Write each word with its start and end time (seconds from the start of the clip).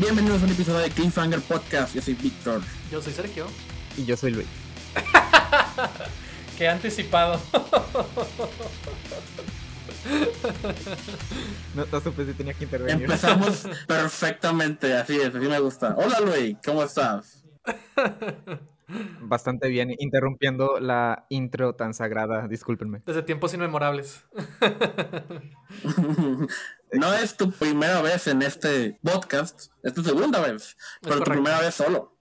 Bienvenidos 0.00 0.40
a 0.40 0.46
un 0.46 0.52
episodio 0.52 0.78
de 0.78 0.88
Cliffhanger 0.88 1.42
Podcast. 1.42 1.94
Yo 1.94 2.00
soy 2.00 2.14
Víctor. 2.14 2.62
Yo 2.90 3.02
soy 3.02 3.12
Sergio. 3.12 3.46
Y 3.98 4.06
yo 4.06 4.16
soy 4.16 4.30
Luis. 4.30 4.46
Qué 6.58 6.66
anticipado. 6.66 7.38
No, 11.74 11.84
no 11.84 12.00
supe 12.00 12.24
si 12.24 12.32
tenía 12.32 12.54
que 12.54 12.64
intervenir. 12.64 13.02
Empezamos 13.02 13.68
perfectamente, 13.86 14.96
así 14.96 15.20
es, 15.20 15.34
así 15.34 15.46
me 15.46 15.60
gusta. 15.60 15.94
Hola 15.98 16.20
Luis, 16.20 16.56
¿cómo 16.64 16.82
estás? 16.82 17.44
Bastante 19.20 19.68
bien, 19.68 19.94
interrumpiendo 19.98 20.80
la 20.80 21.26
intro 21.28 21.74
tan 21.74 21.94
sagrada, 21.94 22.48
discúlpenme. 22.48 23.02
Desde 23.06 23.22
tiempos 23.22 23.54
inmemorables. 23.54 24.24
No 26.92 27.14
es 27.14 27.36
tu 27.36 27.52
primera 27.52 28.02
vez 28.02 28.26
en 28.26 28.42
este 28.42 28.98
podcast, 29.02 29.70
es 29.84 29.94
tu 29.94 30.02
segunda 30.02 30.40
vez, 30.40 30.76
pero 31.00 31.18
tu 31.20 31.30
primera 31.30 31.60
vez 31.60 31.74
solo. 31.74 32.16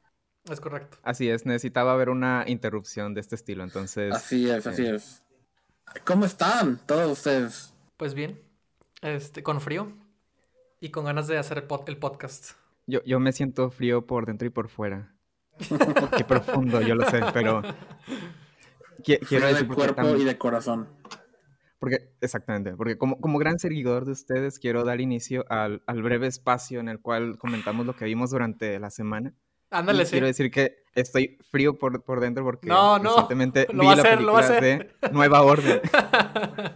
Es 0.47 0.59
correcto. 0.59 0.97
Así 1.01 1.27
es, 1.27 1.45
necesitaba 1.45 1.93
haber 1.93 2.09
una 2.09 2.43
interrupción 2.45 3.15
de 3.15 3.21
este 3.21 3.35
estilo, 3.35 3.63
entonces... 3.63 4.13
Así 4.13 4.47
es, 4.49 4.67
así 4.67 4.85
eh, 4.85 4.95
es. 4.95 5.23
¿Cómo 6.05 6.25
están 6.25 6.79
todos 6.85 7.11
ustedes? 7.11 7.73
Pues 7.97 8.13
bien. 8.13 8.39
Este, 9.01 9.41
con 9.41 9.59
frío. 9.59 9.91
Y 10.79 10.89
con 10.89 11.05
ganas 11.05 11.27
de 11.27 11.37
hacer 11.39 11.57
el, 11.57 11.67
pod- 11.67 11.87
el 11.87 11.97
podcast. 11.97 12.51
Yo, 12.87 13.03
yo 13.03 13.19
me 13.19 13.31
siento 13.31 13.69
frío 13.71 14.05
por 14.05 14.25
dentro 14.27 14.47
y 14.47 14.51
por 14.51 14.69
fuera. 14.69 15.15
Qué 16.17 16.23
profundo, 16.23 16.81
yo 16.81 16.95
lo 16.95 17.09
sé, 17.09 17.21
pero... 17.33 17.61
Quiero 19.03 19.47
de 19.47 19.53
decir 19.53 19.67
porque 19.67 19.93
cuerpo 19.93 20.17
y 20.17 20.25
de 20.25 20.37
corazón. 20.37 20.87
Porque, 21.79 22.11
exactamente, 22.19 22.75
porque 22.75 22.97
como, 22.97 23.19
como 23.21 23.39
gran 23.39 23.57
seguidor 23.57 24.05
de 24.05 24.11
ustedes, 24.11 24.59
quiero 24.59 24.83
dar 24.83 24.99
inicio 24.99 25.45
al, 25.49 25.81
al 25.85 26.03
breve 26.03 26.27
espacio 26.27 26.81
en 26.81 26.89
el 26.89 26.99
cual 26.99 27.37
comentamos 27.37 27.85
lo 27.85 27.95
que 27.95 28.05
vimos 28.05 28.31
durante 28.31 28.77
la 28.79 28.89
semana. 28.89 29.33
Ándale, 29.71 30.05
sí. 30.05 30.11
Quiero 30.11 30.25
decir 30.27 30.49
que 30.49 30.83
estoy 30.95 31.37
frío 31.51 31.77
por, 31.77 32.01
por 32.03 32.19
dentro 32.19 32.43
porque 32.43 32.67
No, 32.67 32.97
no, 32.97 33.09
recientemente 33.09 33.67
lo 33.71 33.81
vi 33.81 33.85
va 33.87 33.93
a 33.93 33.95
la 33.97 34.01
hacer, 34.01 34.21
lo 34.21 34.33
va 34.33 34.39
a 34.39 34.41
película 34.47 34.57
hacer. 34.57 34.97
de 35.01 35.11
Nueva 35.11 35.41
Orden. 35.43 35.81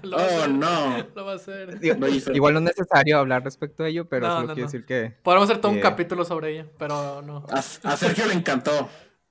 Lo 0.04 0.18
va 0.18 0.24
Oh, 0.24 0.28
hacer. 0.28 0.50
no. 0.52 1.08
Lo 1.16 1.26
va 1.26 1.32
a 1.32 1.36
hacer. 1.36 1.80
Digo, 1.80 1.96
Lo 1.98 2.08
igual 2.36 2.54
no 2.54 2.60
es 2.60 2.66
necesario 2.66 3.18
hablar 3.18 3.44
respecto 3.44 3.84
a 3.84 3.88
ello, 3.88 4.08
pero 4.08 4.28
No, 4.28 4.34
solo 4.36 4.48
no, 4.50 4.54
quiero 4.54 4.68
no. 4.68 4.72
decir 4.72 4.86
que... 4.86 5.16
Podemos 5.24 5.50
hacer 5.50 5.60
todo 5.62 5.72
un 5.72 5.80
capítulo 5.80 6.24
sobre 6.26 6.52
ella, 6.52 6.68
pero 6.78 7.22
no. 7.24 7.46
A, 7.52 7.60
a 7.60 7.98
Sergio 7.98 8.26
le 8.28 8.34
encantó. 8.34 8.90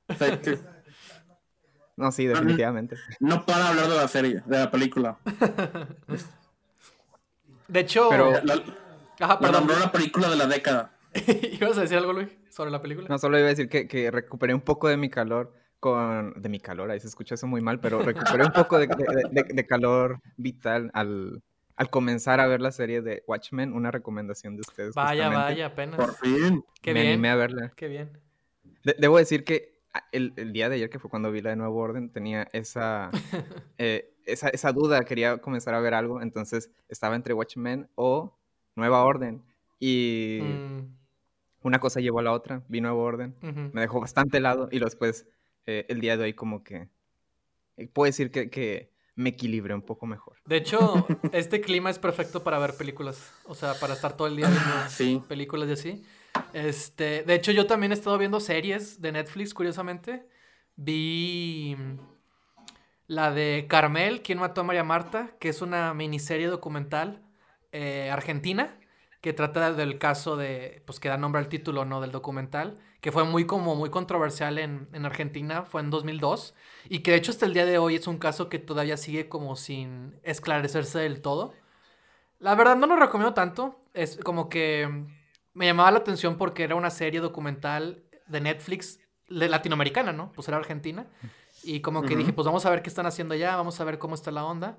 O 0.09 0.15
sea, 0.15 0.41
que 0.41 0.59
No, 1.97 2.11
sí, 2.11 2.27
definitivamente. 2.27 2.97
no 3.21 3.45
para 3.47 3.69
hablar 3.69 3.89
de 3.89 3.97
la 3.97 4.09
serie, 4.09 4.43
de 4.47 4.59
la 4.59 4.71
película. 4.71 5.19
De 7.69 7.81
hecho. 7.81 8.09
Pero- 8.11 8.33
La, 8.43 8.55
Ajá, 9.21 9.39
la 9.41 9.51
la 9.61 9.93
película 9.93 10.29
de 10.29 10.37
la 10.37 10.47
década. 10.47 10.91
¿Ibas 11.61 11.79
a 11.79 11.83
decir 11.83 11.99
algo, 11.99 12.13
Luis? 12.13 12.29
Sobre 12.53 12.71
la 12.71 12.81
película. 12.83 13.09
No, 13.09 13.19
solo 13.19 13.39
iba 13.39 13.47
a 13.47 13.51
decir 13.51 13.69
que, 13.69 13.89
que 13.89 14.11
recuperé 14.11 14.53
un 14.55 14.61
poco 14.61 14.87
de 14.89 14.97
mi 14.97 15.09
calor 15.09 15.55
con... 15.81 16.35
De 16.41 16.49
mi 16.49 16.61
calor, 16.61 16.91
ahí 16.91 17.01
se 17.01 17.09
escucha 17.09 17.35
eso 17.35 17.47
muy 17.47 17.61
mal, 17.63 17.81
pero 17.81 18.01
recuperé 18.03 18.45
un 18.45 18.53
poco 18.53 18.79
de, 18.79 18.87
de- 18.87 19.29
de- 19.43 19.55
de 19.55 19.67
calor 19.67 20.21
vital 20.37 20.91
al, 20.93 21.43
al 21.77 21.89
comenzar 21.91 22.41
a 22.41 22.47
ver 22.47 22.61
la 22.61 22.71
serie 22.71 23.01
de 23.01 23.25
Watchmen, 23.27 23.73
una 23.73 23.91
recomendación 23.91 24.55
de 24.57 24.61
ustedes. 24.61 24.95
Vaya, 24.95 25.25
justamente. 25.29 25.53
vaya, 25.53 25.67
apenas. 25.67 25.97
Por 25.97 26.15
fin. 26.17 26.63
Qué 26.83 26.93
me 26.93 27.01
bien. 27.01 27.13
animé 27.15 27.31
a 27.31 27.37
verla. 27.37 27.73
Qué 27.75 27.89
bien. 27.89 28.11
De- 28.85 28.97
debo 28.99 29.17
decir 29.17 29.45
que 29.45 29.81
a- 29.95 30.05
el, 30.13 30.35
el 30.37 30.53
día 30.53 30.69
de 30.69 30.77
ayer, 30.77 30.91
que 30.91 30.99
fue 30.99 31.11
cuando 31.11 31.33
vi 31.33 31.41
la 31.41 31.51
de 31.51 31.57
Nuevo 31.57 31.79
Orden, 31.81 32.11
tenía 32.11 32.47
esa, 32.53 33.11
eh, 33.79 34.15
esa, 34.27 34.51
esa 34.51 34.73
duda, 34.73 35.05
quería 35.05 35.39
comenzar 35.39 35.75
a 35.75 35.81
ver 35.81 35.95
algo, 35.95 36.21
entonces 36.21 36.71
estaba 36.89 37.17
entre 37.17 37.33
Watchmen 37.35 37.89
o 37.95 38.37
Nueva 38.77 39.03
Orden. 39.05 39.43
Y 39.81 40.39
Mm, 40.43 41.02
una 41.63 41.79
cosa 41.81 42.01
llevó 42.01 42.19
a 42.21 42.23
la 42.23 42.33
otra, 42.33 42.63
vi 42.69 42.81
Nueva 42.81 42.97
Orden, 42.99 43.35
me 43.73 43.81
dejó 43.81 44.01
bastante 44.01 44.39
helado 44.39 44.69
y 44.71 44.79
después 44.79 45.27
eh, 45.67 45.87
el 45.89 46.01
día 46.01 46.17
de 46.17 46.25
hoy 46.25 46.35
como 46.35 46.63
que 46.65 46.89
eh, 47.77 47.89
puedo 47.89 48.07
decir 48.07 48.31
que, 48.31 48.51
que 48.51 48.93
me 49.15 49.31
equilibré 49.31 49.75
un 49.75 49.83
poco 49.83 50.07
mejor. 50.07 50.37
De 50.47 50.57
hecho, 50.57 51.07
este 51.33 51.61
clima 51.61 51.91
es 51.91 51.99
perfecto 51.99 52.43
para 52.43 52.59
ver 52.59 52.75
películas. 52.77 53.33
O 53.45 53.55
sea, 53.55 53.75
para 53.75 53.95
estar 53.95 54.17
todo 54.17 54.27
el 54.29 54.37
día 54.37 54.49
viendo 54.49 54.89
Sí. 54.89 55.23
películas 55.29 55.69
y 55.69 55.73
así. 55.73 56.05
Este, 56.53 57.23
de 57.23 57.35
hecho, 57.35 57.53
yo 57.53 57.67
también 57.67 57.93
he 57.93 57.95
estado 57.95 58.17
viendo 58.19 58.41
series 58.41 59.01
de 59.01 59.13
Netflix, 59.13 59.53
curiosamente. 59.55 60.27
Vi 60.77 61.77
mm, 61.79 61.97
la 63.09 63.31
de 63.33 63.67
Carmel, 63.69 64.23
¿Quién 64.23 64.39
mató 64.39 64.63
a 64.63 64.65
María 64.65 64.85
Marta? 64.85 65.37
Que 65.39 65.51
es 65.51 65.61
una 65.63 65.93
miniserie 65.95 66.47
documental 66.47 67.23
eh, 67.73 68.11
argentina 68.11 68.79
que 69.23 69.33
trata 69.33 69.73
del 69.73 69.99
caso 69.99 70.37
de, 70.37 70.83
pues 70.85 71.01
que 71.01 71.09
da 71.09 71.17
nombre 71.17 71.41
al 71.41 71.49
título, 71.49 71.85
¿no? 71.85 72.01
Del 72.01 72.11
documental, 72.11 72.79
que 73.01 73.13
fue 73.13 73.25
muy 73.25 73.47
como 73.47 73.77
muy 73.77 73.89
controversial 73.89 74.59
en, 74.59 74.89
en 74.93 75.07
Argentina, 75.07 75.63
fue 75.63 75.81
en 75.81 75.91
2002, 75.91 76.55
y 76.89 76.99
que 76.99 77.13
de 77.13 77.19
hecho 77.19 77.31
hasta 77.31 77.47
el 77.47 77.55
día 77.55 77.65
de 77.65 77.79
hoy 77.79 77.95
es 77.95 78.07
un 78.09 78.19
caso 78.19 78.49
que 78.49 78.59
todavía 78.59 78.97
sigue 78.97 79.29
como 79.29 79.55
sin 79.55 80.19
esclarecerse 80.25 80.99
del 80.99 81.23
todo. 81.23 81.55
La 82.41 82.57
verdad 82.57 82.77
no 82.77 82.89
lo 82.89 82.97
recomiendo 82.97 83.33
tanto, 83.33 83.81
es 83.95 84.19
como 84.19 84.49
que 84.49 85.07
me 85.55 85.67
llamaba 85.67 85.93
la 85.93 85.99
atención 85.99 86.37
porque 86.37 86.65
era 86.65 86.75
una 86.75 86.91
serie 86.91 87.21
documental 87.21 88.03
de 88.27 88.41
Netflix 88.41 88.99
de 89.29 89.49
latinoamericana, 89.49 90.13
¿no? 90.13 90.33
Pues 90.33 90.49
era 90.49 90.57
argentina. 90.57 91.07
Y 91.63 91.81
como 91.81 92.03
que 92.03 92.17
dije, 92.17 92.33
pues 92.33 92.45
vamos 92.45 92.67
a 92.67 92.71
ver 92.71 92.83
qué 92.83 92.89
están 92.89 93.07
haciendo 93.07 93.35
allá, 93.35 93.55
vamos 93.55 93.81
a 93.81 93.85
ver 93.85 93.99
cómo 93.99 94.17
está 94.17 94.33
la 94.33 94.45
onda. 94.45 94.79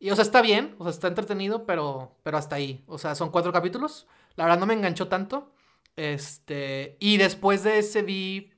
Y, 0.00 0.10
o 0.10 0.16
sea, 0.16 0.22
está 0.24 0.42
bien, 0.42 0.74
o 0.78 0.84
sea, 0.84 0.90
está 0.90 1.08
entretenido, 1.08 1.66
pero, 1.66 2.16
pero 2.22 2.36
hasta 2.38 2.56
ahí. 2.56 2.84
O 2.86 2.98
sea, 2.98 3.14
son 3.14 3.30
cuatro 3.30 3.52
capítulos. 3.52 4.06
La 4.36 4.44
verdad 4.44 4.58
no 4.58 4.66
me 4.66 4.74
enganchó 4.74 5.08
tanto. 5.08 5.52
Este, 5.96 6.96
y 7.00 7.16
después 7.16 7.62
de 7.62 7.78
ese 7.78 8.02
vi, 8.02 8.52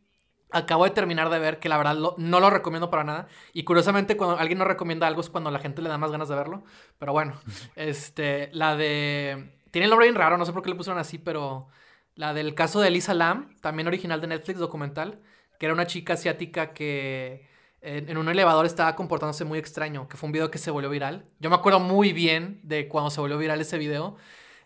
acabo 0.51 0.85
de 0.85 0.91
terminar 0.91 1.29
de 1.31 1.39
ver, 1.39 1.59
que 1.61 1.69
la 1.69 1.77
verdad 1.79 1.97
lo- 1.97 2.15
no 2.19 2.41
lo 2.41 2.51
recomiendo 2.51 2.91
para 2.91 3.05
nada. 3.05 3.29
Y 3.53 3.65
curiosamente 3.65 4.17
cuando 4.17 4.39
alguien 4.39 4.59
no 4.59 4.65
recomienda 4.65 5.07
algo 5.07 5.21
es 5.21 5.31
cuando 5.31 5.51
la 5.51 5.59
gente 5.61 5.83
le 5.83 5.89
da 5.89 5.99
más 5.99 6.11
ganas 6.11 6.29
de 6.29 6.35
verlo. 6.37 6.65
Pero 6.99 7.13
bueno, 7.13 7.35
este, 7.77 8.51
la 8.53 8.77
de... 8.77 9.53
Tiene 9.71 9.85
el 9.85 9.91
nombre 9.91 10.07
bien 10.07 10.15
raro, 10.17 10.39
no 10.39 10.47
sé 10.47 10.53
por 10.53 10.63
qué 10.63 10.71
le 10.71 10.77
pusieron 10.77 10.99
así, 10.99 11.19
pero 11.19 11.69
la 12.15 12.33
del 12.35 12.55
caso 12.55 12.81
de 12.81 12.89
Elisa 12.89 13.13
Lam, 13.15 13.57
también 13.61 13.87
original 13.89 14.21
de 14.21 14.27
Netflix, 14.29 14.59
documental, 14.59 15.21
que 15.59 15.67
era 15.67 15.75
una 15.75 15.87
chica 15.87 16.15
asiática 16.15 16.73
que 16.73 17.47
en, 17.87 18.17
un 18.19 18.29
elevador 18.29 18.67
estaba 18.67 18.97
comportándose 18.97 19.45
muy 19.45 19.59
extraño, 19.59 20.09
que 20.09 20.17
fue 20.17 20.27
un 20.29 20.33
video 20.33 20.51
que 20.51 20.59
se 20.59 20.71
volvió 20.71 20.91
viral. 20.91 21.27
Yo 21.41 21.51
me 21.51 21.57
acuerdo 21.57 21.81
muy 21.81 22.13
bien 22.13 22.61
de 22.63 22.89
cuando 22.89 23.11
se 23.11 23.21
volvió 23.21 23.39
viral 23.39 23.61
ese 23.61 23.79
video. 23.79 24.17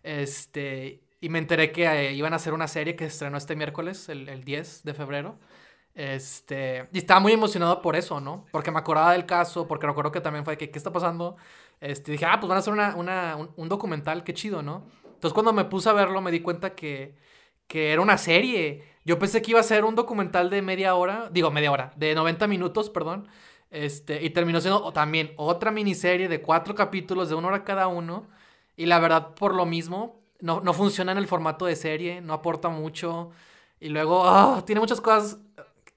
Este, 0.02 1.02
y 1.20 1.28
me 1.28 1.38
enteré 1.38 1.72
que 1.72 1.86
eh, 1.86 2.12
iban 2.14 2.32
a 2.32 2.36
hacer 2.36 2.52
una 2.54 2.68
serie 2.68 2.96
que 2.96 3.04
se 3.04 3.12
estrenó 3.12 3.36
este 3.36 3.56
miércoles, 3.56 4.08
el, 4.08 4.28
el 4.28 4.44
10 4.44 4.82
de 4.84 4.94
febrero. 4.94 5.38
Este, 5.94 6.88
y 6.92 6.98
estaba 6.98 7.20
muy 7.20 7.32
emocionado 7.32 7.82
por 7.82 7.96
eso, 7.96 8.20
¿no? 8.20 8.46
Porque 8.52 8.70
me 8.70 8.78
acordaba 8.78 9.12
del 9.12 9.26
caso, 9.26 9.66
porque 9.66 9.86
recuerdo 9.86 10.12
que 10.12 10.20
también 10.20 10.44
fue 10.44 10.56
que, 10.56 10.70
¿qué 10.70 10.78
está 10.78 10.92
pasando? 10.92 11.36
Este, 11.80 12.12
dije, 12.12 12.24
ah, 12.26 12.38
pues 12.40 12.48
van 12.48 12.56
a 12.56 12.60
hacer 12.60 12.72
una, 12.72 12.94
una- 12.96 13.36
un, 13.36 13.50
un 13.56 13.68
documental, 13.68 14.24
qué 14.24 14.32
chido, 14.34 14.62
¿no? 14.62 14.86
Entonces 15.14 15.34
cuando 15.34 15.52
me 15.52 15.64
puse 15.66 15.88
a 15.90 15.92
verlo 15.92 16.20
me 16.22 16.30
di 16.30 16.40
cuenta 16.40 16.74
que, 16.74 17.14
que 17.66 17.92
era 17.92 18.00
una 18.02 18.18
serie. 18.18 18.84
Yo 19.04 19.18
pensé 19.18 19.40
que 19.42 19.50
iba 19.52 19.60
a 19.60 19.62
ser 19.62 19.84
un 19.84 19.94
documental 19.94 20.50
de 20.50 20.62
media 20.62 20.94
hora, 20.94 21.28
digo 21.32 21.50
media 21.50 21.72
hora, 21.72 21.92
de 21.96 22.14
90 22.14 22.46
minutos, 22.46 22.90
perdón. 22.90 23.28
Este, 23.70 24.22
y 24.22 24.30
terminó 24.30 24.60
siendo 24.60 24.92
también 24.92 25.32
otra 25.36 25.70
miniserie 25.70 26.28
de 26.28 26.42
cuatro 26.42 26.74
capítulos 26.74 27.28
de 27.28 27.34
una 27.36 27.48
hora 27.48 27.64
cada 27.64 27.86
uno. 27.88 28.26
Y 28.76 28.86
la 28.86 28.98
verdad, 28.98 29.34
por 29.34 29.54
lo 29.54 29.66
mismo, 29.66 30.20
no, 30.40 30.60
no 30.60 30.72
funciona 30.74 31.12
en 31.12 31.18
el 31.18 31.26
formato 31.28 31.66
de 31.66 31.76
serie, 31.76 32.20
no 32.20 32.34
aporta 32.34 32.68
mucho. 32.68 33.30
Y 33.80 33.88
luego, 33.88 34.24
ah, 34.26 34.62
tiene 34.66 34.80
muchas 34.80 35.00
cosas 35.00 35.38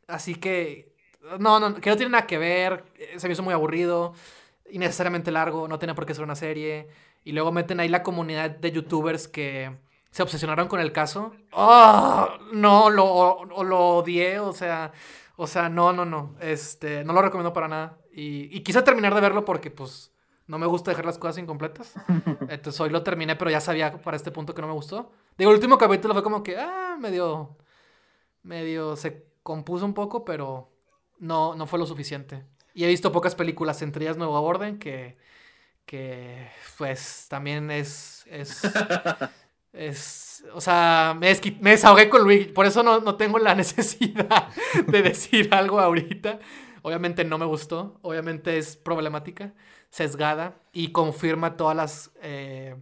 así 0.08 0.36
que, 0.36 0.94
no, 1.40 1.60
no, 1.60 1.76
que 1.76 1.90
no 1.90 1.98
tiene 1.98 2.12
nada 2.12 2.28
que 2.28 2.38
ver. 2.38 2.84
eh, 2.98 3.20
Se 3.20 3.28
me 3.28 3.34
hizo 3.34 3.44
muy 3.44 3.54
aburrido, 3.54 4.14
innecesariamente 4.70 5.32
largo, 5.32 5.68
no 5.68 5.80
tenía 5.80 5.96
por 5.96 6.06
qué 6.06 6.14
ser 6.14 6.24
una 6.24 6.36
serie. 6.36 6.88
Y 7.24 7.32
luego 7.34 7.52
meten 7.52 7.80
ahí 7.80 7.90
la 7.90 8.04
comunidad 8.04 8.50
de 8.52 8.72
youtubers 8.72 9.28
que 9.28 9.72
se 10.14 10.22
obsesionaron 10.22 10.68
con 10.68 10.80
el 10.80 10.92
caso. 10.92 11.34
¡Ah! 11.52 12.38
no, 12.54 12.92
lo, 12.92 13.46
lo 13.64 13.80
odié, 13.98 14.38
o 14.38 14.54
sea, 14.54 14.92
o 15.38 15.48
sea, 15.48 15.70
no, 15.70 15.92
no, 15.92 16.06
no, 16.06 16.36
este, 16.40 17.04
no 17.04 17.14
lo 17.14 17.22
recomiendo 17.24 17.52
para 17.52 17.68
nada. 17.68 17.98
Y, 18.14 18.56
y 18.56 18.62
quise 18.62 18.84
terminar 18.84 19.16
de 19.16 19.22
verlo 19.22 19.44
porque, 19.44 19.72
pues, 19.72 20.14
no 20.46 20.60
me 20.60 20.68
gusta 20.68 20.92
dejar 20.92 21.06
las 21.06 21.18
cosas 21.18 21.40
incompletas. 21.40 21.96
Entonces 22.48 22.80
hoy 22.80 22.92
lo 22.92 23.02
terminé, 23.02 23.36
pero 23.36 23.50
ya 23.50 23.60
sabía 23.60 23.92
para 24.04 24.16
este 24.16 24.30
punto 24.30 24.54
que 24.54 24.62
no 24.62 24.68
me 24.68 24.76
gustó. 24.76 25.12
Digo, 25.36 25.50
el 25.50 25.56
último 25.56 25.80
capítulo 25.80 26.14
fue 26.14 26.22
como 26.22 26.44
que, 26.44 26.60
ah, 26.60 26.96
medio, 27.00 27.58
medio 28.44 28.96
se 28.96 29.26
compuso 29.42 29.84
un 29.84 29.96
poco, 29.96 30.24
pero 30.24 30.70
no, 31.18 31.56
no 31.56 31.66
fue 31.66 31.80
lo 31.80 31.88
suficiente. 31.88 32.46
Y 32.76 32.84
he 32.84 32.88
visto 32.88 33.12
pocas 33.12 33.34
películas, 33.34 33.82
entre 33.82 34.06
ellas 34.06 34.18
Nueva 34.18 34.42
Orden, 34.42 34.78
que, 34.78 35.18
que 35.88 36.50
pues 36.78 37.26
también 37.30 37.72
es, 37.72 38.26
es, 38.28 38.62
es, 39.74 40.46
o 40.54 40.62
sea, 40.62 41.16
me, 41.20 41.36
me 41.60 41.72
desahogué 41.72 42.08
con 42.10 42.24
Luis, 42.24 42.48
por 42.48 42.66
eso 42.66 42.84
no, 42.84 43.00
no 43.02 43.16
tengo 43.16 43.40
la 43.40 43.56
necesidad 43.56 44.50
de 44.88 45.02
decir 45.02 45.50
algo 45.54 45.80
ahorita. 45.80 46.40
Obviamente 46.84 47.24
no 47.24 47.38
me 47.38 47.46
gustó, 47.46 47.98
obviamente 48.02 48.58
es 48.58 48.76
problemática, 48.78 49.54
sesgada 49.90 50.60
y 50.74 50.92
confirma 50.92 51.56
todas 51.58 51.76
las 51.76 52.12
eh, 52.22 52.76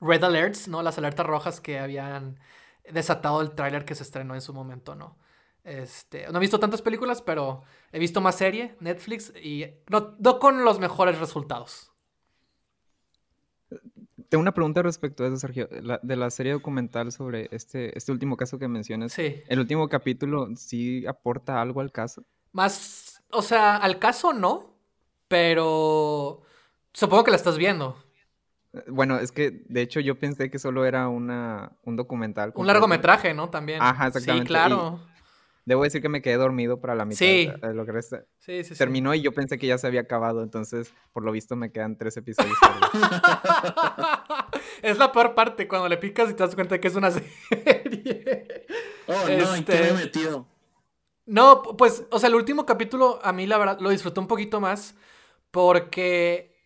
red 0.00 0.24
alerts, 0.24 0.66
¿no? 0.68 0.82
Las 0.82 0.98
alertas 0.98 1.26
rojas 1.26 1.60
que 1.60 1.78
habían 1.78 2.38
desatado 2.90 3.42
el 3.42 3.52
tráiler 3.52 3.84
que 3.84 3.94
se 3.94 4.02
estrenó 4.02 4.34
en 4.34 4.40
su 4.40 4.54
momento, 4.54 4.94
¿no? 4.94 5.18
Este, 5.62 6.26
no 6.32 6.38
he 6.38 6.40
visto 6.40 6.58
tantas 6.58 6.80
películas, 6.80 7.20
pero 7.20 7.62
he 7.92 7.98
visto 7.98 8.22
más 8.22 8.36
serie, 8.36 8.76
Netflix, 8.80 9.32
y 9.36 9.66
no, 9.88 10.16
no 10.18 10.38
con 10.38 10.64
los 10.64 10.78
mejores 10.78 11.18
resultados. 11.18 11.87
Tengo 14.28 14.42
una 14.42 14.52
pregunta 14.52 14.82
respecto 14.82 15.24
a 15.24 15.28
eso, 15.28 15.36
Sergio. 15.38 15.68
La- 15.82 16.00
de 16.02 16.16
la 16.16 16.30
serie 16.30 16.52
documental 16.52 17.12
sobre 17.12 17.48
este, 17.50 17.96
este 17.96 18.12
último 18.12 18.36
caso 18.36 18.58
que 18.58 18.68
mencionas. 18.68 19.12
Sí. 19.12 19.42
¿El 19.48 19.58
último 19.58 19.88
capítulo 19.88 20.48
sí 20.56 21.06
aporta 21.06 21.60
algo 21.62 21.80
al 21.80 21.90
caso? 21.92 22.24
Más, 22.52 23.22
o 23.30 23.40
sea, 23.42 23.76
al 23.76 23.98
caso 23.98 24.32
no, 24.32 24.74
pero 25.28 26.42
supongo 26.92 27.24
que 27.24 27.30
la 27.30 27.36
estás 27.36 27.56
viendo. 27.56 27.96
Eh, 28.74 28.84
Bueno, 28.88 29.18
es 29.18 29.32
que 29.32 29.62
de 29.68 29.80
hecho 29.80 30.00
yo 30.00 30.18
pensé 30.18 30.50
que 30.50 30.58
solo 30.58 30.84
era 30.84 31.08
una, 31.08 31.72
un 31.84 31.96
documental. 31.96 32.52
Un 32.54 32.66
largometraje, 32.66 33.32
¿no? 33.32 33.48
También. 33.48 33.80
Ajá, 33.80 34.08
exactamente, 34.08 34.44
Sí, 34.44 34.48
claro. 34.48 35.00
Debo 35.68 35.82
decir 35.82 36.00
que 36.00 36.08
me 36.08 36.22
quedé 36.22 36.36
dormido 36.36 36.80
para 36.80 36.94
la 36.94 37.04
mitad 37.04 37.18
Sí. 37.18 37.50
de 37.60 37.74
lo 37.74 37.84
que 37.84 37.92
resta. 37.92 38.24
Sí, 38.38 38.64
sí, 38.64 38.70
sí. 38.74 38.78
Terminó 38.78 39.14
y 39.14 39.20
yo 39.20 39.32
pensé 39.32 39.58
que 39.58 39.66
ya 39.66 39.76
se 39.76 39.86
había 39.86 40.00
acabado, 40.00 40.42
entonces 40.42 40.94
por 41.12 41.22
lo 41.24 41.30
visto 41.30 41.56
me 41.56 41.70
quedan 41.70 41.98
tres 41.98 42.16
episodios. 42.16 42.56
es 44.82 44.96
la 44.98 45.12
peor 45.12 45.34
parte 45.34 45.68
cuando 45.68 45.88
le 45.88 45.98
picas 45.98 46.30
y 46.30 46.34
te 46.34 46.42
das 46.42 46.54
cuenta 46.54 46.80
que 46.80 46.88
es 46.88 46.94
una 46.94 47.10
serie. 47.10 48.66
Oh, 49.08 49.28
no, 49.28 49.54
¿en 49.56 49.64
qué 49.64 49.72
me 49.74 49.80
Este- 49.80 49.88
he 49.88 49.92
metido? 49.92 50.46
No, 51.26 51.62
pu- 51.62 51.76
pues, 51.76 52.04
o 52.10 52.18
sea, 52.18 52.28
el 52.30 52.34
último 52.36 52.64
capítulo 52.64 53.18
a 53.22 53.32
mí 53.34 53.46
la 53.46 53.58
verdad 53.58 53.78
lo 53.80 53.90
disfruté 53.90 54.20
un 54.20 54.26
poquito 54.26 54.60
más 54.62 54.94
porque 55.50 56.56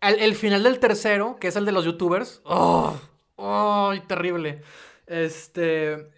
el, 0.00 0.18
el 0.18 0.34
final 0.34 0.64
del 0.64 0.80
tercero, 0.80 1.36
que 1.40 1.46
es 1.48 1.54
el 1.56 1.64
de 1.64 1.70
los 1.72 1.84
youtubers, 1.84 2.40
¡oh! 2.44 2.96
¡ay, 3.38 4.00
terrible! 4.08 4.62
Este 5.06 6.10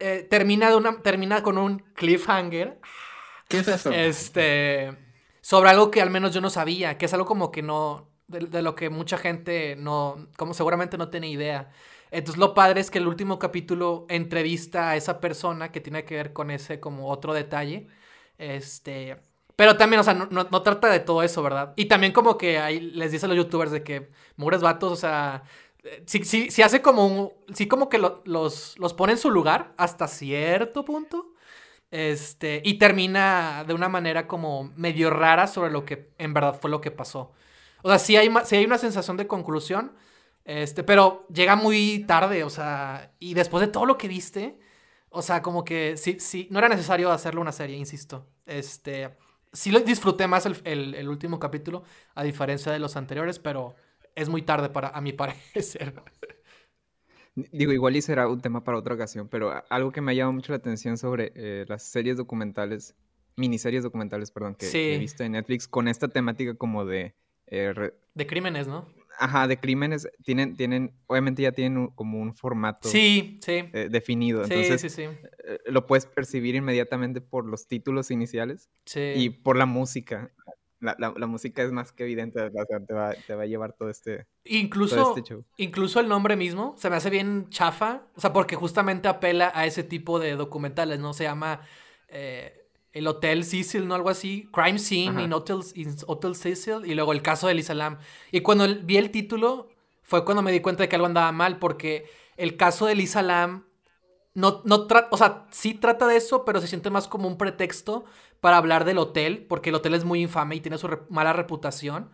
eh, 0.00 0.26
termina 0.30 0.70
de 0.70 0.76
una 0.76 1.02
termina 1.02 1.42
con 1.42 1.58
un 1.58 1.80
cliffhanger 1.94 2.80
¿Qué 3.48 3.58
es 3.58 3.68
eso? 3.68 3.90
este 3.90 4.96
sobre 5.40 5.70
algo 5.70 5.90
que 5.90 6.02
al 6.02 6.10
menos 6.10 6.34
yo 6.34 6.40
no 6.40 6.50
sabía, 6.50 6.98
que 6.98 7.06
es 7.06 7.14
algo 7.14 7.26
como 7.26 7.50
que 7.50 7.62
no 7.62 8.08
de, 8.28 8.40
de 8.40 8.62
lo 8.62 8.74
que 8.74 8.90
mucha 8.90 9.18
gente 9.18 9.76
no 9.78 10.28
como 10.36 10.54
seguramente 10.54 10.98
no 10.98 11.10
tiene 11.10 11.28
idea. 11.30 11.70
Entonces 12.10 12.38
lo 12.38 12.54
padre 12.54 12.80
es 12.80 12.90
que 12.90 12.98
el 12.98 13.06
último 13.06 13.38
capítulo 13.38 14.06
entrevista 14.08 14.90
a 14.90 14.96
esa 14.96 15.20
persona 15.20 15.70
que 15.72 15.80
tiene 15.80 16.04
que 16.04 16.16
ver 16.16 16.32
con 16.32 16.50
ese 16.50 16.80
como 16.80 17.08
otro 17.08 17.32
detalle. 17.34 17.88
Este, 18.38 19.16
pero 19.56 19.76
también, 19.76 20.00
o 20.00 20.04
sea, 20.04 20.14
no, 20.14 20.26
no- 20.30 20.48
no 20.50 20.62
trata 20.62 20.88
de 20.88 21.00
todo 21.00 21.22
eso, 21.22 21.42
¿verdad? 21.42 21.72
Y 21.76 21.86
también 21.86 22.12
como 22.12 22.38
que 22.38 22.58
ahí 22.58 22.80
les 22.80 23.12
dice 23.12 23.26
a 23.26 23.28
los 23.28 23.36
youtubers 23.36 23.70
de 23.70 23.82
que 23.82 24.10
mugres 24.36 24.62
vatos, 24.62 24.92
o 24.92 24.96
sea, 24.96 25.44
sí, 26.06 26.24
sí, 26.50 26.62
hace 26.62 26.82
como 26.82 27.06
un, 27.06 27.32
sí 27.54 27.66
como 27.68 27.88
que 27.88 27.98
lo- 27.98 28.22
los, 28.26 28.78
los 28.78 28.94
pone 28.94 29.12
en 29.12 29.18
su 29.18 29.30
lugar 29.30 29.74
hasta 29.76 30.08
cierto 30.08 30.84
punto. 30.84 31.32
Este, 31.90 32.62
y 32.64 32.74
termina 32.78 33.64
de 33.66 33.74
una 33.74 33.88
manera 33.88 34.26
como 34.28 34.64
medio 34.76 35.10
rara 35.10 35.46
sobre 35.46 35.70
lo 35.72 35.84
que 35.84 36.10
en 36.18 36.34
verdad 36.34 36.58
fue 36.60 36.70
lo 36.70 36.80
que 36.80 36.90
pasó. 36.90 37.32
O 37.82 37.88
sea, 37.90 37.98
sí 37.98 38.16
hay, 38.16 38.28
hay 38.52 38.64
una 38.64 38.78
sensación 38.78 39.16
de 39.16 39.26
conclusión, 39.28 39.92
este, 40.44 40.84
pero 40.84 41.26
llega 41.32 41.56
muy 41.56 42.04
tarde, 42.06 42.44
o 42.44 42.50
sea, 42.50 43.12
y 43.20 43.34
después 43.34 43.60
de 43.62 43.68
todo 43.72 43.86
lo 43.86 43.98
que 43.98 44.08
viste, 44.08 44.58
o 45.10 45.22
sea, 45.22 45.42
como 45.42 45.64
que 45.64 45.96
sí, 45.96 46.18
sí, 46.20 46.48
no 46.50 46.58
era 46.58 46.68
necesario 46.68 47.10
hacerle 47.10 47.40
una 47.40 47.52
serie, 47.52 47.76
insisto. 47.76 48.26
Este, 48.46 49.16
sí 49.52 49.70
lo 49.70 49.80
disfruté 49.80 50.26
más 50.26 50.46
el- 50.46 50.94
el 50.94 51.08
último 51.08 51.38
capítulo, 51.40 51.82
a 52.14 52.22
diferencia 52.24 52.72
de 52.72 52.78
los 52.78 52.96
anteriores, 52.96 53.38
pero 53.38 53.74
es 54.14 54.28
muy 54.28 54.42
tarde 54.42 54.68
para, 54.70 54.88
a 54.88 55.00
mi 55.00 55.12
parecer. 55.12 55.94
Digo, 57.52 57.72
igual 57.72 57.96
y 57.96 58.02
será 58.02 58.28
un 58.28 58.40
tema 58.40 58.64
para 58.64 58.76
otra 58.78 58.94
ocasión, 58.94 59.28
pero 59.28 59.52
algo 59.70 59.92
que 59.92 60.00
me 60.00 60.10
ha 60.12 60.14
llamado 60.14 60.32
mucho 60.32 60.52
la 60.52 60.56
atención 60.58 60.98
sobre 60.98 61.32
eh, 61.36 61.64
las 61.68 61.84
series 61.84 62.16
documentales, 62.16 62.96
miniseries 63.36 63.82
documentales, 63.84 64.30
perdón, 64.30 64.56
que, 64.56 64.66
he 64.66 64.68
Sí. 64.70 64.98
visto 64.98 65.22
en 65.22 65.32
Netflix 65.32 65.68
con 65.68 65.86
esta 65.88 66.08
temática 66.08 66.54
como 66.54 66.84
de, 66.84 67.14
eh, 67.46 67.72
re- 67.72 67.94
De 68.14 68.26
crímenes, 68.26 68.66
¿no? 68.66 68.88
ajá, 69.18 69.46
de 69.46 69.58
crímenes, 69.58 70.08
tienen, 70.24 70.56
tienen, 70.56 70.92
obviamente 71.06 71.42
ya 71.42 71.52
tienen 71.52 71.78
un- 71.78 71.88
como 71.94 72.18
un 72.20 72.34
formato 72.34 72.88
Sí, 72.88 73.38
sí. 73.44 73.64
eh, 73.72 73.88
definido, 73.90 74.44
Sí, 74.44 74.52
entonces 74.54 74.80
sí, 74.80 74.88
sí. 74.90 75.02
eh, 75.02 75.58
lo 75.66 75.86
puedes 75.86 76.06
percibir 76.06 76.54
inmediatamente 76.56 77.20
por 77.20 77.46
los 77.46 77.66
títulos 77.68 78.10
iniciales 78.10 78.70
Sí. 78.86 79.12
y 79.14 79.30
por 79.30 79.56
la 79.56 79.66
música. 79.66 80.32
La, 80.80 80.96
la- 80.98 81.12
la 81.16 81.26
música 81.26 81.62
es 81.62 81.70
más 81.72 81.92
que 81.92 82.04
evidente, 82.04 82.40
o 82.40 82.50
sea, 82.50 82.64
te 82.86 82.94
va, 82.94 83.12
te 83.12 83.34
va 83.34 83.42
a 83.42 83.46
llevar 83.46 83.74
todo 83.74 83.90
este, 83.90 84.26
Incluso, 84.44 84.96
todo 84.96 85.16
este 85.16 85.28
show. 85.34 85.44
incluso 85.58 86.00
el 86.00 86.08
nombre 86.08 86.36
mismo 86.36 86.74
se 86.78 86.88
me 86.90 86.96
hace 86.96 87.10
bien 87.10 87.48
chafa. 87.50 88.02
O 88.16 88.20
sea, 88.20 88.32
porque 88.32 88.56
justamente 88.56 89.06
apela 89.08 89.52
a 89.54 89.66
ese 89.66 89.84
tipo 89.84 90.18
de 90.18 90.36
documentales, 90.36 90.98
¿no? 90.98 91.12
Se 91.12 91.24
llama 91.24 91.60
eh, 92.08 92.66
El 92.92 93.06
Hotel 93.06 93.44
Cecil, 93.44 93.86
¿no? 93.86 93.94
Algo 93.94 94.08
así. 94.10 94.48
Crime 94.52 94.78
Scene 94.78 95.10
Ajá. 95.10 95.22
in 95.22 95.32
Hotel, 95.32 95.60
in 95.74 95.94
Hotel 96.06 96.34
Cecil. 96.34 96.86
Y 96.86 96.94
luego 96.94 97.12
el 97.12 97.22
caso 97.22 97.46
de 97.46 97.52
Elisa 97.52 97.74
Lam. 97.74 97.98
Y 98.32 98.40
cuando 98.40 98.66
vi 98.82 98.96
el 98.96 99.10
título, 99.10 99.68
fue 100.02 100.24
cuando 100.24 100.42
me 100.42 100.50
di 100.50 100.60
cuenta 100.60 100.82
de 100.84 100.88
que 100.88 100.96
algo 100.96 101.06
andaba 101.06 101.30
mal. 101.30 101.58
Porque 101.58 102.06
el 102.38 102.56
caso 102.56 102.86
de 102.86 102.92
Elisa 102.92 103.20
Lam 103.22 103.66
no, 104.34 104.62
no 104.64 104.86
trata, 104.86 105.08
o 105.10 105.16
sea, 105.16 105.46
sí 105.50 105.74
trata 105.74 106.06
de 106.06 106.16
eso, 106.16 106.44
pero 106.44 106.60
se 106.60 106.68
siente 106.68 106.88
más 106.88 107.06
como 107.08 107.28
un 107.28 107.36
pretexto 107.36 108.04
para 108.40 108.56
hablar 108.56 108.84
del 108.84 108.98
hotel, 108.98 109.46
porque 109.48 109.70
el 109.70 109.76
hotel 109.76 109.94
es 109.94 110.04
muy 110.04 110.22
infame 110.22 110.56
y 110.56 110.60
tiene 110.60 110.78
su 110.78 110.88
re- 110.88 111.00
mala 111.08 111.32
reputación. 111.32 112.10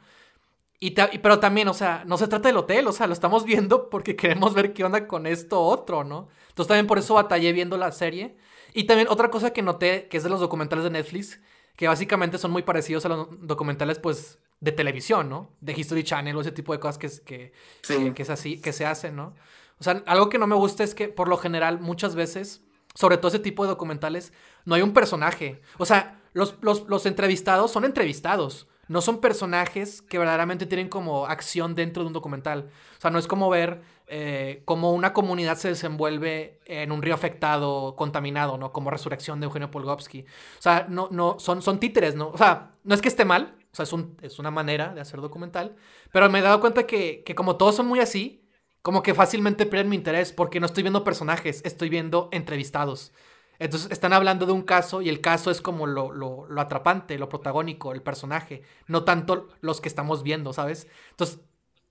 Y 0.78 0.90
pero 0.90 1.40
también, 1.40 1.68
o 1.68 1.74
sea, 1.74 2.04
no 2.06 2.18
se 2.18 2.28
trata 2.28 2.48
del 2.48 2.58
hotel, 2.58 2.86
o 2.86 2.92
sea, 2.92 3.06
lo 3.06 3.14
estamos 3.14 3.44
viendo 3.44 3.88
porque 3.88 4.14
queremos 4.16 4.52
ver 4.54 4.72
qué 4.74 4.84
onda 4.84 5.06
con 5.06 5.26
esto 5.26 5.60
otro, 5.60 6.04
¿no? 6.04 6.28
Entonces 6.48 6.68
también 6.68 6.86
por 6.86 6.98
eso 6.98 7.14
batallé 7.14 7.52
viendo 7.52 7.78
la 7.78 7.92
serie. 7.92 8.36
Y 8.74 8.84
también 8.84 9.08
otra 9.08 9.30
cosa 9.30 9.52
que 9.52 9.62
noté, 9.62 10.06
que 10.08 10.18
es 10.18 10.22
de 10.24 10.28
los 10.28 10.40
documentales 10.40 10.84
de 10.84 10.90
Netflix, 10.90 11.40
que 11.76 11.88
básicamente 11.88 12.36
son 12.36 12.50
muy 12.50 12.62
parecidos 12.62 13.06
a 13.06 13.08
los 13.08 13.28
documentales, 13.46 13.98
pues, 13.98 14.38
de 14.60 14.72
televisión, 14.72 15.28
¿no? 15.30 15.50
De 15.60 15.72
History 15.72 16.04
Channel 16.04 16.36
o 16.36 16.40
ese 16.42 16.52
tipo 16.52 16.72
de 16.74 16.80
cosas 16.80 16.98
que, 16.98 17.06
es- 17.06 17.20
que, 17.20 17.52
Sí. 17.82 17.96
que, 17.96 18.14
que 18.14 18.22
es 18.22 18.30
así, 18.30 18.60
que 18.60 18.72
se 18.74 18.84
hacen, 18.86 19.16
¿no? 19.16 19.34
O 19.78 19.84
sea, 19.84 20.02
algo 20.06 20.28
que 20.28 20.38
no 20.38 20.46
me 20.46 20.56
gusta 20.56 20.84
es 20.84 20.94
que 20.94 21.08
por 21.08 21.28
lo 21.28 21.36
general 21.38 21.80
muchas 21.80 22.14
veces, 22.14 22.62
sobre 22.94 23.16
todo 23.18 23.28
ese 23.28 23.38
tipo 23.38 23.62
de 23.64 23.68
documentales, 23.70 24.32
no 24.66 24.74
hay 24.74 24.82
un 24.82 24.92
personaje. 24.92 25.62
O 25.78 25.86
sea, 25.86 26.20
los, 26.34 26.56
los, 26.60 26.86
los 26.88 27.06
entrevistados 27.06 27.70
son 27.72 27.86
entrevistados. 27.86 28.68
No 28.88 29.00
son 29.00 29.20
personajes 29.20 30.00
que 30.02 30.18
verdaderamente 30.18 30.66
tienen 30.66 30.88
como 30.88 31.26
acción 31.26 31.74
dentro 31.74 32.02
de 32.04 32.08
un 32.08 32.12
documental. 32.12 32.70
O 32.98 33.00
sea, 33.00 33.10
no 33.10 33.18
es 33.18 33.26
como 33.26 33.50
ver 33.50 33.80
eh, 34.06 34.62
cómo 34.64 34.92
una 34.92 35.12
comunidad 35.12 35.56
se 35.56 35.68
desenvuelve 35.70 36.60
en 36.66 36.92
un 36.92 37.02
río 37.02 37.14
afectado, 37.14 37.96
contaminado, 37.96 38.58
¿no? 38.58 38.72
Como 38.72 38.90
Resurrección 38.90 39.40
de 39.40 39.46
Eugenio 39.46 39.72
Polgovsky. 39.72 40.20
O 40.20 40.62
sea, 40.62 40.86
no, 40.88 41.08
no, 41.10 41.38
son, 41.40 41.62
son 41.62 41.80
títeres, 41.80 42.14
¿no? 42.14 42.28
O 42.28 42.38
sea, 42.38 42.76
no 42.84 42.94
es 42.94 43.02
que 43.02 43.08
esté 43.08 43.24
mal. 43.24 43.56
O 43.72 43.76
sea, 43.76 43.82
es, 43.84 43.92
un- 43.92 44.16
es 44.22 44.38
una 44.38 44.50
manera 44.52 44.94
de 44.94 45.00
hacer 45.00 45.20
documental. 45.20 45.74
Pero 46.12 46.30
me 46.30 46.38
he 46.38 46.42
dado 46.42 46.60
cuenta 46.60 46.86
que, 46.86 47.24
que 47.24 47.34
como 47.34 47.56
todos 47.56 47.74
son 47.76 47.86
muy 47.88 47.98
así, 48.00 48.44
como 48.82 49.02
que 49.02 49.14
fácilmente 49.14 49.66
pierden 49.66 49.88
mi 49.90 49.96
interés 49.96 50.32
porque 50.32 50.60
no 50.60 50.66
estoy 50.66 50.84
viendo 50.84 51.02
personajes, 51.04 51.60
estoy 51.64 51.88
viendo 51.88 52.28
entrevistados. 52.32 53.12
Entonces 53.58 53.90
están 53.90 54.12
hablando 54.12 54.46
de 54.46 54.52
un 54.52 54.62
caso 54.62 55.02
y 55.02 55.08
el 55.08 55.20
caso 55.20 55.50
es 55.50 55.60
como 55.60 55.86
lo, 55.86 56.12
lo, 56.12 56.46
lo 56.48 56.60
atrapante, 56.60 57.18
lo 57.18 57.28
protagónico, 57.28 57.92
el 57.92 58.02
personaje, 58.02 58.62
no 58.86 59.04
tanto 59.04 59.48
los 59.60 59.80
que 59.80 59.88
estamos 59.88 60.22
viendo, 60.22 60.52
¿sabes? 60.52 60.86
Entonces, 61.10 61.40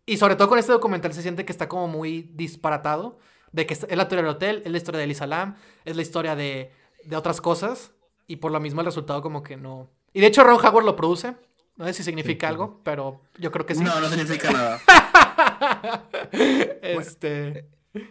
y 0.05 0.17
sobre 0.17 0.35
todo 0.35 0.49
con 0.49 0.59
este 0.59 0.71
documental 0.71 1.13
se 1.13 1.21
siente 1.21 1.45
que 1.45 1.51
está 1.51 1.67
como 1.67 1.87
muy 1.87 2.29
disparatado, 2.33 3.17
de 3.51 3.65
que 3.65 3.73
es 3.73 3.87
la 3.89 4.03
historia 4.03 4.23
del 4.23 4.31
hotel, 4.31 4.61
es 4.65 4.71
la 4.71 4.77
historia 4.77 4.99
de 4.99 5.05
Elisa 5.05 5.27
Lam, 5.27 5.55
es 5.85 5.95
la 5.95 6.01
historia 6.01 6.35
de, 6.35 6.71
de 7.03 7.15
otras 7.15 7.41
cosas 7.41 7.91
y 8.27 8.37
por 8.37 8.51
lo 8.51 8.59
mismo 8.59 8.81
el 8.81 8.85
resultado 8.85 9.21
como 9.21 9.43
que 9.43 9.57
no... 9.57 9.89
Y 10.13 10.21
de 10.21 10.27
hecho 10.27 10.43
Ron 10.43 10.63
Howard 10.63 10.85
lo 10.85 10.95
produce, 10.95 11.35
no 11.77 11.85
sé 11.85 11.93
si 11.93 12.03
significa 12.03 12.47
Sí, 12.47 12.51
algo, 12.51 12.81
pero 12.83 13.21
yo 13.37 13.51
creo 13.51 13.65
que 13.65 13.75
sí. 13.75 13.83
No, 13.83 13.99
no 13.99 14.07
significa 14.07 14.51
nada. 14.51 14.81
este... 16.81 17.67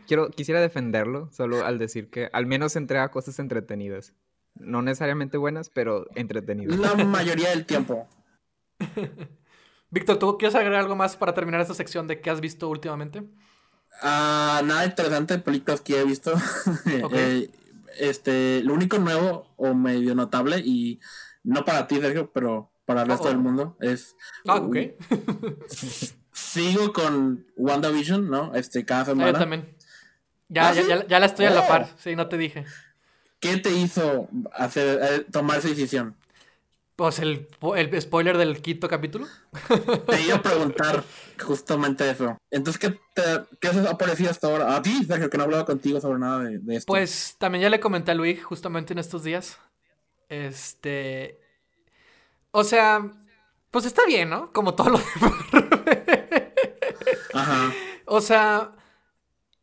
Quiero, 0.06 0.30
quisiera 0.30 0.60
defenderlo 0.60 1.30
solo 1.32 1.64
al 1.64 1.78
decir 1.78 2.10
que 2.10 2.28
al 2.32 2.46
menos 2.46 2.76
entrega 2.76 3.10
cosas 3.10 3.38
entretenidas. 3.38 4.12
No 4.54 4.82
necesariamente 4.82 5.36
buenas, 5.36 5.68
pero 5.70 6.06
entretenidas. 6.14 6.78
La 6.78 6.94
mayoría 7.04 7.50
del 7.50 7.66
tiempo. 7.66 8.08
Víctor, 9.90 10.18
¿tú 10.18 10.38
quieres 10.38 10.54
agregar 10.54 10.80
algo 10.80 10.96
más 10.96 11.16
para 11.16 11.34
terminar 11.34 11.60
esta 11.60 11.74
sección 11.74 12.06
de 12.06 12.20
qué 12.20 12.30
has 12.30 12.40
visto 12.40 12.68
últimamente? 12.68 13.22
Ah, 14.02 14.60
nada 14.64 14.84
interesante, 14.84 15.38
películas 15.38 15.80
que 15.80 16.00
he 16.00 16.04
visto. 16.04 16.32
Eh, 17.12 17.50
este, 17.98 18.60
lo 18.64 18.74
único 18.74 18.98
nuevo 18.98 19.54
o 19.56 19.72
medio 19.74 20.14
notable, 20.16 20.58
y 20.58 20.98
no 21.44 21.64
para 21.64 21.86
ti, 21.86 22.00
Sergio, 22.00 22.30
pero 22.32 22.72
para 22.86 23.02
el 23.02 23.08
resto 23.08 23.26
Oh. 23.26 23.28
del 23.28 23.38
mundo, 23.38 23.76
es. 23.80 24.16
Ah, 24.48 24.56
ok. 24.56 24.76
Sigo 26.32 26.92
con 26.92 27.46
WandaVision, 27.56 28.28
¿no? 28.28 28.54
Este, 28.54 28.84
cada 28.84 29.02
Ah, 29.02 29.04
yo 29.06 29.10
semana. 29.12 29.38
también. 29.38 29.73
Ya, 30.54 30.68
¿Ah, 30.68 30.72
ya, 30.72 30.82
sí? 30.82 30.88
ya, 30.88 31.06
ya 31.06 31.20
la 31.20 31.26
estoy 31.26 31.46
a 31.46 31.50
la 31.50 31.60
Oh. 31.62 31.68
par. 31.68 31.88
Sí, 31.98 32.14
no 32.16 32.28
te 32.28 32.38
dije. 32.38 32.64
¿Qué 33.40 33.56
te 33.58 33.70
hizo 33.72 34.28
hacer, 34.52 35.00
eh, 35.02 35.26
tomar 35.30 35.58
esa 35.58 35.68
decisión? 35.68 36.16
Pues 36.96 37.18
el, 37.18 37.48
el 37.76 38.00
spoiler 38.00 38.38
del 38.38 38.62
quinto 38.62 38.88
capítulo. 38.88 39.26
Te 40.06 40.22
iba 40.22 40.36
a 40.36 40.42
preguntar 40.42 41.02
justamente 41.44 42.08
eso. 42.08 42.38
Entonces, 42.52 42.78
¿qué, 42.80 42.90
te, 43.14 43.22
qué 43.60 43.68
ha 43.68 43.98
parecido 43.98 44.30
hasta 44.30 44.46
ahora? 44.46 44.76
A 44.76 44.80
ti, 44.82 45.04
Sergio, 45.04 45.28
que 45.28 45.36
no 45.36 45.42
he 45.42 45.46
hablado 45.46 45.64
contigo 45.66 46.00
sobre 46.00 46.20
nada 46.20 46.44
de, 46.44 46.58
de 46.60 46.76
esto. 46.76 46.86
Pues 46.86 47.34
también 47.38 47.62
ya 47.62 47.68
le 47.70 47.80
comenté 47.80 48.12
a 48.12 48.14
Luis 48.14 48.42
justamente 48.44 48.92
en 48.92 49.00
estos 49.00 49.24
días. 49.24 49.58
Este. 50.28 51.40
O 52.52 52.62
sea, 52.62 53.04
pues 53.72 53.84
está 53.86 54.06
bien, 54.06 54.30
¿no? 54.30 54.52
Como 54.52 54.74
todo 54.74 54.90
lo 54.90 54.98
Ajá. 57.34 57.72
O 58.06 58.20
sea, 58.20 58.72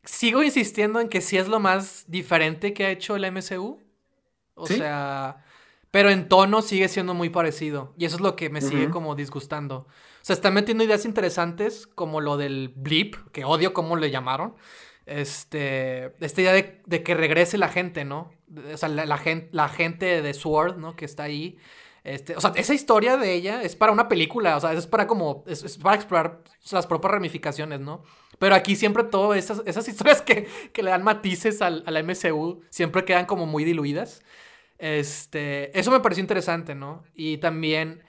sigo 0.03 0.43
insistiendo 0.43 0.99
en 0.99 1.09
que 1.09 1.21
sí 1.21 1.37
es 1.37 1.47
lo 1.47 1.59
más 1.59 2.05
diferente 2.07 2.73
que 2.73 2.85
ha 2.85 2.91
hecho 2.91 3.15
el 3.15 3.23
MCU. 3.25 3.79
O 4.55 4.65
¿Sí? 4.67 4.75
sea, 4.77 5.43
pero 5.91 6.09
en 6.09 6.27
tono 6.29 6.61
sigue 6.61 6.87
siendo 6.87 7.13
muy 7.13 7.29
parecido. 7.29 7.93
Y 7.97 8.05
eso 8.05 8.15
es 8.17 8.21
lo 8.21 8.35
que 8.35 8.49
me 8.49 8.61
sigue 8.61 8.89
como 8.89 9.15
disgustando. 9.15 9.87
O 10.21 10.23
sea, 10.25 10.33
están 10.35 10.53
metiendo 10.53 10.83
ideas 10.83 11.05
interesantes 11.05 11.87
como 11.87 12.21
lo 12.21 12.37
del 12.37 12.69
blip, 12.75 13.15
que 13.31 13.43
odio 13.45 13.73
cómo 13.73 13.95
le 13.95 14.11
llamaron. 14.11 14.55
Este, 15.05 16.13
esta 16.23 16.41
idea 16.41 16.53
de, 16.53 16.81
de 16.85 17.03
que 17.03 17.15
regrese 17.15 17.57
la 17.57 17.69
gente, 17.69 18.05
¿no? 18.05 18.31
O 18.73 18.77
sea, 18.77 18.89
la, 18.89 19.05
la 19.05 19.17
gen- 19.17 19.49
la 19.51 19.67
gente 19.69 20.21
de 20.21 20.33
Sword, 20.33 20.77
¿no? 20.77 20.95
Que 20.95 21.05
está 21.05 21.23
ahí. 21.23 21.57
Este, 22.03 22.35
o 22.35 22.41
sea, 22.41 22.51
esa 22.55 22.73
historia 22.73 23.17
de 23.17 23.33
ella 23.33 23.61
es 23.63 23.75
para 23.75 23.91
una 23.91 24.07
película, 24.07 24.57
o 24.57 24.59
sea, 24.59 24.73
es 24.73 24.87
para 24.87 25.07
como, 25.07 25.43
es, 25.47 25.63
es 25.63 25.77
para 25.77 25.95
explorar 25.95 26.43
las 26.71 26.87
propias 26.87 27.11
ramificaciones, 27.11 27.79
¿no? 27.79 28.03
Pero 28.41 28.55
aquí 28.55 28.75
siempre 28.75 29.05
todas 29.05 29.37
esas, 29.39 29.61
esas 29.67 29.87
historias 29.91 30.21
que, 30.21 30.47
que 30.73 30.83
le 30.83 30.89
dan 30.89 31.03
matices 31.03 31.61
al, 31.61 31.83
a 31.85 31.91
la 31.91 31.99
MCU 31.99 32.61
siempre 32.71 33.05
quedan 33.05 33.25
como 33.27 33.45
muy 33.45 33.63
diluidas. 33.63 34.23
Este, 34.79 35.77
eso 35.79 35.91
me 35.91 35.99
pareció 35.99 36.21
interesante, 36.21 36.75
¿no? 36.75 37.03
Y 37.15 37.37
también 37.37 38.03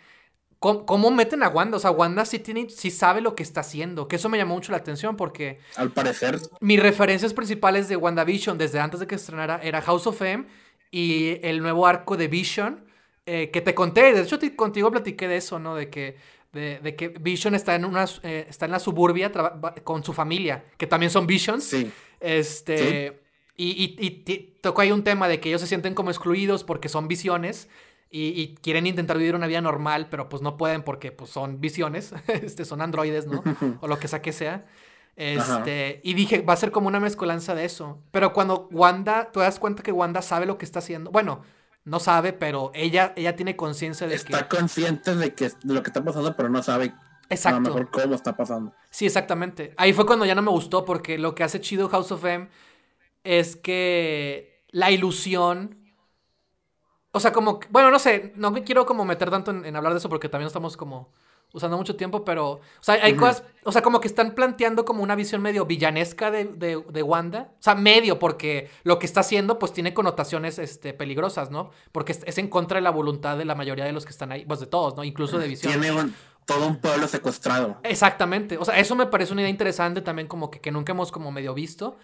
cómo, 0.58 0.86
cómo 0.86 1.10
meten 1.10 1.42
a 1.42 1.48
Wanda, 1.48 1.76
o 1.76 1.80
sea, 1.80 1.90
Wanda 1.90 2.24
sí, 2.24 2.38
tiene, 2.38 2.70
sí 2.70 2.90
sabe 2.90 3.20
lo 3.20 3.34
que 3.34 3.42
está 3.42 3.60
haciendo, 3.60 4.08
que 4.08 4.16
eso 4.16 4.28
me 4.28 4.38
llamó 4.38 4.54
mucho 4.54 4.72
la 4.72 4.78
atención 4.78 5.16
porque 5.16 5.58
Al 5.76 5.90
parecer, 5.92 6.38
mis 6.60 6.80
referencias 6.80 7.34
principales 7.34 7.88
de 7.88 7.96
WandaVision 7.96 8.58
desde 8.58 8.80
antes 8.80 9.00
de 9.00 9.06
que 9.06 9.16
estrenara 9.16 9.60
era 9.62 9.82
House 9.82 10.06
of 10.06 10.22
M 10.22 10.46
y 10.90 11.38
el 11.46 11.60
nuevo 11.62 11.86
arco 11.86 12.16
de 12.16 12.28
Vision 12.28 12.86
eh, 13.26 13.50
que 13.52 13.60
te 13.60 13.74
conté. 13.74 14.12
De 14.12 14.22
hecho, 14.22 14.38
te- 14.38 14.56
contigo 14.56 14.90
platiqué 14.90 15.28
de 15.28 15.36
eso, 15.38 15.58
¿no? 15.58 15.74
De 15.76 15.90
que, 15.90 16.16
de, 16.52 16.80
de 16.80 16.96
que 16.96 17.08
Vision 17.08 17.54
está 17.54 17.74
en, 17.74 17.84
una, 17.84 18.04
eh, 18.22 18.46
está 18.48 18.66
en 18.66 18.72
la 18.72 18.78
suburbia 18.78 19.32
con 19.84 20.04
su 20.04 20.12
familia, 20.12 20.64
que 20.76 20.86
también 20.86 21.10
son 21.10 21.26
Visions. 21.26 21.64
sí. 21.64 21.90
Este. 22.20 23.20
Y, 23.54 23.96
y, 23.98 24.58
tocó 24.60 24.80
ahí 24.80 24.90
un 24.90 25.04
tema 25.04 25.28
de 25.28 25.38
que 25.38 25.50
ellos 25.50 25.60
se 25.60 25.66
sienten 25.66 25.94
como 25.94 26.10
excluidos 26.10 26.64
porque 26.64 26.88
son 26.88 27.08
visiones. 27.08 27.68
Y, 28.10 28.28
y 28.38 28.56
quieren 28.56 28.86
intentar 28.86 29.16
vivir 29.16 29.34
una 29.34 29.46
vida 29.46 29.62
normal, 29.62 30.08
pero 30.10 30.28
pues 30.28 30.42
no 30.42 30.58
pueden 30.58 30.82
porque 30.82 31.12
pues 31.12 31.30
son 31.30 31.62
visiones, 31.62 32.12
este, 32.28 32.66
son 32.66 32.82
androides, 32.82 33.26
¿no? 33.26 33.42
O 33.80 33.88
lo 33.88 33.98
que 33.98 34.06
sea 34.06 34.20
que 34.20 34.32
sea. 34.32 34.66
Este, 35.16 36.00
y 36.04 36.14
dije, 36.14 36.42
va 36.42 36.54
a 36.54 36.56
ser 36.56 36.70
como 36.72 36.88
una 36.88 37.00
mezcolanza 37.00 37.54
de 37.54 37.64
eso. 37.64 38.02
Pero 38.10 38.32
cuando 38.32 38.68
Wanda, 38.70 39.30
te 39.32 39.40
das 39.40 39.58
cuenta 39.58 39.82
que 39.82 39.92
Wanda 39.92 40.20
sabe 40.22 40.46
lo 40.46 40.58
que 40.58 40.64
está 40.64 40.80
haciendo. 40.80 41.10
Bueno, 41.10 41.42
no 41.84 41.98
sabe, 42.00 42.32
pero 42.32 42.70
ella, 42.74 43.12
ella 43.16 43.34
tiene 43.36 43.56
conciencia 43.56 44.06
de 44.06 44.14
Está 44.14 44.48
que. 44.48 44.56
consciente 44.56 45.14
de, 45.14 45.34
que, 45.34 45.48
de 45.48 45.74
lo 45.74 45.82
que 45.82 45.90
está 45.90 46.04
pasando, 46.04 46.36
pero 46.36 46.48
no 46.48 46.62
sabe 46.62 46.86
a 46.86 46.88
lo 46.88 46.96
Exacto. 47.30 47.60
mejor 47.60 47.90
cómo 47.90 48.14
está 48.14 48.36
pasando. 48.36 48.72
Sí, 48.90 49.06
exactamente. 49.06 49.74
Ahí 49.76 49.92
fue 49.92 50.06
cuando 50.06 50.24
ya 50.24 50.34
no 50.34 50.42
me 50.42 50.50
gustó 50.50 50.84
porque 50.84 51.18
lo 51.18 51.34
que 51.34 51.44
hace 51.44 51.60
chido 51.60 51.88
House 51.88 52.12
of 52.12 52.24
M 52.24 52.48
es 53.24 53.56
que 53.56 54.64
la 54.70 54.90
ilusión... 54.90 55.78
O 57.10 57.20
sea, 57.20 57.32
como... 57.32 57.60
Bueno, 57.70 57.90
no 57.90 57.98
sé, 57.98 58.32
no 58.36 58.50
me 58.50 58.64
quiero 58.64 58.86
como 58.86 59.04
meter 59.04 59.30
tanto 59.30 59.50
en, 59.50 59.64
en 59.64 59.76
hablar 59.76 59.92
de 59.92 59.98
eso 59.98 60.08
porque 60.08 60.28
también 60.28 60.46
estamos 60.46 60.76
como 60.76 61.12
usando 61.52 61.76
mucho 61.76 61.96
tiempo, 61.96 62.24
pero... 62.24 62.50
O 62.52 62.60
sea, 62.80 62.94
hay 63.02 63.14
cosas... 63.14 63.44
O 63.64 63.70
sea, 63.72 63.82
como 63.82 64.00
que 64.00 64.08
están 64.08 64.34
planteando 64.34 64.84
como 64.84 65.02
una 65.02 65.14
visión 65.14 65.40
medio 65.42 65.66
villanesca 65.66 66.30
de, 66.30 66.46
de, 66.46 66.82
de 66.88 67.02
Wanda. 67.02 67.52
O 67.58 67.62
sea, 67.62 67.74
medio 67.74 68.18
porque 68.18 68.70
lo 68.82 68.98
que 68.98 69.06
está 69.06 69.20
haciendo 69.20 69.58
pues 69.58 69.72
tiene 69.72 69.94
connotaciones 69.94 70.58
este, 70.58 70.94
peligrosas, 70.94 71.50
¿no? 71.50 71.70
Porque 71.92 72.12
es, 72.12 72.22
es 72.26 72.38
en 72.38 72.48
contra 72.48 72.76
de 72.76 72.82
la 72.82 72.90
voluntad 72.90 73.36
de 73.38 73.44
la 73.44 73.54
mayoría 73.54 73.84
de 73.84 73.92
los 73.92 74.04
que 74.04 74.10
están 74.10 74.32
ahí, 74.32 74.44
pues 74.44 74.60
de 74.60 74.66
todos, 74.66 74.96
¿no? 74.96 75.04
Incluso 75.04 75.38
de 75.38 75.46
visión. 75.48 75.72
Tiene 75.72 75.92
un- 75.92 76.14
todo 76.44 76.66
un 76.66 76.80
pueblo 76.80 77.06
secuestrado. 77.06 77.78
Exactamente. 77.84 78.58
O 78.58 78.64
sea, 78.64 78.76
eso 78.78 78.96
me 78.96 79.06
parece 79.06 79.32
una 79.32 79.42
idea 79.42 79.50
interesante 79.50 80.00
también 80.02 80.26
como 80.26 80.50
que, 80.50 80.60
que 80.60 80.72
nunca 80.72 80.90
hemos 80.92 81.12
como 81.12 81.30
medio 81.30 81.54
visto. 81.54 81.96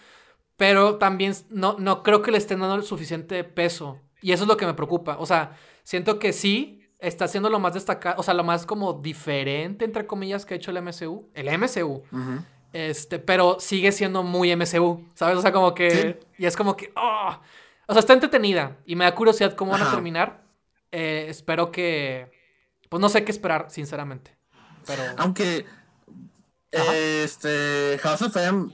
Pero 0.56 0.96
también 0.96 1.34
no, 1.50 1.76
no 1.78 2.02
creo 2.02 2.20
que 2.22 2.30
le 2.32 2.38
estén 2.38 2.60
dando 2.60 2.74
el 2.76 2.82
suficiente 2.82 3.42
peso. 3.44 3.98
Y 4.20 4.32
eso 4.32 4.44
es 4.44 4.48
lo 4.48 4.56
que 4.56 4.66
me 4.66 4.74
preocupa. 4.74 5.16
O 5.18 5.26
sea, 5.26 5.56
siento 5.84 6.18
que 6.18 6.32
sí 6.32 6.77
está 6.98 7.26
haciendo 7.26 7.48
lo 7.50 7.58
más 7.60 7.74
destacado, 7.74 8.20
o 8.20 8.22
sea, 8.22 8.34
lo 8.34 8.44
más 8.44 8.66
como 8.66 8.92
diferente, 8.94 9.84
entre 9.84 10.06
comillas, 10.06 10.44
que 10.44 10.54
ha 10.54 10.56
hecho 10.56 10.70
el 10.70 10.82
MCU. 10.82 11.30
El 11.34 11.58
MCU. 11.58 12.02
Ujú. 12.12 12.44
Este, 12.72 13.18
pero 13.18 13.58
sigue 13.60 13.92
siendo 13.92 14.22
muy 14.22 14.54
MCU, 14.54 15.04
¿sabes? 15.14 15.36
O 15.38 15.42
sea, 15.42 15.52
como 15.52 15.74
que... 15.74 15.90
Sí. 15.90 16.26
Y 16.42 16.46
es 16.46 16.56
como 16.56 16.76
que... 16.76 16.92
¡ah! 16.96 17.40
O 17.86 17.92
sea, 17.94 18.00
está 18.00 18.12
entretenida 18.12 18.76
y 18.84 18.94
me 18.96 19.04
da 19.04 19.14
curiosidad 19.14 19.54
cómo 19.54 19.72
van 19.72 19.82
a 19.82 19.90
terminar. 19.90 20.42
Eh, 20.92 21.26
espero 21.28 21.70
que... 21.72 22.30
Pues 22.90 23.00
no 23.00 23.08
sé 23.08 23.24
qué 23.24 23.32
esperar, 23.32 23.70
sinceramente. 23.70 24.36
Pero... 24.86 25.02
Aunque 25.16 25.64
Ajá. 26.76 26.94
este 26.96 27.98
House 28.02 28.22
of 28.22 28.36
M, 28.36 28.68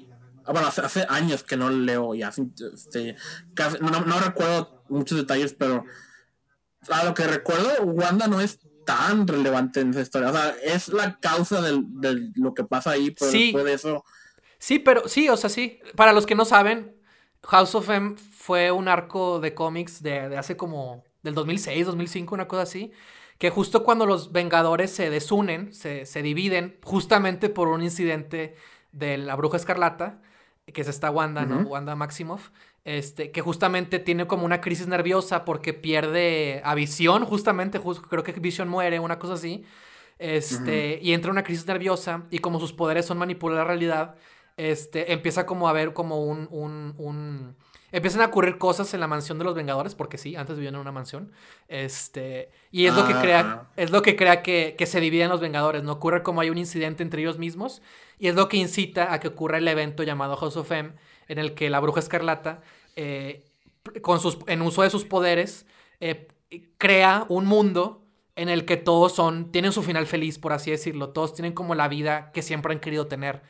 bueno, 0.46 0.66
hace, 0.66 0.80
hace 0.80 1.06
años 1.08 1.44
que 1.44 1.56
no 1.56 1.70
leo 1.70 2.14
ya, 2.14 2.28
este, 2.74 3.16
casi- 3.54 3.78
no, 3.80 3.90
no 4.00 4.20
recuerdo 4.20 4.82
muchos 4.88 5.16
detalles, 5.18 5.54
pero 5.54 5.84
a 6.90 7.04
lo 7.04 7.14
que 7.14 7.24
recuerdo, 7.24 7.82
Wanda 7.84 8.26
no 8.28 8.40
es 8.40 8.58
tan 8.84 9.26
relevante 9.26 9.80
en 9.80 9.90
esa 9.90 10.00
historia. 10.02 10.30
O 10.30 10.32
sea, 10.32 10.54
es 10.62 10.88
la 10.88 11.18
causa 11.18 11.60
de 11.62 12.30
lo 12.34 12.54
que 12.54 12.64
pasa 12.64 12.90
ahí, 12.92 13.10
pero 13.12 13.30
Sí. 13.30 13.44
después 13.44 13.64
de 13.64 13.72
eso, 13.74 14.04
Sí, 14.58 14.78
pero 14.78 15.08
sí, 15.08 15.28
o 15.28 15.36
sea, 15.36 15.50
sí. 15.50 15.80
Para 15.94 16.12
los 16.14 16.24
que 16.24 16.34
no 16.34 16.44
saben, 16.46 16.96
House 17.42 17.74
of 17.74 17.90
M 17.90 18.16
fue 18.16 18.70
un 18.72 18.88
arco 18.88 19.38
de 19.40 19.52
cómics 19.54 20.02
de, 20.02 20.30
de 20.30 20.38
hace 20.38 20.56
como 20.56 21.04
del 21.22 21.34
2006, 21.34 21.84
2005, 21.86 22.34
una 22.34 22.48
cosa 22.48 22.62
así. 22.62 22.90
Que 23.38 23.50
justo 23.50 23.84
cuando 23.84 24.06
los 24.06 24.32
Vengadores 24.32 24.90
se 24.90 25.10
desunen, 25.10 25.74
se, 25.74 26.06
se 26.06 26.22
dividen, 26.22 26.78
justamente 26.82 27.50
por 27.50 27.68
un 27.68 27.82
incidente 27.82 28.56
de 28.92 29.18
la 29.18 29.34
Bruja 29.36 29.56
Escarlata, 29.58 30.22
que 30.72 30.80
es 30.80 30.88
esta 30.88 31.10
Wanda, 31.10 31.44
¿no? 31.44 31.60
Ujú. 31.60 31.68
Wanda 31.70 31.94
Maximoff. 31.94 32.50
Este, 32.84 33.30
que 33.30 33.40
justamente 33.40 33.98
tiene 33.98 34.26
como 34.26 34.44
una 34.44 34.60
crisis 34.60 34.86
nerviosa 34.86 35.44
porque 35.46 35.72
pierde 35.72 36.60
a 36.64 36.74
Visión, 36.74 37.24
justamente, 37.24 37.78
jus- 37.80 38.02
creo 38.08 38.22
que 38.22 38.32
Visión 38.32 38.68
muere, 38.68 39.00
una 39.00 39.18
cosa 39.18 39.34
así. 39.34 39.64
Este, 40.18 40.98
y 41.02 41.12
entra 41.12 41.28
en 41.30 41.32
una 41.32 41.42
crisis 41.44 41.66
nerviosa 41.66 42.24
y 42.30 42.38
como 42.38 42.60
sus 42.60 42.72
poderes 42.72 43.04
son 43.06 43.18
manipular 43.18 43.58
la 43.58 43.64
realidad, 43.64 44.14
este, 44.56 45.12
empieza 45.12 45.44
como 45.46 45.68
a 45.68 45.72
ver 45.72 45.92
como 45.92 46.22
un, 46.24 46.46
un, 46.50 46.94
un- 46.98 47.56
Empiezan 47.90 48.22
a 48.22 48.26
ocurrir 48.26 48.58
cosas 48.58 48.92
en 48.92 48.98
la 48.98 49.06
mansión 49.06 49.38
de 49.38 49.44
los 49.44 49.54
Vengadores, 49.54 49.94
porque 49.94 50.18
sí, 50.18 50.34
antes 50.34 50.56
vivían 50.56 50.74
en 50.74 50.80
una 50.80 50.90
mansión. 50.90 51.30
Este, 51.68 52.50
y 52.72 52.86
es 52.86 52.94
lo 52.94 53.06
que 53.06 53.12
Ah. 53.14 53.20
crea, 53.22 53.68
es 53.76 53.90
lo 53.92 54.02
que 54.02 54.16
crea 54.16 54.42
que, 54.42 54.74
que 54.76 54.86
se 54.86 54.98
dividen 54.98 55.28
los 55.28 55.40
Vengadores, 55.40 55.84
¿no? 55.84 55.92
Ocurre 55.92 56.24
como 56.24 56.40
hay 56.40 56.50
un 56.50 56.58
incidente 56.58 57.04
entre 57.04 57.22
ellos 57.22 57.38
mismos, 57.38 57.82
y 58.18 58.28
es 58.28 58.34
lo 58.34 58.48
que 58.48 58.56
incita 58.56 59.12
a 59.12 59.20
que 59.20 59.28
ocurra 59.28 59.58
el 59.58 59.68
evento 59.68 60.02
llamado 60.02 60.36
House 60.36 60.56
of 60.56 60.70
M, 60.70 60.92
en 61.28 61.38
el 61.38 61.54
que 61.54 61.70
la 61.70 61.80
bruja 61.80 62.00
escarlata, 62.00 62.62
eh, 62.96 63.44
con 64.02 64.20
sus, 64.20 64.38
en 64.46 64.62
uso 64.62 64.82
de 64.82 64.90
sus 64.90 65.04
poderes, 65.04 65.66
eh, 66.00 66.28
crea 66.78 67.26
un 67.28 67.46
mundo 67.46 68.02
en 68.36 68.48
el 68.48 68.64
que 68.64 68.76
todos 68.76 69.14
son, 69.14 69.52
tienen 69.52 69.72
su 69.72 69.82
final 69.82 70.06
feliz, 70.06 70.38
por 70.38 70.52
así 70.52 70.70
decirlo. 70.70 71.10
Todos 71.10 71.34
tienen 71.34 71.52
como 71.52 71.74
la 71.74 71.88
vida 71.88 72.30
que 72.32 72.42
siempre 72.42 72.72
han 72.72 72.80
querido 72.80 73.06
tener. 73.06 73.42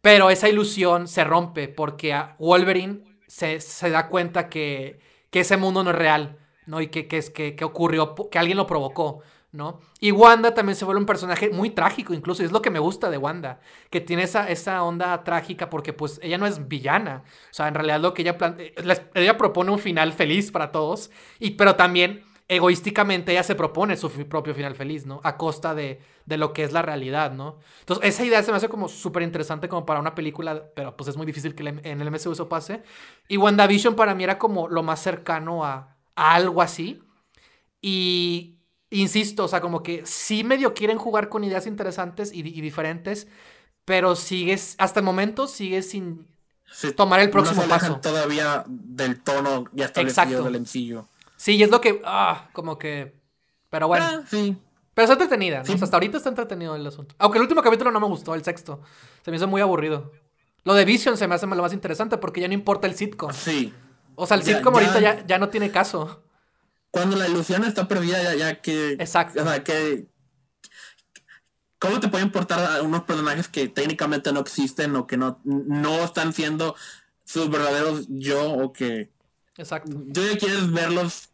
Pero 0.00 0.30
esa 0.30 0.48
ilusión 0.48 1.08
se 1.08 1.24
rompe 1.24 1.68
porque 1.68 2.12
a 2.12 2.36
Wolverine 2.38 3.02
se, 3.26 3.58
da 3.90 4.08
cuenta 4.08 4.48
que, 4.48 5.00
ese 5.32 5.56
mundo 5.56 5.84
no 5.84 5.90
es 5.90 5.96
real, 5.96 6.38
¿no? 6.66 6.80
Y 6.80 6.88
que, 6.88 7.06
es, 7.10 7.30
que, 7.30 7.54
que 7.56 7.64
ocurrió, 7.64 8.14
que 8.30 8.38
alguien 8.38 8.56
lo 8.56 8.66
provocó, 8.66 9.22
¿no? 9.52 9.80
Y 10.00 10.12
Wanda 10.12 10.52
también 10.54 10.76
se 10.76 10.84
vuelve 10.84 11.00
un 11.00 11.06
personaje 11.06 11.50
muy 11.50 11.70
trágico, 11.70 12.12
incluso, 12.12 12.42
y 12.42 12.46
es 12.46 12.52
lo 12.52 12.62
que 12.62 12.70
me 12.70 12.78
gusta 12.78 13.10
de 13.10 13.16
Wanda, 13.16 13.60
que 13.90 14.00
tiene 14.00 14.24
esa, 14.24 14.48
esa 14.48 14.82
onda 14.82 15.24
trágica 15.24 15.70
porque 15.70 15.92
pues 15.92 16.20
ella 16.22 16.38
no 16.38 16.46
es 16.46 16.68
villana, 16.68 17.24
o 17.50 17.54
sea, 17.54 17.68
en 17.68 17.74
realidad 17.74 18.00
lo 18.00 18.12
que 18.12 18.22
ella 18.22 18.36
plantea, 18.36 18.70
ella 19.14 19.38
propone 19.38 19.70
un 19.70 19.78
final 19.78 20.12
feliz 20.12 20.50
para 20.50 20.70
todos, 20.70 21.10
y, 21.38 21.52
pero 21.52 21.76
también 21.76 22.24
egoísticamente 22.48 23.32
ella 23.32 23.42
se 23.42 23.54
propone 23.54 23.96
su 23.96 24.10
propio 24.26 24.54
final 24.54 24.74
feliz, 24.74 25.04
¿no? 25.04 25.20
A 25.22 25.36
costa 25.36 25.74
de, 25.74 26.00
de 26.24 26.38
lo 26.38 26.54
que 26.54 26.64
es 26.64 26.72
la 26.72 26.80
realidad, 26.80 27.32
¿no? 27.32 27.58
Entonces, 27.80 28.08
esa 28.08 28.24
idea 28.24 28.42
se 28.42 28.50
me 28.50 28.56
hace 28.56 28.70
como 28.70 28.88
súper 28.88 29.22
interesante 29.22 29.68
como 29.68 29.84
para 29.84 30.00
una 30.00 30.14
película, 30.14 30.70
pero 30.74 30.96
pues 30.96 31.08
es 31.08 31.16
muy 31.16 31.26
difícil 31.26 31.54
que 31.54 31.62
en 31.68 32.00
el 32.00 32.10
MCU 32.10 32.32
eso 32.32 32.48
pase. 32.48 32.82
Y 33.28 33.36
WandaVision 33.36 33.94
para 33.94 34.14
mí 34.14 34.24
era 34.24 34.38
como 34.38 34.66
lo 34.68 34.82
más 34.82 35.02
cercano 35.02 35.62
a, 35.62 35.96
a 36.16 36.34
algo 36.34 36.62
así. 36.62 37.02
Y 37.82 38.57
insisto, 38.90 39.44
o 39.44 39.48
sea, 39.48 39.60
como 39.60 39.82
que 39.82 40.04
sí 40.06 40.44
medio 40.44 40.74
quieren 40.74 40.98
jugar 40.98 41.28
con 41.28 41.44
ideas 41.44 41.66
interesantes 41.66 42.32
y, 42.32 42.40
y 42.40 42.60
diferentes, 42.60 43.28
pero 43.84 44.16
sigues, 44.16 44.74
hasta 44.78 45.00
el 45.00 45.04
momento 45.06 45.46
sigues 45.46 45.90
sin 45.90 46.26
sí, 46.70 46.92
tomar 46.92 47.20
el 47.20 47.26
no 47.26 47.32
próximo 47.32 47.62
se 47.62 47.68
paso. 47.68 47.96
todavía 48.00 48.64
del 48.66 49.20
tono 49.22 49.64
ya 49.72 49.86
establecido 49.86 50.22
Exacto. 50.24 50.44
del 50.44 50.60
MCU. 50.62 51.06
Sí, 51.36 51.56
y 51.56 51.62
es 51.62 51.70
lo 51.70 51.80
que, 51.80 52.00
ah, 52.04 52.48
como 52.52 52.78
que 52.78 53.14
Pero 53.70 53.86
bueno. 53.88 54.04
Ah, 54.06 54.22
sí. 54.28 54.56
Pero 54.94 55.04
está 55.04 55.14
entretenida, 55.14 55.58
¿no? 55.60 55.64
Sí. 55.66 55.72
O 55.74 55.76
sea, 55.78 55.84
hasta 55.84 55.96
ahorita 55.96 56.16
está 56.16 56.28
entretenido 56.30 56.74
el 56.74 56.84
asunto. 56.86 57.14
Aunque 57.18 57.38
el 57.38 57.42
último 57.42 57.62
capítulo 57.62 57.90
no 57.92 58.00
me 58.00 58.06
gustó, 58.06 58.34
el 58.34 58.42
sexto. 58.42 58.80
Se 59.24 59.30
me 59.30 59.36
hizo 59.36 59.46
muy 59.46 59.60
aburrido. 59.60 60.10
Lo 60.64 60.74
de 60.74 60.84
Vision 60.84 61.16
se 61.16 61.28
me 61.28 61.36
hace 61.36 61.46
lo 61.46 61.54
más 61.54 61.72
interesante 61.72 62.18
porque 62.18 62.40
ya 62.40 62.48
no 62.48 62.54
importa 62.54 62.86
el 62.88 62.94
sitcom. 62.96 63.32
Sí. 63.32 63.72
O 64.16 64.26
sea, 64.26 64.36
el 64.36 64.42
Ya- 64.42 64.56
sitcom 64.56 64.74
ya- 64.74 64.80
ahorita 64.80 65.00
ya, 65.00 65.26
ya 65.26 65.38
no 65.38 65.48
tiene 65.50 65.70
caso. 65.70 66.22
Cuando 66.90 67.16
la 67.16 67.28
ilusión 67.28 67.64
está 67.64 67.86
perdida, 67.88 68.22
ya, 68.22 68.34
ya 68.34 68.60
que. 68.60 68.92
Exacto. 68.92 69.42
O 69.42 69.44
sea, 69.46 69.62
que. 69.62 70.06
¿Cómo 71.78 72.00
te 72.00 72.08
puede 72.08 72.24
importar 72.24 72.78
a 72.78 72.82
unos 72.82 73.04
personajes 73.04 73.46
que 73.46 73.68
técnicamente 73.68 74.32
no 74.32 74.40
existen 74.40 74.96
o 74.96 75.06
que 75.06 75.16
no, 75.16 75.38
no 75.44 76.02
están 76.04 76.32
siendo 76.32 76.74
sus 77.24 77.48
verdaderos 77.50 78.06
yo 78.08 78.52
o 78.52 78.72
que. 78.72 79.10
Exacto. 79.56 79.90
Yo 80.06 80.24
ya 80.26 80.36
quieres 80.38 80.70
verlos 80.72 81.28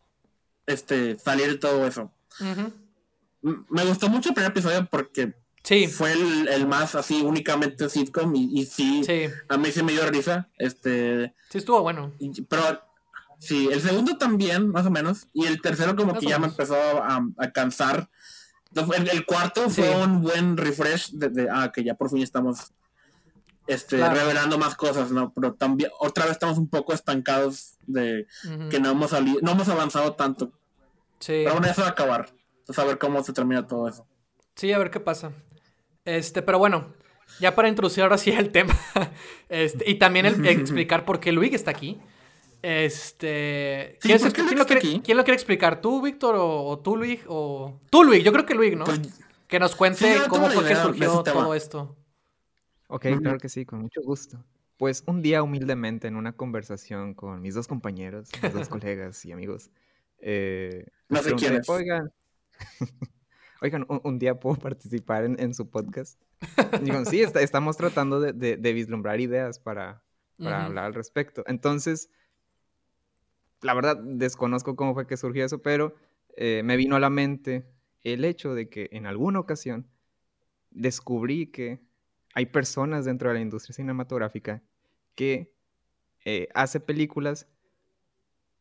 este, 0.66 1.16
salir 1.18 1.48
de 1.48 1.58
todo 1.58 1.86
eso. 1.86 2.10
Me 3.42 3.84
gustó 3.84 4.08
mucho 4.08 4.30
el 4.30 4.34
primer 4.34 4.50
episodio 4.50 4.86
porque 4.90 5.34
Sí, 5.62 5.86
fue 5.88 6.12
el, 6.12 6.48
el 6.48 6.66
más 6.66 6.94
así 6.94 7.22
únicamente 7.22 7.88
sitcom 7.88 8.34
y, 8.36 8.60
y 8.60 8.66
sí, 8.66 9.02
sí. 9.04 9.24
a 9.48 9.56
mí 9.56 9.70
sí 9.72 9.82
me 9.82 9.92
dio 9.92 10.04
risa. 10.10 10.50
Este. 10.58 11.34
Sí 11.48 11.56
estuvo 11.58 11.80
bueno. 11.80 12.12
Y- 12.18 12.42
Pero 12.42 12.82
sí, 13.46 13.68
el 13.72 13.80
segundo 13.80 14.16
también, 14.18 14.68
más 14.70 14.86
o 14.86 14.90
menos. 14.90 15.26
Y 15.32 15.46
el 15.46 15.60
tercero 15.60 15.94
como 15.96 16.12
Más 16.12 16.20
que 16.20 16.28
ya 16.28 16.38
me 16.38 16.46
empezó 16.48 16.74
a, 16.76 17.24
a 17.38 17.50
cansar. 17.52 18.08
El, 18.74 19.08
el 19.08 19.24
cuarto 19.24 19.70
Sí. 19.70 19.82
fue 19.82 19.96
un 20.04 20.20
buen 20.22 20.56
refresh 20.56 21.10
de, 21.12 21.28
de, 21.28 21.48
ah, 21.50 21.70
que 21.72 21.84
ya 21.84 21.94
por 21.94 22.10
fin 22.10 22.22
estamos 22.22 22.72
este, 23.66 23.96
Claro. 23.96 24.16
revelando 24.16 24.58
más 24.58 24.74
cosas, 24.74 25.10
¿no? 25.10 25.32
Pero 25.32 25.54
también 25.54 25.90
otra 26.00 26.24
vez 26.24 26.32
estamos 26.32 26.58
un 26.58 26.68
poco 26.68 26.92
estancados 26.92 27.76
de 27.86 28.26
que 28.70 28.80
no 28.80 28.90
hemos 28.90 29.10
salido, 29.10 29.38
no 29.42 29.52
hemos 29.52 29.68
avanzado 29.68 30.14
tanto. 30.14 30.52
Sí. 31.20 31.42
Pero 31.44 31.52
bueno, 31.52 31.68
eso 31.68 31.82
va 31.82 31.88
a 31.88 31.90
acabar. 31.92 32.30
Entonces, 32.58 32.82
a 32.84 32.86
ver 32.86 32.98
cómo 32.98 33.22
se 33.22 33.32
termina 33.32 33.66
todo 33.66 33.88
eso. 33.88 34.06
Sí, 34.56 34.72
a 34.72 34.78
ver 34.78 34.90
qué 34.90 35.00
pasa. 35.00 35.32
Este, 36.04 36.42
pero 36.42 36.58
bueno, 36.58 36.92
ya 37.40 37.54
para 37.54 37.68
introducir 37.68 38.02
ahora 38.02 38.18
sí 38.18 38.30
el 38.30 38.50
tema. 38.52 38.74
Este, 39.48 39.88
y 39.90 39.94
también 39.98 40.26
el, 40.26 40.44
explicar 40.46 41.04
por 41.04 41.20
qué 41.20 41.32
Luigi 41.32 41.54
está 41.54 41.70
aquí. 41.70 42.00
Este. 42.64 43.98
Sí, 44.00 44.08
¿quién, 44.08 44.18
¿por 44.18 44.28
es- 44.28 44.32
qué 44.34 44.42
quién 44.44 44.58
lo 44.58 44.66
quiere, 44.66 44.80
quién 45.02 45.16
lo 45.18 45.24
quiere 45.24 45.34
explicar? 45.34 45.80
¿Tú, 45.82 46.00
Víctor, 46.00 46.34
o, 46.36 46.64
o 46.64 46.78
tú, 46.78 46.96
Luigi? 46.96 47.20
O... 47.28 47.78
Tú, 47.90 48.04
Luigi, 48.04 48.22
yo 48.24 48.32
creo 48.32 48.46
que 48.46 48.54
Luigi, 48.54 48.74
¿no? 48.74 48.84
Pues, 48.84 49.00
que 49.46 49.58
nos 49.58 49.76
cuente 49.76 49.98
Sí, 50.14 50.20
cómo 50.28 50.48
fue 50.48 50.66
que 50.66 50.74
surgió 50.76 51.22
todo 51.22 51.54
esto. 51.54 51.94
Ok, 52.88 53.06
Ujú. 53.12 53.20
claro 53.20 53.38
que 53.38 53.48
sí, 53.50 53.66
con 53.66 53.80
mucho 53.80 54.00
gusto. 54.02 54.42
Pues 54.78 55.04
un 55.06 55.20
día 55.22 55.42
humildemente 55.42 56.08
en 56.08 56.16
una 56.16 56.32
conversación 56.32 57.14
con 57.14 57.40
mis 57.42 57.54
dos 57.54 57.68
compañeros, 57.68 58.30
mis 58.42 58.52
dos 58.54 58.68
colegas 58.70 59.24
y 59.24 59.32
amigos, 59.32 59.70
eh, 60.18 60.86
No 61.10 61.18
sé 61.18 61.24
pregunté, 61.24 61.46
quiénes. 61.46 61.68
oigan, 61.68 62.12
oigan, 63.60 63.84
un, 63.88 64.00
un 64.04 64.18
día 64.18 64.38
puedo 64.40 64.56
participar 64.56 65.24
en, 65.24 65.38
en 65.38 65.54
su 65.54 65.68
podcast. 65.68 66.18
Digo, 66.82 67.04
sí, 67.04 67.20
está- 67.22 67.40
estamos 67.42 67.76
tratando 67.76 68.20
de, 68.20 68.32
de- 68.32 68.56
de 68.56 68.72
vislumbrar 68.72 69.20
ideas 69.20 69.58
para, 69.58 70.02
para 70.38 70.64
hablar 70.64 70.86
al 70.86 70.94
respecto. 70.94 71.44
Entonces, 71.46 72.10
la 73.64 73.72
verdad, 73.72 73.96
desconozco 73.96 74.76
cómo 74.76 74.92
fue 74.92 75.06
que 75.06 75.16
surgió 75.16 75.44
eso, 75.44 75.62
pero 75.62 75.94
eh, 76.36 76.60
me 76.64 76.76
vino 76.76 76.96
a 76.96 77.00
la 77.00 77.08
mente 77.08 77.64
el 78.02 78.26
hecho 78.26 78.54
de 78.54 78.68
que 78.68 78.90
en 78.92 79.06
alguna 79.06 79.40
ocasión 79.40 79.88
descubrí 80.70 81.46
que 81.46 81.80
hay 82.34 82.44
personas 82.44 83.06
dentro 83.06 83.30
de 83.30 83.36
la 83.36 83.40
industria 83.40 83.74
cinematográfica 83.74 84.62
que 85.14 85.54
eh, 86.26 86.48
hace 86.54 86.78
películas 86.78 87.48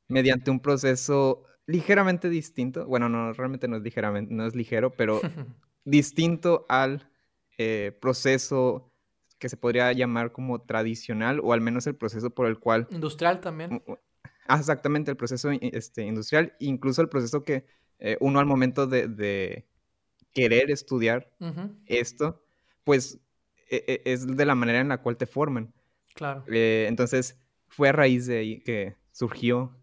mediante 0.07 0.51
un 0.51 0.61
proceso 0.61 1.43
ligeramente 1.65 2.29
distinto. 2.29 2.85
Bueno, 2.85 3.09
no, 3.09 3.33
realmente 3.33 3.67
no 3.67 3.75
es 3.75 3.83
ligeramente, 3.83 4.33
no 4.33 4.45
es 4.45 4.55
ligero, 4.55 4.91
pero 4.91 5.19
distinto 5.83 6.65
al 6.69 7.09
eh, 7.57 7.91
proceso 8.01 8.89
que 9.37 9.49
se 9.49 9.57
podría 9.57 9.91
llamar 9.91 10.31
como 10.31 10.61
tradicional, 10.61 11.41
o 11.43 11.51
al 11.51 11.59
menos 11.59 11.87
el 11.87 11.95
proceso 11.95 12.29
por 12.29 12.47
el 12.47 12.57
cual 12.59 12.87
Industrial 12.89 13.41
también. 13.41 13.83
Ah, 14.47 14.57
exactamente, 14.59 15.11
el 15.11 15.17
proceso 15.17 15.49
este, 15.51 16.03
industrial, 16.03 16.55
incluso 16.59 17.01
el 17.01 17.09
proceso 17.09 17.43
que 17.43 17.65
eh, 17.99 18.17
uno 18.19 18.39
al 18.39 18.45
momento 18.45 18.87
de, 18.87 19.07
de 19.07 19.67
querer 20.33 20.71
estudiar 20.71 21.31
esto, 21.85 22.43
pues 22.83 23.19
e- 23.69 23.83
e- 23.87 24.11
es 24.11 24.27
de 24.27 24.45
la 24.45 24.55
manera 24.55 24.79
en 24.79 24.89
la 24.89 25.01
cual 25.01 25.17
te 25.17 25.25
forman. 25.25 25.73
Claro. 26.15 26.43
Eh, 26.47 26.85
entonces, 26.87 27.39
fue 27.67 27.89
a 27.89 27.91
raíz 27.91 28.27
de 28.27 28.37
ahí 28.37 28.59
que 28.61 28.95
surgió 29.11 29.75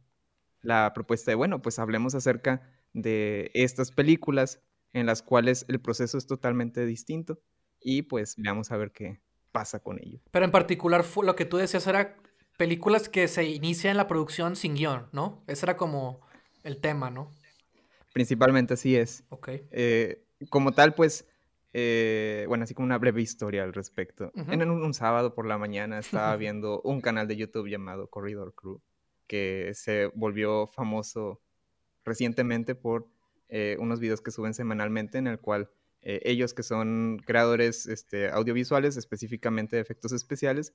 la 0.62 0.92
propuesta 0.94 1.30
de, 1.30 1.35
bueno, 1.35 1.62
pues 1.62 1.78
hablemos 1.78 2.14
acerca 2.14 2.62
de 2.92 3.50
estas 3.54 3.90
películas 3.90 4.61
en 4.92 5.06
las 5.06 5.22
cuales 5.22 5.64
el 5.68 5.80
proceso 5.80 6.18
es 6.18 6.26
totalmente 6.26 6.85
distinto 6.85 7.40
y 7.80 8.02
pues 8.02 8.35
veamos 8.37 8.70
a 8.70 8.76
ver 8.76 8.92
qué 8.92 9.20
pasa 9.52 9.80
con 9.80 9.98
ello. 10.00 10.20
Pero 10.30 10.44
en 10.44 10.50
particular 10.50 11.04
lo 11.22 11.37
que 11.37 11.44
tú 11.44 11.56
decías 11.56 11.87
era 11.87 12.16
películas 12.61 13.09
que 13.09 13.27
se 13.27 13.44
inician 13.44 13.96
la 13.96 14.07
producción 14.07 14.55
sin 14.55 14.75
guion, 14.75 15.07
¿no? 15.12 15.42
Ese 15.46 15.64
era 15.64 15.79
como 15.79 16.20
el 16.62 16.79
tema, 16.79 17.09
¿no? 17.09 17.31
Principalmente 18.12 18.75
así 18.75 18.96
es. 18.96 19.25
Ok. 19.31 19.49
Eh, 19.70 20.27
como 20.51 20.73
tal, 20.73 20.94
pues, 20.94 21.27
eh, 21.73 22.44
bueno, 22.49 22.64
así 22.64 22.75
como 22.75 22.85
una 22.85 22.99
breve 22.99 23.23
historia 23.23 23.62
al 23.62 23.73
respecto. 23.73 24.31
En 24.35 24.61
un, 24.61 24.83
un 24.83 24.92
sábado 24.92 25.35
por 25.35 25.46
la 25.46 25.57
mañana 25.57 25.99
estaba 25.99 26.37
viendo 26.37 26.83
un 26.83 27.01
canal 27.01 27.27
de 27.27 27.37
YouTube 27.37 27.66
llamado 27.66 28.11
Corridor 28.11 28.55
Crew, 28.55 28.83
que 29.27 29.73
se 29.73 30.09
volvió 30.14 30.66
famoso 30.66 31.40
recientemente 32.05 32.75
por 32.75 33.09
eh, 33.49 33.79
unos 33.81 34.01
videos 34.01 34.20
que 34.20 34.33
suben 34.33 34.53
semanalmente 34.53 35.16
en 35.16 35.29
el 35.29 35.38
cual 35.38 35.70
eh, 36.03 36.20
ellos 36.25 36.53
que 36.53 36.62
son 36.62 37.23
creadores 37.25 37.87
este, 37.87 38.29
audiovisuales, 38.29 38.99
específicamente 38.99 39.77
de 39.77 39.83
efectos 39.83 40.12
especiales, 40.12 40.75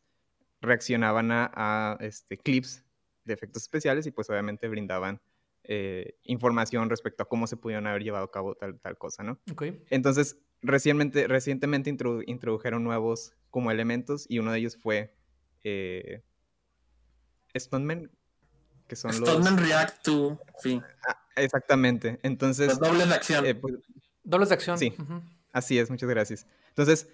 reaccionaban 0.61 1.31
a, 1.31 1.51
a, 1.53 1.97
este, 2.01 2.37
clips 2.37 2.83
de 3.23 3.33
efectos 3.33 3.63
especiales 3.63 4.05
y 4.07 4.11
pues 4.11 4.29
obviamente 4.29 4.67
brindaban 4.67 5.19
eh, 5.63 6.15
información 6.23 6.89
respecto 6.89 7.23
a 7.23 7.27
cómo 7.27 7.47
se 7.47 7.57
pudieron 7.57 7.87
haber 7.87 8.03
llevado 8.03 8.25
a 8.25 8.31
cabo 8.31 8.55
tal, 8.55 8.79
tal 8.79 8.97
cosa, 8.97 9.23
¿no? 9.23 9.39
Entonces, 9.89 10.37
recientemente, 10.61 11.27
recientemente 11.27 11.91
introdu- 11.91 12.23
introdujeron 12.27 12.83
nuevos 12.83 13.33
como 13.49 13.71
elementos 13.71 14.25
y 14.29 14.39
uno 14.39 14.51
de 14.51 14.59
ellos 14.59 14.77
fue 14.77 15.15
eh, 15.63 16.21
Stuntmen, 17.57 18.11
que 18.87 18.95
son 18.95 19.19
los... 19.19 19.27
Stuntman 19.29 19.57
React 19.57 20.03
to, 20.03 20.39
sí. 20.61 20.81
Ah, 21.07 21.17
exactamente. 21.35 22.19
Entonces, 22.21 22.67
Los 22.67 22.79
dobles 22.79 23.07
de 23.09 23.15
acción. 23.15 23.45
eh, 23.45 23.55
pues, 23.55 23.75
Dobles 24.23 24.49
de 24.49 24.55
acción. 24.55 24.77
Sí. 24.77 24.93
Así 25.51 25.79
es, 25.79 25.89
muchas 25.89 26.09
gracias. 26.09 26.45
Entonces, 26.69 27.07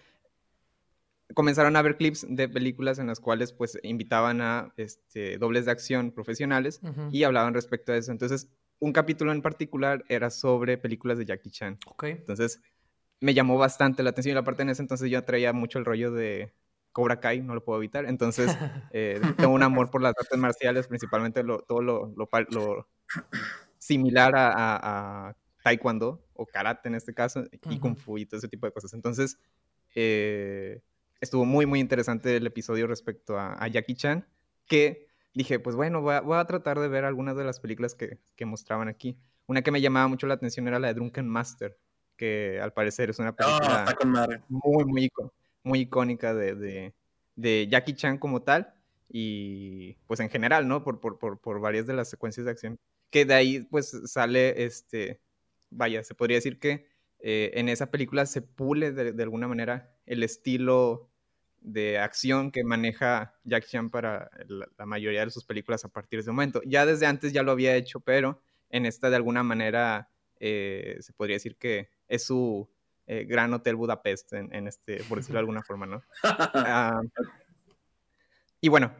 comenzaron 1.33 1.75
a 1.75 1.81
ver 1.81 1.97
clips 1.97 2.25
de 2.29 2.47
películas 2.49 2.99
en 2.99 3.07
las 3.07 3.19
cuales 3.19 3.53
pues 3.53 3.77
invitaban 3.83 4.41
a 4.41 4.73
este, 4.77 5.37
dobles 5.37 5.65
de 5.65 5.71
acción 5.71 6.11
profesionales 6.11 6.79
Ujú. 6.83 7.09
y 7.11 7.23
hablaban 7.23 7.53
respecto 7.53 7.91
a 7.91 7.97
eso. 7.97 8.11
Entonces, 8.11 8.49
un 8.79 8.93
capítulo 8.93 9.31
en 9.31 9.41
particular 9.41 10.03
era 10.09 10.29
sobre 10.29 10.77
películas 10.77 11.17
de 11.17 11.25
Jackie 11.25 11.51
Chan. 11.51 11.77
Ok. 11.85 12.03
Entonces, 12.05 12.61
me 13.19 13.33
llamó 13.33 13.57
bastante 13.57 14.01
la 14.03 14.09
atención 14.09 14.35
y 14.35 14.39
aparte 14.39 14.63
en 14.63 14.69
ese 14.69 14.81
entonces 14.81 15.09
yo 15.11 15.23
traía 15.23 15.53
mucho 15.53 15.77
el 15.77 15.85
rollo 15.85 16.11
de 16.11 16.53
Cobra 16.91 17.19
Kai, 17.19 17.41
no 17.41 17.53
lo 17.53 17.63
puedo 17.63 17.77
evitar. 17.79 18.05
Entonces, 18.05 18.47
eh, 18.91 19.21
tengo 19.37 19.53
un 19.53 19.63
amor 19.63 19.91
por 19.91 20.01
las 20.01 20.13
artes 20.19 20.39
marciales, 20.39 20.87
principalmente 20.87 21.43
lo- 21.43 21.61
todo 21.61 21.81
lo, 21.81 22.13
lo 22.17 22.27
lo 22.49 22.87
similar 23.77 24.35
a, 24.35 24.47
a- 24.51 25.29
a 25.29 25.35
Taekwondo 25.63 26.23
o 26.33 26.45
Karate 26.45 26.89
en 26.89 26.95
este 26.95 27.13
caso, 27.13 27.43
y 27.69 27.79
Kung 27.79 27.91
Ujú. 27.93 28.01
Fu 28.01 28.17
y 28.17 28.25
todo 28.25 28.39
ese 28.39 28.47
tipo 28.47 28.65
de 28.65 28.71
cosas. 28.71 28.93
Entonces, 28.93 29.37
eh, 29.95 30.81
estuvo 31.21 31.45
muy, 31.45 31.65
muy 31.65 31.79
interesante 31.79 32.35
el 32.35 32.47
episodio 32.47 32.87
respecto 32.87 33.37
a, 33.39 33.53
a 33.53 33.67
Jackie 33.67 33.95
Chan, 33.95 34.27
que 34.67 35.07
dije, 35.33 35.59
pues 35.59 35.75
bueno, 35.75 36.01
voy 36.01 36.15
a, 36.15 36.21
voy 36.21 36.37
a 36.37 36.45
tratar 36.45 36.79
de 36.79 36.87
ver 36.87 37.05
algunas 37.05 37.37
de 37.37 37.43
las 37.45 37.59
películas 37.59 37.95
que, 37.95 38.19
que 38.35 38.45
mostraban 38.45 38.87
aquí. 38.89 39.17
Una 39.47 39.61
que 39.61 39.71
me 39.71 39.81
llamaba 39.81 40.07
mucho 40.07 40.27
la 40.27 40.33
atención 40.33 40.67
era 40.67 40.79
la 40.79 40.87
de 40.89 40.95
Drunken 40.95 41.27
Master, 41.27 41.77
que 42.17 42.59
al 42.61 42.73
parecer 42.73 43.09
es 43.09 43.19
una 43.19 43.35
Ah, 43.39 43.85
película 43.87 44.43
muy, 44.49 44.85
muy, 44.85 45.11
muy 45.63 45.79
icónica 45.81 46.33
de, 46.33 46.55
de, 46.55 46.93
de 47.35 47.67
Jackie 47.69 47.93
Chan 47.93 48.17
como 48.17 48.41
tal 48.41 48.73
y 49.09 49.95
pues 50.07 50.19
en 50.19 50.29
general, 50.29 50.67
¿no? 50.67 50.83
Por, 50.83 50.99
por, 50.99 51.19
por, 51.19 51.39
por 51.39 51.59
varias 51.59 51.85
de 51.85 51.93
las 51.93 52.09
secuencias 52.09 52.45
de 52.45 52.51
acción. 52.51 52.79
Que 53.09 53.25
de 53.25 53.33
ahí 53.33 53.59
pues 53.61 53.91
sale, 54.05 54.63
este, 54.63 55.21
vaya, 55.69 56.03
se 56.03 56.15
podría 56.15 56.37
decir 56.37 56.59
que 56.59 56.87
eh, 57.19 57.51
en 57.55 57.69
esa 57.69 57.91
película 57.91 58.25
se 58.25 58.41
pule 58.41 58.91
de, 58.91 59.11
de 59.11 59.23
alguna 59.23 59.47
manera 59.47 59.93
el 60.05 60.23
estilo 60.23 61.10
de 61.61 61.99
acción 61.99 62.51
que 62.51 62.63
maneja 62.63 63.33
Jackie 63.43 63.69
Chan 63.69 63.89
para 63.89 64.29
la, 64.47 64.67
la 64.77 64.85
mayoría 64.85 65.23
de 65.23 65.31
sus 65.31 65.45
películas 65.45 65.85
a 65.85 65.89
partir 65.89 66.17
de 66.17 66.21
ese 66.21 66.31
momento. 66.31 66.61
Ya 66.65 66.85
desde 66.85 67.05
antes 67.05 67.33
ya 67.33 67.43
lo 67.43 67.51
había 67.51 67.75
hecho, 67.75 67.99
pero 67.99 68.41
en 68.69 68.85
esta 68.85 69.09
de 69.09 69.15
alguna 69.15 69.43
manera 69.43 70.09
eh, 70.39 70.97
se 71.01 71.13
podría 71.13 71.35
decir 71.35 71.55
que 71.55 71.89
es 72.07 72.23
su 72.25 72.67
eh, 73.05 73.25
gran 73.25 73.53
hotel 73.53 73.75
Budapest, 73.75 74.33
en, 74.33 74.53
en 74.53 74.67
este, 74.67 75.03
por 75.03 75.19
decirlo 75.19 75.35
de 75.35 75.39
alguna 75.41 75.61
forma, 75.61 75.85
¿no? 75.85 76.01
Ah, 76.23 77.01
y 78.59 78.69
bueno, 78.69 78.91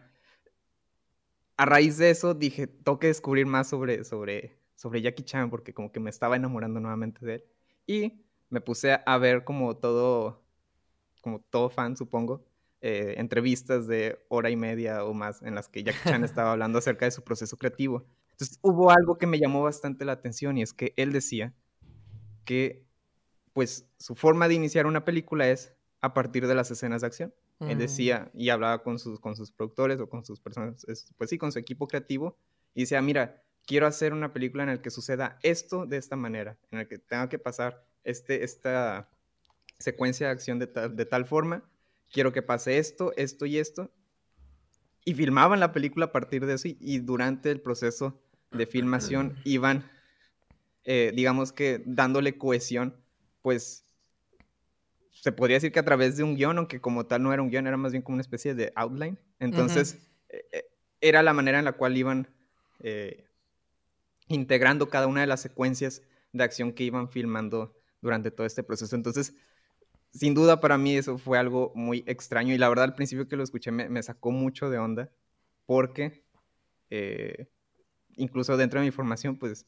a 1.57 1.65
raíz 1.65 1.97
de 1.97 2.11
eso 2.11 2.33
dije, 2.33 2.67
tengo 2.67 2.99
que 2.99 3.07
descubrir 3.07 3.45
más 3.45 3.67
sobre, 3.67 4.03
sobre, 4.03 4.57
sobre 4.75 5.01
Jackie 5.01 5.23
Chan 5.23 5.49
porque 5.49 5.73
como 5.73 5.91
que 5.91 5.99
me 5.99 6.09
estaba 6.09 6.35
enamorando 6.35 6.79
nuevamente 6.79 7.25
de 7.25 7.35
él. 7.35 7.45
Y 7.87 8.23
me 8.49 8.61
puse 8.61 8.99
a 9.03 9.17
ver 9.17 9.43
como 9.43 9.77
todo, 9.77 10.43
como 11.21 11.39
todo 11.39 11.69
fan, 11.69 11.97
supongo, 11.97 12.45
eh, 12.81 13.15
entrevistas 13.17 13.87
de 13.87 14.19
hora 14.27 14.49
y 14.49 14.55
media 14.55 15.03
o 15.05 15.13
más 15.13 15.41
en 15.43 15.55
las 15.55 15.69
que 15.69 15.83
Jackie 15.83 16.09
Chan 16.09 16.23
estaba 16.23 16.51
hablando 16.51 16.79
acerca 16.79 17.05
de 17.05 17.11
su 17.11 17.23
proceso 17.23 17.57
creativo. 17.57 18.05
Entonces 18.31 18.59
hubo 18.63 18.89
algo 18.89 19.17
que 19.17 19.27
me 19.27 19.39
llamó 19.39 19.61
bastante 19.61 20.03
la 20.03 20.13
atención 20.13 20.57
y 20.57 20.63
es 20.63 20.73
que 20.73 20.93
él 20.97 21.13
decía 21.13 21.53
que 22.43 22.87
pues 23.53 23.87
su 23.97 24.15
forma 24.15 24.47
de 24.47 24.55
iniciar 24.55 24.87
una 24.87 25.05
película 25.05 25.47
es 25.49 25.75
a 25.99 26.13
partir 26.13 26.47
de 26.47 26.55
las 26.55 26.71
escenas 26.71 27.01
de 27.01 27.07
acción. 27.07 27.33
Él 27.59 27.77
decía 27.77 28.31
y 28.33 28.49
hablaba 28.49 28.81
con 28.81 28.97
sus, 28.97 29.19
con 29.19 29.35
sus 29.35 29.51
productores 29.51 29.99
o 29.99 30.09
con 30.09 30.25
sus 30.25 30.39
personas, 30.39 30.83
pues 31.15 31.29
sí, 31.29 31.37
con 31.37 31.51
su 31.51 31.59
equipo 31.59 31.87
creativo 31.87 32.35
y 32.73 32.81
decía, 32.81 32.99
mira, 33.03 33.43
quiero 33.67 33.85
hacer 33.85 34.13
una 34.13 34.33
película 34.33 34.63
en 34.63 34.69
la 34.69 34.81
que 34.81 34.89
suceda 34.89 35.37
esto 35.43 35.85
de 35.85 35.97
esta 35.97 36.15
manera, 36.15 36.57
en 36.71 36.79
la 36.79 36.87
que 36.87 36.97
tenga 36.97 37.29
que 37.29 37.37
pasar 37.37 37.85
este, 38.03 38.43
esta 38.43 39.09
secuencia 39.77 40.27
de 40.27 40.33
acción 40.33 40.57
de 40.57 40.65
tal, 40.65 40.95
de 40.95 41.05
tal 41.05 41.25
forma, 41.25 41.63
quiero 42.11 42.31
que 42.31 42.41
pase 42.41 42.77
esto, 42.77 43.13
esto 43.15 43.45
y 43.45 43.57
esto. 43.57 43.91
Y 45.03 45.15
filmaban 45.15 45.59
la 45.59 45.71
película 45.71 46.07
a 46.07 46.11
partir 46.11 46.45
de 46.45 46.53
eso 46.53 46.67
y, 46.67 46.99
durante 46.99 47.49
el 47.49 47.61
proceso 47.61 48.21
de 48.51 48.67
filmación 48.67 49.35
iban, 49.45 49.89
eh, 50.83 51.11
digamos 51.15 51.51
que 51.51 51.81
dándole 51.85 52.37
cohesión, 52.37 52.95
pues 53.41 53.85
se 55.11 55.31
podría 55.31 55.57
decir 55.57 55.71
que 55.71 55.79
a 55.79 55.85
través 55.85 56.17
de 56.17 56.23
un 56.23 56.35
guion, 56.35 56.57
aunque 56.57 56.79
como 56.79 57.05
tal 57.05 57.23
no 57.23 57.33
era 57.33 57.41
un 57.41 57.49
guion, 57.49 57.67
era 57.67 57.77
más 57.77 57.91
bien 57.91 58.03
como 58.03 58.15
una 58.15 58.21
especie 58.21 58.53
de 58.53 58.71
outline. 58.75 59.17
Entonces, 59.39 60.07
eh, 60.29 60.45
eh, 60.51 60.65
era 60.99 61.23
la 61.23 61.33
manera 61.33 61.59
en 61.59 61.65
la 61.65 61.73
cual 61.73 61.97
iban 61.97 62.27
integrando 64.27 64.89
cada 64.89 65.05
una 65.05 65.21
de 65.21 65.27
las 65.27 65.41
secuencias 65.41 66.01
de 66.33 66.43
acción 66.43 66.73
que 66.73 66.83
iban 66.83 67.09
filmando 67.09 67.75
durante 68.01 68.31
todo 68.31 68.47
este 68.47 68.63
proceso. 68.63 68.95
Entonces, 68.95 69.35
sin 70.13 70.33
duda 70.33 70.59
para 70.59 70.77
mí 70.77 70.95
eso 70.95 71.17
fue 71.17 71.37
algo 71.37 71.71
muy 71.75 72.03
extraño 72.07 72.53
y 72.53 72.57
la 72.57 72.69
verdad 72.69 72.85
al 72.85 72.95
principio 72.95 73.27
que 73.27 73.35
lo 73.35 73.43
escuché 73.43 73.71
me, 73.71 74.03
sacó 74.03 74.31
mucho 74.31 74.69
de 74.69 74.77
onda 74.77 75.09
porque 75.65 76.23
eh, 76.89 77.47
incluso 78.15 78.57
dentro 78.57 78.79
de 78.79 78.85
mi 78.85 78.91
formación 78.91 79.37
pues 79.37 79.65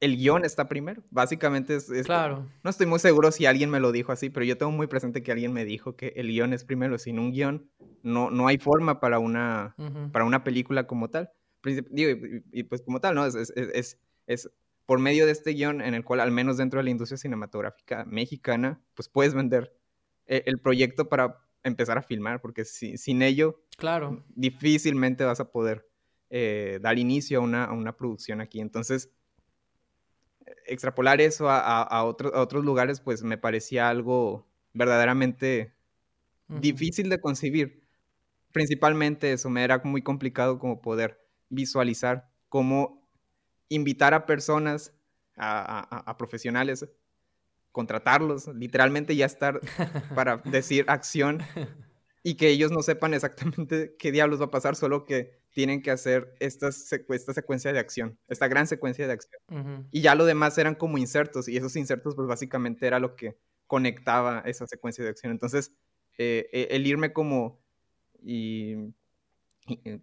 el 0.00 0.16
guion 0.16 0.44
está 0.44 0.68
primero. 0.68 1.02
Básicamente 1.10 1.76
es, 1.76 1.86
Claro. 2.04 2.46
No 2.62 2.70
estoy 2.70 2.86
muy 2.86 2.98
seguro 2.98 3.32
si 3.32 3.46
alguien 3.46 3.70
me 3.70 3.80
lo 3.80 3.92
dijo 3.92 4.12
así, 4.12 4.30
pero 4.30 4.44
yo 4.44 4.58
tengo 4.58 4.72
muy 4.72 4.86
presente 4.86 5.22
que 5.22 5.32
alguien 5.32 5.52
me 5.52 5.64
dijo 5.64 5.96
que 5.96 6.12
el 6.16 6.28
guion 6.28 6.52
es 6.52 6.64
primero. 6.64 6.98
Sin 6.98 7.18
un 7.18 7.32
guion 7.32 7.70
no, 8.02 8.30
no 8.30 8.46
hay 8.46 8.58
forma 8.58 9.00
para 9.00 9.18
una, 9.18 9.74
para 10.12 10.24
una 10.24 10.44
película 10.44 10.86
como 10.86 11.08
tal. 11.08 11.30
y, 11.64 12.62
pues 12.64 12.82
como 12.82 13.00
tal, 13.00 13.14
¿no? 13.14 13.26
Es, 13.26 13.34
es, 13.34 13.98
es, 14.26 14.50
por 14.86 15.00
medio 15.00 15.26
de 15.26 15.32
este 15.32 15.50
guion 15.50 15.80
en 15.80 15.94
el 15.94 16.04
cual, 16.04 16.20
al 16.20 16.30
menos 16.30 16.56
dentro 16.56 16.78
de 16.78 16.84
la 16.84 16.90
industria 16.90 17.18
cinematográfica 17.18 18.04
mexicana, 18.04 18.80
pues 18.94 19.08
puedes 19.08 19.34
vender 19.34 19.76
eh, 20.26 20.44
el 20.46 20.58
proyecto 20.58 21.08
para 21.08 21.40
empezar 21.64 21.98
a 21.98 22.02
filmar, 22.02 22.40
porque 22.40 22.64
sin 22.64 23.22
ello, 23.22 23.60
claro. 23.76 24.24
difícilmente 24.28 25.24
vas 25.24 25.40
a 25.40 25.50
poder 25.50 25.88
eh, 26.30 26.78
dar 26.80 26.98
inicio 26.98 27.40
a 27.40 27.42
una, 27.42 27.96
producción 27.96 28.40
aquí. 28.40 28.60
Entonces, 28.60 29.10
extrapolar 30.66 31.20
eso 31.20 31.50
a, 31.50 32.04
otros 32.04 32.64
lugares, 32.64 33.00
pues 33.00 33.24
me 33.24 33.36
parecía 33.36 33.88
algo 33.88 34.46
verdaderamente 34.72 35.74
difícil 36.48 37.08
de 37.08 37.20
concebir. 37.20 37.82
Principalmente 38.52 39.32
eso, 39.32 39.50
me 39.50 39.64
era 39.64 39.80
muy 39.82 40.02
complicado 40.02 40.60
como 40.60 40.80
poder 40.80 41.20
visualizar 41.48 42.30
cómo 42.48 42.95
invitar 43.68 44.14
a 44.14 44.26
personas, 44.26 44.92
a, 45.36 46.14
profesionales, 46.18 46.86
contratarlos, 47.72 48.48
literalmente 48.48 49.16
ya 49.16 49.26
estar 49.26 49.60
para 50.14 50.38
decir 50.38 50.84
acción 50.88 51.42
y 52.22 52.34
que 52.34 52.48
ellos 52.48 52.72
no 52.72 52.82
sepan 52.82 53.14
exactamente 53.14 53.94
qué 53.98 54.10
diablos 54.10 54.40
va 54.40 54.46
a 54.46 54.50
pasar, 54.50 54.74
solo 54.76 55.04
que 55.04 55.38
tienen 55.52 55.82
que 55.82 55.90
hacer 55.90 56.34
esta, 56.40 56.68
esta 56.68 57.34
secuencia 57.34 57.72
de 57.72 57.78
acción, 57.78 58.18
esta 58.28 58.48
gran 58.48 58.66
secuencia 58.66 59.06
de 59.06 59.12
acción. 59.12 59.88
Y 59.90 60.00
ya 60.00 60.14
lo 60.14 60.24
demás 60.24 60.58
eran 60.58 60.74
como 60.74 60.98
insertos, 60.98 61.48
y 61.48 61.56
esos 61.56 61.76
insertos 61.76 62.14
pues 62.14 62.26
básicamente 62.26 62.86
era 62.86 62.98
lo 62.98 63.14
que 63.14 63.36
conectaba 63.66 64.42
esa 64.44 64.66
secuencia 64.66 65.04
de 65.04 65.10
acción. 65.10 65.32
Entonces, 65.32 65.72
eh, 66.18 66.48
e, 66.52 66.68
el 66.70 66.86
irme 66.86 67.12
como... 67.12 67.60
Y, 68.22 68.92
eh, 69.84 70.00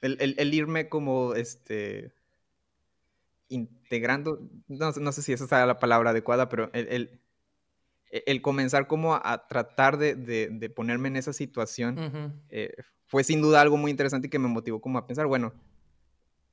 el, 0.00 0.54
irme 0.54 0.88
como 0.88 1.34
este 1.34 2.12
integrando, 3.48 4.40
no, 4.68 4.92
no, 4.92 5.12
sé 5.12 5.22
si 5.22 5.32
esa 5.32 5.44
es 5.44 5.50
la 5.50 5.78
palabra 5.78 6.10
adecuada, 6.10 6.48
pero 6.48 6.70
el, 6.72 7.20
el, 8.10 8.42
comenzar 8.42 8.86
como 8.86 9.14
a, 9.14 9.46
tratar 9.48 9.98
de, 9.98 10.14
de, 10.14 10.70
ponerme 10.70 11.08
en 11.08 11.16
esa 11.16 11.32
situación 11.32 12.42
eh, 12.50 12.72
fue 13.06 13.24
sin 13.24 13.40
duda 13.40 13.60
algo 13.60 13.76
muy 13.76 13.90
interesante 13.90 14.26
y 14.26 14.30
que 14.30 14.38
me 14.38 14.48
motivó 14.48 14.80
como 14.80 14.98
a 14.98 15.06
pensar, 15.06 15.26
bueno, 15.26 15.52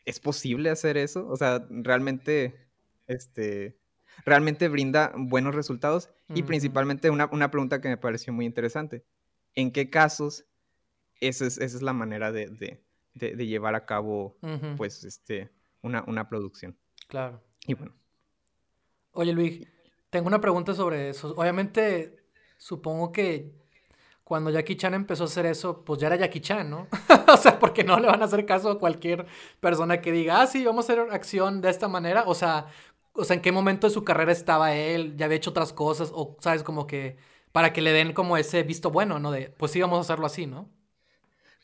¿es 0.06 0.20
posible 0.20 0.70
hacer 0.70 0.98
eso? 0.98 1.28
O 1.28 1.36
sea, 1.36 1.66
realmente, 1.70 2.68
este, 3.08 3.78
realmente 4.26 4.70
brinda 4.70 5.14
buenos 5.18 5.56
resultados 5.56 6.10
y 6.34 6.44
principalmente 6.44 7.10
una, 7.10 7.30
una, 7.32 7.52
pregunta 7.52 7.82
que 7.82 7.90
me 7.90 7.98
pareció 7.98 8.32
muy 8.34 8.46
interesante. 8.46 9.04
¿En 9.54 9.72
qué 9.72 9.90
casos 9.90 10.46
esa 11.20 11.46
es, 11.46 11.58
esa 11.58 11.78
es 11.78 11.82
la 11.82 11.94
manera 11.94 12.32
de, 12.32 12.80
de, 13.14 13.48
llevar 13.48 13.76
a 13.76 13.86
cabo, 13.86 14.38
pues, 14.78 15.04
este, 15.04 15.52
una, 15.82 16.04
una 16.08 16.30
producción? 16.30 16.78
Claro. 17.08 17.42
Y 17.68 17.74
bueno. 17.74 17.94
Oye, 19.12 19.34
Luis, 19.34 19.68
tengo 20.10 20.28
una 20.28 20.42
pregunta 20.42 20.74
sobre 20.74 21.10
eso. 21.10 21.34
Obviamente, 21.36 22.26
supongo 22.58 23.12
que 23.12 23.54
cuando 24.24 24.50
Jackie 24.50 24.76
Chan 24.76 24.94
empezó 24.94 25.24
a 25.24 25.28
hacer 25.28 25.46
eso, 25.46 25.84
pues 25.86 26.00
ya 26.00 26.08
era 26.08 26.16
Jackie 26.18 26.42
Chan, 26.42 26.70
¿no? 26.70 26.88
o 27.34 27.38
sea, 27.38 27.60
porque 27.60 27.84
no 27.84 28.00
le 28.00 28.08
van 28.08 28.22
a 28.22 28.26
hacer 28.26 28.46
caso 28.46 28.72
a 28.72 28.80
cualquier 28.80 29.28
persona 29.60 30.02
que 30.02 30.12
diga, 30.12 30.42
ah, 30.42 30.48
sí, 30.48 30.66
vamos 30.66 30.90
a 30.90 30.94
hacer 30.94 31.08
acción 31.12 31.62
de 31.62 31.70
esta 31.70 31.88
manera. 31.88 32.24
O 32.28 32.34
sea, 32.34 32.68
o 33.14 33.24
sea, 33.24 33.36
¿en 33.36 33.42
qué 33.42 33.52
momento 33.52 33.88
de 33.88 33.94
su 33.94 34.04
carrera 34.04 34.32
estaba 34.32 34.76
él? 34.76 35.16
¿Ya 35.18 35.26
había 35.26 35.38
hecho 35.38 35.52
otras 35.52 35.74
cosas? 35.74 36.12
O, 36.14 36.38
¿sabes? 36.40 36.64
Como 36.64 36.88
que 36.88 37.18
para 37.52 37.72
que 37.74 37.82
le 37.82 37.94
den 37.94 38.14
como 38.14 38.38
ese 38.38 38.64
visto 38.64 38.92
bueno, 38.92 39.20
¿no? 39.20 39.32
De, 39.32 39.50
pues 39.52 39.72
sí, 39.72 39.82
vamos 39.82 39.98
a 40.00 40.02
hacerlo 40.02 40.26
así, 40.26 40.48
¿no? 40.48 40.70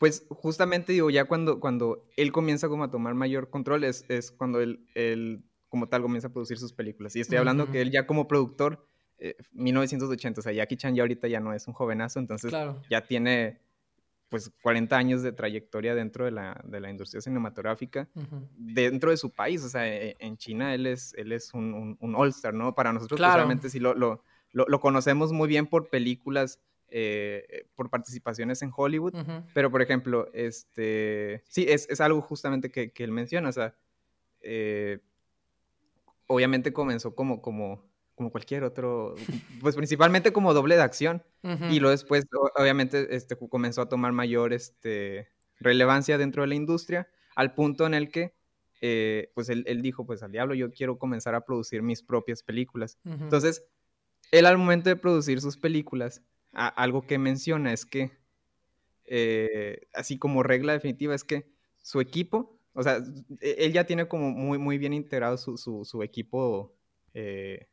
Pues 0.01 0.25
justamente 0.29 0.93
digo, 0.93 1.11
ya 1.11 1.25
cuando, 1.25 1.59
cuando 1.59 2.09
él 2.17 2.31
comienza 2.31 2.67
como 2.67 2.83
a 2.83 2.89
tomar 2.89 3.13
mayor 3.13 3.51
control 3.51 3.83
es, 3.83 4.03
es 4.09 4.31
cuando 4.31 4.59
él, 4.59 4.83
él, 4.95 5.43
como 5.69 5.89
tal 5.89 6.01
comienza 6.01 6.29
a 6.29 6.31
producir 6.31 6.57
sus 6.57 6.73
películas. 6.73 7.15
Y 7.15 7.19
estoy 7.19 7.37
hablando 7.37 7.69
que 7.69 7.83
él 7.83 7.91
ya 7.91 8.07
como 8.07 8.27
productor, 8.27 8.83
1980, 9.51 10.39
eh, 10.39 10.39
o 10.39 10.41
sea, 10.41 10.53
Jackie 10.53 10.75
Chan 10.75 10.95
ya 10.95 11.03
ahorita 11.03 11.27
ya 11.27 11.39
no 11.39 11.53
es 11.53 11.67
un 11.67 11.75
jovenazo, 11.75 12.17
entonces 12.17 12.51
ya 12.89 13.05
tiene 13.05 13.61
pues 14.27 14.51
40 14.63 14.97
años 14.97 15.21
de 15.21 15.33
trayectoria 15.33 15.93
dentro 15.93 16.25
de 16.25 16.31
la, 16.31 16.59
de 16.63 16.79
la 16.79 16.89
industria 16.89 17.21
cinematográfica, 17.21 18.09
dentro 18.57 19.11
de 19.11 19.17
su 19.17 19.29
país, 19.29 19.63
o 19.63 19.69
sea, 19.69 19.87
e, 19.87 20.15
en 20.17 20.35
China 20.35 20.73
él 20.73 20.87
es, 20.87 21.13
él 21.15 21.31
es 21.31 21.53
un, 21.53 21.95
un, 21.99 22.15
all-star, 22.15 22.55
¿no? 22.55 22.73
Para 22.73 22.91
nosotros, 22.91 23.19
pues, 23.19 23.35
realmente 23.35 23.69
sí 23.69 23.79
lo, 23.79 23.93
lo, 23.93 24.23
lo, 24.51 24.79
conocemos 24.79 25.31
muy 25.31 25.47
bien 25.47 25.67
por 25.67 25.89
películas 25.89 26.59
eh, 26.91 27.65
por 27.75 27.89
participaciones 27.89 28.61
en 28.61 28.71
Hollywood, 28.75 29.13
pero 29.53 29.71
por 29.71 29.81
ejemplo, 29.81 30.29
este, 30.33 31.41
sí, 31.47 31.65
es, 31.67 31.87
es 31.89 32.01
algo 32.01 32.21
justamente 32.21 32.69
que, 32.69 32.91
que, 32.91 33.03
él 33.03 33.11
menciona, 33.11 33.49
o 33.49 33.51
sea, 33.51 33.75
eh, 34.41 34.99
obviamente 36.27 36.73
comenzó 36.73 37.15
como, 37.15 37.41
como, 37.41 37.89
como 38.13 38.29
cualquier 38.29 38.63
otro, 38.63 39.15
pues 39.61 39.75
principalmente 39.75 40.33
como 40.33 40.53
doble 40.53 40.75
de 40.75 40.81
acción, 40.81 41.23
y 41.43 41.79
luego 41.79 41.91
después 41.91 42.25
obviamente 42.55 43.15
este, 43.15 43.35
comenzó 43.37 43.81
a 43.81 43.89
tomar 43.89 44.11
mayor 44.11 44.53
este, 44.53 45.29
relevancia 45.59 46.17
dentro 46.17 46.43
de 46.43 46.49
la 46.49 46.55
industria, 46.55 47.07
al 47.35 47.53
punto 47.53 47.85
en 47.85 47.93
el 47.93 48.11
que 48.11 48.35
eh, 48.81 49.31
pues 49.35 49.47
él, 49.49 49.63
él, 49.67 49.81
dijo, 49.81 50.05
pues 50.05 50.23
al 50.23 50.31
diablo, 50.31 50.55
yo 50.55 50.71
quiero 50.71 50.97
comenzar 50.97 51.35
a 51.35 51.45
producir 51.45 51.83
mis 51.83 52.01
propias 52.01 52.41
películas. 52.43 52.97
Entonces, 53.05 53.63
él 54.31 54.45
al 54.45 54.57
momento 54.57 54.89
de 54.89 54.95
producir 54.95 55.39
sus 55.39 55.57
películas, 55.57 56.23
algo 56.53 57.01
que 57.01 57.17
menciona 57.17 57.73
es 57.73 57.85
que, 57.85 58.11
eh, 59.05 59.87
así 59.93 60.17
como 60.17 60.43
regla 60.43 60.73
definitiva, 60.73 61.15
es 61.15 61.23
que 61.23 61.49
su 61.81 61.99
equipo, 61.99 62.59
o 62.73 62.83
sea, 62.83 62.99
e, 63.39 63.55
él 63.59 63.73
ya 63.73 63.85
tiene 63.85 64.07
como 64.07 64.31
muy, 64.31 64.57
muy 64.57 64.77
bien 64.77 64.93
integrado 64.93 65.37
su, 65.37 65.57
su, 65.57 66.03
equipo, 66.03 66.73
eh, 67.13 67.67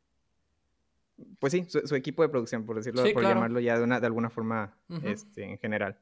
pues 1.39 1.51
sí, 1.51 1.65
su, 1.67 1.95
equipo 1.95 2.23
de 2.23 2.29
producción, 2.29 2.65
por 2.65 2.77
decirlo, 2.77 3.03
por 3.13 3.23
llamarlo 3.23 3.59
ya 3.59 3.77
de, 3.77 3.83
una, 3.83 3.99
de 3.99 4.07
alguna 4.07 4.29
forma 4.29 4.77
este, 5.03 5.43
en 5.43 5.57
general, 5.57 5.97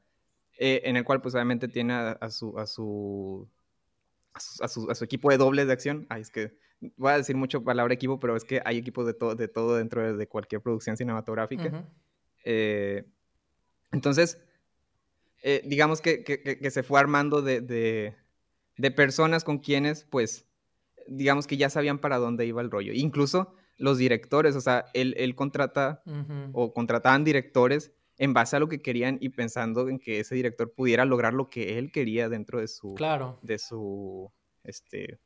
eh, 0.58 0.82
en 0.84 0.96
el 0.96 1.04
cual 1.04 1.20
pues 1.20 1.34
obviamente 1.34 1.68
tiene 1.68 1.94
a, 1.94 2.30
su, 2.30 2.58
a 2.58 2.66
su 2.66 3.48
a 4.32 4.68
su, 4.68 4.90
a 4.90 4.94
su, 4.94 5.04
equipo 5.04 5.30
de 5.30 5.36
dobles 5.36 5.66
de 5.66 5.72
acción. 5.72 6.06
Ay, 6.08 6.22
es 6.22 6.30
que 6.30 6.56
voy 6.96 7.10
a 7.10 7.16
decir 7.16 7.36
mucho 7.36 7.64
palabra 7.64 7.94
equipo, 7.94 8.20
pero 8.20 8.36
es 8.36 8.44
que 8.44 8.62
hay 8.64 8.78
equipos 8.78 9.04
de, 9.06 9.14
todo 9.14 9.34
de 9.34 9.48
todo 9.48 9.76
dentro 9.76 10.16
de, 10.16 10.28
cualquier 10.28 10.60
producción 10.60 10.96
cinematográfica. 10.96 11.84
Eh, 12.44 13.04
entonces, 13.92 14.38
eh, 15.42 15.62
digamos 15.64 16.00
que, 16.00 16.58
se 16.70 16.82
fue 16.82 17.00
armando 17.00 17.42
de, 17.42 18.14
personas 18.96 19.44
con 19.44 19.58
quienes, 19.58 20.04
pues, 20.04 20.46
digamos 21.06 21.46
que 21.46 21.56
ya 21.56 21.70
sabían 21.70 21.98
para 21.98 22.18
dónde 22.18 22.46
iba 22.46 22.60
el 22.60 22.70
rollo. 22.70 22.92
Incluso 22.92 23.54
los 23.76 23.98
directores, 23.98 24.56
o 24.56 24.60
sea, 24.60 24.86
él, 24.94 25.14
él 25.18 25.34
contrata 25.34 26.02
o 26.52 26.72
contrataban 26.74 27.24
directores 27.24 27.92
en 28.18 28.34
base 28.34 28.56
a 28.56 28.58
lo 28.58 28.68
que 28.68 28.82
querían 28.82 29.18
y 29.20 29.28
pensando 29.28 29.88
en 29.88 30.00
que 30.00 30.20
ese 30.20 30.34
director 30.34 30.72
pudiera 30.72 31.04
lograr 31.04 31.34
lo 31.34 31.48
que 31.48 31.78
él 31.78 31.92
quería 31.92 32.28
dentro 32.28 32.60
de 32.60 32.66
su, 32.66 32.94
Claro. 32.94 33.38
de 33.42 33.58
su, 33.58 34.32
este, 34.64 35.20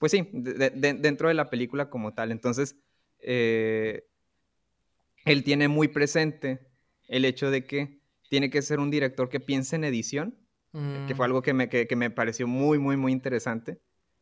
pues 0.00 0.10
sí, 0.10 0.28
de- 0.32 0.54
de- 0.54 0.70
de- 0.70 0.94
dentro 0.94 1.28
de 1.28 1.34
la 1.34 1.48
película 1.48 1.88
como 1.88 2.12
tal. 2.14 2.32
Entonces, 2.32 2.74
eh, 3.20 4.04
él 5.24 5.44
tiene 5.44 5.68
muy 5.68 5.88
presente 5.88 6.66
el 7.08 7.24
hecho 7.24 7.50
de 7.50 7.64
que 7.66 8.00
tiene 8.28 8.50
que 8.50 8.62
ser 8.62 8.80
un 8.80 8.90
director 8.90 9.28
que 9.28 9.40
piense 9.40 9.76
en 9.76 9.84
edición, 9.84 10.38
que 11.06 11.14
fue 11.14 11.26
Mm, 11.26 11.30
algo 11.30 11.42
que 11.42 11.52
me, 11.54 11.68
que, 11.68 11.86
que 11.86 11.96
me 11.96 12.10
pareció 12.10 12.46
muy, 12.46 12.78
muy, 12.78 12.96
muy 12.96 13.12
interesante. 13.12 13.80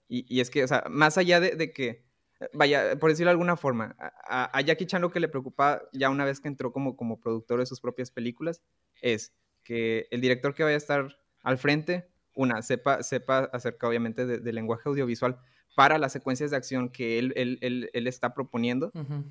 Y, 0.09 0.27
y 0.29 0.41
es 0.41 0.51
que, 0.51 0.65
o 0.65 0.69
sea, 0.69 0.85
más 0.91 1.17
allá 1.19 1.39
de, 1.41 1.55
de 1.55 1.73
que, 1.73 2.05
vaya, 2.53 2.99
por 2.99 3.11
decirlo 3.11 3.29
de 3.29 3.33
alguna 3.33 3.57
forma, 3.57 3.95
a, 3.99 4.57
a- 4.57 4.61
Jackie 4.63 4.87
Chan 4.87 5.01
lo 5.01 5.11
que 5.11 5.21
le 5.21 5.29
preocupa 5.29 5.83
ya 5.93 6.11
una 6.11 6.25
vez 6.25 6.41
que 6.41 6.49
entró 6.49 6.73
como, 6.73 6.97
como 6.97 7.21
productor 7.21 7.61
de 7.61 7.67
sus 7.67 7.81
propias 7.81 8.11
películas 8.11 8.63
es 9.01 9.33
que 9.63 10.09
el 10.11 10.21
director 10.21 10.55
que 10.55 10.65
vaya 10.65 10.75
a 10.75 10.79
estar 10.79 11.17
al 11.43 11.59
frente, 11.59 12.09
una, 12.35 12.63
sepa, 12.63 13.03
sepa 13.03 13.45
acerca 13.53 13.87
obviamente 13.89 14.27
de- 14.27 14.39
del 14.39 14.55
lenguaje 14.57 14.89
audiovisual 14.89 15.39
para 15.77 15.99
las 15.99 16.13
secuencias 16.13 16.51
de 16.51 16.57
acción 16.57 16.89
que 16.89 17.19
él, 17.19 17.33
él- 17.37 17.59
él- 17.61 17.91
él 17.93 18.07
está 18.09 18.35
proponiendo 18.35 18.91
ujú. 18.95 19.25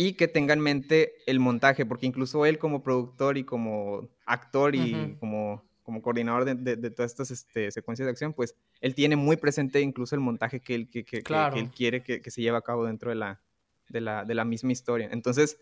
Y 0.00 0.12
que 0.12 0.28
tenga 0.28 0.54
en 0.54 0.60
mente 0.60 1.14
el 1.26 1.40
montaje, 1.40 1.84
porque 1.84 2.06
incluso 2.06 2.46
él 2.46 2.56
como 2.60 2.84
productor 2.84 3.36
y 3.36 3.42
como 3.42 4.08
actor 4.26 4.76
y 4.76 4.94
Ujú. 4.94 5.18
como, 5.18 5.64
como 5.82 6.02
coordinador 6.02 6.44
de, 6.44 6.54
de- 6.54 6.76
de 6.76 6.90
todas 6.92 7.10
estas 7.10 7.32
este, 7.32 7.72
secuencias 7.72 8.06
de 8.06 8.12
acción, 8.12 8.32
pues 8.32 8.54
él 8.80 8.94
tiene 8.94 9.16
muy 9.16 9.36
presente 9.36 9.80
incluso 9.80 10.14
el 10.14 10.20
montaje 10.20 10.60
que 10.60 10.76
él, 10.76 10.88
que, 10.88 11.02
que- 11.04 11.18
que- 11.18 11.22
Claro. 11.24 11.54
que 11.54 11.60
él 11.60 11.70
quiere 11.70 12.04
que, 12.04 12.22
que 12.22 12.30
se 12.30 12.40
lleve 12.40 12.56
a 12.56 12.60
cabo 12.62 12.86
dentro 12.86 13.10
de 13.10 13.16
la, 13.16 13.40
de 13.88 14.00
la, 14.00 14.24
de 14.24 14.34
la 14.36 14.44
misma 14.44 14.70
historia. 14.70 15.08
Entonces, 15.10 15.58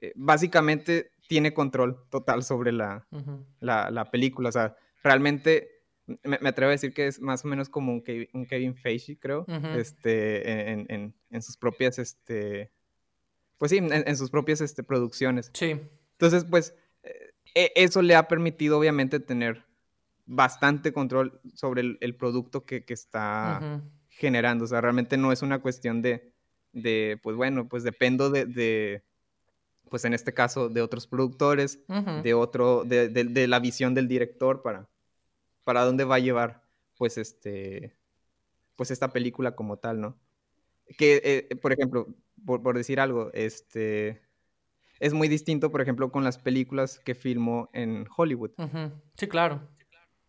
eh, 0.00 0.12
básicamente 0.14 1.10
tiene 1.26 1.52
control 1.52 2.04
total 2.08 2.44
sobre 2.44 2.70
la, 2.70 3.04
Ujú. 3.10 3.44
la, 3.58 3.90
la 3.90 4.12
película. 4.12 4.50
O 4.50 4.52
sea, 4.52 4.76
realmente 5.02 5.68
me, 6.22 6.38
me 6.40 6.50
atrevo 6.50 6.68
a 6.68 6.72
decir 6.78 6.94
que 6.94 7.08
es 7.08 7.20
más 7.20 7.44
o 7.44 7.48
menos 7.48 7.68
como 7.68 7.90
un 7.92 8.02
Kevin, 8.04 8.28
un 8.32 8.46
Kevin 8.46 8.76
Feige, 8.76 9.18
creo, 9.18 9.40
Ujú. 9.48 9.66
este, 9.76 10.70
en, 10.70 10.86
en- 10.88 11.14
en 11.30 11.42
sus 11.42 11.56
propias, 11.56 11.98
este, 11.98 12.70
pues 13.62 13.70
sí, 13.70 13.78
en, 13.78 13.92
en 13.92 14.16
sus 14.16 14.28
propias 14.28 14.60
este, 14.60 14.82
producciones. 14.82 15.48
Sí. 15.54 15.80
Entonces, 16.14 16.44
pues, 16.44 16.74
eh, 17.04 17.30
e- 17.54 17.72
eso 17.76 18.02
le 18.02 18.16
ha 18.16 18.26
permitido, 18.26 18.76
obviamente, 18.76 19.20
tener 19.20 19.64
bastante 20.26 20.92
control 20.92 21.40
sobre 21.54 21.82
el, 21.82 21.96
el 22.00 22.16
producto 22.16 22.64
que, 22.64 22.84
que 22.84 22.92
está 22.92 23.80
generando. 24.08 24.64
O 24.64 24.66
sea, 24.66 24.80
realmente 24.80 25.16
no 25.16 25.30
es 25.30 25.42
una 25.42 25.60
cuestión 25.60 26.02
de, 26.02 26.32
de 26.72 27.20
pues 27.22 27.36
bueno, 27.36 27.68
pues 27.68 27.84
dependo 27.84 28.30
de, 28.30 28.46
de, 28.46 29.04
pues 29.88 30.04
en 30.04 30.12
este 30.14 30.34
caso, 30.34 30.68
de 30.68 30.82
otros 30.82 31.06
productores, 31.06 31.78
de 32.24 32.34
otro, 32.34 32.82
de, 32.82 33.10
de- 33.10 33.26
de 33.26 33.46
la 33.46 33.60
visión 33.60 33.94
del 33.94 34.08
director 34.08 34.62
para, 34.62 34.88
para 35.62 35.84
dónde 35.84 36.02
va 36.02 36.16
a 36.16 36.18
llevar, 36.18 36.64
pues 36.98 37.16
este, 37.16 37.94
pues 38.74 38.90
esta 38.90 39.12
película 39.12 39.54
como 39.54 39.76
tal, 39.76 40.00
¿no? 40.00 40.16
Que, 40.98 41.46
eh, 41.48 41.56
por 41.56 41.72
ejemplo, 41.72 42.08
por, 42.44 42.62
por 42.62 42.76
decir 42.76 43.00
algo, 43.00 43.30
este, 43.34 44.20
es 45.00 45.12
muy 45.14 45.28
distinto, 45.28 45.70
por 45.70 45.80
ejemplo, 45.80 46.10
con 46.12 46.24
las 46.24 46.38
películas 46.38 46.98
que 47.00 47.14
filmó 47.14 47.70
en 47.72 48.06
Hollywood. 48.16 48.50
Sí, 49.16 49.26
claro. 49.28 49.68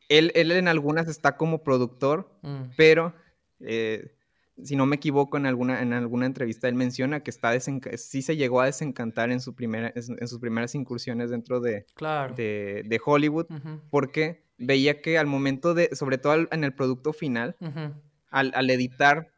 Él, 0.10 0.32
él 0.36 0.52
en 0.52 0.68
algunas 0.68 1.08
está 1.08 1.38
como 1.38 1.64
productor, 1.64 2.30
Mm. 2.42 2.64
pero 2.76 3.14
eh, 3.60 4.16
si 4.62 4.76
no 4.76 4.86
me 4.86 4.98
equivoco 4.98 5.38
en 5.38 5.46
alguna, 5.48 5.82
en 5.82 5.94
alguna 5.94 6.26
entrevista 6.28 6.68
él 6.68 6.76
menciona 6.76 7.22
que 7.24 7.32
está 7.32 7.58
sí 7.60 8.22
se 8.22 8.36
llegó 8.36 8.62
a 8.62 8.66
desencantar 8.66 9.32
en, 9.32 9.40
su 9.40 9.56
primera, 9.56 9.92
en 9.96 10.28
sus 10.28 10.40
primeras 10.40 10.76
incursiones 10.76 11.32
dentro 11.32 11.60
de, 11.60 11.86
Claro. 11.96 12.36
de, 12.36 12.84
de 12.86 13.02
Hollywood 13.04 13.48
porque 13.90 14.44
veía 14.60 15.02
que 15.02 15.18
al 15.18 15.26
momento 15.26 15.74
de, 15.74 15.90
sobre 15.96 16.18
todo 16.20 16.48
en 16.52 16.64
el 16.64 16.74
producto 16.74 17.14
final, 17.14 17.56
al, 18.30 18.52
al 18.54 18.70
editar 18.70 19.32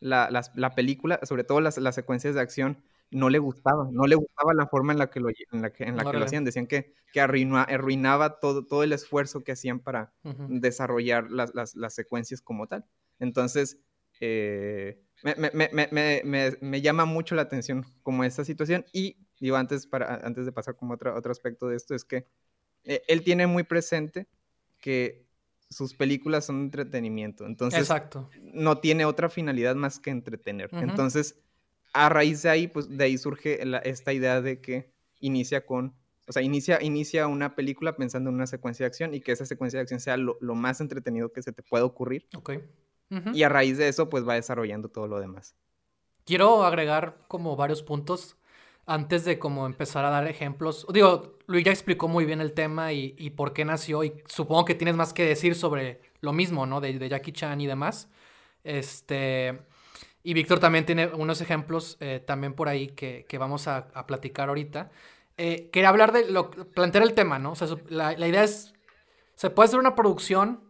la, 0.00 0.42
la 0.54 0.74
película, 0.74 1.20
sobre 1.24 1.44
todo 1.44 1.60
las, 1.60 1.78
las 1.78 1.94
secuencias 1.94 2.34
de 2.34 2.40
acción, 2.40 2.82
no 3.12 3.28
le 3.28 3.38
gustaba, 3.38 3.88
no 3.90 4.06
le 4.06 4.14
gustaba 4.14 4.54
la 4.54 4.66
forma 4.66 4.92
en 4.92 4.98
la 4.98 5.10
que 5.10 5.20
lo, 5.20 5.28
en 5.30 5.62
la 5.62 5.72
que, 5.72 5.84
en 5.84 5.96
la 5.96 6.02
que 6.12 6.18
lo 6.18 6.24
hacían. 6.26 6.44
Decían 6.44 6.66
que, 6.66 6.94
que 7.12 7.20
arruinaba, 7.20 7.62
arruinaba 7.64 8.38
todo, 8.40 8.64
todo 8.66 8.82
el 8.84 8.92
esfuerzo 8.92 9.42
que 9.42 9.52
hacían 9.52 9.80
para 9.80 10.12
desarrollar 10.60 11.30
las, 11.30 11.54
las- 11.54 11.74
las 11.74 11.92
secuencias 11.94 12.40
como 12.40 12.66
tal. 12.68 12.84
Entonces, 13.18 13.80
eh, 14.20 15.02
me, 15.24 15.34
me- 15.34 15.50
me- 15.52 15.70
me- 15.72 15.88
me- 15.92 16.22
me- 16.24 16.56
me 16.60 16.80
llama 16.80 17.04
mucho 17.04 17.34
la 17.34 17.42
atención 17.42 17.84
como 18.02 18.22
esta 18.24 18.44
situación. 18.44 18.84
Y 18.92 19.16
digo, 19.40 19.56
antes, 19.56 19.86
para, 19.86 20.14
antes 20.24 20.46
de 20.46 20.52
pasar 20.52 20.76
como 20.76 20.94
otro, 20.94 21.14
otro 21.16 21.32
aspecto 21.32 21.66
de 21.68 21.76
esto, 21.76 21.94
es 21.94 22.04
que 22.04 22.26
eh, 22.84 23.02
él 23.08 23.22
tiene 23.24 23.46
muy 23.48 23.64
presente 23.64 24.28
que 24.78 25.26
sus 25.70 25.94
películas 25.94 26.44
son 26.46 26.60
entretenimiento. 26.62 27.46
Entonces, 27.46 27.80
Exacto. 27.80 28.28
no 28.42 28.78
tiene 28.78 29.04
otra 29.04 29.28
finalidad 29.30 29.76
más 29.76 29.98
que 30.00 30.10
entretener. 30.10 30.68
Entonces, 30.72 31.40
a 31.92 32.08
raíz 32.08 32.42
de 32.42 32.50
ahí, 32.50 32.66
pues 32.68 32.88
de 32.88 33.04
ahí 33.04 33.16
surge 33.16 33.64
la- 33.64 33.78
esta 33.78 34.12
idea 34.12 34.40
de 34.42 34.60
que 34.60 34.92
inicia 35.20 35.64
con, 35.64 35.94
o 36.26 36.32
sea, 36.32 36.42
inicia, 36.42 36.82
inicia 36.82 37.26
una 37.28 37.54
película 37.54 37.96
pensando 37.96 38.30
en 38.30 38.36
una 38.36 38.46
secuencia 38.46 38.84
de 38.84 38.88
acción 38.88 39.14
y 39.14 39.20
que 39.20 39.32
esa 39.32 39.46
secuencia 39.46 39.78
de 39.78 39.82
acción 39.82 40.00
sea 40.00 40.16
lo, 40.16 40.36
lo 40.40 40.54
más 40.54 40.80
entretenido 40.80 41.32
que 41.32 41.42
se 41.42 41.52
te 41.52 41.62
pueda 41.62 41.84
ocurrir. 41.84 42.28
Ok. 42.36 42.52
Y 43.32 43.42
a 43.42 43.48
raíz 43.48 43.76
de 43.78 43.88
eso, 43.88 44.08
pues 44.08 44.26
va 44.26 44.34
desarrollando 44.34 44.88
todo 44.88 45.08
lo 45.08 45.18
demás. 45.18 45.56
Quiero 46.24 46.62
agregar 46.64 47.24
como 47.26 47.56
varios 47.56 47.82
puntos 47.82 48.36
antes 48.86 49.24
de 49.24 49.38
como 49.40 49.66
empezar 49.66 50.04
a 50.04 50.10
dar 50.10 50.26
ejemplos. 50.28 50.86
Digo, 50.92 51.38
Luis 51.50 51.64
ya 51.64 51.72
explicó 51.72 52.06
muy 52.06 52.24
bien 52.24 52.40
el 52.40 52.52
tema 52.52 52.92
y, 52.92 53.16
y 53.18 53.30
por 53.30 53.52
qué 53.52 53.64
nació 53.64 54.04
y 54.04 54.22
supongo 54.26 54.64
que 54.64 54.76
tienes 54.76 54.94
más 54.94 55.12
que 55.12 55.24
decir 55.24 55.56
sobre 55.56 56.00
lo 56.20 56.32
mismo, 56.32 56.64
¿no? 56.64 56.80
De, 56.80 57.08
Jackie 57.08 57.32
Chan 57.32 57.60
y 57.60 57.66
demás. 57.66 58.08
Este... 58.62 59.60
Y 60.22 60.34
Víctor 60.34 60.60
también 60.60 60.86
tiene 60.86 61.06
unos 61.06 61.40
ejemplos 61.40 61.96
eh, 61.98 62.22
también 62.24 62.52
por 62.52 62.68
ahí 62.68 62.88
que, 62.88 63.26
vamos 63.38 63.66
a, 63.66 63.88
platicar 64.06 64.48
ahorita. 64.50 64.90
Eh, 65.38 65.70
quería 65.72 65.88
hablar 65.88 66.12
de 66.12 66.30
lo, 66.30 66.50
plantear 66.50 67.02
el 67.02 67.14
tema, 67.14 67.38
¿no? 67.38 67.54
La 67.88 68.28
idea 68.28 68.44
es, 68.44 68.74
se 69.34 69.50
puede 69.50 69.68
hacer 69.68 69.80
una 69.80 69.96
producción 69.96 70.62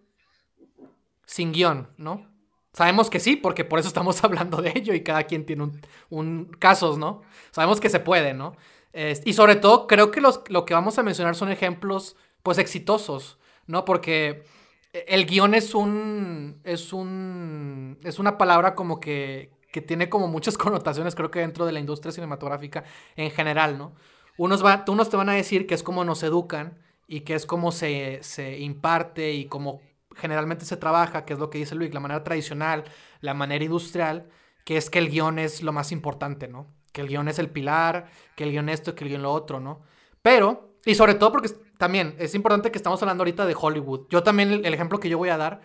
sin 1.26 1.52
guion, 1.52 1.90
¿no? 1.98 2.30
Sabemos 2.72 3.10
que 3.10 3.18
sí, 3.18 3.34
porque 3.34 3.64
por 3.64 3.80
eso 3.80 3.88
estamos 3.88 4.22
hablando 4.24 4.62
de 4.62 4.72
ello 4.74 4.94
y 4.94 5.02
cada 5.02 5.24
quien 5.24 5.44
tiene 5.44 5.64
un, 5.64 5.80
un 6.08 6.44
casos, 6.58 6.96
¿no? 6.96 7.22
Sabemos 7.50 7.80
que 7.80 7.90
se 7.90 8.00
puede, 8.00 8.32
¿no? 8.32 8.56
Es- 8.92 9.22
y 9.24 9.32
sobre 9.34 9.56
todo, 9.56 9.86
creo 9.86 10.10
que 10.10 10.20
los, 10.20 10.42
lo 10.48 10.64
que 10.64 10.74
vamos 10.74 10.98
a 10.98 11.02
mencionar 11.02 11.34
son 11.36 11.50
ejemplos, 11.50 12.16
pues, 12.42 12.58
exitosos, 12.58 13.38
¿no? 13.66 13.84
Porque 13.84 14.44
el 14.92 15.26
guion 15.26 15.54
es 15.54 15.74
un, 15.74 16.60
es 16.64 16.92
un, 16.92 17.98
es 18.02 18.18
una 18.18 18.36
palabra 18.38 18.74
como 18.74 18.98
que, 19.00 19.50
que 19.72 19.80
tiene 19.80 20.08
como 20.08 20.26
muchas 20.28 20.58
connotaciones, 20.58 21.14
creo 21.14 21.30
que 21.30 21.40
dentro 21.40 21.66
de 21.66 21.72
la 21.72 21.80
industria 21.80 22.12
cinematográfica 22.12 22.84
en 23.16 23.30
general, 23.30 23.78
¿no? 23.78 23.94
Unos, 24.36 24.64
va, 24.64 24.84
unos 24.88 25.10
te 25.10 25.16
van 25.16 25.28
a 25.28 25.34
decir 25.34 25.66
que 25.66 25.74
es 25.74 25.82
como 25.82 26.04
nos 26.04 26.22
educan 26.22 26.78
y 27.06 27.20
que 27.20 27.34
es 27.34 27.46
como 27.46 27.72
se, 27.72 28.20
se 28.22 28.58
imparte 28.60 29.32
y 29.32 29.46
como 29.46 29.80
generalmente 30.16 30.64
se 30.64 30.76
trabaja, 30.76 31.24
que 31.24 31.34
es 31.34 31.38
lo 31.38 31.50
que 31.50 31.58
dice 31.58 31.74
Luis, 31.74 31.92
la 31.94 32.00
manera 32.00 32.24
tradicional, 32.24 32.84
la 33.20 33.34
manera 33.34 33.64
industrial, 33.64 34.28
que 34.70 34.76
es 34.76 34.88
que 34.88 35.00
el 35.00 35.10
guion 35.10 35.40
es 35.40 35.62
lo 35.64 35.72
más 35.72 35.90
importante, 35.90 36.46
¿no? 36.46 36.68
Que 36.92 37.00
el 37.00 37.08
guion 37.08 37.26
es 37.26 37.40
el 37.40 37.50
pilar, 37.50 38.08
que 38.36 38.44
el 38.44 38.52
guion 38.52 38.68
esto, 38.68 38.94
que 38.94 39.02
el 39.02 39.10
guion 39.10 39.22
lo 39.22 39.32
otro, 39.32 39.58
¿no? 39.58 39.80
Pero, 40.22 40.76
y 40.84 40.94
sobre 40.94 41.14
todo 41.16 41.32
porque 41.32 41.48
también 41.76 42.14
es 42.20 42.36
importante 42.36 42.70
que 42.70 42.78
estamos 42.78 43.02
hablando 43.02 43.22
ahorita 43.22 43.46
de 43.46 43.56
Hollywood. 43.60 44.06
Yo 44.10 44.22
también, 44.22 44.64
el, 44.64 44.72
ejemplo 44.72 45.00
que 45.00 45.08
yo 45.08 45.18
voy 45.18 45.30
a 45.30 45.36
dar, 45.36 45.60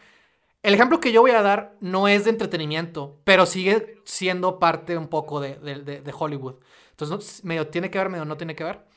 el 0.63 0.73
ejemplo 0.73 0.99
que 0.99 1.11
yo 1.11 1.21
voy 1.21 1.29
a 1.29 1.43
dar 1.43 1.75
no 1.81 2.07
es 2.07 2.23
de 2.23 2.31
entretenimiento, 2.31 3.21
pero 3.25 3.45
sigue 3.45 4.01
siendo 4.05 4.57
parte 4.57 4.97
un 4.97 5.07
poco 5.07 5.39
de- 5.39 5.59
de 5.59 6.13
Hollywood. 6.17 6.55
Entonces, 6.89 7.43
no- 7.43 7.47
medio 7.47 7.67
tiene 7.67 7.91
que 7.91 7.99
ver, 7.99 8.09
medio 8.09 8.25
no 8.25 8.37
tiene 8.37 8.55
que 8.55 8.63
ver. 8.63 8.87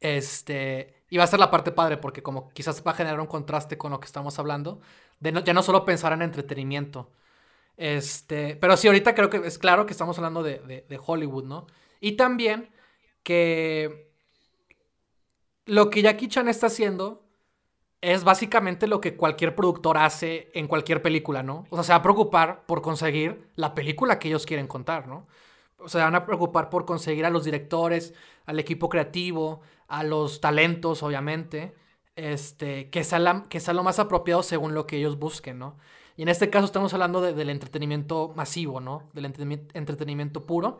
Este, 0.00 1.04
y 1.10 1.18
va 1.18 1.24
a 1.24 1.26
ser 1.26 1.40
la 1.40 1.50
parte 1.50 1.72
padre 1.72 1.98
porque 1.98 2.22
como 2.22 2.48
quizás 2.54 2.82
va 2.86 2.92
a 2.92 2.94
generar 2.94 3.20
un 3.20 3.26
contraste 3.26 3.76
con 3.76 3.90
lo 3.92 4.00
que 4.00 4.06
estamos 4.06 4.38
hablando, 4.38 4.80
de 5.20 5.32
no- 5.32 5.40
ya 5.40 5.52
no 5.52 5.62
solo 5.62 5.84
pensar 5.84 6.14
en 6.14 6.22
entretenimiento. 6.22 7.10
Este, 7.76 8.56
pero 8.56 8.76
sí, 8.76 8.86
ahorita 8.88 9.14
creo 9.14 9.28
que 9.30 9.38
es 9.38 9.58
claro 9.58 9.84
que 9.86 9.92
estamos 9.92 10.16
hablando 10.18 10.42
de, 10.42 10.60
de- 10.88 11.00
Hollywood, 11.04 11.44
¿no? 11.44 11.66
Y 12.00 12.12
también 12.12 12.70
que 13.22 14.10
lo 15.66 15.90
que 15.90 16.02
Jackie 16.02 16.28
Chan 16.28 16.48
está 16.48 16.66
haciendo 16.68 17.24
es 18.02 18.24
básicamente 18.24 18.86
lo 18.88 19.00
que 19.00 19.16
cualquier 19.16 19.56
productor 19.56 19.98
hace 19.98 20.50
en 20.54 20.68
cualquier 20.68 21.02
película, 21.02 21.42
¿no? 21.42 21.66
O 21.70 21.76
sea, 21.76 21.84
se 21.84 21.92
va 21.92 21.98
a 21.98 22.02
preocupar 22.02 22.66
por 22.66 22.82
conseguir 22.82 23.50
la 23.56 23.74
película 23.74 24.18
que 24.18 24.28
ellos 24.28 24.46
quieren 24.46 24.68
contar, 24.68 25.08
¿no? 25.08 25.26
O 25.78 25.88
sea, 25.88 26.04
van 26.04 26.16
a 26.16 26.26
preocupar 26.26 26.70
por 26.70 26.86
conseguir 26.86 27.26
a 27.26 27.30
los 27.30 27.44
directores, 27.44 28.14
al 28.46 28.58
equipo 28.60 28.88
creativo, 28.90 29.62
a 29.88 30.04
los 30.04 30.40
talentos, 30.40 31.02
obviamente, 31.02 31.74
este, 32.16 32.90
que 32.90 33.04
sea, 33.04 33.44
que 33.50 33.60
sea 33.60 33.74
lo 33.74 33.84
más 33.84 33.98
apropiado 34.00 34.42
según 34.44 34.74
lo 34.74 34.86
que 34.86 34.98
ellos 34.98 35.18
busquen, 35.18 35.58
¿no? 35.60 35.76
Y 36.16 36.22
en 36.22 36.28
este 36.28 36.48
caso 36.48 36.64
estamos 36.64 36.92
hablando 36.94 37.20
del 37.20 37.50
entretenimiento 37.50 38.32
masivo, 38.34 38.80
¿no? 38.80 39.10
Del 39.12 39.26
entretenimiento, 39.26 40.46
puro. 40.46 40.78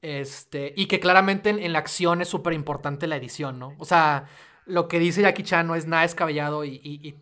Este, 0.00 0.72
y 0.76 0.86
que 0.86 1.00
claramente 1.00 1.50
en, 1.50 1.72
la 1.72 1.80
acción 1.80 2.22
es 2.22 2.28
súper 2.28 2.52
importante 2.52 3.06
la 3.06 3.16
edición, 3.16 3.58
¿no? 3.58 3.74
O 3.78 3.84
sea, 3.84 4.28
lo 4.66 4.86
que 4.86 4.98
dice 4.98 5.22
Jackie 5.22 5.42
Chan 5.42 5.66
no 5.66 5.74
es 5.74 5.86
nada 5.86 6.02
descabellado 6.02 6.64
y, 6.64 7.16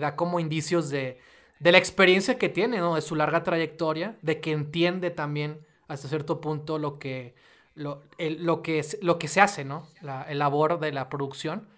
da 0.00 0.14
como 0.14 0.38
indicios 0.38 0.88
de, 0.88 1.18
de, 1.58 1.72
la 1.72 1.78
experiencia 1.78 2.38
que 2.38 2.48
tiene, 2.48 2.78
¿no? 2.78 2.94
De 2.94 3.02
su 3.02 3.16
larga 3.16 3.42
trayectoria, 3.42 4.16
de 4.22 4.40
que 4.40 4.52
entiende 4.52 5.10
también 5.10 5.66
hasta 5.88 6.08
cierto 6.08 6.40
punto 6.40 6.78
lo 6.78 7.00
que, 7.00 7.34
lo, 7.74 8.04
lo 8.18 8.62
que, 8.62 8.84
lo 9.02 9.18
que 9.18 9.28
se 9.28 9.40
hace, 9.40 9.64
¿no? 9.64 9.88
La, 10.00 10.22
el 10.22 10.38
labor 10.38 10.78
de 10.78 10.92
la 10.92 11.08
producción. 11.08 11.68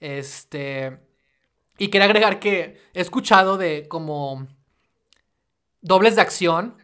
Este. 0.00 0.98
Y 1.82 1.88
quería 1.88 2.04
agregar 2.04 2.38
que 2.38 2.80
he 2.94 3.00
escuchado 3.00 3.58
de 3.58 3.88
como 3.88 4.46
dobles 5.80 6.14
de 6.14 6.22
acción. 6.22 6.76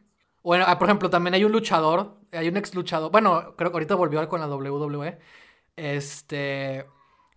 Bueno, 0.43 0.65
ah, 0.67 0.77
por 0.77 0.89
ejemplo, 0.89 1.09
también 1.09 1.35
hay 1.35 1.45
un 1.45 1.53
luchador, 1.53 2.19
hay 2.33 2.49
un 2.49 2.57
ex 2.57 2.75
luchador, 2.75 3.13
bueno, 3.13 3.55
creo 3.57 3.71
que 3.71 3.77
ahorita 3.77 3.95
volvió 3.95 4.29
con 4.29 4.41
la 4.41 4.49
WWE. 4.49 5.21
Este, 5.77 6.85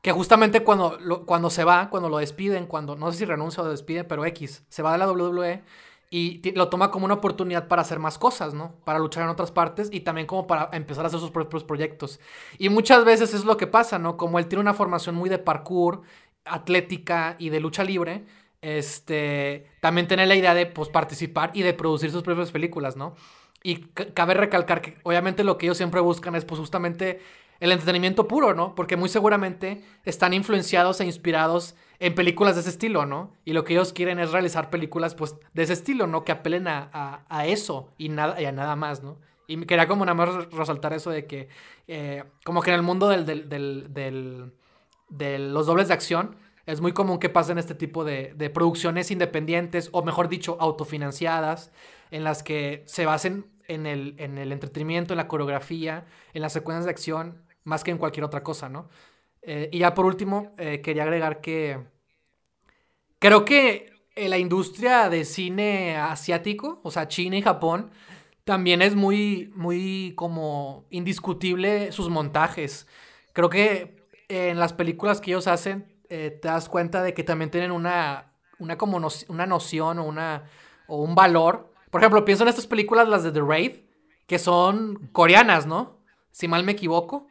que 0.01 0.11
justamente 0.11 0.63
cuando, 0.63 0.97
cuando 1.27 1.51
se 1.51 1.63
va, 1.63 1.91
cuando 1.91 2.09
lo 2.09 2.17
despiden, 2.17 2.65
cuando, 2.65 2.95
no 2.95 3.11
sé 3.11 3.19
si 3.19 3.25
renuncia 3.25 3.61
o 3.61 3.67
lo 3.67 3.71
despiden, 3.71 4.07
pero 4.07 4.25
X, 4.25 4.63
se 4.67 4.81
va 4.81 4.93
de 4.93 4.97
la 4.97 5.11
WWE 5.11 5.63
y 6.09 6.51
lo 6.53 6.67
toma 6.67 6.89
como 6.89 7.05
una 7.05 7.13
oportunidad 7.13 7.67
para 7.67 7.83
hacer 7.83 7.99
más 7.99 8.17
cosas, 8.17 8.55
¿no? 8.55 8.73
Para 8.85 8.97
luchar 8.97 9.23
en 9.23 9.29
otras 9.29 9.51
partes 9.51 9.87
y 9.91 10.01
también 10.01 10.25
como 10.25 10.47
para 10.47 10.69
empezar 10.73 11.05
a 11.05 11.09
hacer 11.09 11.19
sus 11.19 11.29
propios 11.29 11.63
proyectos. 11.63 12.19
Y 12.57 12.69
muchas 12.69 13.05
veces 13.05 13.35
es 13.35 13.45
lo 13.45 13.55
que 13.55 13.67
pasa, 13.67 13.99
¿no? 13.99 14.17
Como 14.17 14.39
él 14.39 14.47
tiene 14.47 14.61
una 14.61 14.73
formación 14.73 15.13
muy 15.13 15.29
de 15.29 15.37
parkour, 15.37 16.01
atlética 16.45 17.35
y 17.39 17.49
de 17.49 17.59
lucha 17.59 17.83
libre, 17.83 18.25
este, 18.61 19.67
también 19.79 20.07
tiene 20.07 20.25
la 20.25 20.35
idea 20.35 20.53
de 20.53 20.65
pues, 20.65 20.89
participar 20.89 21.51
y 21.53 21.61
de 21.63 21.73
producir 21.73 22.11
sus 22.11 22.23
propias 22.23 22.51
películas, 22.51 22.95
¿no? 22.95 23.15
Y 23.63 23.77
cabe 24.15 24.33
recalcar 24.33 24.81
que 24.81 24.97
obviamente 25.03 25.43
lo 25.43 25.57
que 25.57 25.67
ellos 25.67 25.77
siempre 25.77 26.01
buscan 26.01 26.35
es 26.35 26.45
pues 26.45 26.59
justamente 26.59 27.21
el 27.61 27.71
entretenimiento 27.71 28.27
puro, 28.27 28.55
¿no? 28.55 28.73
Porque 28.73 28.97
muy 28.97 29.07
seguramente 29.07 29.83
están 30.03 30.33
influenciados 30.33 30.99
e 30.99 31.05
inspirados 31.05 31.75
en 31.99 32.15
películas 32.15 32.55
de 32.55 32.61
ese 32.61 32.71
estilo, 32.71 33.05
¿no? 33.05 33.33
Y 33.45 33.53
lo 33.53 33.63
que 33.63 33.73
ellos 33.73 33.93
quieren 33.93 34.17
es 34.17 34.31
realizar 34.31 34.71
películas, 34.71 35.13
pues, 35.13 35.35
de 35.53 35.61
ese 35.61 35.73
estilo, 35.73 36.07
¿no? 36.07 36.25
Que 36.25 36.31
apelen 36.31 36.67
a, 36.67 37.23
eso 37.45 37.93
y, 37.99 38.09
nada, 38.09 38.41
y 38.41 38.45
a 38.45 38.51
nada 38.51 38.75
más, 38.75 39.03
¿no? 39.03 39.19
Y 39.45 39.63
quería 39.67 39.87
como 39.87 40.03
nada 40.05 40.15
más 40.15 40.49
resaltar 40.49 40.93
eso 40.93 41.11
de 41.11 41.27
que, 41.27 41.49
eh, 41.87 42.23
como 42.43 42.63
que 42.63 42.71
en 42.71 42.77
el 42.77 42.81
mundo 42.81 43.07
del, 43.09 43.27
del, 43.27 44.53
de 45.11 45.37
los 45.37 45.67
dobles 45.67 45.89
de 45.89 45.93
acción, 45.93 46.35
es 46.65 46.81
muy 46.81 46.93
común 46.93 47.19
que 47.19 47.29
pasen 47.29 47.57
este 47.57 47.75
tipo 47.75 48.03
de, 48.03 48.33
de, 48.35 48.49
producciones 48.49 49.11
independientes, 49.11 49.89
o 49.91 50.03
mejor 50.03 50.29
dicho, 50.29 50.57
autofinanciadas, 50.59 51.71
en 52.11 52.23
las 52.23 52.43
que 52.43 52.83
se 52.87 53.05
basen 53.05 53.45
en 53.67 53.85
el, 53.85 54.15
en 54.17 54.37
el 54.37 54.51
entretenimiento, 54.51 55.13
en 55.13 55.17
la 55.17 55.27
coreografía, 55.27 56.05
en 56.33 56.41
las 56.41 56.53
secuencias 56.53 56.85
de 56.85 56.91
acción, 56.91 57.43
más 57.63 57.83
que 57.83 57.91
en 57.91 57.97
cualquier 57.97 58.23
otra 58.23 58.43
cosa, 58.43 58.69
¿no? 58.69 58.89
Eh, 59.41 59.69
y 59.71 59.79
ya 59.79 59.93
por 59.93 60.05
último, 60.05 60.53
eh, 60.57 60.81
quería 60.81 61.03
agregar 61.03 61.41
que 61.41 61.79
creo 63.19 63.45
que 63.45 63.91
la 64.15 64.37
industria 64.37 65.09
de 65.09 65.25
cine 65.25 65.95
asiático, 65.97 66.79
o 66.83 66.91
sea, 66.91 67.07
China 67.07 67.37
y 67.37 67.41
Japón, 67.41 67.91
también 68.43 68.81
es 68.81 68.95
muy, 68.95 69.51
muy 69.55 70.13
como 70.15 70.85
indiscutible 70.89 71.91
sus 71.91 72.09
montajes. 72.09 72.87
Creo 73.33 73.49
que 73.49 74.00
en 74.31 74.59
las 74.59 74.73
películas 74.73 75.19
que 75.19 75.31
ellos 75.31 75.47
hacen, 75.47 75.93
eh, 76.09 76.39
te 76.41 76.47
das 76.47 76.69
cuenta 76.69 77.03
de 77.03 77.13
que 77.13 77.23
también 77.23 77.51
tienen 77.51 77.71
una, 77.71 78.33
una, 78.59 78.77
como 78.77 78.99
una 79.27 79.45
noción 79.45 79.99
o, 79.99 80.05
una, 80.05 80.43
o 80.87 81.03
un 81.03 81.15
valor. 81.15 81.73
Por 81.89 82.01
ejemplo, 82.01 82.23
pienso 82.23 82.43
en 82.43 82.49
estas 82.49 82.67
películas, 82.67 83.07
las 83.07 83.23
de 83.23 83.31
The 83.31 83.41
Raid, 83.41 83.71
que 84.27 84.39
son 84.39 85.09
coreanas, 85.11 85.65
¿no? 85.65 85.97
Si 86.31 86.47
mal 86.47 86.63
me 86.63 86.71
equivoco. 86.71 87.27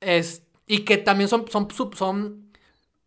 Es, 0.00 0.44
y 0.66 0.80
que 0.80 0.98
también 0.98 1.28
son, 1.28 1.46
son, 1.48 1.68
son, 1.94 2.52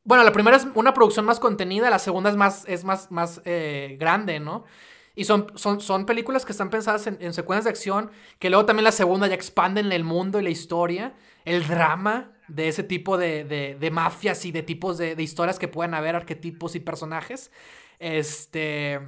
bueno, 0.04 0.24
la 0.24 0.32
primera 0.32 0.56
es 0.56 0.66
una 0.74 0.94
producción 0.94 1.26
más 1.26 1.40
contenida, 1.40 1.90
la 1.90 2.00
segunda 2.00 2.30
es 2.30 2.38
más, 2.38 2.64
es 2.68 2.86
más, 2.86 3.12
más 3.12 3.42
eh, 3.44 3.98
grande, 4.00 4.40
¿no? 4.40 4.64
Y 5.16 5.26
son, 5.26 5.48
son, 5.56 5.82
son 5.82 6.06
películas 6.06 6.46
que 6.46 6.52
están 6.52 6.70
pensadas 6.70 7.08
en, 7.08 7.34
secuencias 7.34 7.66
de 7.66 7.70
acción, 7.70 8.12
que 8.40 8.50
luego 8.50 8.66
también 8.66 8.84
la 8.84 8.92
segunda 8.92 9.28
ya 9.28 9.36
expanden 9.36 9.92
el 9.92 10.04
mundo 10.04 10.40
y 10.40 10.44
la 10.44 10.50
historia, 10.50 11.14
el 11.46 11.68
drama 11.68 12.35
de 12.48 12.68
ese 12.68 12.84
tipo 12.84 13.18
de, 13.18 13.44
de, 13.44 13.92
mafias 13.92 14.46
y 14.46 14.52
de 14.52 14.64
tipos 14.64 14.98
de, 14.98 15.16
de, 15.16 15.24
historias 15.24 15.60
que 15.60 15.68
puedan 15.68 15.94
haber, 15.94 16.16
arquetipos 16.16 16.76
y 16.76 16.80
personajes. 16.80 17.52
Este... 18.00 19.00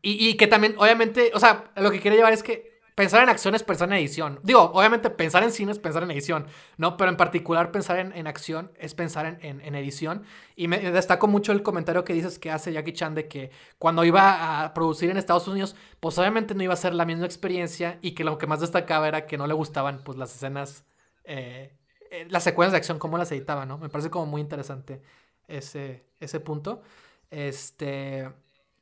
Y, 0.00 0.28
y 0.28 0.34
que 0.36 0.46
también, 0.46 0.76
obviamente, 0.78 1.32
o 1.34 1.40
sea, 1.40 1.72
lo 1.76 1.90
que 1.90 2.00
quiero 2.00 2.16
llevar 2.16 2.32
es 2.32 2.44
que 2.44 2.78
pensar 2.98 3.22
en 3.22 3.28
acción 3.28 3.54
es 3.54 3.62
pensar 3.62 3.86
en 3.90 3.94
edición. 3.94 4.40
Digo, 4.42 4.72
obviamente 4.74 5.08
pensar 5.08 5.44
en 5.44 5.52
cine 5.52 5.70
es 5.70 5.78
pensar 5.78 6.02
en 6.02 6.10
edición, 6.10 6.48
¿no? 6.78 6.96
Pero 6.96 7.12
en 7.12 7.16
particular 7.16 7.70
pensar 7.70 7.96
en, 8.00 8.26
acción 8.26 8.72
es 8.76 8.92
pensar 8.92 9.38
en, 9.40 9.74
edición. 9.76 10.24
Y 10.56 10.66
me 10.66 10.80
destaco 10.90 11.28
mucho 11.28 11.52
el 11.52 11.62
comentario 11.62 12.02
que 12.02 12.12
dices 12.12 12.40
que 12.40 12.50
hace 12.50 12.72
Jackie 12.72 12.94
Chan 12.94 13.14
de 13.14 13.28
que 13.28 13.52
cuando 13.78 14.02
iba 14.02 14.64
a 14.64 14.74
producir 14.74 15.10
en 15.10 15.16
Estados 15.16 15.46
Unidos, 15.46 15.76
pues 16.00 16.18
obviamente 16.18 16.56
no 16.56 16.64
iba 16.64 16.74
a 16.74 16.76
ser 16.76 16.92
la 16.92 17.04
misma 17.04 17.24
experiencia 17.24 18.00
y 18.02 18.16
que 18.16 18.24
lo 18.24 18.36
que 18.36 18.48
más 18.48 18.58
destacaba 18.58 19.06
era 19.06 19.26
que 19.26 19.38
no 19.38 19.46
le 19.46 19.54
gustaban 19.54 20.02
pues 20.02 20.18
las 20.18 20.34
escenas, 20.34 20.84
eh, 21.22 21.77
eh, 22.10 22.26
las 22.30 22.44
secuencias 22.44 22.72
de 22.72 22.78
acción, 22.78 22.98
cómo 22.98 23.18
las 23.18 23.30
editaba, 23.32 23.66
¿no? 23.66 23.78
Me 23.78 23.88
parece 23.88 24.10
como 24.10 24.26
muy 24.26 24.40
interesante 24.40 25.02
ese, 25.46 26.04
ese 26.20 26.40
punto. 26.40 26.82
Este... 27.30 28.30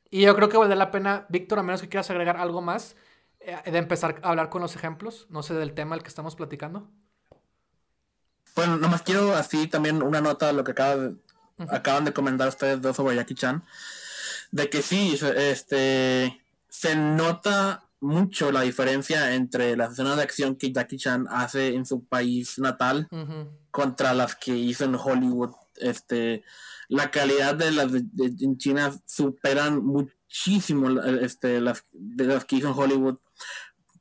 Y 0.09 0.21
yo 0.21 0.35
creo 0.35 0.47
que 0.47 0.57
vale 0.57 0.75
la 0.75 0.89
pena, 0.89 1.25
Víctor, 1.27 1.59
a 1.59 1.63
menos 1.63 1.81
que 1.81 1.89
quieras 1.89 2.09
agregar 2.09 2.37
algo 2.37 2.61
más, 2.61 2.95
eh, 3.41 3.57
de 3.69 3.77
empezar 3.77 4.19
a 4.23 4.29
hablar 4.29 4.49
con 4.49 4.61
los 4.61 4.75
ejemplos, 4.75 5.27
no 5.29 5.43
sé, 5.43 5.53
del 5.53 5.73
tema 5.73 5.95
al 5.95 6.01
que 6.01 6.07
estamos 6.07 6.35
platicando. 6.35 6.87
Bueno, 8.55 8.77
nomás 8.77 9.01
quiero 9.03 9.35
así 9.35 9.67
también 9.67 10.01
una 10.01 10.21
nota 10.21 10.47
de 10.47 10.53
lo 10.53 10.63
que 10.63 10.71
acaban 10.71 12.05
de 12.05 12.13
comentar 12.13 12.47
ustedes 12.47 12.81
dos 12.81 12.95
sobre 12.95 13.15
Jackie 13.15 13.35
Chan, 13.35 13.63
de 14.51 14.69
que 14.69 14.81
sí, 14.81 15.19
este, 15.35 16.41
se 16.69 16.95
nota 16.95 17.86
mucho 17.99 18.51
la 18.51 18.61
diferencia 18.61 19.33
entre 19.33 19.75
las 19.75 19.93
escenas 19.93 20.17
de 20.17 20.23
acción 20.23 20.55
que 20.55 20.71
Jackie 20.71 20.97
Chan 20.97 21.27
hace 21.29 21.73
en 21.73 21.85
su 21.85 22.05
país 22.05 22.59
natal 22.59 23.07
contra 23.71 24.13
las 24.13 24.35
que 24.35 24.55
hizo 24.55 24.85
en 24.85 24.95
Hollywood. 24.95 25.51
Este, 25.77 26.43
la 26.89 27.11
calidad 27.11 27.55
de 27.55 27.71
las 27.71 27.91
de, 27.91 28.03
en 28.39 28.57
China 28.57 28.93
superan 29.05 29.83
muchísimo 29.83 30.89
este, 31.01 31.59
las 31.61 31.85
de 31.91 32.25
las 32.25 32.45
que 32.45 32.57
hizo 32.57 32.67
en 32.67 32.77
Hollywood. 32.77 33.17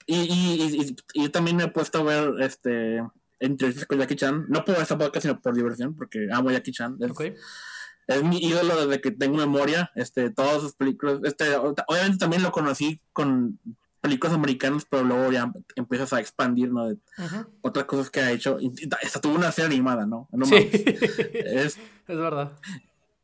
Y, 0.06 0.94
y, 1.14 1.28
también 1.30 1.56
me 1.56 1.64
he 1.64 1.68
puesto 1.68 1.98
a 1.98 2.02
ver 2.04 2.34
este 2.40 3.02
entrevistas 3.40 3.86
con 3.86 3.98
Jackie 3.98 4.16
Chan, 4.16 4.46
no 4.48 4.64
por 4.64 4.76
esta 4.76 4.96
podcast, 4.96 5.22
sino 5.22 5.40
por 5.40 5.54
diversión, 5.54 5.94
porque 5.96 6.28
amo 6.30 6.50
a 6.50 6.52
Jackie 6.52 6.72
Chan. 6.72 6.96
Es, 8.06 8.22
mi 8.22 8.38
ídolo 8.38 8.86
desde 8.86 9.00
que 9.00 9.10
tengo 9.10 9.36
memoria, 9.36 9.90
este, 9.96 10.30
todas 10.30 10.62
sus 10.62 10.74
películas. 10.74 11.18
Este, 11.24 11.56
obviamente 11.56 12.18
también 12.18 12.42
lo 12.42 12.52
conocí 12.52 13.00
con 13.12 13.58
películas 14.00 14.34
americanas, 14.34 14.86
pero 14.88 15.04
luego 15.04 15.32
ya 15.32 15.52
empiezas 15.74 16.12
a 16.12 16.20
expandir, 16.20 16.72
¿no? 16.72 16.88
Otras 17.62 17.86
cosas 17.86 18.10
que 18.10 18.20
ha 18.20 18.30
hecho. 18.30 18.58
Y, 18.60 18.72
esta 19.02 19.20
tuvo 19.20 19.34
una 19.34 19.52
serie 19.52 19.74
animada, 19.74 20.06
¿no? 20.06 20.28
sí. 20.44 20.54
es, 20.74 21.76
es 21.76 22.16
verdad. 22.16 22.52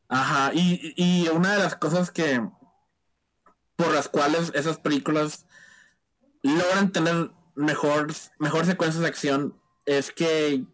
Ajá, 0.09 0.53
y, 0.55 0.93
y 0.97 1.29
una 1.29 1.53
de 1.55 1.59
las 1.59 1.77
cosas 1.77 2.11
que 2.11 2.43
por 3.77 3.95
las 3.95 4.09
cuales 4.09 4.53
esas 4.55 4.79
películas 4.79 5.47
logran 6.43 6.93
tener 6.93 7.31
mejor, 7.55 8.13
mejor 8.39 8.67
secuencias 8.67 9.03
de 9.03 9.09
acción 9.09 9.57
es 9.87 10.13
que 10.13 10.65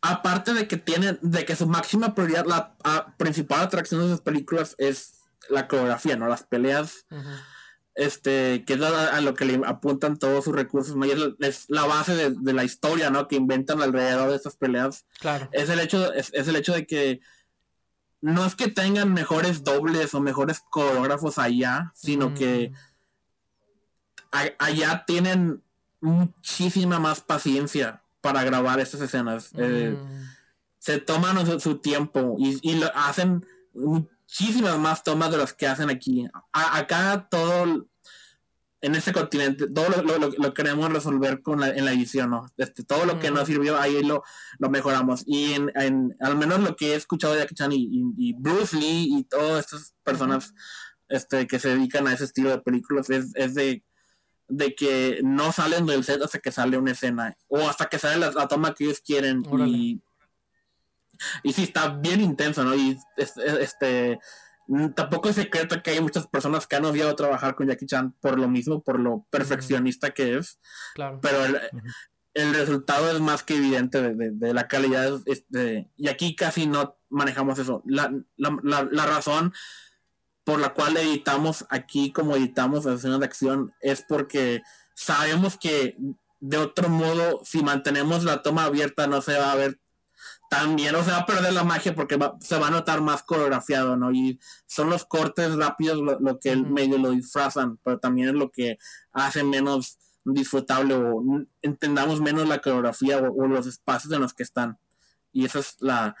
aparte 0.00 0.54
de 0.54 0.68
que 0.68 0.76
tienen, 0.76 1.18
de 1.22 1.44
que 1.44 1.56
su 1.56 1.66
máxima 1.66 2.14
prioridad, 2.14 2.46
la 2.46 2.76
principal 3.16 3.62
atracción 3.62 4.00
de 4.00 4.06
esas 4.08 4.20
películas 4.20 4.74
es 4.78 5.20
la 5.48 5.68
coreografía, 5.68 6.16
¿no? 6.16 6.28
Las 6.28 6.44
peleas, 6.44 7.06
este, 7.94 8.64
que 8.64 8.74
es 8.74 8.82
a, 8.82 9.20
lo 9.20 9.34
que 9.34 9.44
le 9.44 9.60
apuntan 9.66 10.18
todos 10.18 10.44
sus 10.44 10.54
recursos, 10.54 10.96
es, 11.40 11.66
la 11.68 11.84
base 11.84 12.30
de, 12.30 12.52
la 12.52 12.64
historia, 12.64 13.10
¿no? 13.10 13.28
Que 13.28 13.36
inventan 13.36 13.82
alrededor 13.82 14.30
de 14.30 14.36
esas 14.36 14.56
peleas. 14.56 15.06
Claro. 15.20 15.48
Es 15.52 15.68
el 15.68 15.80
hecho, 15.80 16.12
es, 16.12 16.32
el 16.32 16.56
hecho 16.56 16.72
de 16.72 16.86
que 16.86 17.20
no 18.20 18.44
es 18.44 18.54
que 18.54 18.68
tengan 18.68 19.12
mejores 19.12 19.62
dobles 19.64 20.14
o 20.14 20.20
mejores 20.20 20.60
coreógrafos 20.70 21.38
allá, 21.38 21.92
sino 21.94 22.34
que 22.34 22.72
allá 24.30 25.04
tienen 25.06 25.62
muchísima 26.00 26.98
más 26.98 27.20
paciencia 27.20 28.02
para 28.20 28.42
grabar 28.42 28.80
estas 28.80 29.02
escenas. 29.02 29.50
Eh, 29.56 29.96
mm. 29.96 30.22
se 30.78 30.98
toman 30.98 31.60
su, 31.60 31.78
tiempo 31.78 32.36
y, 32.38 32.74
lo 32.74 32.90
hacen 32.96 33.46
muchísimas 34.40 34.78
más 34.78 35.02
tomas 35.02 35.30
de 35.30 35.38
las 35.38 35.52
que 35.52 35.66
hacen 35.66 35.90
aquí. 35.90 36.26
acá 36.52 37.28
todo 37.30 37.86
en 38.80 38.94
este 38.94 39.12
continente, 39.12 39.66
todo 39.68 39.88
lo, 40.02 40.52
queremos 40.52 40.92
resolver 40.92 41.40
con 41.40 41.62
en 41.62 41.84
la 41.86 41.92
edición, 41.92 42.30
¿no? 42.30 42.46
Este, 42.58 42.84
todo 42.84 43.06
lo 43.06 43.18
que 43.18 43.30
no 43.30 43.46
sirvió, 43.46 43.80
ahí 43.80 44.02
lo, 44.02 44.22
lo 44.58 44.68
mejoramos. 44.68 45.22
Y 45.26 45.54
en, 45.54 45.72
al 46.20 46.36
menos 46.36 46.60
lo 46.60 46.76
que 46.76 46.92
he 46.92 46.94
escuchado 46.94 47.32
de 47.32 47.40
Jackie 47.40 47.54
Chan 47.54 47.72
y, 47.72 48.34
Bruce 48.34 48.76
Lee 48.76 49.08
y 49.16 49.24
todas 49.24 49.64
estas 49.64 49.94
personas 50.02 50.52
este, 51.08 51.46
que 51.46 51.58
se 51.58 51.70
dedican 51.70 52.06
a 52.06 52.12
ese 52.12 52.24
estilo 52.24 52.50
de 52.50 52.58
películas, 52.58 53.08
es, 53.08 53.30
es 53.36 53.54
de, 53.54 53.82
de 54.48 54.74
que 54.74 55.20
no 55.22 55.50
salen 55.52 55.86
del 55.86 56.04
set 56.04 56.20
hasta 56.20 56.40
que 56.40 56.52
sale 56.52 56.76
una 56.76 56.92
escena, 56.92 57.34
o 57.46 57.66
hasta 57.66 57.86
que 57.86 57.98
sale 57.98 58.18
la, 58.18 58.48
toma 58.48 58.74
que 58.74 58.84
ellos 58.84 59.00
quieren, 59.00 59.44
y, 59.66 60.02
y 61.42 61.52
sí, 61.52 61.64
está 61.64 61.88
bien 61.88 62.20
intenso, 62.20 62.64
¿no? 62.64 62.74
Y 62.74 62.98
este, 63.16 64.18
tampoco 64.94 65.28
es 65.28 65.36
secreto 65.36 65.82
que 65.82 65.90
hay 65.92 66.00
muchas 66.00 66.26
personas 66.26 66.66
que 66.66 66.76
han 66.76 66.84
odiado 66.84 67.14
trabajar 67.14 67.54
con 67.54 67.68
Jackie 67.68 67.86
Chan 67.86 68.12
por 68.20 68.38
lo 68.38 68.48
mismo, 68.48 68.82
por 68.82 68.98
lo 68.98 69.26
perfeccionista 69.30 70.10
que 70.10 70.38
es, 70.38 70.58
claro. 70.94 71.20
pero 71.20 71.44
el, 71.44 71.58
el 72.34 72.52
resultado 72.52 73.10
es 73.10 73.20
más 73.20 73.44
que 73.44 73.56
evidente 73.56 74.14
de, 74.14 74.54
la 74.54 74.66
calidad. 74.66 75.20
Este, 75.24 75.88
y 75.96 76.08
aquí 76.08 76.34
casi 76.34 76.66
no 76.66 76.98
manejamos 77.08 77.58
eso. 77.58 77.82
La, 77.86 78.10
razón 79.06 79.54
por 80.42 80.60
la 80.60 80.74
cual 80.74 80.96
editamos 80.96 81.64
aquí 81.70 82.12
como 82.12 82.36
editamos 82.36 82.84
las 82.84 82.96
escenas 82.96 83.20
de 83.20 83.26
acción 83.26 83.72
es 83.80 84.04
porque 84.06 84.62
sabemos 84.94 85.56
que 85.56 85.96
de 86.40 86.58
otro 86.58 86.90
modo, 86.90 87.40
si 87.44 87.62
mantenemos 87.62 88.24
la 88.24 88.42
toma 88.42 88.64
abierta, 88.64 89.06
no 89.06 89.22
se 89.22 89.38
va 89.38 89.52
a 89.52 89.56
ver 89.56 89.80
tan 90.54 90.76
bien, 90.76 90.94
o 90.94 91.02
se 91.02 91.10
va 91.10 91.18
a 91.18 91.26
perder 91.26 91.52
la 91.52 91.64
magia 91.64 91.94
porque 91.94 92.18
se 92.40 92.58
va 92.58 92.68
a 92.68 92.70
notar 92.70 93.00
más 93.00 93.22
coreografiado, 93.22 93.96
¿no? 93.96 94.12
Y 94.12 94.38
son 94.66 94.88
los 94.88 95.04
cortes 95.04 95.56
rápidos 95.56 95.98
lo, 96.20 96.38
que 96.38 96.50
el 96.50 96.64
medio 96.64 96.98
lo 96.98 97.10
disfrazan, 97.10 97.78
pero 97.82 97.98
también 97.98 98.28
es 98.28 98.34
lo 98.34 98.50
que 98.50 98.78
hace 99.12 99.42
menos 99.42 99.98
disfrutable 100.24 100.94
o 100.94 101.22
entendamos 101.60 102.20
menos 102.20 102.48
la 102.48 102.60
coreografía 102.60 103.18
o, 103.18 103.46
los 103.46 103.66
espacios 103.66 104.12
en 104.12 104.20
los 104.20 104.32
que 104.32 104.44
están. 104.44 104.78
Y 105.32 105.44
esa 105.44 105.58
es 105.58 105.76
la, 105.80 106.14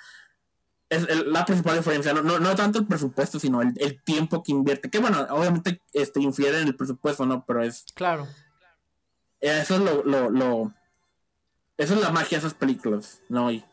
es 0.88 1.06
la 1.26 1.44
principal 1.44 1.76
diferencia. 1.76 2.12
No, 2.12 2.38
no, 2.40 2.54
tanto 2.56 2.80
el 2.80 2.86
presupuesto, 2.86 3.38
sino 3.38 3.62
el, 3.62 4.02
tiempo 4.02 4.42
que 4.42 4.52
invierte. 4.52 4.90
Que 4.90 4.98
bueno, 4.98 5.26
obviamente 5.30 5.80
este, 5.92 6.20
infiere 6.20 6.60
en 6.60 6.68
el 6.68 6.76
presupuesto, 6.76 7.24
¿no? 7.24 7.44
Pero 7.46 7.62
es... 7.62 7.84
Claro. 7.94 8.26
Eso 9.40 9.74
es 9.76 9.80
lo, 9.80 10.02
lo, 10.02 10.30
lo 10.30 10.72
eso 11.76 11.94
es 11.94 12.00
la 12.00 12.10
magia 12.10 12.38
de 12.38 12.46
esas 12.46 12.54
películas, 12.54 13.20
¿no? 13.28 13.50
Y, 13.50 13.64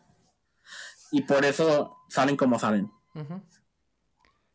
y 1.12 1.22
por 1.24 1.46
eso 1.46 1.98
salen 2.08 2.38
como 2.38 2.58
salen. 2.58 2.90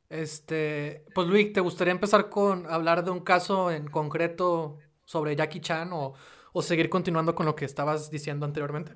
Este, 0.09 1.04
pues 1.14 1.28
Luis, 1.28 1.52
¿te 1.52 1.61
gustaría 1.61 1.92
empezar 1.92 2.28
con 2.28 2.66
hablar 2.66 3.04
de 3.04 3.11
un 3.11 3.20
caso 3.20 3.70
en 3.70 3.88
concreto 3.88 4.78
sobre 5.04 5.36
Jackie 5.36 5.61
Chan 5.61 5.90
o, 5.92 6.14
seguir 6.62 6.88
continuando 6.88 7.34
con 7.34 7.44
lo 7.44 7.54
que 7.54 7.66
estabas 7.66 8.11
diciendo 8.11 8.46
anteriormente? 8.46 8.94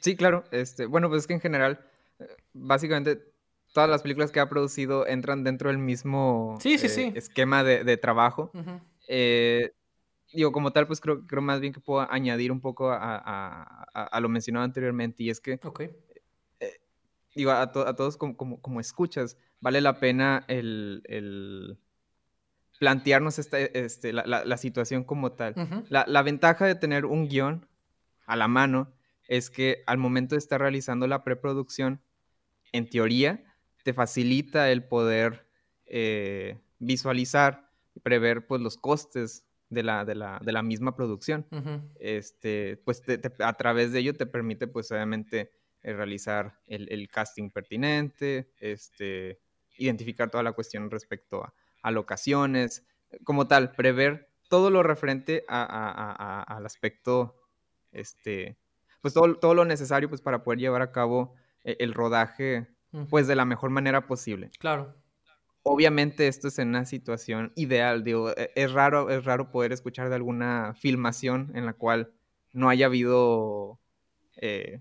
Sí, 0.00 0.16
claro. 0.16 0.44
Este, 0.50 0.86
bueno, 0.86 1.08
pues 1.08 1.22
es 1.22 1.26
que 1.28 1.34
en 1.34 1.40
general, 1.40 1.86
eh, 2.18 2.26
básicamente 2.52 3.32
todas 3.72 3.88
las 3.88 4.02
películas 4.02 4.32
que 4.32 4.40
ha 4.40 4.48
producido 4.48 5.06
entran 5.06 5.44
dentro 5.44 5.68
del 5.68 5.78
mismo 5.78 6.56
sí, 6.60 6.78
sí, 6.78 6.88
sí. 6.88 7.02
Eh, 7.02 7.12
esquema 7.16 7.62
de, 7.62 7.96
trabajo. 7.98 8.50
Eh, 9.06 9.72
digo, 10.32 10.50
como 10.52 10.72
tal, 10.72 10.86
pues 10.86 11.00
creo, 11.00 11.26
creo 11.26 11.42
más 11.42 11.60
bien 11.60 11.72
que 11.72 11.80
puedo 11.80 12.10
añadir 12.10 12.50
un 12.50 12.60
poco 12.60 12.90
a, 12.90 14.18
lo 14.20 14.28
mencionado 14.28 14.64
anteriormente, 14.64 15.22
y 15.22 15.30
es 15.30 15.40
que, 15.40 15.60
digo, 17.34 17.50
a, 17.50 17.72
todos 17.72 18.16
como, 18.16 18.36
como, 18.36 18.80
escuchas, 18.80 19.36
vale 19.60 19.80
la 19.80 19.98
pena 19.98 20.44
el, 20.48 21.78
plantearnos 22.78 23.38
esta, 23.38 23.58
este, 23.58 24.12
la, 24.12 24.56
situación 24.56 25.04
como 25.04 25.32
tal. 25.32 25.54
la, 25.88 26.22
ventaja 26.22 26.66
de 26.66 26.74
tener 26.74 27.04
un 27.04 27.28
guion 27.28 27.66
a 28.26 28.36
la 28.36 28.48
mano 28.48 28.92
es 29.28 29.50
que 29.50 29.82
al 29.86 29.98
momento 29.98 30.34
de 30.34 30.38
estar 30.38 30.60
realizando 30.60 31.06
la 31.06 31.24
preproducción, 31.24 32.00
en 32.72 32.88
teoría, 32.88 33.44
te 33.84 33.92
facilita 33.92 34.70
el 34.70 34.84
poder 34.84 35.46
eh, 35.86 36.58
visualizar 36.78 37.70
y 37.94 38.00
prever 38.00 38.46
pues, 38.46 38.60
los 38.60 38.76
costes 38.76 39.44
de 39.70 39.82
la, 39.82 40.04
de 40.04 40.14
la, 40.14 40.62
misma 40.62 40.94
producción. 40.96 41.46
este, 41.98 42.80
pues 42.84 43.02
a 43.38 43.52
través 43.54 43.92
de 43.92 44.00
ello 44.00 44.14
te 44.14 44.26
permite, 44.26 44.66
pues 44.66 44.90
obviamente, 44.92 45.52
realizar 45.92 46.58
el, 46.66 46.88
el, 46.90 47.08
casting 47.08 47.50
pertinente, 47.50 48.50
este, 48.58 49.40
identificar 49.76 50.30
toda 50.30 50.42
la 50.42 50.52
cuestión 50.52 50.90
respecto 50.90 51.44
a, 51.44 51.54
a 51.82 51.90
locaciones, 51.90 52.86
como 53.22 53.46
tal, 53.46 53.72
prever 53.72 54.30
todo 54.48 54.70
lo 54.70 54.82
referente 54.82 55.44
al 55.48 56.66
aspecto, 56.66 57.36
este, 57.92 58.56
pues 59.00 59.14
todo, 59.14 59.36
todo, 59.36 59.54
lo 59.54 59.64
necesario 59.64 60.08
pues 60.08 60.20
para 60.20 60.42
poder 60.42 60.58
llevar 60.58 60.82
a 60.82 60.92
cabo 60.92 61.34
eh, 61.62 61.76
el, 61.78 61.94
rodaje 61.94 62.68
pues 63.10 63.26
de 63.26 63.36
la 63.36 63.44
mejor 63.44 63.70
manera 63.70 64.06
posible. 64.06 64.50
Claro. 64.58 64.94
Obviamente 65.62 66.28
esto 66.28 66.48
es 66.48 66.58
en 66.58 66.68
una 66.68 66.84
situación 66.84 67.52
ideal, 67.56 68.04
digo, 68.04 68.30
e, 68.30 68.52
es 68.54 68.72
raro, 68.72 69.10
es 69.10 69.24
raro 69.24 69.50
poder 69.50 69.72
escuchar 69.72 70.08
de 70.08 70.14
alguna 70.14 70.74
filmación 70.74 71.50
en 71.54 71.66
la 71.66 71.72
cual 71.72 72.12
no 72.52 72.68
haya 72.68 72.86
habido 72.86 73.80
eh, 74.36 74.80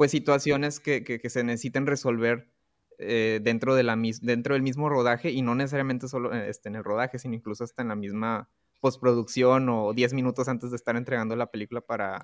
pues 0.00 0.12
situaciones 0.12 0.80
que, 0.80 1.04
que, 1.04 1.28
se 1.28 1.44
necesiten 1.44 1.86
resolver 1.86 2.48
eh, 2.96 3.38
dentro, 3.42 3.74
de 3.74 3.82
la 3.82 3.98
dentro 4.22 4.54
del 4.54 4.62
mismo 4.62 4.88
rodaje 4.88 5.30
y 5.30 5.42
no 5.42 5.54
necesariamente 5.54 6.08
solo 6.08 6.32
eh, 6.32 6.48
este, 6.48 6.70
en 6.70 6.76
el 6.76 6.84
rodaje, 6.84 7.18
sino 7.18 7.34
incluso 7.34 7.64
hasta 7.64 7.82
en 7.82 7.88
la 7.88 7.96
misma 7.96 8.48
postproducción 8.80 9.68
o 9.68 9.92
10 9.92 10.14
minutos 10.14 10.48
antes 10.48 10.70
de 10.70 10.76
estar 10.76 10.96
entregando 10.96 11.36
la 11.36 11.50
película 11.50 11.82
para 11.82 12.18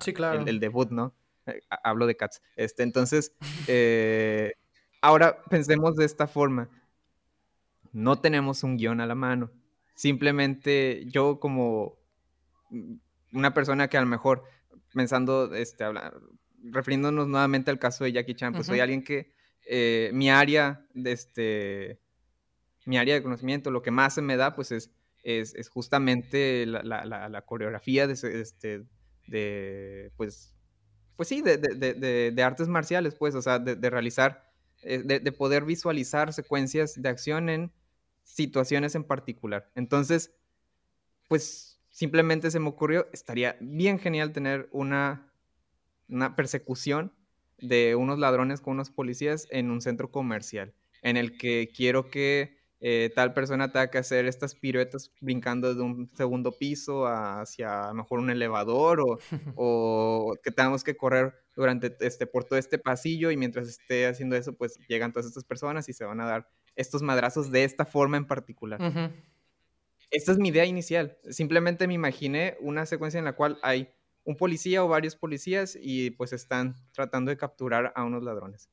el, 0.47 0.59
debut, 0.59 0.89
¿no? 0.89 1.13
Eh, 1.45 1.61
hablo 1.83 2.07
de 2.07 2.17
Cats. 2.17 2.41
Este, 2.55 2.81
entonces, 2.81 3.35
ahora 4.99 5.43
pensemos 5.47 5.95
de 5.97 6.05
esta 6.05 6.25
forma. 6.25 6.71
No 7.93 8.19
tenemos 8.19 8.63
un 8.63 8.77
guion 8.77 9.01
a 9.01 9.05
la 9.05 9.13
mano. 9.13 9.51
Simplemente 9.93 11.05
yo 11.11 11.39
como 11.39 11.99
una 13.33 13.53
persona 13.53 13.87
que 13.87 13.97
a 13.97 14.01
lo 14.01 14.07
mejor 14.07 14.45
pensando, 14.95 15.53
este, 15.53 15.83
refiriéndonos 16.63 17.27
nuevamente 17.27 17.71
al 17.71 17.79
caso 17.79 18.03
de 18.03 18.11
Jackie 18.11 18.35
Chan, 18.35 18.53
pues 18.53 18.67
soy 18.67 18.79
alguien 18.79 19.03
que 19.03 19.31
eh, 19.65 20.11
mi 20.13 20.29
área 20.29 20.85
de 20.93 21.11
este, 21.11 21.99
mi 22.85 22.97
área 22.97 23.15
de 23.15 23.23
conocimiento, 23.23 23.69
lo 23.69 23.81
que 23.81 23.91
más 23.91 24.13
se 24.13 24.21
me 24.21 24.37
da, 24.37 24.55
pues 24.55 24.71
es, 24.71 24.91
es, 25.23 25.69
justamente 25.69 26.65
la, 26.65 27.43
coreografía 27.45 28.07
de, 28.07 28.13
este, 28.13 28.85
de, 29.27 30.11
pues, 30.15 30.55
pues 31.17 31.27
sí, 31.27 31.41
de, 31.41 32.43
artes 32.43 32.69
marciales, 32.69 33.15
pues, 33.15 33.35
o 33.35 33.41
sea, 33.41 33.59
de, 33.59 33.89
realizar, 33.89 34.49
eh, 34.83 35.03
de, 35.03 35.31
poder 35.33 35.65
visualizar 35.65 36.31
secuencias 36.31 37.01
de 37.01 37.09
acción 37.09 37.49
en 37.49 37.73
situaciones 38.23 38.95
en 38.95 39.03
particular. 39.03 39.69
Entonces, 39.75 40.33
pues, 41.27 41.81
simplemente 41.89 42.51
se 42.51 42.59
me 42.59 42.69
ocurrió, 42.69 43.07
estaría 43.11 43.57
bien 43.59 43.99
genial 43.99 44.31
tener 44.31 44.69
una, 44.71 45.26
una 46.09 46.35
persecución 46.35 47.13
de 47.59 47.95
unos 47.95 48.19
ladrones 48.19 48.61
con 48.61 48.73
unos 48.73 48.91
policías 48.91 49.47
en 49.49 49.71
un 49.71 49.81
centro 49.81 50.11
comercial, 50.11 50.73
en 51.01 51.17
el 51.17 51.37
que 51.37 51.69
quiero 51.75 52.09
que 52.09 52.57
eh, 52.79 53.11
tal 53.15 53.33
persona 53.33 53.71
tenga 53.71 53.89
que 53.89 53.97
hacer 53.97 54.27
estas 54.27 54.53
piruetas 54.53 55.11
brincando 55.19 55.73
de 55.73 55.81
un 55.81 56.11
segundo 56.15 56.51
piso 56.51 57.07
hacia 57.07 57.91
mejor 57.93 58.19
un 58.19 58.29
elevador 58.29 59.01
o, 59.01 59.17
o, 59.55 60.35
que 60.43 60.51
tengamos 60.51 60.83
que 60.83 60.95
correr 60.95 61.33
durante 61.55 61.97
este 62.01 62.27
por 62.27 62.43
todo 62.43 62.59
este 62.59 62.77
pasillo 62.77 63.31
y 63.31 63.37
mientras 63.37 63.67
esté 63.67 64.05
haciendo 64.05 64.35
eso 64.35 64.53
pues 64.53 64.77
llegan 64.87 65.11
todas 65.11 65.25
estas 65.25 65.43
personas 65.43 65.89
y 65.89 65.93
se 65.93 66.05
van 66.05 66.21
a 66.21 66.27
dar 66.27 66.47
estos 66.75 67.01
madrazos 67.01 67.49
de 67.49 67.63
esta 67.63 67.85
forma 67.85 68.17
en 68.17 68.27
particular. 68.27 68.79
Esta 70.11 70.31
es 70.31 70.37
mi 70.37 70.49
idea 70.49 70.65
inicial. 70.65 71.17
Simplemente 71.31 71.87
me 71.87 71.95
imaginé 71.95 72.57
una 72.61 72.85
secuencia 72.85 73.17
en 73.17 73.25
la 73.25 73.33
cual 73.33 73.57
hay 73.63 73.89
un 74.27 74.35
policía 74.35 74.83
o 74.83 74.89
varios 74.89 75.15
policías 75.15 75.77
y 75.81 76.11
pues 76.11 76.33
están 76.33 76.75
tratando 76.91 77.29
de 77.29 77.37
capturar 77.37 77.93
a 77.95 78.03
unos 78.03 78.23
ladrones. 78.23 78.69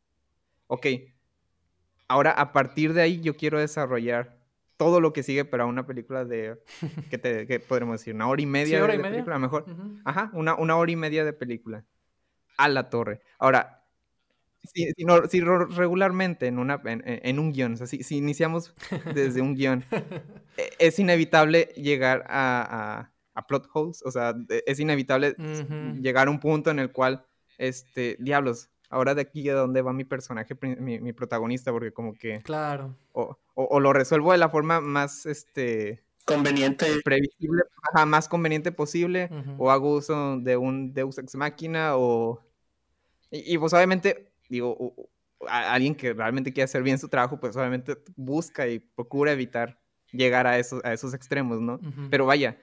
Ok, 0.67 0.87
ahora 2.09 2.33
a 2.33 2.53
partir 2.53 2.93
de 2.93 3.03
ahí 3.03 3.21
yo 3.21 3.37
quiero 3.37 3.61
desarrollar 3.61 4.37
todo 4.77 5.01
lo 5.01 5.13
que 5.13 5.23
sigue 5.23 5.45
para 5.45 5.67
una 5.67 5.87
película 5.87 6.25
de, 6.25 6.61
¿qué, 7.09 7.19
te, 7.19 7.61
podremos 7.61 8.01
decir? 8.01 8.17
¿Una 8.17 8.27
hora 8.27 8.43
y 8.43 8.47
media 8.47 8.83
hora 8.83 8.95
de 8.95 8.99
y 8.99 9.03
media? 9.03 9.11
película? 9.13 9.39
Mejor. 9.39 9.65
Ajá, 10.05 10.31
una, 10.33 10.57
una 10.57 10.77
hora 10.77 10.91
y 10.91 10.97
media 10.97 11.25
de 11.25 11.33
película. 11.33 11.85
A 12.57 12.69
la 12.69 12.91
torre. 12.91 13.21
Ahora, 13.39 13.85
si, 14.65 14.91
si, 15.29 15.41
regularmente 15.41 16.49
en, 16.49 16.59
una, 16.59 16.83
en, 16.85 17.39
un 17.39 17.53
guion, 17.53 17.75
o 17.75 17.77
sea, 17.77 17.87
si, 17.87 18.03
si, 18.03 18.17
iniciamos 18.17 18.75
desde 19.15 19.41
un 19.41 19.55
guion, 19.55 19.85
e, 20.57 20.71
es 20.81 20.99
inevitable 20.99 21.67
llegar 21.77 22.25
a, 22.29 23.14
a 23.35 23.47
plot 23.47 23.69
holes, 23.73 24.03
o 24.05 24.11
sea, 24.11 24.35
es 24.67 24.81
inevitable 24.81 25.35
llegar 26.01 26.29
a 26.29 26.31
un 26.31 26.41
punto 26.41 26.71
en 26.71 26.79
el 26.79 26.93
cual, 26.93 27.27
este, 27.59 28.17
diablos, 28.21 28.71
ahora 28.91 29.15
de 29.15 29.23
aquí 29.23 29.49
a 29.49 29.55
dónde 29.55 29.83
va 29.83 29.93
mi 29.93 30.05
personaje, 30.05 30.55
mi, 30.79 31.13
protagonista, 31.13 31.73
porque 31.73 31.93
como 31.93 32.15
que... 32.15 32.39
Claro. 32.41 32.97
O, 33.13 33.81
lo 33.81 33.93
resuelvo 33.93 34.33
de 34.33 34.39
la 34.39 34.49
forma 34.49 34.81
más, 34.81 35.27
este... 35.27 36.03
Conveniente. 36.25 36.87
Previsible, 37.05 37.65
más 38.07 38.29
conveniente 38.29 38.73
posible, 38.73 39.29
o 39.59 39.71
hago 39.71 39.97
uso 39.97 40.39
de 40.39 40.57
un 40.57 40.95
Deus 40.95 41.19
Ex 41.19 41.35
Máquina, 41.35 41.97
o... 41.97 42.41
Y, 43.31 43.59
pues 43.59 43.73
obviamente, 43.73 44.33
digo, 44.49 44.95
alguien 45.49 45.97
que 45.97 46.13
realmente 46.13 46.53
quiere 46.53 46.65
hacer 46.65 46.85
bien 46.85 46.99
su 46.99 47.09
trabajo, 47.09 47.41
pues 47.41 47.57
obviamente 47.57 47.97
busca 48.15 48.69
y 48.69 48.79
procura 48.79 49.33
evitar 49.33 49.81
llegar 50.13 50.47
a 50.47 50.59
esos, 50.59 50.85
a 50.85 50.93
esos 50.93 51.13
extremos, 51.15 51.61
¿no? 51.61 51.75
Ujú. 51.75 52.09
Pero 52.11 52.27
vaya, 52.27 52.57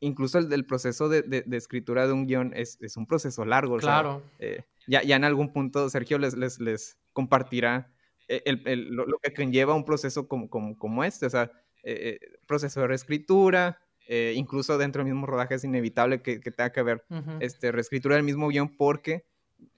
incluso 0.00 0.38
el, 0.38 0.66
proceso 0.66 1.08
de, 1.08 1.22
de- 1.22 1.42
de 1.42 1.56
escritura 1.56 2.06
de 2.06 2.12
un 2.12 2.26
guion 2.26 2.52
es, 2.54 2.78
es 2.80 2.96
un 2.96 3.06
proceso 3.06 3.44
largo. 3.44 3.74
o 3.74 3.80
sea, 3.80 4.00
Claro. 4.00 4.22
eh, 4.38 4.64
ya, 4.86 5.02
ya 5.02 5.16
en 5.16 5.24
algún 5.24 5.52
punto 5.52 5.88
Sergio 5.90 6.18
les, 6.18 6.34
les, 6.36 6.58
les 6.60 6.98
compartirá 7.12 7.92
eh, 8.28 8.42
el- 8.44 8.62
el- 8.66 8.88
lo, 8.94 9.06
lo 9.06 9.18
que 9.18 9.32
conlleva 9.34 9.74
un 9.74 9.84
proceso 9.84 10.26
como, 10.28 10.48
como, 10.50 10.76
como 10.76 11.04
este, 11.04 11.26
o 11.26 11.30
sea, 11.30 11.50
eh, 11.82 12.18
eh, 12.20 12.38
proceso 12.46 12.80
de 12.80 12.88
reescritura, 12.88 13.80
eh, 14.08 14.32
incluso 14.36 14.78
dentro 14.78 15.04
del 15.04 15.12
mismo 15.12 15.26
rodaje 15.26 15.54
es 15.54 15.64
inevitable 15.64 16.22
que, 16.22 16.40
que 16.40 16.50
tenga 16.50 16.72
que 16.72 16.80
haber 16.80 17.04
Ujú. 17.10 17.32
este, 17.40 17.70
reescritura 17.72 18.16
del 18.16 18.24
mismo 18.24 18.48
guion 18.48 18.76
porque 18.76 19.26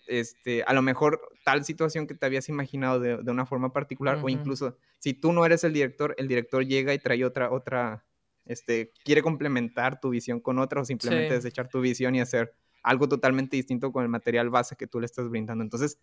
este, 0.06 0.62
a 0.64 0.72
lo 0.72 0.82
mejor 0.82 1.20
tal 1.44 1.64
situación 1.64 2.06
que 2.06 2.14
te 2.14 2.26
habías 2.26 2.48
imaginado 2.48 3.00
de, 3.00 3.18
de 3.22 3.30
una 3.30 3.46
forma 3.46 3.72
particular 3.72 4.18
o 4.22 4.28
incluso 4.28 4.76
si 4.98 5.14
tú 5.14 5.32
no 5.32 5.44
eres 5.46 5.64
el 5.64 5.72
director, 5.72 6.14
el 6.18 6.28
director 6.28 6.64
llega 6.66 6.92
y 6.94 6.98
trae 6.98 7.24
otra, 7.24 7.50
otra, 7.50 8.04
este, 8.50 8.90
quiere 9.04 9.22
complementar 9.22 10.00
tu 10.00 10.10
visión 10.10 10.40
con 10.40 10.58
otra 10.58 10.80
o 10.80 10.84
simplemente 10.84 11.28
Sí. 11.30 11.34
desechar 11.36 11.68
tu 11.68 11.80
visión 11.80 12.14
y 12.14 12.20
hacer 12.20 12.52
algo 12.82 13.08
totalmente 13.08 13.56
distinto 13.56 13.92
con 13.92 14.02
el 14.02 14.08
material 14.08 14.50
base 14.50 14.74
que 14.76 14.86
tú 14.86 14.98
le 15.00 15.06
estás 15.06 15.28
brindando. 15.28 15.62
Entonces, 15.62 15.98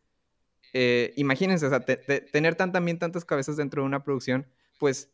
eh, 0.73 1.13
imagínense, 1.17 1.65
o 1.65 1.69
sea, 1.69 1.81
te- 1.81 1.97
te- 1.97 2.21
tener 2.21 2.55
tan, 2.55 2.71
también 2.71 2.99
tantas 2.99 3.25
cabezas 3.25 3.57
dentro 3.57 3.81
de 3.81 3.87
una 3.87 4.03
producción, 4.03 4.47
pues, 4.79 5.11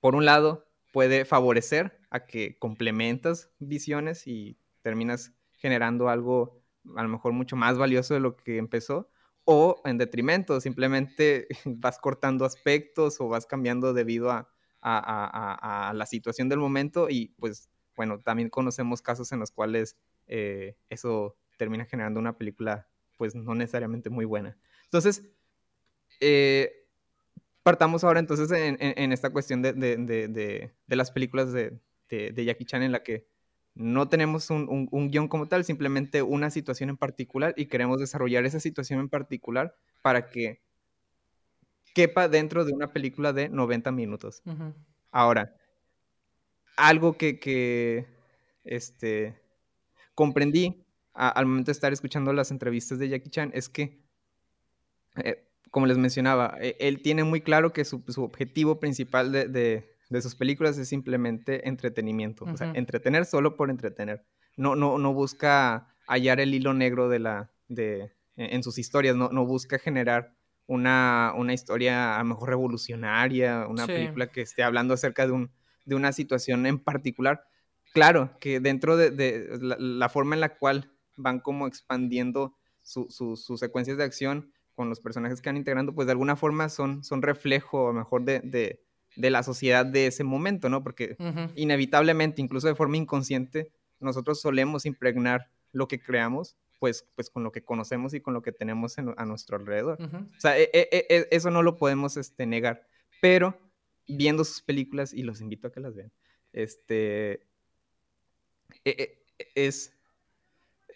por 0.00 0.14
un 0.14 0.24
lado, 0.24 0.66
puede 0.92 1.24
favorecer 1.24 2.00
a 2.10 2.26
que 2.26 2.58
complementas 2.58 3.50
visiones 3.58 4.26
y 4.26 4.56
terminas 4.82 5.32
generando 5.52 6.08
algo 6.08 6.62
a 6.96 7.02
lo 7.02 7.08
mejor 7.08 7.32
mucho 7.32 7.56
más 7.56 7.76
valioso 7.76 8.14
de 8.14 8.20
lo 8.20 8.36
que 8.36 8.56
empezó, 8.56 9.10
o 9.44 9.82
en 9.84 9.98
detrimento, 9.98 10.60
simplemente 10.60 11.48
vas 11.66 11.98
cortando 11.98 12.44
aspectos 12.46 13.20
o 13.20 13.28
vas 13.28 13.44
cambiando 13.46 13.92
debido 13.92 14.30
a, 14.30 14.48
a- 14.80 15.92
la 15.94 16.06
situación 16.06 16.48
del 16.48 16.58
momento 16.58 17.08
y 17.10 17.28
pues 17.38 17.68
bueno, 17.96 18.20
también 18.20 18.48
conocemos 18.48 19.02
casos 19.02 19.32
en 19.32 19.40
los 19.40 19.50
cuales 19.50 19.96
eh, 20.26 20.76
eso 20.88 21.36
termina 21.56 21.84
generando 21.84 22.20
una 22.20 22.36
película 22.36 22.88
pues 23.16 23.34
no 23.34 23.54
necesariamente 23.54 24.10
muy 24.10 24.24
buena. 24.24 24.56
Entonces, 24.84 25.24
eh, 26.20 26.86
partamos 27.62 28.04
ahora 28.04 28.20
entonces 28.20 28.50
en, 28.52 29.12
esta 29.12 29.30
cuestión 29.30 29.62
de, 29.62 29.72
de- 29.72 29.96
de- 30.28 30.96
las 30.96 31.10
películas 31.10 31.52
de 31.52 31.80
Jackie 32.44 32.64
Chan 32.64 32.82
en 32.82 32.92
la 32.92 33.02
que 33.02 33.26
no 33.74 34.08
tenemos 34.08 34.50
un, 34.50 34.68
un- 34.68 34.88
un 34.90 35.10
guion 35.10 35.28
como 35.28 35.46
tal, 35.48 35.64
simplemente 35.64 36.22
una 36.22 36.50
situación 36.50 36.90
en 36.90 36.96
particular 36.96 37.54
y 37.56 37.66
queremos 37.66 37.98
desarrollar 38.00 38.44
esa 38.44 38.60
situación 38.60 39.00
en 39.00 39.08
particular 39.08 39.76
para 40.02 40.30
que 40.30 40.62
quepa 41.98 42.28
dentro 42.28 42.64
de 42.64 42.72
una 42.72 42.92
película 42.92 43.32
de 43.32 43.48
90 43.48 43.90
minutos. 43.90 44.40
Ahora, 45.10 45.52
algo 46.76 47.16
que, 47.16 47.40
que, 47.40 48.06
este, 48.64 49.34
comprendí 50.14 50.84
a- 51.14 51.28
al 51.30 51.46
momento 51.46 51.66
de 51.70 51.72
estar 51.72 51.92
escuchando 51.92 52.32
las 52.32 52.50
entrevistas 52.52 52.98
de 53.00 53.08
Jackie 53.08 53.30
Chan 53.30 53.50
es 53.52 53.68
que, 53.68 54.00
eh, 55.16 55.44
como 55.70 55.86
les 55.86 55.98
mencionaba, 55.98 56.56
eh, 56.60 56.76
él 56.78 57.02
tiene 57.02 57.24
muy 57.24 57.40
claro 57.40 57.72
que 57.72 57.84
su, 57.84 58.04
su 58.08 58.22
objetivo 58.22 58.78
principal 58.78 59.32
de, 59.32 59.48
de- 59.48 59.96
de 60.08 60.22
sus 60.22 60.34
películas 60.36 60.78
es 60.78 60.88
simplemente 60.88 61.68
entretenimiento, 61.68 62.44
o 62.44 62.56
sea, 62.56 62.68
entretener 62.76 63.26
solo 63.26 63.56
por 63.56 63.70
entretener. 63.70 64.24
No, 64.56 64.74
no, 64.76 64.98
no 64.98 65.12
busca 65.12 65.94
hallar 66.06 66.40
el 66.40 66.54
hilo 66.54 66.72
negro 66.74 67.08
de 67.10 67.18
la, 67.18 67.50
de, 67.68 68.12
en 68.36 68.54
en 68.54 68.62
sus 68.62 68.78
historias, 68.78 69.16
no, 69.16 69.28
no 69.30 69.44
busca 69.44 69.78
generar 69.78 70.34
una, 70.68 71.32
una 71.36 71.52
historia 71.54 72.14
a 72.14 72.18
lo 72.20 72.26
mejor 72.26 72.50
revolucionaria, 72.50 73.66
una 73.68 73.86
Sí. 73.86 73.92
película 73.92 74.28
que 74.28 74.42
esté 74.42 74.62
hablando 74.62 74.94
acerca 74.94 75.26
de, 75.26 75.32
un, 75.32 75.50
de 75.86 75.94
una 75.96 76.12
situación 76.12 76.66
en 76.66 76.78
particular. 76.78 77.42
Claro, 77.92 78.36
que 78.38 78.60
dentro 78.60 78.96
de, 78.96 79.10
de 79.10 79.58
la, 79.60 79.76
la 79.78 80.08
forma 80.08 80.34
en 80.36 80.40
la 80.42 80.56
cual 80.56 80.92
van 81.16 81.40
como 81.40 81.66
expandiendo 81.66 82.54
su- 82.82 83.08
su- 83.10 83.36
sus 83.36 83.58
secuencias 83.58 83.96
de 83.96 84.04
acción 84.04 84.52
con 84.74 84.88
los 84.88 85.00
personajes 85.00 85.40
que 85.40 85.48
van 85.48 85.56
integrando, 85.56 85.92
pues 85.94 86.06
de 86.06 86.12
alguna 86.12 86.36
forma 86.36 86.68
son, 86.68 87.02
son 87.02 87.22
reflejo 87.22 87.88
a 87.88 87.92
lo 87.92 87.98
mejor 87.98 88.24
de, 88.24 88.40
de, 88.40 88.80
de 89.16 89.30
la 89.30 89.42
sociedad 89.42 89.84
de 89.84 90.06
ese 90.06 90.22
momento, 90.22 90.68
¿no? 90.68 90.82
Porque 90.84 91.16
inevitablemente, 91.56 92.40
incluso 92.42 92.68
de 92.68 92.74
forma 92.76 92.96
inconsciente, 92.96 93.72
nosotros 94.00 94.40
solemos 94.40 94.86
impregnar 94.86 95.50
lo 95.72 95.88
que 95.88 95.98
creamos, 96.00 96.56
pues, 96.78 97.06
pues 97.16 97.30
con 97.30 97.42
lo 97.42 97.50
que 97.52 97.62
conocemos 97.64 98.14
y 98.14 98.20
con 98.20 98.34
lo 98.34 98.42
que 98.42 98.52
tenemos 98.52 98.98
en- 98.98 99.14
a 99.16 99.24
nuestro 99.24 99.56
alrededor. 99.56 99.98
O 100.00 100.40
sea, 100.40 100.58
e- 100.58 100.70
e- 100.72 101.06
e- 101.08 101.28
eso 101.30 101.50
no 101.50 101.62
lo 101.62 101.76
podemos 101.76 102.16
este, 102.16 102.46
negar. 102.46 102.86
Pero 103.20 103.58
viendo 104.06 104.44
sus 104.44 104.62
películas, 104.62 105.12
y 105.12 105.22
los 105.22 105.40
invito 105.40 105.66
a 105.68 105.72
que 105.72 105.80
las 105.80 105.94
vean, 105.94 106.12
este, 106.52 107.46
es, 109.54 109.92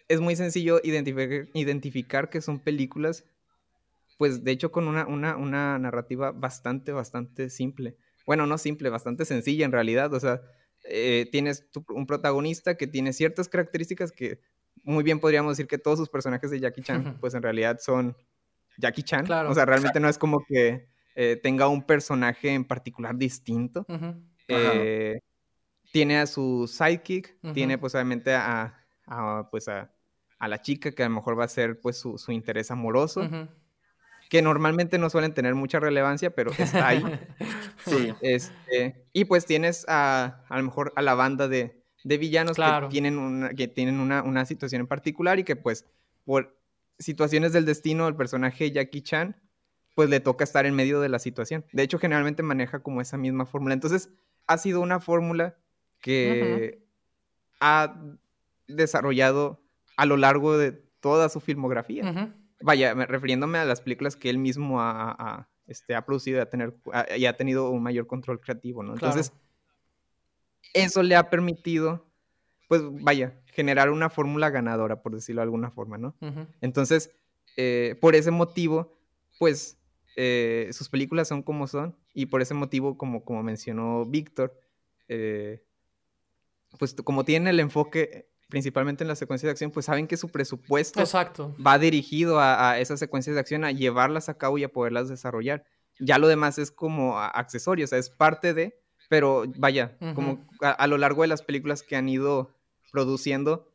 es 0.07 0.19
muy 0.19 0.35
sencillo 0.35 0.79
identificar, 0.83 1.47
identificar 1.53 2.29
que 2.29 2.41
son 2.41 2.59
películas, 2.59 3.25
pues 4.17 4.43
de 4.43 4.51
hecho 4.51 4.71
con 4.71 4.87
una, 4.87 5.05
una, 5.07 5.35
una 5.37 5.77
narrativa 5.79 6.31
bastante, 6.31 6.91
bastante 6.91 7.49
simple. 7.49 7.97
Bueno, 8.25 8.47
no 8.47 8.57
simple, 8.57 8.89
bastante 8.89 9.25
sencilla 9.25 9.65
en 9.65 9.71
realidad. 9.71 10.13
O 10.13 10.19
sea, 10.19 10.41
eh, 10.85 11.27
tienes 11.31 11.69
tu- 11.71 11.85
un 11.89 12.05
protagonista 12.07 12.77
que 12.77 12.87
tiene 12.87 13.11
ciertas 13.13 13.49
características 13.49 14.11
que 14.11 14.39
muy 14.83 15.03
bien 15.03 15.19
podríamos 15.19 15.57
decir 15.57 15.67
que 15.67 15.77
todos 15.77 15.99
sus 15.99 16.09
personajes 16.09 16.51
de 16.51 16.59
Jackie 16.59 16.81
Chan, 16.81 17.17
pues 17.19 17.33
en 17.33 17.43
realidad 17.43 17.79
son 17.79 18.15
Jackie 18.77 19.03
Chan. 19.03 19.25
Claro. 19.25 19.49
O 19.49 19.53
sea, 19.53 19.65
realmente 19.65 19.99
no 19.99 20.09
es 20.09 20.17
como 20.17 20.43
que 20.45 20.87
eh, 21.15 21.39
tenga 21.41 21.67
un 21.67 21.83
personaje 21.83 22.53
en 22.53 22.65
particular 22.65 23.15
distinto. 23.15 23.85
Eh, 24.47 25.19
tiene 25.91 26.17
a 26.17 26.25
su 26.25 26.67
sidekick, 26.67 27.37
tiene 27.53 27.77
pues 27.77 27.93
obviamente 27.95 28.33
a, 28.33 28.83
a, 29.05 29.47
pues 29.51 29.67
a, 29.67 29.91
a 30.39 30.47
la 30.47 30.61
chica 30.61 30.91
que 30.91 31.03
a 31.03 31.09
lo 31.09 31.15
mejor 31.15 31.39
va 31.39 31.45
a 31.45 31.49
ser 31.49 31.79
pues 31.79 31.97
su, 31.97 32.17
su 32.17 32.31
interés 32.31 32.71
amoroso, 32.71 33.21
que 34.29 34.41
normalmente 34.41 34.97
no 34.97 35.09
suelen 35.09 35.33
tener 35.33 35.53
mucha 35.55 35.79
relevancia, 35.79 36.31
pero 36.33 36.51
está 36.57 36.87
ahí. 36.87 37.03
Sí. 37.85 38.13
Este, 38.21 39.09
y 39.11 39.25
pues 39.25 39.45
tienes 39.45 39.85
a, 39.89 40.45
a 40.47 40.57
lo 40.57 40.63
mejor 40.63 40.93
a 40.95 41.01
la 41.01 41.15
banda 41.15 41.49
de, 41.49 41.82
de 42.03 42.17
villanos 42.17 42.55
Claro. 42.55 42.87
que 42.87 42.91
tienen, 42.91 43.17
una, 43.17 43.49
que 43.53 43.67
tienen 43.67 43.99
una, 43.99 44.23
una 44.23 44.45
situación 44.45 44.81
en 44.81 44.87
particular 44.87 45.39
y 45.39 45.43
que 45.43 45.55
pues 45.55 45.85
por 46.25 46.57
situaciones 46.99 47.53
del 47.53 47.65
destino 47.65 48.07
el 48.07 48.15
personaje 48.15 48.71
Jackie 48.71 49.01
Chan 49.01 49.35
pues 49.95 50.09
le 50.09 50.19
toca 50.19 50.43
estar 50.43 50.65
en 50.65 50.73
medio 50.73 50.99
de 51.01 51.09
la 51.09 51.19
situación. 51.19 51.65
De 51.71 51.83
hecho, 51.83 51.99
generalmente 51.99 52.41
maneja 52.41 52.79
como 52.79 52.99
esa 52.99 53.15
misma 53.17 53.45
fórmula. 53.45 53.75
Entonces, 53.75 54.09
ha 54.47 54.57
sido 54.57 54.81
una 54.81 54.99
fórmula 54.99 55.55
que 56.01 56.83
ha 57.59 57.95
desarrollado 58.67 59.61
a 59.95 60.05
lo 60.05 60.17
largo 60.17 60.57
de 60.57 60.71
toda 60.99 61.29
su 61.29 61.39
filmografía 61.39 62.09
Ujú. 62.09 62.33
vaya, 62.61 62.95
me- 62.95 63.05
refiriéndome 63.05 63.57
a 63.59 63.65
las 63.65 63.81
películas 63.81 64.15
que 64.15 64.29
él 64.29 64.37
mismo 64.39 64.81
ha, 64.81 65.47
este, 65.67 65.95
ha 65.95 66.05
producido 66.05 66.37
y 66.39 66.41
ha, 66.41 66.49
tener, 66.49 66.73
ha- 66.91 67.15
y 67.15 67.25
ha 67.25 67.37
tenido 67.37 67.69
un 67.69 67.83
mayor 67.83 68.07
control 68.07 68.39
creativo, 68.39 68.81
¿no? 68.83 68.95
Claro. 68.95 69.13
Entonces, 69.15 69.33
eso 70.73 71.03
le 71.03 71.15
ha 71.15 71.29
permitido, 71.29 72.05
pues 72.67 72.81
vaya, 73.01 73.39
generar 73.45 73.89
una 73.91 74.09
fórmula 74.09 74.49
ganadora, 74.49 75.01
por 75.01 75.13
decirlo 75.13 75.41
de 75.41 75.43
alguna 75.43 75.71
forma, 75.71 75.97
¿no? 75.97 76.15
Entonces, 76.61 77.11
eh, 77.57 77.95
por 78.01 78.15
ese 78.15 78.31
motivo, 78.31 78.97
pues 79.39 79.77
eh, 80.15 80.69
sus 80.73 80.89
películas 80.89 81.27
son 81.27 81.43
como 81.43 81.67
son 81.67 81.95
y 82.13 82.27
por 82.27 82.41
ese 82.41 82.53
motivo, 82.53 82.97
como, 82.97 83.23
como 83.23 83.43
mencionó 83.43 84.05
Víctor, 84.05 84.59
eh, 85.07 85.63
pues 86.79 86.95
como 87.03 87.23
tienen 87.23 87.47
el 87.47 87.59
enfoque 87.59 88.29
principalmente 88.49 89.03
en 89.03 89.07
la 89.07 89.15
secuencia 89.15 89.47
de 89.47 89.51
acción, 89.51 89.71
pues 89.71 89.87
saben 89.87 90.05
que 90.07 90.15
su 90.17 90.29
presupuesto 90.29 90.99
Exacto. 90.99 91.55
va 91.65 91.79
dirigido 91.79 92.39
a, 92.39 92.71
a 92.71 92.79
esas 92.79 92.99
secuencias 92.99 93.33
de 93.35 93.39
acción, 93.39 93.63
a 93.63 93.71
llevarlas 93.71 94.29
a 94.29 94.37
cabo 94.37 94.59
y 94.59 94.63
a 94.63 94.69
poderlas 94.71 95.09
desarrollar. 95.09 95.63
Ya 95.99 96.19
lo 96.19 96.27
demás 96.27 96.59
es 96.59 96.69
como 96.71 97.17
a- 97.17 97.29
accesorio, 97.29 97.85
o 97.85 97.87
sea, 97.87 97.97
es 97.97 98.11
parte 98.11 98.53
de, 98.53 98.79
pero 99.09 99.45
vaya, 99.57 99.97
como 100.15 100.47
a, 100.61 100.71
a 100.71 100.87
lo 100.87 100.97
largo 100.97 101.21
de 101.21 101.27
las 101.27 101.41
películas 101.41 101.83
que 101.83 101.95
han 101.95 102.09
ido 102.09 102.55
produciendo, 102.91 103.71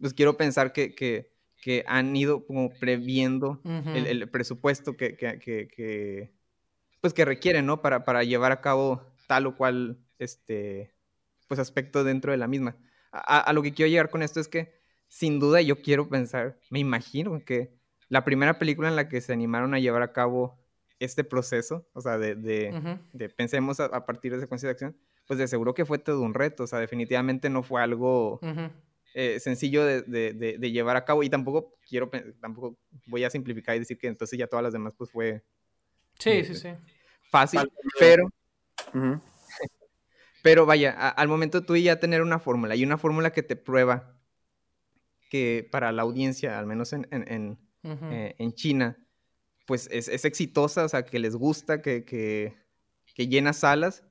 pues 0.00 0.14
quiero 0.14 0.36
pensar 0.36 0.72
que, 0.72 0.94
que, 0.94 1.32
que 1.60 1.84
han 1.86 2.14
ido 2.16 2.44
como 2.44 2.70
previendo 2.70 3.60
el, 3.64 4.06
el 4.06 4.28
presupuesto 4.28 4.96
que, 4.96 5.16
que, 5.16 6.32
pues 7.00 7.14
que 7.14 7.24
requieren, 7.24 7.66
¿no? 7.66 7.82
Para, 7.82 8.04
para 8.04 8.24
llevar 8.24 8.52
a 8.52 8.60
cabo 8.60 9.02
tal 9.28 9.46
o 9.46 9.56
cual, 9.56 9.98
este, 10.18 10.92
pues 11.48 11.60
aspecto 11.60 12.04
dentro 12.04 12.32
de 12.32 12.38
la 12.38 12.48
misma. 12.48 12.76
A 13.12 13.52
lo 13.52 13.62
que 13.62 13.72
quiero 13.72 13.90
llegar 13.90 14.08
con 14.08 14.22
esto 14.22 14.40
es 14.40 14.48
que, 14.48 14.74
sin 15.08 15.38
duda, 15.38 15.60
yo 15.60 15.82
quiero 15.82 16.08
pensar, 16.08 16.58
me 16.70 16.78
imagino 16.78 17.44
que 17.44 17.74
la 18.08 18.24
primera 18.24 18.58
película 18.58 18.88
en 18.88 18.96
la 18.96 19.08
que 19.08 19.20
se 19.20 19.32
animaron 19.32 19.74
a 19.74 19.78
llevar 19.78 20.02
a 20.02 20.12
cabo 20.12 20.58
este 21.04 21.24
proceso, 21.24 21.86
o 21.92 22.00
sea, 22.00 22.18
de, 22.18 22.34
de, 22.34 22.70
Ujú. 22.76 22.98
de 23.12 23.28
pensemos 23.28 23.80
a, 23.80 23.86
a 23.86 24.06
partir 24.06 24.32
de 24.32 24.40
secuencia 24.40 24.68
de 24.68 24.72
acción, 24.72 24.96
pues 25.26 25.38
de 25.38 25.48
seguro 25.48 25.74
que 25.74 25.84
fue 25.84 25.98
todo 25.98 26.20
un 26.22 26.34
reto, 26.34 26.64
o 26.64 26.66
sea, 26.66 26.78
definitivamente 26.78 27.48
no 27.50 27.62
fue 27.62 27.82
algo 27.82 28.40
Ujú. 28.42 28.70
eh, 29.14 29.38
sencillo 29.40 29.84
de, 29.84 30.02
de- 30.02 30.32
de- 30.32 30.58
de 30.58 30.70
llevar 30.72 30.96
a 30.96 31.04
cabo 31.04 31.22
y 31.22 31.28
tampoco 31.30 31.74
quiero, 31.88 32.10
tampoco 32.40 32.78
voy 33.06 33.24
a 33.24 33.30
simplificar 33.30 33.76
y 33.76 33.80
decir 33.80 33.98
que 33.98 34.08
entonces 34.08 34.38
ya 34.38 34.46
todas 34.46 34.62
las 34.62 34.72
demás 34.72 34.94
pues 34.96 35.10
fue 35.10 35.42
Sí, 36.18 36.44
sí, 36.44 36.54
sí. 36.54 36.68
fácil, 37.30 37.58
Vale. 37.60 37.70
pero, 37.98 38.24
Ujú. 38.94 39.20
Pero 40.42 40.66
vaya, 40.66 41.08
al 41.10 41.28
momento 41.28 41.64
tú 41.64 41.76
ya 41.76 42.00
tener 42.00 42.20
una 42.20 42.38
fórmula 42.40 42.74
y 42.74 42.82
una 42.84 42.98
fórmula 42.98 43.30
que 43.32 43.42
te 43.44 43.54
prueba 43.54 44.18
que 45.30 45.66
para 45.70 45.92
la 45.92 46.02
audiencia, 46.02 46.58
al 46.58 46.66
menos 46.66 46.92
en, 46.92 47.06
en, 47.10 47.58
eh, 48.10 48.52
China, 48.54 48.98
pues 49.72 49.88
es, 49.90 50.26
exitosa, 50.26 50.84
o 50.84 50.88
sea, 50.90 51.02
que 51.02 51.18
les 51.18 51.34
gusta, 51.34 51.80
que, 51.80 52.04
que, 52.04 52.54
que 53.14 53.26
llena 53.26 53.54
salas, 53.54 54.04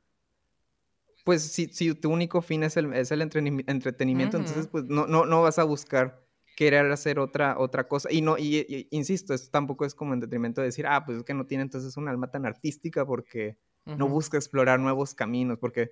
pues 1.24 1.44
si, 1.44 1.68
si, 1.68 1.94
tu 1.94 2.10
único 2.10 2.42
fin 2.42 2.64
es 2.64 2.78
el, 2.78 2.92
es 2.96 3.12
el 3.12 3.22
entretenimiento, 3.22 4.38
entonces 4.38 4.66
pues 4.66 4.86
no, 4.86 5.06
no, 5.06 5.28
no 5.28 5.44
vas 5.44 5.60
a 5.60 5.64
buscar 5.64 6.26
querer 6.58 6.92
hacer 6.92 7.20
otra, 7.20 7.60
otra 7.60 7.88
cosa. 7.88 8.12
Y 8.12 8.24
no, 8.24 8.40
y, 8.40 8.88
insisto, 8.90 9.36
esto 9.36 9.52
tampoco 9.52 9.86
es 9.86 9.94
como 9.94 10.16
entretenimiento 10.16 10.62
de 10.62 10.66
decir, 10.70 10.88
ah, 10.88 11.06
pues 11.06 11.20
es 11.20 11.24
que 11.24 11.36
no 11.36 11.46
tiene 11.46 11.62
entonces 11.62 11.96
un 11.96 12.08
alma 12.08 12.32
tan 12.32 12.48
artística 12.48 13.06
porque 13.06 13.56
no 13.86 14.08
busca 14.08 14.38
explorar 14.38 14.80
nuevos 14.80 15.14
caminos, 15.14 15.60
porque 15.60 15.92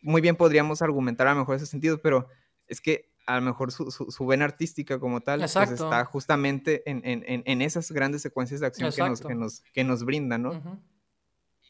muy 0.00 0.20
bien 0.20 0.36
podríamos 0.36 0.80
argumentar 0.80 1.26
a 1.26 1.32
lo 1.32 1.40
mejor 1.40 1.56
ese 1.56 1.66
sentido, 1.66 2.00
pero 2.00 2.28
es 2.68 2.80
que 2.80 3.10
a 3.28 3.36
lo 3.36 3.42
mejor 3.42 3.72
su, 3.72 3.90
su, 3.90 4.26
vena 4.26 4.46
artística 4.46 4.98
como 4.98 5.20
tal 5.20 5.40
pues 5.40 5.54
está 5.54 6.02
justamente 6.06 6.82
en, 6.90 7.02
en, 7.04 7.22
en, 7.26 7.60
esas 7.60 7.92
grandes 7.92 8.22
secuencias 8.22 8.60
de 8.60 8.66
acción 8.66 8.90
que 8.90 9.02
nos, 9.02 9.20
que 9.20 9.34
nos, 9.34 9.60
que, 9.74 9.84
nos, 9.84 10.02
brindan, 10.02 10.42
¿no? 10.42 10.82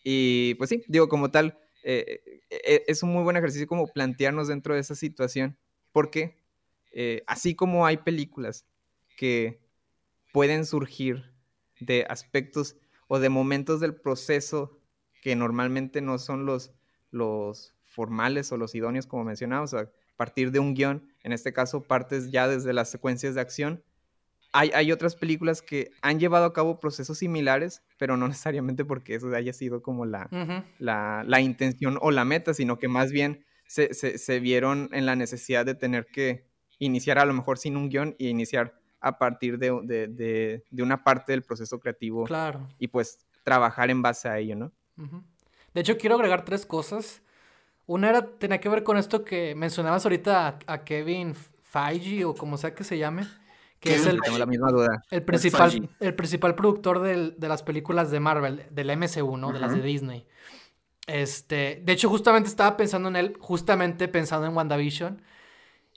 Y 0.05 0.55
pues 0.55 0.71
sí, 0.71 0.85
digo, 0.87 1.09
como 1.09 1.33
tal, 1.33 1.59
eh, 1.83 2.21
eh, 2.49 2.85
es 2.87 3.03
un 3.03 3.13
muy 3.13 3.25
buen 3.25 3.37
ejercicio 3.37 3.67
como 3.67 3.89
plantearnos 3.89 4.47
dentro 4.47 4.75
de 4.75 4.81
esa 4.81 4.95
situación, 4.95 5.59
porque 5.91 6.39
eh, 6.93 7.25
así 7.27 7.57
como 7.57 7.87
hay 7.87 7.97
películas 7.97 8.65
que 9.17 9.61
pueden 10.33 10.65
surgir 10.65 11.35
de 11.81 12.07
aspectos 12.09 12.77
o 13.09 13.19
de 13.19 13.31
momentos 13.31 13.81
del 13.81 13.97
proceso 13.97 14.79
que 15.23 15.35
normalmente 15.35 16.03
no 16.03 16.19
son 16.19 16.47
los, 16.47 16.71
los 17.11 17.75
formales 17.85 18.53
o 18.53 18.57
los 18.57 18.77
idóneos, 18.77 19.09
como 19.09 19.25
mencionamos, 19.25 19.75
a 19.75 19.91
partir 20.17 20.53
de 20.53 20.59
un 20.59 20.75
guion, 20.75 21.13
en 21.29 21.33
este 21.35 21.53
caso 21.53 21.83
partes 21.83 22.31
ya 22.31 22.49
desde 22.49 22.73
las 22.73 22.91
secuencias 22.91 23.35
de 23.35 23.43
acción. 23.43 23.85
Hay, 24.53 24.71
hay, 24.75 24.93
otras 24.93 25.15
películas 25.15 25.61
que 25.61 25.91
han 26.01 26.19
llevado 26.19 26.47
a 26.47 26.55
cabo 26.55 26.81
procesos 26.81 27.19
similares, 27.19 27.83
pero 27.99 28.17
no 28.17 28.27
necesariamente 28.29 28.87
porque 28.87 29.15
eso 29.15 29.29
haya 29.35 29.53
sido 29.53 29.83
como 29.83 30.07
la, 30.07 30.29
la, 30.79 31.23
la, 31.27 31.41
intención 31.43 31.99
o 32.01 32.11
la 32.11 32.25
meta, 32.25 32.55
sino 32.55 32.79
que 32.79 32.89
más 32.89 33.13
bien 33.13 33.45
se, 33.67 33.93
se, 33.93 34.17
se, 34.17 34.41
vieron 34.41 34.89
en 34.93 35.05
la 35.05 35.17
necesidad 35.17 35.67
de 35.67 35.75
tener 35.75 36.07
que 36.07 36.49
iniciar 36.79 37.19
a 37.19 37.27
lo 37.27 37.35
mejor 37.35 37.59
sin 37.59 37.77
un 37.77 37.91
guion 37.91 38.17
y 38.19 38.29
iniciar 38.29 38.81
a 39.01 39.19
partir 39.19 39.59
de, 39.59 39.79
de, 39.85 40.65
de, 40.71 40.83
una 40.83 41.05
parte 41.05 41.33
del 41.33 41.43
proceso 41.43 41.79
creativo. 41.79 42.25
Claro. 42.25 42.67
Y 42.79 42.89
pues 42.89 43.19
trabajar 43.45 43.91
en 43.91 44.01
base 44.01 44.29
a 44.31 44.39
ello, 44.39 44.57
¿no? 44.57 44.73
De 45.75 45.83
hecho, 45.83 45.99
quiero 45.99 46.15
agregar 46.15 46.47
tres 46.47 46.65
cosas. 46.65 47.21
Una 47.89 48.11
era, 48.11 48.23
tenía 48.23 48.61
que 48.61 48.69
ver 48.69 48.83
con 48.83 48.99
esto 48.99 49.25
que 49.25 49.55
mencionabas 49.55 50.05
ahorita 50.05 50.59
a, 50.67 50.85
Kevin 50.85 51.35
Feige 51.35 52.27
o 52.27 52.35
como 52.35 52.59
sea 52.59 52.75
que 52.75 52.85
se 52.85 52.99
llame. 52.99 53.27
Que 53.81 53.95
es 53.95 54.05
el, 54.05 54.19
la 54.39 54.45
misma 54.45 54.71
duda. 54.71 55.03
el 55.11 55.23
principal, 55.23 55.89
el 55.99 56.15
principal 56.15 56.55
productor 56.55 57.01
de 57.01 57.49
las 57.49 57.63
películas 57.63 58.11
de 58.11 58.21
Marvel, 58.21 58.67
del 58.71 58.95
MCU, 58.95 59.39
¿no? 59.39 59.53
De 59.53 59.59
las 59.61 59.73
de 59.73 59.81
Disney. 59.81 60.27
Este, 61.07 61.81
de 61.83 61.93
hecho, 61.95 62.11
justamente 62.11 62.51
estaba 62.51 62.77
pensando 62.77 63.09
en 63.09 63.17
él, 63.17 63.37
justamente 63.41 64.07
pensando 64.07 64.47
en 64.47 64.55
WandaVision. 64.55 65.23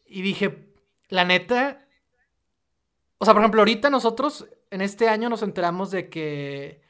Y 0.05 0.21
dije, 0.21 0.69
la 1.09 1.25
neta, 1.25 1.85
o 3.17 3.25
sea, 3.25 3.33
por 3.33 3.41
ejemplo, 3.41 3.59
ahorita 3.59 3.89
nosotros 3.89 4.47
en 4.69 4.79
este 4.79 5.09
año 5.09 5.27
nos 5.27 5.43
enteramos 5.43 5.91
de 5.91 6.07
que 6.07 6.81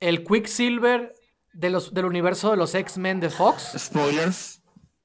el 0.00 0.22
Quicksilver 0.22 1.14
de 1.52 1.70
los, 1.70 1.92
del 1.94 2.04
universo 2.04 2.50
de 2.50 2.56
los 2.56 2.74
X-Men 2.74 3.20
de 3.20 3.30
Fox. 3.30 3.74
Spoilers. 3.76 4.62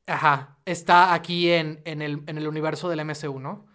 Ajá, 0.08 0.58
está 0.66 1.14
aquí 1.14 1.52
en, 1.52 1.82
en, 1.86 2.02
el, 2.02 2.24
en 2.28 2.38
el 2.38 2.48
universo 2.48 2.90
del 2.90 3.04
MCU, 3.04 3.40
¿no? 3.40 3.66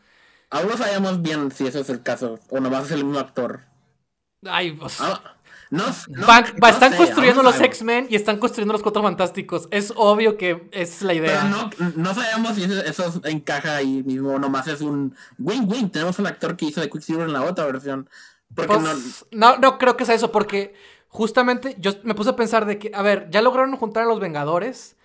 Aún 0.51 0.69
no 0.69 0.77
sabemos 0.77 1.23
bien 1.23 1.51
si 1.51 1.67
ese 1.67 1.81
es 1.81 1.91
el 1.91 2.03
caso, 2.03 2.39
o 2.49 2.61
no 2.61 2.71
va 2.71 2.79
a 2.79 2.85
ser 2.85 2.99
el 2.99 3.05
mismo 3.05 3.21
actor. 3.21 3.61
Ay, 4.45 4.73
pues. 4.73 5.01
Ah, 5.01 5.21
no, 5.71 5.85
están 5.87 6.97
construyendo 6.97 7.45
los 7.45 7.61
X-Men 7.61 8.09
y 8.11 8.17
están 8.17 8.39
construyendo 8.39 8.73
los 8.73 8.83
Cuatro 8.83 9.03
Fantásticos. 9.03 9.69
Es 9.71 9.93
obvio 9.95 10.37
que 10.37 10.69
es 10.73 11.03
la 11.03 11.15
idea. 11.15 11.71
Pero 11.79 11.93
no, 11.95 12.13
sabemos 12.13 12.57
si 12.57 12.65
eso, 12.65 13.21
encaja 13.25 13.77
ahí 13.77 14.03
mismo. 14.03 14.37
Nomás 14.41 14.67
es 14.67 14.81
un 14.81 15.15
win-win. 15.39 15.91
Tenemos 15.91 16.19
al 16.19 16.27
actor 16.27 16.57
que 16.57 16.67
hizo 16.67 16.81
de 16.81 16.91
Quicksilver 16.91 17.27
en 17.27 17.33
la 17.33 17.43
otra 17.43 17.67
versión. 17.67 18.09
Pues, 18.53 18.69
no... 19.31 19.59
no... 19.59 19.79
creo 19.79 19.97
que 19.97 20.05
sea 20.05 20.17
eso, 20.17 20.33
porque 20.33 20.75
justamente 21.11 21.77
yo 21.79 21.93
me 22.03 22.15
puse 22.15 22.31
a 22.31 22.37
pensar 22.37 22.65
de 22.65 22.79
que, 22.79 22.91
a 22.95 23.03
ver, 23.03 23.29
ya 23.31 23.43
lograron 23.43 23.77
juntar 23.77 24.05
a 24.05 24.07
los 24.07 24.21
Vengadores. 24.21 24.97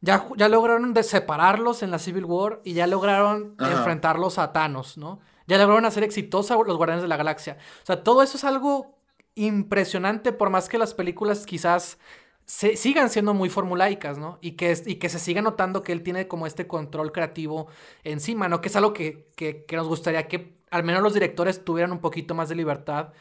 Ya, 0.00 0.26
ya 0.36 0.48
lograron 0.48 0.94
de 0.94 1.04
separarlos 1.04 1.84
en 1.84 1.92
la 1.92 2.00
Civil 2.00 2.24
War 2.24 2.60
y 2.64 2.72
ya 2.72 2.88
lograron 2.88 3.54
enfrentarlos 3.60 4.36
a 4.38 4.52
Thanos, 4.52 4.98
¿no? 4.98 5.20
Ya 5.46 5.58
lograron 5.58 5.84
hacer 5.84 6.02
exitosa 6.02 6.56
los 6.56 6.76
Guardianes 6.76 7.02
de 7.02 7.08
la 7.08 7.16
Galaxia. 7.16 7.56
O 7.84 7.86
sea, 7.86 8.02
todo 8.02 8.24
eso 8.24 8.36
es 8.36 8.42
algo 8.42 8.96
impresionante, 9.36 10.32
por 10.32 10.50
más 10.50 10.68
que 10.68 10.76
las 10.76 10.92
películas 10.92 11.46
quizás 11.46 11.98
se, 12.46 12.76
sigan 12.76 13.10
siendo 13.10 13.34
muy 13.34 13.48
formulaicas, 13.48 14.18
¿no? 14.18 14.38
Y 14.40 14.52
que, 14.52 14.76
y 14.86 14.96
que 14.96 15.08
se 15.08 15.18
siga 15.18 15.40
notando 15.40 15.82
que 15.82 15.92
él 15.92 16.02
tiene 16.02 16.28
como 16.28 16.46
este 16.46 16.66
control 16.66 17.12
creativo 17.12 17.68
encima, 18.04 18.48
¿no? 18.48 18.60
Que 18.60 18.68
es 18.68 18.76
algo 18.76 18.92
que, 18.92 19.28
que, 19.36 19.64
nos 19.72 19.88
gustaría 19.88 20.28
que 20.28 20.56
al 20.70 20.84
menos 20.84 21.02
los 21.02 21.14
directores 21.14 21.64
tuvieran 21.64 21.92
un 21.92 22.00
poquito 22.00 22.34
más 22.34 22.48
de 22.48 22.56
libertad 22.56 23.12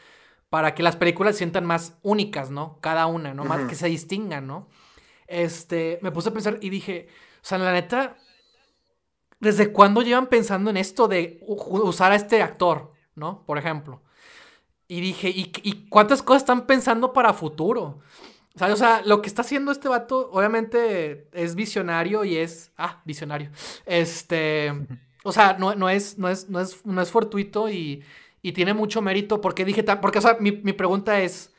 para 0.52 0.76
que 0.76 0.84
las 0.84 0.97
películas 0.97 1.36
se 1.36 1.38
sientan 1.39 1.66
más 1.66 1.97
únicas, 2.04 2.52
¿no? 2.52 2.78
Cada 2.82 3.06
una, 3.06 3.34
¿no? 3.34 3.45
Más 3.45 3.70
que 3.70 3.76
se 3.76 3.88
distingan, 3.88 4.47
¿no? 4.47 4.68
Este, 5.26 5.97
me 6.02 6.12
puse 6.12 6.28
a 6.28 6.34
pensar 6.34 6.58
y 6.60 6.70
dije, 6.70 7.08
o 7.38 7.45
sea, 7.45 7.58
la 7.58 7.72
neta, 7.72 8.18
¿desde 9.39 9.72
cuándo 9.72 10.02
llevan 10.02 10.28
pensando 10.28 10.70
en 10.70 10.76
esto 10.76 11.08
de 11.08 11.39
usar 11.47 12.12
a 12.12 12.16
este 12.16 12.41
actor, 12.41 12.91
¿no? 13.16 13.45
Por 13.45 13.60
ejemplo. 13.60 14.02
Y 14.89 14.99
dije, 14.99 15.30
¿y, 15.34 15.88
cuántas 15.88 16.22
cosas 16.22 16.41
están 16.41 16.68
pensando 16.68 17.14
para 17.14 17.32
futuro? 17.32 18.02
O 18.60 18.76
sea, 18.76 19.04
lo 19.06 19.22
que 19.22 19.30
está 19.30 19.43
haciendo 19.43 19.72
este 19.72 19.88
vato, 19.88 20.32
obviamente, 20.34 21.30
es 21.32 21.56
visionario 21.56 22.26
y 22.26 22.36
es. 22.36 22.74
Ah, 22.78 23.02
visionario. 23.06 23.52
Este. 23.86 24.86
O 25.24 25.32
sea, 25.32 25.54
no, 25.58 25.76
no, 25.76 25.88
es, 25.88 26.18
no, 26.18 26.28
es, 26.28 26.49
no, 26.49 26.60
es, 26.60 26.86
no 26.86 27.02
es 27.02 27.10
fortuito 27.10 27.70
y, 27.70 28.04
y 28.42 28.54
tiene 28.54 28.74
mucho 28.74 29.02
mérito. 29.02 29.42
Porque 29.42 29.66
dije. 29.66 29.84
Porque, 29.84 30.20
o 30.20 30.22
sea, 30.22 30.38
mi, 30.39 30.52
mi 30.52 30.74
pregunta 30.74 31.22
es. 31.22 31.54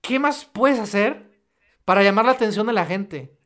¿Qué 0.00 0.18
más 0.18 0.44
puedes 0.44 0.80
hacer 0.80 1.30
para 1.84 2.02
llamar 2.02 2.24
la 2.24 2.32
atención 2.32 2.66
de 2.66 2.72
la 2.72 2.86
gente? 2.86 3.38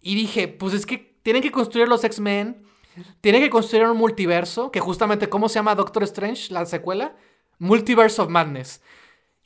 Y 0.00 0.16
dije, 0.16 0.48
pues 0.48 0.74
es 0.74 0.84
que 0.84 0.98
tienen 1.22 1.42
que 1.42 1.52
construir 1.52 1.86
los 1.86 2.02
X-Men 2.02 2.66
tiene 3.20 3.40
que 3.40 3.50
construir 3.50 3.86
un 3.86 3.96
multiverso, 3.96 4.70
que 4.70 4.80
justamente, 4.80 5.28
¿cómo 5.28 5.48
se 5.48 5.56
llama 5.56 5.74
Doctor 5.74 6.02
Strange, 6.04 6.52
la 6.52 6.66
secuela? 6.66 7.16
Multiverse 7.58 8.20
of 8.20 8.28
Madness. 8.28 8.82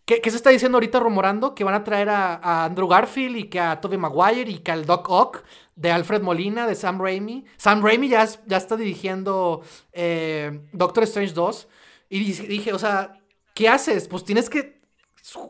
¿Qué, 0.07 0.21
se 0.31 0.37
está 0.37 0.51
diciendo 0.51 0.77
ahorita 0.77 1.01
rumorando? 1.01 1.55
Que 1.57 1.65
van 1.65 1.75
a 1.75 1.83
traer 1.83 2.09
a, 2.11 2.65
Andrew 2.65 2.87
Garfield 2.87 3.37
y 3.37 3.45
que 3.49 3.59
a 3.59 3.81
Tobey 3.81 3.99
Maguire 3.99 4.49
y 4.49 4.59
que 4.59 4.71
al 4.71 4.87
Doc 4.87 5.11
Ock 5.11 5.43
de 5.75 5.91
Alfred 5.91 6.23
Molina, 6.23 6.69
de 6.69 6.77
Sam 6.77 7.01
Raimi. 7.01 7.45
Sam 7.57 7.83
Raimi 7.83 8.09
ya, 8.09 8.25
ya 8.47 8.57
está 8.57 8.77
dirigiendo 8.77 9.63
eh, 9.93 10.61
Doctor 10.73 11.03
Strange 11.03 11.33
2. 11.33 11.69
Y 12.09 12.21
dije, 12.21 12.73
o 12.73 12.79
sea, 12.79 13.21
¿qué 13.53 13.69
haces? 13.69 14.07
Pues 14.07 14.25
tienes 14.25 14.49
que 14.49 14.81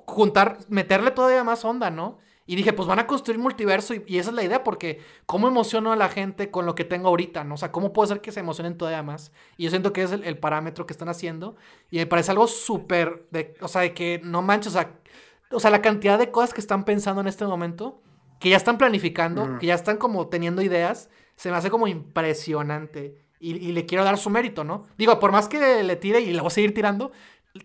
juntar, 0.06 0.58
meterle 0.68 1.10
todavía 1.10 1.44
más 1.44 1.62
onda, 1.66 1.90
¿no? 1.90 2.18
Y 2.46 2.54
dije, 2.54 2.72
pues 2.72 2.86
van 2.86 3.00
a 3.00 3.06
construir 3.08 3.40
multiverso 3.40 3.92
y, 3.94 4.18
esa 4.18 4.30
es 4.30 4.36
la 4.36 4.44
idea, 4.44 4.62
porque 4.62 5.00
¿cómo 5.26 5.48
emociono 5.48 5.92
a 5.92 5.96
la 5.96 6.08
gente 6.08 6.50
con 6.50 6.64
lo 6.64 6.76
que 6.76 6.84
tengo 6.84 7.08
ahorita? 7.08 7.42
¿no? 7.42 7.54
O 7.54 7.56
sea, 7.56 7.72
¿cómo 7.72 7.92
puedo 7.92 8.04
hacer 8.04 8.20
que 8.20 8.30
se 8.30 8.40
emocionen 8.40 8.78
todavía 8.78 9.02
más? 9.02 9.32
Y 9.56 9.64
yo 9.64 9.70
siento 9.70 9.92
que 9.92 10.02
es 10.02 10.12
el, 10.12 10.38
parámetro 10.38 10.86
que 10.86 10.92
están 10.92 11.08
haciendo. 11.08 11.56
Y 11.90 11.98
me 11.98 12.06
parece 12.06 12.30
algo 12.30 12.46
súper, 12.46 13.26
o 13.60 13.68
sea, 13.68 13.82
de 13.82 13.94
que 13.94 14.20
no 14.22 14.42
manches, 14.42 14.74
o 14.74 14.78
sea, 14.78 14.94
o 15.50 15.58
sea, 15.58 15.70
la 15.70 15.82
cantidad 15.82 16.18
de 16.18 16.30
cosas 16.30 16.54
que 16.54 16.60
están 16.60 16.84
pensando 16.84 17.20
en 17.20 17.26
este 17.26 17.44
momento, 17.44 18.00
que 18.38 18.50
ya 18.50 18.56
están 18.56 18.78
planificando, 18.78 19.58
que 19.58 19.66
ya 19.66 19.74
están 19.74 19.96
como 19.96 20.28
teniendo 20.28 20.62
ideas, 20.62 21.10
se 21.34 21.50
me 21.50 21.56
hace 21.56 21.70
como 21.70 21.88
impresionante. 21.88 23.26
Y, 23.40 23.56
y, 23.56 23.72
le 23.72 23.86
quiero 23.86 24.02
dar 24.02 24.18
su 24.18 24.30
mérito, 24.30 24.64
¿no? 24.64 24.86
Digo, 24.96 25.18
por 25.20 25.30
más 25.30 25.46
que 25.46 25.82
le 25.82 25.96
tire 25.96 26.20
y 26.20 26.32
le 26.32 26.40
voy 26.40 26.46
a 26.46 26.50
seguir 26.50 26.72
tirando, 26.72 27.12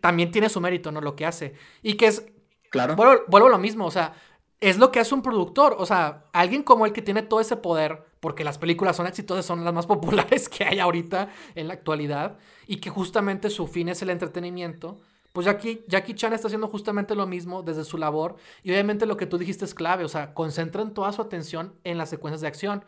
también 0.02 0.32
tiene 0.32 0.50
su 0.50 0.60
mérito, 0.60 0.92
¿no? 0.92 1.02
Lo 1.02 1.16
que 1.16 1.26
hace. 1.26 1.54
Y 1.82 1.94
que 1.96 2.08
es... 2.08 2.26
Claro. 2.70 2.96
Vuelvo, 2.96 3.24
vuelvo 3.28 3.48
a 3.48 3.52
lo 3.52 3.58
mismo, 3.58 3.86
o 3.86 3.92
sea, 3.92 4.14
es 4.62 4.78
lo 4.78 4.92
que 4.92 5.00
hace 5.00 5.14
un 5.14 5.24
productor. 5.24 5.76
O 5.80 5.86
sea, 5.86 6.26
alguien 6.32 6.64
como 6.64 6.86
él 6.86 6.94
que 6.94 7.02
tiene 7.02 7.24
todo 7.24 7.42
ese 7.42 7.58
poder, 7.58 8.06
porque 8.20 8.44
las 8.44 8.58
películas 8.58 8.96
son 8.96 9.08
exitosas, 9.08 9.46
son 9.46 9.66
las 9.66 9.74
más 9.74 9.86
populares 9.88 10.48
que 10.48 10.64
hay 10.64 10.80
ahorita 10.80 11.30
en 11.56 11.68
la 11.68 11.74
actualidad, 11.74 12.38
y 12.68 12.78
que 12.78 12.90
justamente 12.90 13.50
su 13.50 13.68
fin 13.68 13.90
es 13.90 14.02
el 14.02 14.12
entretenimiento. 14.12 15.02
Pues 15.34 15.46
Jackie, 15.46 15.84
Jackie 15.88 16.14
Chan 16.14 16.34
está 16.34 16.48
haciendo 16.48 16.68
justamente 16.68 17.16
lo 17.16 17.26
mismo 17.26 17.64
desde 17.64 17.84
su 17.84 17.98
labor. 17.98 18.36
Y 18.64 18.72
obviamente 18.72 19.06
lo 19.06 19.18
que 19.18 19.26
tú 19.26 19.38
dijiste 19.38 19.66
es 19.66 19.74
clave. 19.74 20.04
O 20.04 20.10
sea, 20.10 20.34
concentran 20.34 20.94
toda 20.94 21.12
su 21.12 21.22
atención 21.22 21.74
en 21.84 21.98
las 21.98 22.10
secuencias 22.10 22.42
de 22.42 22.48
acción. 22.48 22.86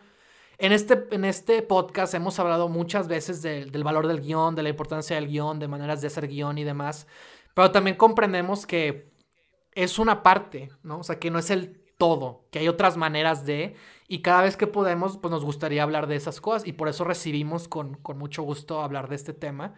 En 0.58 0.72
este, 0.72 1.08
en 1.12 1.26
este 1.26 1.62
podcast 1.62 2.14
hemos 2.14 2.38
hablado 2.40 2.70
muchas 2.70 3.08
veces 3.08 3.42
del 3.42 3.84
valor 3.84 4.08
del 4.08 4.22
guion, 4.22 4.56
de 4.56 4.64
la 4.64 4.70
importancia 4.70 5.16
del 5.16 5.28
guion, 5.28 5.58
de 5.60 5.68
maneras 5.68 6.02
de 6.02 6.08
hacer 6.08 6.28
guion 6.28 6.58
y 6.58 6.64
demás. 6.64 7.08
Pero 7.54 7.72
también 7.72 7.96
comprendemos 7.96 8.66
que 8.66 9.13
es 9.76 10.00
una 10.00 10.24
parte, 10.24 10.70
¿no? 10.84 11.00
O 11.00 11.04
sea, 11.04 11.20
que 11.20 11.32
no 11.32 11.40
es 11.40 11.50
el 11.50 11.82
todo, 11.98 12.46
que 12.52 12.60
hay 12.60 12.68
otras 12.68 12.98
maneras 12.98 13.46
de... 13.46 13.76
Y 14.08 14.22
cada 14.22 14.44
vez 14.44 14.58
que 14.58 14.68
podemos, 14.68 15.18
pues 15.18 15.32
nos 15.32 15.44
gustaría 15.44 15.84
hablar 15.84 16.08
de 16.08 16.16
esas 16.16 16.42
cosas. 16.42 16.68
Y 16.68 16.74
por 16.74 16.88
eso 16.88 17.04
recibimos 17.04 17.68
con, 17.68 17.96
con 17.96 18.18
mucho 18.18 18.44
gusto 18.44 18.82
hablar 18.82 19.10
de 19.10 19.16
este 19.16 19.34
tema. 19.34 19.74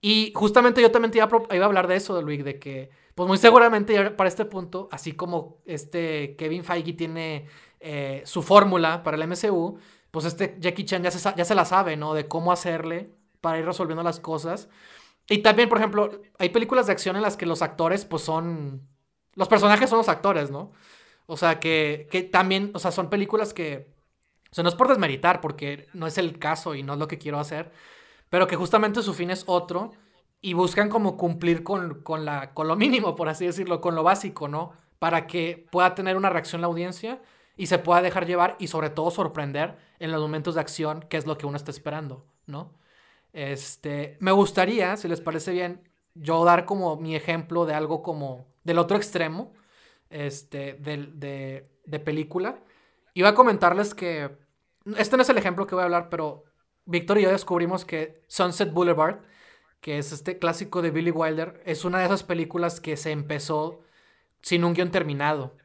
Y 0.00 0.32
justamente 0.34 0.80
yo 0.80 0.90
también 0.90 1.12
iba 1.14 1.24
a, 1.24 1.54
iba 1.54 1.64
a 1.64 1.68
hablar 1.68 1.88
de 1.88 1.96
eso, 1.96 2.14
de 2.14 2.22
Luis, 2.22 2.44
de 2.44 2.58
que, 2.58 2.90
pues 3.14 3.26
muy 3.26 3.36
seguramente 3.36 4.10
para 4.12 4.28
este 4.28 4.44
punto, 4.44 4.88
así 4.92 5.12
como 5.12 5.58
este 5.66 6.36
Kevin 6.36 6.64
Feige 6.64 6.92
tiene 6.92 7.46
eh, 7.80 8.22
su 8.24 8.42
fórmula 8.42 9.02
para 9.02 9.16
el 9.16 9.26
MCU, 9.26 9.78
pues 10.10 10.24
este 10.24 10.56
Jackie 10.60 10.84
Chan 10.84 11.02
ya 11.02 11.10
se, 11.10 11.34
ya 11.36 11.44
se 11.44 11.54
la 11.54 11.64
sabe, 11.64 11.96
¿no? 11.96 12.14
De 12.14 12.28
cómo 12.28 12.52
hacerle 12.52 13.10
para 13.40 13.58
ir 13.58 13.66
resolviendo 13.66 14.02
las 14.04 14.20
cosas. 14.20 14.68
Y 15.28 15.38
también, 15.38 15.68
por 15.68 15.78
ejemplo, 15.78 16.10
hay 16.38 16.50
películas 16.50 16.86
de 16.86 16.92
acción 16.92 17.16
en 17.16 17.22
las 17.22 17.36
que 17.36 17.46
los 17.46 17.62
actores, 17.62 18.04
pues 18.04 18.22
son... 18.22 18.88
Los 19.34 19.48
personajes 19.48 19.88
son 19.90 19.98
los 19.98 20.08
actores, 20.08 20.50
¿no? 20.50 20.72
O 21.26 21.36
sea, 21.36 21.60
que, 21.60 22.08
que 22.10 22.22
también, 22.22 22.70
o 22.74 22.78
sea, 22.78 22.90
son 22.90 23.10
películas 23.10 23.52
que... 23.54 23.92
O 24.50 24.54
sea, 24.54 24.62
no 24.62 24.70
es 24.70 24.74
por 24.74 24.88
desmeritar, 24.88 25.40
porque 25.40 25.88
no 25.92 26.06
es 26.06 26.16
el 26.18 26.38
caso 26.38 26.74
y 26.74 26.82
no 26.82 26.94
es 26.94 26.98
lo 26.98 27.08
que 27.08 27.18
quiero 27.18 27.38
hacer, 27.38 27.70
pero 28.30 28.46
que 28.46 28.56
justamente 28.56 29.02
su 29.02 29.12
fin 29.12 29.30
es 29.30 29.44
otro 29.46 29.92
y 30.40 30.54
buscan 30.54 30.88
como 30.88 31.16
cumplir 31.16 31.64
con, 31.64 32.02
con, 32.02 32.24
la, 32.24 32.54
con 32.54 32.68
lo 32.68 32.76
mínimo, 32.76 33.16
por 33.16 33.28
así 33.28 33.46
decirlo, 33.46 33.80
con 33.80 33.94
lo 33.94 34.02
básico, 34.02 34.48
¿no? 34.48 34.72
Para 34.98 35.26
que 35.26 35.66
pueda 35.70 35.94
tener 35.94 36.16
una 36.16 36.30
reacción 36.30 36.60
la 36.60 36.68
audiencia 36.68 37.20
y 37.56 37.66
se 37.66 37.78
pueda 37.78 38.02
dejar 38.02 38.26
llevar 38.26 38.56
y 38.58 38.68
sobre 38.68 38.90
todo 38.90 39.10
sorprender 39.10 39.76
en 39.98 40.12
los 40.12 40.20
momentos 40.22 40.54
de 40.54 40.60
acción, 40.60 41.04
que 41.08 41.16
es 41.16 41.26
lo 41.26 41.36
que 41.38 41.46
uno 41.46 41.56
está 41.56 41.70
esperando, 41.70 42.24
¿no? 42.46 42.72
Este, 43.32 44.16
me 44.20 44.32
gustaría, 44.32 44.96
si 44.96 45.08
les 45.08 45.20
parece 45.20 45.52
bien, 45.52 45.82
yo 46.14 46.44
dar 46.44 46.64
como 46.64 46.96
mi 46.96 47.14
ejemplo 47.16 47.66
de 47.66 47.74
algo 47.74 48.02
como 48.02 48.46
del 48.68 48.78
otro 48.78 48.98
extremo, 48.98 49.54
este, 50.10 50.74
de, 50.74 51.08
de, 51.14 51.70
de 51.86 51.98
película. 51.98 52.62
Iba 53.14 53.30
a 53.30 53.34
comentarles 53.34 53.94
que, 53.94 54.36
este 54.96 55.16
no 55.16 55.22
es 55.22 55.28
el 55.30 55.38
ejemplo 55.38 55.66
que 55.66 55.74
voy 55.74 55.82
a 55.82 55.86
hablar, 55.86 56.10
pero 56.10 56.44
Víctor 56.84 57.18
y 57.18 57.22
yo 57.22 57.30
descubrimos 57.30 57.86
que 57.86 58.22
Sunset 58.28 58.70
Boulevard, 58.70 59.20
que 59.80 59.96
es 59.96 60.12
este 60.12 60.38
clásico 60.38 60.82
de 60.82 60.90
Billy 60.90 61.10
Wilder, 61.10 61.62
es 61.64 61.86
una 61.86 62.00
de 62.00 62.04
esas 62.04 62.22
películas 62.22 62.78
que 62.78 62.98
se 62.98 63.10
empezó 63.10 63.80
sin 64.42 64.64
un 64.64 64.74
guion 64.74 64.90
terminado. 64.90 65.56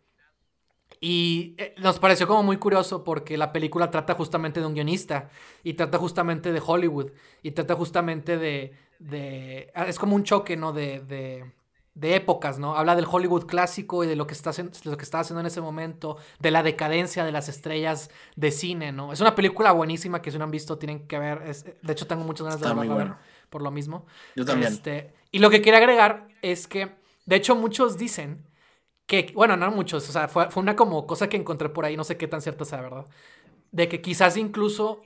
Y 1.02 1.56
eh, 1.58 1.76
nos 1.80 2.00
pareció 2.00 2.26
como 2.26 2.44
muy 2.44 2.56
curioso 2.56 3.04
porque 3.04 3.36
la 3.36 3.52
película 3.52 3.92
trata 3.92 4.14
justamente 4.14 4.62
de 4.62 4.66
un 4.66 4.76
guionista 4.76 5.30
y 5.62 5.74
trata 5.74 5.98
justamente 5.98 6.54
de 6.54 6.62
Hollywood 6.66 7.12
y 7.42 7.52
trata 7.52 7.76
justamente 7.76 8.38
de... 8.38 8.78
de 9.00 9.72
ah, 9.76 9.88
es 9.88 10.00
como 10.00 10.16
un 10.16 10.24
choque, 10.24 10.56
¿no? 10.56 10.72
De, 10.72 11.02
de, 11.02 11.52
de, 11.94 12.16
épocas, 12.16 12.60
¿no? 12.60 12.76
Habla 12.76 12.96
del 12.96 13.06
Hollywood 13.10 13.46
clásico 13.46 14.04
y 14.04 14.08
de 14.08 14.16
lo 14.16 14.28
que, 14.28 14.34
está, 14.34 14.52
lo 14.84 14.98
que 14.98 15.04
estaba 15.04 15.22
haciendo 15.22 15.42
en 15.42 15.48
ese 15.48 15.62
momento, 15.62 16.18
de 16.40 16.52
la 16.52 16.64
decadencia 16.64 17.24
de 17.24 17.32
las 17.32 17.50
estrellas 17.50 18.10
de 18.36 18.52
cine, 18.52 18.92
¿no? 18.92 19.14
Es 19.14 19.22
una 19.22 19.36
película 19.36 19.72
buenísima 19.72 20.22
que 20.22 20.32
si 20.32 20.38
no 20.38 20.44
han 20.44 20.52
visto 20.52 20.78
tienen 20.78 21.08
que 21.08 21.20
ver. 21.20 21.44
Es, 21.44 21.66
de 21.66 21.94
hecho, 21.94 22.08
tengo 22.08 22.24
muchas 22.24 22.46
ganas 22.46 22.62
de 22.62 22.68
verla 22.68 22.94
bueno. 22.94 23.18
por 23.50 23.62
lo 23.62 23.72
mismo. 23.72 24.06
Yo 24.36 24.46
también. 24.46 24.74
Este, 24.74 25.14
y 25.32 25.40
lo 25.40 25.50
que 25.50 25.62
quería 25.62 25.80
agregar 25.80 26.28
es 26.42 26.68
que, 26.68 26.96
de 27.26 27.36
hecho, 27.36 27.56
muchos 27.56 27.98
dicen 27.98 28.48
que, 29.06 29.32
bueno, 29.36 29.58
no 29.58 29.72
muchos, 29.72 30.08
o 30.10 30.12
sea, 30.12 30.28
fue, 30.28 30.50
fue 30.50 30.64
una 30.64 30.76
como 30.76 31.06
cosa 31.06 31.30
que 31.30 31.38
encontré 31.38 31.70
por 31.70 31.86
ahí, 31.86 31.98
no 31.98 32.04
sé 32.04 32.18
qué 32.18 32.28
tan 32.28 32.42
cierta 32.42 32.66
sea, 32.66 32.82
¿verdad? 32.82 33.06
De 33.72 33.88
que 33.88 34.02
quizás 34.02 34.38
incluso 34.38 35.02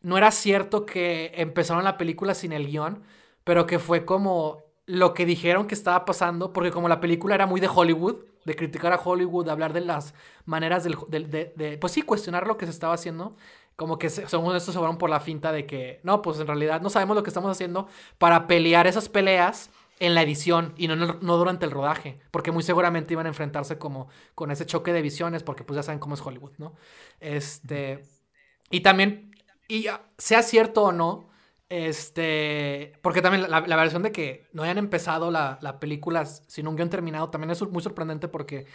no 0.00 0.16
era 0.16 0.30
cierto 0.30 0.86
que 0.86 1.32
empezaron 1.34 1.82
la 1.84 1.96
película 1.96 2.34
sin 2.34 2.52
el 2.52 2.66
guion, 2.66 3.02
pero 3.42 3.66
que 3.66 3.78
fue 3.78 4.04
como 4.04 4.65
lo 4.86 5.14
que 5.14 5.26
dijeron 5.26 5.66
que 5.66 5.74
estaba 5.74 6.04
pasando, 6.04 6.52
porque 6.52 6.70
como 6.70 6.88
la 6.88 7.00
película 7.00 7.34
era 7.34 7.46
muy 7.46 7.60
de 7.60 7.68
Hollywood, 7.68 8.24
de 8.44 8.54
criticar 8.54 8.92
a 8.92 9.00
Hollywood, 9.02 9.44
de 9.44 9.50
hablar 9.50 9.72
de 9.72 9.80
las 9.80 10.14
maneras 10.44 10.84
del, 10.84 10.96
de, 11.30 11.78
pues 11.80 11.92
sí, 11.92 12.02
cuestionar 12.02 12.46
lo 12.46 12.56
que 12.56 12.66
se 12.66 12.70
estaba 12.70 12.94
haciendo, 12.94 13.36
como 13.74 13.98
que 13.98 14.08
según 14.08 14.54
esto 14.54 14.72
se 14.72 14.78
fueron 14.78 14.96
por 14.96 15.10
la 15.10 15.20
finta 15.20 15.50
de 15.50 15.66
que, 15.66 16.00
no, 16.04 16.22
pues 16.22 16.38
en 16.38 16.46
realidad 16.46 16.80
no 16.80 16.88
sabemos 16.88 17.16
lo 17.16 17.24
que 17.24 17.30
estamos 17.30 17.50
haciendo 17.50 17.88
para 18.18 18.46
pelear 18.46 18.86
esas 18.86 19.08
peleas 19.08 19.70
en 19.98 20.14
la 20.14 20.22
edición 20.22 20.72
y 20.76 20.86
no, 20.88 20.94
no, 20.94 21.36
durante 21.36 21.64
el 21.64 21.72
rodaje, 21.72 22.20
porque 22.30 22.52
muy 22.52 22.62
seguramente 22.62 23.14
iban 23.14 23.26
a 23.26 23.30
enfrentarse 23.30 23.78
como 23.78 24.08
con 24.34 24.50
ese 24.52 24.66
choque 24.66 24.92
de 24.92 25.02
visiones, 25.02 25.42
porque 25.42 25.64
pues 25.64 25.76
ya 25.76 25.82
saben 25.82 25.98
cómo 25.98 26.14
es 26.14 26.20
Hollywood, 26.20 26.52
¿no? 26.58 26.74
Este, 27.18 28.04
y 28.70 28.80
también, 28.80 29.34
y 29.68 29.86
sea 30.16 30.42
cierto 30.42 30.84
o 30.84 30.92
no, 30.92 31.28
este, 31.68 32.98
porque 33.02 33.22
también 33.22 33.50
la, 33.50 33.60
versión 33.76 34.02
de 34.02 34.12
que 34.12 34.46
no 34.52 34.62
hayan 34.62 34.78
empezado 34.78 35.30
la, 35.30 35.58
la, 35.62 35.80
película 35.80 36.24
sin 36.24 36.68
un 36.68 36.76
guion 36.76 36.90
terminado 36.90 37.30
también 37.30 37.50
es 37.50 37.62
muy 37.68 37.82
sorprendente 37.82 38.28
porque 38.28 38.66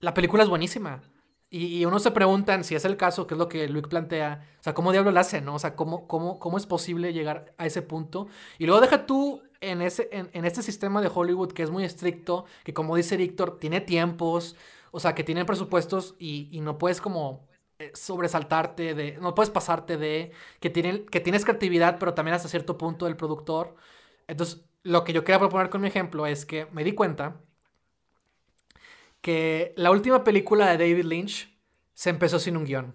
la 0.00 0.14
película 0.14 0.42
es 0.42 0.48
buenísima. 0.48 1.02
Y, 1.48 1.84
uno 1.84 1.98
se 2.00 2.10
preguntan 2.10 2.64
si 2.64 2.74
es 2.74 2.84
el 2.84 2.96
caso, 2.96 3.26
que 3.26 3.34
es 3.34 3.38
lo 3.38 3.48
que 3.48 3.68
Luke 3.68 3.88
plantea, 3.88 4.44
o 4.60 4.62
sea, 4.62 4.74
¿cómo 4.74 4.92
diablo 4.92 5.12
lo 5.12 5.20
hace? 5.20 5.38
O 5.46 5.58
sea, 5.58 5.76
¿cómo, 5.76 6.08
cómo, 6.08 6.38
cómo 6.40 6.58
es 6.58 6.66
posible 6.66 7.12
llegar 7.12 7.54
a 7.56 7.66
ese 7.66 7.82
punto? 7.82 8.28
Y 8.58 8.66
luego 8.66 8.80
deja 8.80 9.06
tú 9.06 9.42
en, 9.60 9.80
ese, 9.80 10.08
en, 10.12 10.44
este 10.44 10.62
sistema 10.62 11.00
de 11.00 11.10
Hollywood 11.12 11.52
que 11.52 11.62
es 11.62 11.70
muy 11.70 11.84
estricto, 11.84 12.46
que 12.64 12.74
como 12.74 12.96
dice 12.96 13.16
Víctor, 13.16 13.58
tiene 13.60 13.80
tiempos, 13.80 14.56
o 14.90 15.00
sea, 15.00 15.14
que 15.14 15.24
tiene 15.24 15.44
presupuestos 15.44 16.16
y, 16.18 16.48
y 16.50 16.60
no 16.60 16.78
puedes 16.78 17.00
como 17.00 17.45
sobresaltarte 17.94 18.94
de, 18.94 19.18
no 19.20 19.34
puedes 19.34 19.50
pasarte 19.50 19.96
de, 19.96 20.32
que, 20.60 20.70
tiene, 20.70 21.04
que 21.06 21.20
tienes 21.20 21.44
creatividad, 21.44 21.98
pero 21.98 22.14
también 22.14 22.34
hasta 22.34 22.48
cierto 22.48 22.78
punto 22.78 23.06
del 23.06 23.16
productor. 23.16 23.76
Entonces, 24.26 24.64
lo 24.82 25.04
que 25.04 25.12
yo 25.12 25.24
quería 25.24 25.38
proponer 25.38 25.70
con 25.70 25.80
mi 25.80 25.88
ejemplo 25.88 26.26
es 26.26 26.46
que 26.46 26.66
me 26.72 26.84
di 26.84 26.92
cuenta 26.92 27.40
que 29.20 29.74
la 29.76 29.90
última 29.90 30.24
película 30.24 30.70
de 30.70 30.78
David 30.78 31.04
Lynch 31.04 31.52
se 31.94 32.10
empezó 32.10 32.38
sin 32.38 32.56
un 32.56 32.64
guion. 32.64 32.94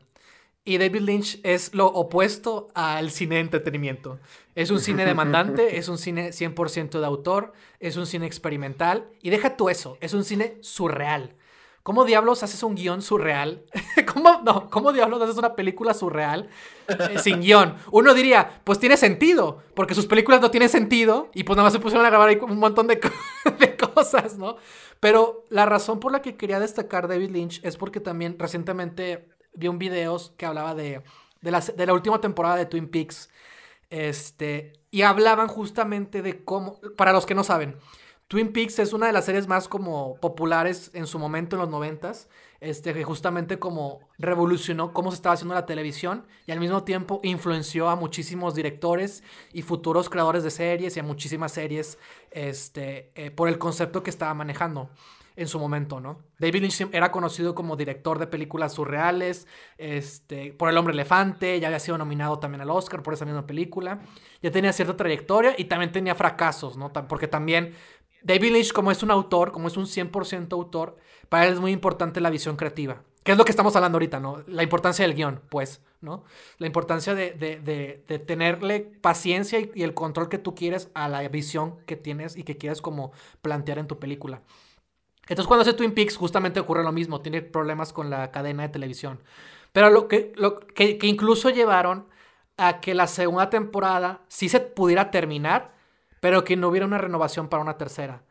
Y 0.63 0.77
David 0.77 1.01
Lynch 1.01 1.39
es 1.43 1.73
lo 1.73 1.87
opuesto 1.87 2.67
al 2.75 3.09
cine 3.09 3.35
de 3.35 3.41
entretenimiento. 3.41 4.19
Es 4.53 4.69
un 4.69 4.79
cine 4.79 5.05
demandante, 5.05 5.77
es 5.77 5.89
un 5.89 5.97
cine 5.97 6.29
100% 6.29 6.99
de 6.99 7.05
autor, 7.05 7.53
es 7.79 7.97
un 7.97 8.05
cine 8.05 8.27
experimental. 8.27 9.09
Y 9.21 9.31
deja 9.31 9.57
tú 9.57 9.69
eso, 9.69 9.97
es 10.01 10.13
un 10.13 10.23
cine 10.23 10.57
surreal. 10.61 11.35
¿Cómo 11.83 12.05
diablos 12.05 12.43
haces 12.43 12.61
un 12.63 12.75
guion 12.75 13.01
surreal? 13.01 13.65
¿Cómo, 14.13 14.41
no, 14.43 14.69
¿Cómo 14.69 14.93
diablos 14.93 15.21
haces 15.21 15.37
una 15.37 15.55
película 15.55 15.93
surreal 15.93 16.49
eh, 16.87 17.17
sin 17.19 17.41
guion? 17.41 17.75
Uno 17.91 18.13
diría, 18.13 18.61
pues 18.63 18.79
tiene 18.79 18.97
sentido, 18.97 19.63
porque 19.73 19.95
sus 19.95 20.05
películas 20.05 20.41
no 20.41 20.51
tienen 20.51 20.69
sentido 20.69 21.29
y 21.33 21.43
pues 21.43 21.57
nada 21.57 21.65
más 21.65 21.73
se 21.73 21.79
pusieron 21.79 22.05
a 22.05 22.09
grabar 22.09 22.29
ahí 22.29 22.37
un 22.41 22.59
montón 22.59 22.87
de, 22.87 23.01
de 23.59 23.77
cosas, 23.77 24.37
¿no? 24.37 24.57
Pero 24.99 25.45
la 25.49 25.65
razón 25.65 25.99
por 25.99 26.11
la 26.11 26.21
que 26.21 26.37
quería 26.37 26.59
destacar 26.59 27.07
David 27.07 27.31
Lynch 27.31 27.61
es 27.63 27.77
porque 27.77 27.99
también 27.99 28.37
recientemente 28.37 29.29
vi 29.53 29.67
un 29.67 29.79
video 29.79 30.17
que 30.37 30.45
hablaba 30.45 30.75
de, 30.75 31.01
de, 31.41 31.51
la, 31.51 31.59
de 31.61 31.85
la 31.85 31.93
última 31.93 32.21
temporada 32.21 32.55
de 32.57 32.67
Twin 32.67 32.89
Peaks. 32.89 33.29
Este, 33.89 34.73
y 34.91 35.01
hablaban 35.01 35.47
justamente 35.47 36.21
de 36.21 36.43
cómo, 36.45 36.79
para 36.95 37.11
los 37.11 37.25
que 37.25 37.35
no 37.35 37.43
saben, 37.43 37.77
Twin 38.31 38.53
Peaks 38.53 38.79
es 38.79 38.93
una 38.93 39.07
de 39.07 39.11
las 39.11 39.25
series 39.25 39.49
más 39.49 39.67
como 39.67 40.15
populares 40.21 40.89
en 40.93 41.05
su 41.05 41.19
momento 41.19 41.57
en 41.57 41.63
los 41.63 41.69
noventas, 41.69 42.29
este, 42.61 42.93
que 42.93 43.03
justamente 43.03 43.59
como 43.59 44.07
revolucionó 44.19 44.93
cómo 44.93 45.11
se 45.11 45.15
estaba 45.15 45.33
haciendo 45.33 45.53
la 45.53 45.65
televisión 45.65 46.25
y 46.47 46.53
al 46.53 46.61
mismo 46.61 46.85
tiempo 46.85 47.19
influenció 47.23 47.89
a 47.89 47.97
muchísimos 47.97 48.55
directores 48.55 49.21
y 49.51 49.63
futuros 49.63 50.09
creadores 50.09 50.45
de 50.45 50.49
series 50.49 50.95
y 50.95 51.01
a 51.01 51.03
muchísimas 51.03 51.51
series 51.51 51.97
este, 52.31 53.11
eh, 53.15 53.31
por 53.31 53.49
el 53.49 53.57
concepto 53.57 54.01
que 54.01 54.09
estaba 54.09 54.33
manejando 54.33 54.89
en 55.35 55.47
su 55.47 55.59
momento, 55.59 55.99
¿no? 55.99 56.19
David 56.39 56.61
Lynch 56.61 56.87
era 56.91 57.11
conocido 57.11 57.55
como 57.55 57.75
director 57.75 58.19
de 58.19 58.27
películas 58.27 58.73
surreales, 58.73 59.47
este, 59.77 60.53
por 60.53 60.69
El 60.69 60.77
Hombre 60.77 60.93
Elefante, 60.93 61.59
ya 61.59 61.67
había 61.67 61.79
sido 61.79 61.97
nominado 61.97 62.39
también 62.39 62.61
al 62.61 62.69
Oscar 62.69 63.01
por 63.01 63.13
esa 63.13 63.25
misma 63.25 63.45
película, 63.47 64.01
ya 64.41 64.51
tenía 64.51 64.73
cierta 64.73 64.97
trayectoria 64.97 65.55
y 65.57 65.65
también 65.65 65.91
tenía 65.91 66.15
fracasos, 66.15 66.77
¿no? 66.77 66.91
Porque 66.91 67.27
también 67.27 67.73
David 68.23 68.53
Lynch, 68.53 68.71
como 68.73 68.91
es 68.91 69.03
un 69.03 69.11
autor, 69.11 69.51
como 69.51 69.67
es 69.67 69.77
un 69.77 69.85
100% 69.85 70.53
autor, 70.53 70.97
para 71.29 71.47
él 71.47 71.53
es 71.53 71.59
muy 71.59 71.71
importante 71.71 72.21
la 72.21 72.29
visión 72.29 72.55
creativa. 72.55 73.03
Que 73.23 73.33
es 73.33 73.37
lo 73.37 73.45
que 73.45 73.51
estamos 73.51 73.75
hablando 73.75 73.97
ahorita, 73.97 74.19
¿no? 74.19 74.43
La 74.47 74.63
importancia 74.63 75.05
del 75.05 75.15
guion, 75.15 75.41
pues, 75.49 75.81
¿no? 76.01 76.23
La 76.57 76.65
importancia 76.65 77.13
de, 77.13 77.31
de, 77.31 77.59
de, 78.07 78.19
tenerle 78.19 78.79
paciencia 78.79 79.59
y, 79.59 79.83
el 79.83 79.93
control 79.93 80.27
que 80.27 80.39
tú 80.39 80.55
quieres 80.55 80.89
a 80.95 81.07
la 81.07 81.27
visión 81.29 81.79
que 81.85 81.95
tienes 81.95 82.35
y 82.35 82.43
que 82.43 82.57
quieres 82.57 82.81
como 82.81 83.11
plantear 83.41 83.77
en 83.77 83.87
tu 83.87 83.99
película. 83.99 84.41
Entonces 85.27 85.47
cuando 85.47 85.61
hace 85.61 85.73
Twin 85.73 85.93
Peaks 85.93 86.17
justamente 86.17 86.59
ocurre 86.59 86.83
lo 86.83 86.91
mismo, 86.91 87.21
tiene 87.21 87.43
problemas 87.43 87.93
con 87.93 88.09
la 88.09 88.31
cadena 88.31 88.63
de 88.63 88.69
televisión. 88.69 89.21
Pero 89.71 89.91
lo 89.91 90.07
que, 90.07 90.33
lo 90.35 90.57
que 90.57 90.97
incluso 91.03 91.51
llevaron 91.51 92.07
a 92.57 92.81
que 92.81 92.93
la 92.93 93.07
segunda 93.07 93.49
temporada 93.49 94.21
sí 94.27 94.49
se 94.49 94.59
pudiera 94.59 95.11
terminar, 95.11 95.73
pero 96.21 96.45
que 96.45 96.55
no 96.55 96.69
hubiera 96.69 96.85
una 96.85 96.99
renovación 96.99 97.49
para 97.49 97.63
una 97.63 97.77
tercera. 97.77 98.23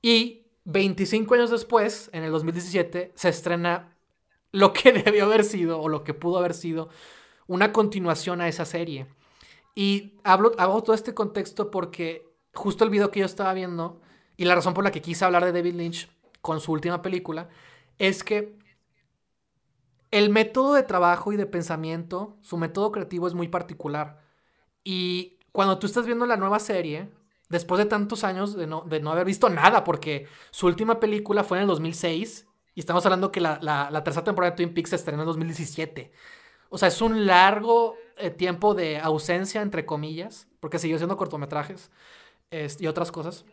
Y 0.00 0.46
25 0.64 1.34
años 1.34 1.50
después, 1.50 2.08
en 2.14 2.24
el 2.24 2.30
2017, 2.30 3.12
se 3.14 3.28
estrena 3.28 3.94
lo 4.52 4.72
que 4.72 4.92
debió 5.04 5.26
haber 5.26 5.44
sido 5.44 5.78
o 5.80 5.90
lo 5.90 6.04
que 6.04 6.14
pudo 6.14 6.38
haber 6.38 6.54
sido 6.54 6.88
una 7.46 7.72
continuación 7.72 8.40
a 8.40 8.48
esa 8.48 8.64
serie. 8.64 9.06
Y 9.74 10.14
hablo, 10.24 10.52
hago 10.56 10.82
todo 10.82 10.94
este 10.94 11.14
contexto 11.14 11.70
porque 11.70 12.26
justo 12.54 12.84
el 12.84 12.90
video 12.90 13.10
que 13.10 13.20
yo 13.20 13.26
estaba 13.26 13.52
viendo 13.52 14.00
y 14.36 14.44
la 14.44 14.54
razón 14.54 14.72
por 14.72 14.84
la 14.84 14.92
que 14.92 15.02
quise 15.02 15.24
hablar 15.24 15.44
de 15.44 15.52
David 15.52 15.74
Lynch 15.74 16.08
con 16.40 16.60
su 16.60 16.72
última 16.72 17.02
película, 17.02 17.48
es 17.98 18.22
que 18.24 18.56
el 20.10 20.30
método 20.30 20.74
de 20.74 20.82
trabajo 20.82 21.32
y 21.32 21.36
de 21.36 21.46
pensamiento, 21.46 22.36
su 22.42 22.56
método 22.56 22.92
creativo 22.92 23.26
es 23.26 23.34
muy 23.34 23.48
particular. 23.48 24.20
Y 24.84 25.38
cuando 25.52 25.78
tú 25.78 25.86
estás 25.86 26.06
viendo 26.06 26.26
la 26.26 26.36
nueva 26.36 26.58
serie, 26.58 27.08
después 27.52 27.78
de 27.78 27.84
tantos 27.84 28.24
años 28.24 28.56
de 28.56 28.66
no, 28.66 28.80
de 28.80 28.98
no 28.98 29.12
haber 29.12 29.26
visto 29.26 29.48
nada, 29.50 29.84
porque 29.84 30.26
su 30.50 30.66
última 30.66 30.98
película 30.98 31.44
fue 31.44 31.58
en 31.58 31.62
el 31.62 31.68
2006 31.68 32.48
y 32.74 32.80
estamos 32.80 33.04
hablando 33.04 33.30
que 33.30 33.40
la, 33.40 33.58
la, 33.60 34.02
tercera 34.02 34.24
temporada 34.24 34.52
de 34.52 34.56
Twin 34.56 34.74
Peaks 34.74 34.90
se 34.90 34.96
estrenó 34.96 35.22
en 35.22 35.26
2017. 35.26 36.10
O 36.70 36.78
sea, 36.78 36.88
es 36.88 37.02
un 37.02 37.26
largo 37.26 37.96
eh, 38.16 38.30
tiempo 38.30 38.74
de 38.74 38.98
ausencia, 38.98 39.60
entre 39.60 39.84
comillas, 39.84 40.48
porque 40.60 40.78
siguió 40.78 40.96
siendo 40.96 41.18
cortometrajes 41.18 41.90
y 42.78 42.86
otras 42.86 43.12
cosas. 43.12 43.44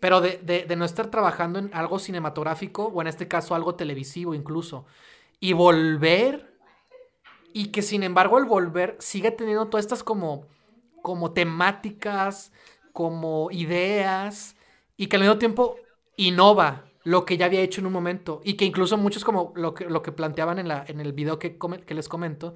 Pero 0.00 0.20
de, 0.20 0.38
de, 0.38 0.76
no 0.76 0.84
estar 0.84 1.06
trabajando 1.10 1.58
en 1.58 1.70
algo 1.72 1.98
cinematográfico, 1.98 2.84
o 2.84 3.00
en 3.00 3.06
este 3.06 3.26
caso 3.26 3.54
algo 3.54 3.74
televisivo 3.74 4.34
incluso, 4.34 4.84
y 5.40 5.54
volver, 5.54 6.54
y 7.54 7.68
que 7.68 7.80
sin 7.80 8.02
embargo 8.02 8.38
el 8.38 8.44
volver 8.44 8.96
sigue 8.98 9.30
teniendo 9.30 9.68
todas 9.68 9.86
estas 9.86 10.02
como, 10.02 10.46
como 11.00 11.32
temáticas, 11.32 12.52
como 12.96 13.50
ideas, 13.50 14.56
y 14.96 15.08
que 15.08 15.16
al 15.16 15.22
mismo 15.22 15.36
tiempo 15.36 15.76
innova 16.16 16.86
lo 17.04 17.26
que 17.26 17.36
ya 17.36 17.44
había 17.44 17.60
hecho 17.60 17.82
en 17.82 17.86
un 17.86 17.92
momento 17.92 18.40
y 18.42 18.54
que 18.54 18.64
incluso 18.64 18.96
muchos 18.96 19.22
como 19.22 19.52
lo 19.54 19.74
que, 19.74 19.84
lo 19.84 20.02
que 20.02 20.12
planteaban 20.12 20.58
en, 20.58 20.66
la, 20.66 20.82
en 20.88 20.98
el 21.00 21.12
video 21.12 21.38
que, 21.38 21.58
que 21.86 21.94
les 21.94 22.08
comento, 22.08 22.54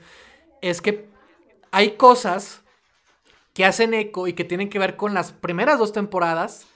es 0.62 0.80
que 0.80 1.10
hay 1.72 1.90
cosas 1.92 2.62
que 3.52 3.66
hacen 3.66 3.92
eco 3.92 4.28
y 4.28 4.32
que 4.32 4.44
tienen 4.44 4.70
que 4.70 4.78
ver 4.78 4.96
con 4.96 5.12
las 5.12 5.32
primeras 5.32 5.78
dos 5.78 5.92
temporadas, 5.92 6.66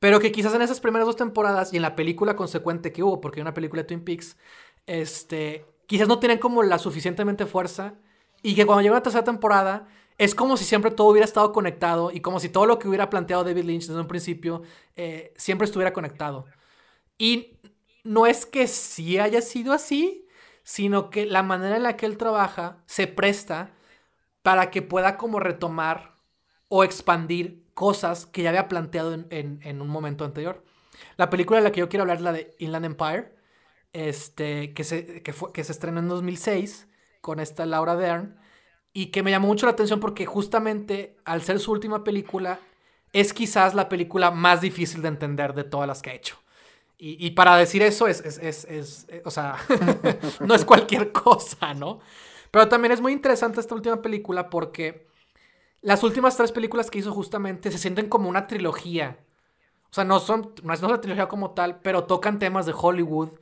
pero 0.00 0.20
que 0.20 0.30
quizás 0.30 0.52
en 0.52 0.60
esas 0.60 0.80
primeras 0.80 1.06
dos 1.06 1.16
temporadas 1.16 1.72
y 1.72 1.76
en 1.76 1.82
la 1.82 1.96
película 1.96 2.36
consecuente 2.36 2.92
que 2.92 3.02
hubo, 3.02 3.22
porque 3.22 3.40
hay 3.40 3.42
una 3.42 3.54
película 3.54 3.80
de 3.80 3.88
Twin 3.88 4.04
Peaks, 4.04 4.36
este, 4.86 5.64
quizás 5.86 6.08
no 6.08 6.18
tienen 6.18 6.38
como 6.38 6.62
la 6.62 6.78
suficientemente 6.78 7.46
fuerza 7.46 7.94
y 8.42 8.54
que 8.54 8.66
cuando 8.66 8.82
llega 8.82 8.96
la 8.96 9.02
tercera 9.02 9.24
temporada 9.24 9.88
es 10.18 10.34
como 10.34 10.56
si 10.56 10.64
siempre 10.64 10.90
todo 10.90 11.08
hubiera 11.08 11.24
estado 11.24 11.52
conectado 11.52 12.10
y 12.12 12.20
como 12.20 12.40
si 12.40 12.48
todo 12.48 12.66
lo 12.66 12.78
que 12.78 12.88
hubiera 12.88 13.10
planteado 13.10 13.44
David 13.44 13.64
Lynch 13.64 13.86
desde 13.86 14.00
un 14.00 14.08
principio 14.08 14.62
eh, 14.96 15.32
siempre 15.36 15.64
estuviera 15.64 15.92
conectado. 15.92 16.46
Y 17.18 17.58
no 18.04 18.26
es 18.26 18.46
que 18.46 18.68
sí 18.68 19.18
haya 19.18 19.40
sido 19.40 19.72
así, 19.72 20.28
sino 20.62 21.10
que 21.10 21.26
la 21.26 21.42
manera 21.42 21.76
en 21.76 21.82
la 21.82 21.96
que 21.96 22.06
él 22.06 22.16
trabaja 22.16 22.82
se 22.86 23.06
presta 23.06 23.72
para 24.42 24.70
que 24.70 24.82
pueda 24.82 25.16
como 25.16 25.40
retomar 25.40 26.16
o 26.68 26.84
expandir 26.84 27.64
cosas 27.74 28.26
que 28.26 28.42
ya 28.42 28.50
había 28.50 28.68
planteado 28.68 29.14
en, 29.30 29.80
un 29.80 29.88
momento 29.88 30.24
anterior. 30.24 30.64
La 31.16 31.30
película 31.30 31.58
de 31.58 31.64
la 31.64 31.72
que 31.72 31.80
yo 31.80 31.88
quiero 31.88 32.02
hablar 32.02 32.18
es 32.18 32.22
la 32.22 32.32
de 32.32 32.54
Inland 32.58 32.86
Empire, 32.86 33.34
este, 33.92 34.74
que, 34.74 34.84
se, 34.84 35.22
que, 35.22 35.32
fue, 35.32 35.52
que 35.52 35.64
se 35.64 35.72
estrenó 35.72 36.00
en 36.00 36.08
2006 36.08 36.88
con 37.20 37.40
esta 37.40 37.66
Laura 37.66 37.96
Dern 37.96 38.38
y 38.96 39.06
que 39.06 39.24
me 39.24 39.32
llamó 39.32 39.48
mucho 39.48 39.66
la 39.66 39.72
atención 39.72 40.00
porque 40.00 40.24
justamente 40.24 41.16
al 41.24 41.42
ser 41.42 41.58
su 41.58 41.72
última 41.72 42.04
película 42.04 42.60
es 43.12 43.34
quizás 43.34 43.74
la 43.74 43.88
película 43.88 44.30
más 44.30 44.60
difícil 44.60 45.02
de 45.02 45.08
entender 45.08 45.52
de 45.52 45.64
todas 45.64 45.88
las 45.88 46.00
que 46.00 46.10
ha 46.10 46.14
hecho. 46.14 46.38
Y, 46.96 47.32
para 47.32 47.56
decir 47.56 47.82
eso 47.82 48.06
es, 48.06 48.20
es, 48.20 48.64
es, 48.64 49.06
o 49.26 49.30
sea, 49.30 49.56
no 50.40 50.54
es 50.54 50.64
cualquier 50.64 51.12
cosa, 51.12 51.74
¿no? 51.74 52.00
Pero 52.50 52.68
también 52.68 52.92
es 52.92 53.00
muy 53.02 53.12
interesante 53.12 53.60
esta 53.60 53.74
última 53.74 54.00
película 54.00 54.48
porque 54.48 55.06
las 55.82 56.02
últimas 56.02 56.34
tres 56.34 56.50
películas 56.50 56.90
que 56.90 57.00
hizo 57.00 57.12
justamente 57.12 57.70
se 57.70 57.76
sienten 57.76 58.08
como 58.08 58.30
una 58.30 58.46
trilogía. 58.46 59.18
O 59.90 59.92
sea, 59.92 60.04
no 60.04 60.18
son, 60.18 60.54
no 60.62 60.72
es 60.72 60.80
una 60.82 61.00
trilogía 61.00 61.28
como 61.28 61.50
tal, 61.50 61.80
pero 61.80 62.04
tocan 62.04 62.38
temas 62.38 62.64
de 62.64 62.74
Hollywood, 62.74 63.32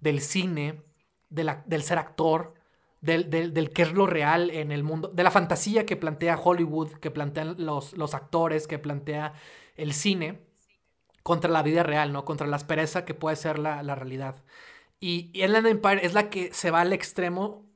del 0.00 0.20
cine, 0.20 0.84
de 1.30 1.42
la, 1.42 1.64
del 1.66 1.82
ser 1.82 1.98
actor, 1.98 2.54
del, 3.00 3.30
del, 3.30 3.72
es 3.74 3.92
lo 3.92 4.06
real 4.06 4.50
en 4.50 4.72
el 4.72 4.82
mundo, 4.82 5.08
de 5.08 5.22
la 5.22 5.30
fantasía 5.30 5.86
que 5.86 5.96
plantea 5.96 6.38
Hollywood, 6.38 6.92
que 6.94 7.10
plantean 7.10 7.56
los, 7.58 7.96
los 7.96 8.14
actores, 8.14 8.66
que 8.66 8.78
plantea 8.78 9.32
el 9.76 9.94
cine 9.94 10.40
contra 11.22 11.50
la 11.50 11.62
vida 11.62 11.82
real, 11.82 12.12
¿no? 12.12 12.24
Contra 12.24 12.46
la 12.46 12.56
aspereza 12.56 13.04
que 13.04 13.14
puede 13.14 13.36
ser 13.36 13.58
la, 13.58 13.82
realidad. 13.94 14.42
Y, 15.00 15.30
y 15.32 15.44
Inland 15.44 15.66
Empire 15.66 16.04
es 16.04 16.14
la 16.14 16.30
que 16.30 16.52
se 16.52 16.70
va 16.70 16.82
al 16.82 16.92
extremo 16.92 17.66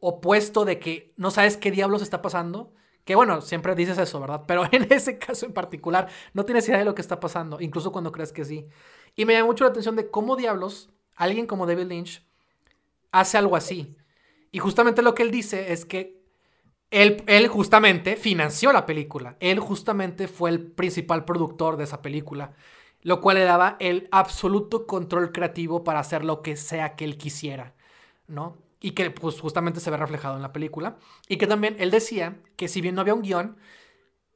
opuesto 0.00 0.64
de 0.64 0.78
que 0.78 1.14
no 1.16 1.30
sabes 1.30 1.56
qué 1.56 1.70
diablos 1.70 2.02
está 2.02 2.22
pasando. 2.22 2.72
Que 3.04 3.16
bueno, 3.16 3.40
siempre 3.42 3.74
dices 3.74 3.98
eso, 3.98 4.20
¿verdad? 4.20 4.44
Pero 4.46 4.64
en 4.72 4.86
ese 4.92 5.18
caso 5.18 5.46
en 5.46 5.52
particular 5.52 6.08
no 6.32 6.44
tienes 6.44 6.68
idea 6.68 6.78
de 6.78 6.84
lo 6.84 6.94
que 6.94 7.02
está 7.02 7.20
pasando, 7.20 7.60
incluso 7.60 7.92
cuando 7.92 8.12
crees 8.12 8.32
que 8.32 8.44
sí. 8.44 8.68
Y 9.16 9.24
me 9.24 9.34
llama 9.34 9.46
mucho 9.46 9.64
la 9.64 9.70
atención 9.70 9.96
de 9.96 10.10
cómo 10.10 10.36
diablos 10.36 10.90
alguien 11.16 11.46
como 11.46 11.66
David 11.66 11.86
Lynch 11.86 12.26
hace 13.12 13.38
algo 13.38 13.56
así. 13.56 13.96
Y 14.54 14.60
justamente 14.60 15.02
lo 15.02 15.16
que 15.16 15.24
él 15.24 15.32
dice 15.32 15.72
es 15.72 15.84
que 15.84 16.22
él, 16.92 17.24
él, 17.26 17.48
justamente 17.48 18.14
financió 18.14 18.72
la 18.72 18.86
película. 18.86 19.36
Él 19.40 19.58
justamente 19.58 20.28
fue 20.28 20.48
el 20.48 20.60
principal 20.64 21.24
productor 21.24 21.76
de 21.76 21.82
esa 21.82 22.02
película. 22.02 22.52
Lo 23.02 23.20
cual 23.20 23.38
le 23.38 23.42
daba 23.42 23.76
el 23.80 24.06
absoluto 24.12 24.86
control 24.86 25.32
creativo 25.32 25.82
para 25.82 25.98
hacer 25.98 26.24
lo 26.24 26.40
que 26.40 26.56
sea 26.56 26.94
que 26.94 27.04
él 27.04 27.18
quisiera. 27.18 27.74
¿No? 28.28 28.56
Y 28.78 28.92
que 28.92 29.10
pues 29.10 29.40
justamente 29.40 29.80
se 29.80 29.90
ve 29.90 29.96
reflejado 29.96 30.36
en 30.36 30.42
la 30.42 30.52
película. 30.52 30.98
Y 31.28 31.36
que 31.36 31.48
también 31.48 31.74
él 31.80 31.90
decía 31.90 32.36
que 32.54 32.68
si 32.68 32.80
bien 32.80 32.94
no 32.94 33.00
había 33.00 33.14
un 33.14 33.22
guion, 33.22 33.56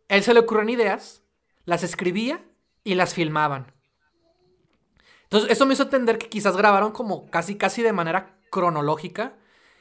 él 0.08 0.24
se 0.24 0.34
le 0.34 0.40
ocurren 0.40 0.68
ideas, 0.68 1.22
las 1.64 1.84
escribía 1.84 2.44
y 2.82 2.96
las 2.96 3.14
filmaban. 3.14 3.72
Entonces 5.22 5.52
eso 5.52 5.64
me 5.64 5.74
hizo 5.74 5.84
entender 5.84 6.18
que 6.18 6.28
quizás 6.28 6.56
grabaron 6.56 6.90
como 6.90 7.30
casi 7.30 7.54
casi 7.54 7.84
de 7.84 7.92
manera 7.92 8.36
cronológica 8.50 9.36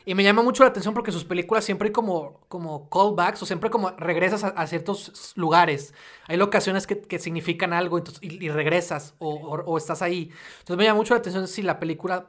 y 0.08 0.16
me 0.16 0.24
llama 0.24 0.42
mucho 0.42 0.64
la 0.64 0.70
atención 0.70 0.94
porque 0.94 1.12
sus 1.12 1.26
películas 1.26 1.66
siempre 1.66 1.90
hay 1.90 1.92
como, 1.92 2.40
como 2.48 2.90
callbacks 2.90 3.44
o 3.44 3.46
siempre 3.46 3.70
como 3.70 3.90
regresas 3.90 4.42
a, 4.42 4.66
ciertos 4.66 5.34
lugares. 5.36 5.94
Hay 6.28 6.38
locaciones 6.38 6.88
que, 6.88 7.02
que 7.02 7.20
significan 7.20 7.74
algo 7.74 8.02
y, 8.22 8.48
regresas 8.48 9.16
o, 9.20 9.78
estás 9.78 10.02
ahí. 10.02 10.32
Entonces 10.60 10.78
me 10.78 10.86
llama 10.86 10.96
mucho 10.96 11.14
la 11.14 11.20
atención 11.20 11.46
si 11.50 11.62
la 11.62 11.78
película... 11.78 12.28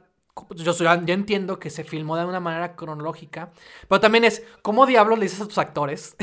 Yo, 0.57 0.73
yo 0.73 1.13
entiendo 1.13 1.57
que 1.57 1.69
se 1.69 1.85
filmó 1.85 2.17
de 2.17 2.25
una 2.25 2.41
manera 2.41 2.75
cronológica, 2.75 3.53
pero 3.87 4.01
también 4.01 4.25
es, 4.25 4.43
¿cómo 4.61 4.85
diablos 4.85 5.17
le 5.17 5.23
dices 5.23 5.39
a 5.39 5.47
tus 5.47 5.57
actores 5.57 6.17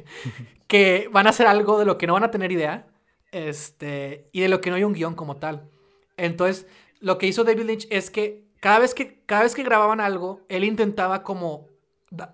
que 0.66 1.10
van 1.12 1.26
a 1.26 1.30
hacer 1.30 1.46
algo 1.46 1.78
de 1.78 1.84
lo 1.84 1.98
que 1.98 2.06
no 2.06 2.14
van 2.14 2.24
a 2.24 2.30
tener 2.30 2.52
idea 2.52 2.86
este, 3.32 4.30
y 4.32 4.40
de 4.40 4.48
lo 4.48 4.62
que 4.62 4.70
no 4.70 4.76
hay 4.76 4.84
un 4.84 4.94
guion 4.94 5.14
como 5.14 5.36
tal? 5.36 5.68
Entonces, 6.16 6.66
lo 7.00 7.18
que 7.18 7.26
hizo 7.26 7.44
David 7.44 7.64
Lynch 7.64 7.86
es 7.90 8.10
que 8.10 8.45
cada 8.66 8.80
vez 8.80 8.94
que, 8.94 9.22
cada 9.26 9.44
vez 9.44 9.54
que 9.54 9.62
grababan 9.62 10.00
algo, 10.00 10.40
él 10.48 10.64
intentaba 10.64 11.22
como 11.22 11.68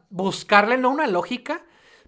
buscarle 0.09 0.79
no 0.79 0.89
una 0.89 1.07
lógica, 1.07 1.63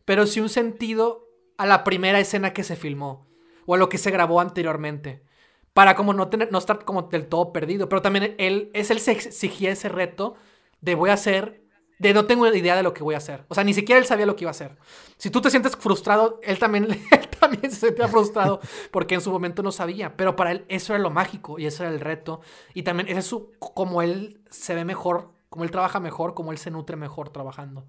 pero 0.07 0.27
sí 0.27 0.41
un 0.41 0.49
sentido 0.49 1.29
a 1.59 1.67
la 1.67 1.85
primera 1.85 2.19
escena 2.19 2.55
que 2.55 2.65
se 2.65 2.75
filmó 2.75 3.27
o 3.67 3.75
a 3.75 3.77
lo 3.77 3.91
que 3.91 3.99
se 3.99 4.11
grabó 4.11 4.41
anteriormente. 4.41 5.23
Para 5.75 5.95
como 5.95 6.15
no, 6.15 6.29
tener, 6.29 6.51
no 6.51 6.57
estar 6.57 6.87
como 6.87 7.03
del 7.03 7.27
todo 7.27 7.53
perdido. 7.53 7.91
Pero 7.91 8.01
también 8.01 8.35
él, 8.39 8.71
es 8.73 8.91
él 8.91 9.01
se 9.01 9.13
exigía 9.13 9.73
ese 9.73 9.91
reto 9.91 10.37
de 10.81 10.95
voy 10.95 11.11
a 11.11 11.13
hacer 11.13 11.63
de 11.99 12.15
no 12.15 12.25
tengo 12.25 12.47
idea 12.47 12.77
de 12.77 12.83
lo 12.83 12.95
que 12.95 13.03
voy 13.03 13.17
a 13.17 13.19
hacer. 13.19 13.45
O 13.49 13.55
sea, 13.55 13.63
ni 13.63 13.75
siquiera 13.75 13.99
él 13.99 14.07
sabía 14.07 14.25
lo 14.25 14.37
que 14.37 14.45
iba 14.45 14.51
a 14.51 14.53
hacer. 14.53 14.79
Si 15.19 15.29
tú 15.29 15.43
te 15.43 15.51
sientes 15.51 15.77
frustrado, 15.77 16.41
él 16.43 16.59
también, 16.59 16.89
también 17.55 17.73
se 17.73 17.87
sentía 17.87 18.09
frustrado 18.09 18.61
porque 18.91 19.15
en 19.15 19.21
su 19.21 19.31
momento 19.31 19.63
no 19.63 19.73
sabía. 19.73 20.17
Pero 20.17 20.37
para 20.37 20.53
él 20.53 20.65
eso 20.69 20.95
era 20.95 21.03
lo 21.03 21.11
mágico 21.11 21.59
y 21.59 21.67
eso 21.67 21.83
era 21.85 21.93
el 21.93 22.01
reto. 22.01 22.41
Y 22.75 22.83
también 22.83 23.09
es 23.17 23.27
su, 23.27 23.53
como 23.59 24.03
él 24.03 24.41
se 24.51 24.75
ve 24.75 24.85
mejor, 24.85 25.33
como 25.49 25.65
él 25.65 25.71
trabaja 25.71 26.01
mejor, 26.01 26.35
como 26.35 26.53
él 26.53 26.59
se 26.59 26.71
nutre 26.71 26.97
mejor 26.97 27.31
trabajando. 27.31 27.87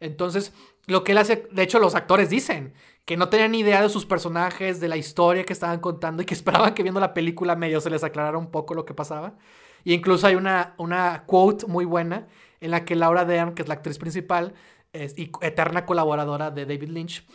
Entonces, 0.00 0.52
lo 0.86 1.04
que 1.04 1.12
él 1.12 1.18
hace, 1.18 1.48
de 1.50 1.62
hecho 1.62 1.78
los 1.78 1.94
actores 1.94 2.28
dicen 2.30 2.74
que 3.04 3.16
no 3.16 3.28
tenían 3.28 3.54
idea 3.54 3.82
de 3.82 3.88
sus 3.88 4.04
personajes, 4.04 4.80
de 4.80 4.88
la 4.88 4.96
historia 4.96 5.44
que 5.44 5.52
estaban 5.52 5.80
contando 5.80 6.22
y 6.22 6.26
que 6.26 6.34
esperaban 6.34 6.74
que 6.74 6.82
viendo 6.82 7.00
la 7.00 7.14
película 7.14 7.56
medio 7.56 7.80
se 7.80 7.90
les 7.90 8.04
aclarara 8.04 8.38
un 8.38 8.50
poco 8.50 8.74
lo 8.74 8.84
que 8.84 8.94
pasaba. 8.94 9.38
Y 9.84 9.94
incluso 9.94 10.26
hay 10.26 10.34
una, 10.34 10.74
una 10.78 11.24
quote 11.26 11.66
muy 11.66 11.84
buena 11.84 12.26
en 12.60 12.72
la 12.72 12.84
que 12.84 12.96
Laura 12.96 13.24
Dern, 13.24 13.54
que 13.54 13.62
es 13.62 13.68
la 13.68 13.74
actriz 13.74 13.98
principal 13.98 14.54
es, 14.92 15.16
y 15.18 15.30
eterna 15.42 15.86
colaboradora 15.86 16.50
de 16.50 16.66
David 16.66 16.88
Lynch, 16.90 17.26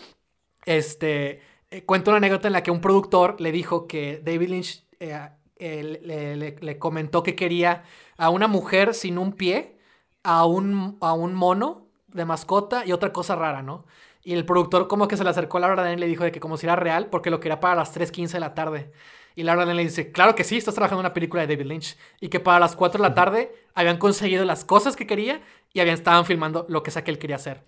este, 0.65 1.41
eh, 1.71 1.83
cuenta 1.85 2.11
una 2.11 2.17
anécdota 2.17 2.47
en 2.47 2.53
la 2.53 2.63
que 2.63 2.71
un 2.71 2.81
productor 2.81 3.39
le 3.39 3.51
dijo 3.53 3.87
que 3.87 4.21
David 4.23 4.49
Lynch 4.49 4.83
eh, 4.99 5.29
eh, 5.55 6.57
le, 6.59 6.79
comentó 6.79 7.23
que 7.23 7.35
quería 7.35 7.83
a 8.17 8.29
una 8.29 8.47
mujer 8.47 8.93
sin 8.93 9.17
un 9.17 9.31
pie, 9.31 9.77
a 10.21 10.45
un, 10.45 10.97
a 10.99 11.13
un 11.13 11.33
mono 11.33 11.87
de 12.07 12.25
mascota 12.25 12.85
y 12.85 12.91
otra 12.91 13.13
cosa 13.13 13.35
rara, 13.35 13.61
¿no? 13.63 13.85
Y 14.21 14.33
el 14.33 14.45
productor 14.45 14.89
como 14.89 15.07
que 15.07 15.15
se 15.15 15.23
le 15.23 15.29
acercó 15.29 15.57
a 15.57 15.61
Laura 15.61 15.81
Dern 15.83 15.97
y 15.97 16.01
le 16.01 16.07
dijo 16.07 16.25
de 16.25 16.31
que 16.33 16.41
como 16.41 16.57
si 16.57 16.65
era 16.65 16.75
real 16.75 17.07
porque 17.07 17.29
lo 17.29 17.39
quería 17.39 17.61
para 17.61 17.75
las 17.75 17.95
3.15 17.97 18.31
de 18.33 18.39
la 18.41 18.53
tarde. 18.53 18.91
Y 19.35 19.43
Laura 19.43 19.65
Dern 19.65 19.77
le 19.77 19.83
dice, 19.83 20.11
claro 20.11 20.35
que 20.35 20.43
sí, 20.43 20.57
estás 20.57 20.75
trabajando 20.75 20.99
en 20.99 21.05
una 21.05 21.13
película 21.13 21.45
de 21.47 21.55
David 21.55 21.67
Lynch. 21.67 21.97
Y 22.19 22.27
que 22.27 22.41
para 22.41 22.59
las 22.59 22.75
4 22.75 23.01
de 23.01 23.09
la 23.09 23.15
tarde 23.15 23.55
habían 23.73 23.97
conseguido 23.97 24.43
las 24.43 24.65
cosas 24.65 24.97
que 24.97 25.07
quería 25.07 25.41
y 25.73 25.79
habían 25.79 25.95
estaban 25.95 26.25
filmando 26.25 26.65
lo 26.67 26.83
que 26.83 26.91
sea 26.91 27.03
que 27.05 27.11
él 27.11 27.17
quería 27.17 27.37
hacer. 27.37 27.63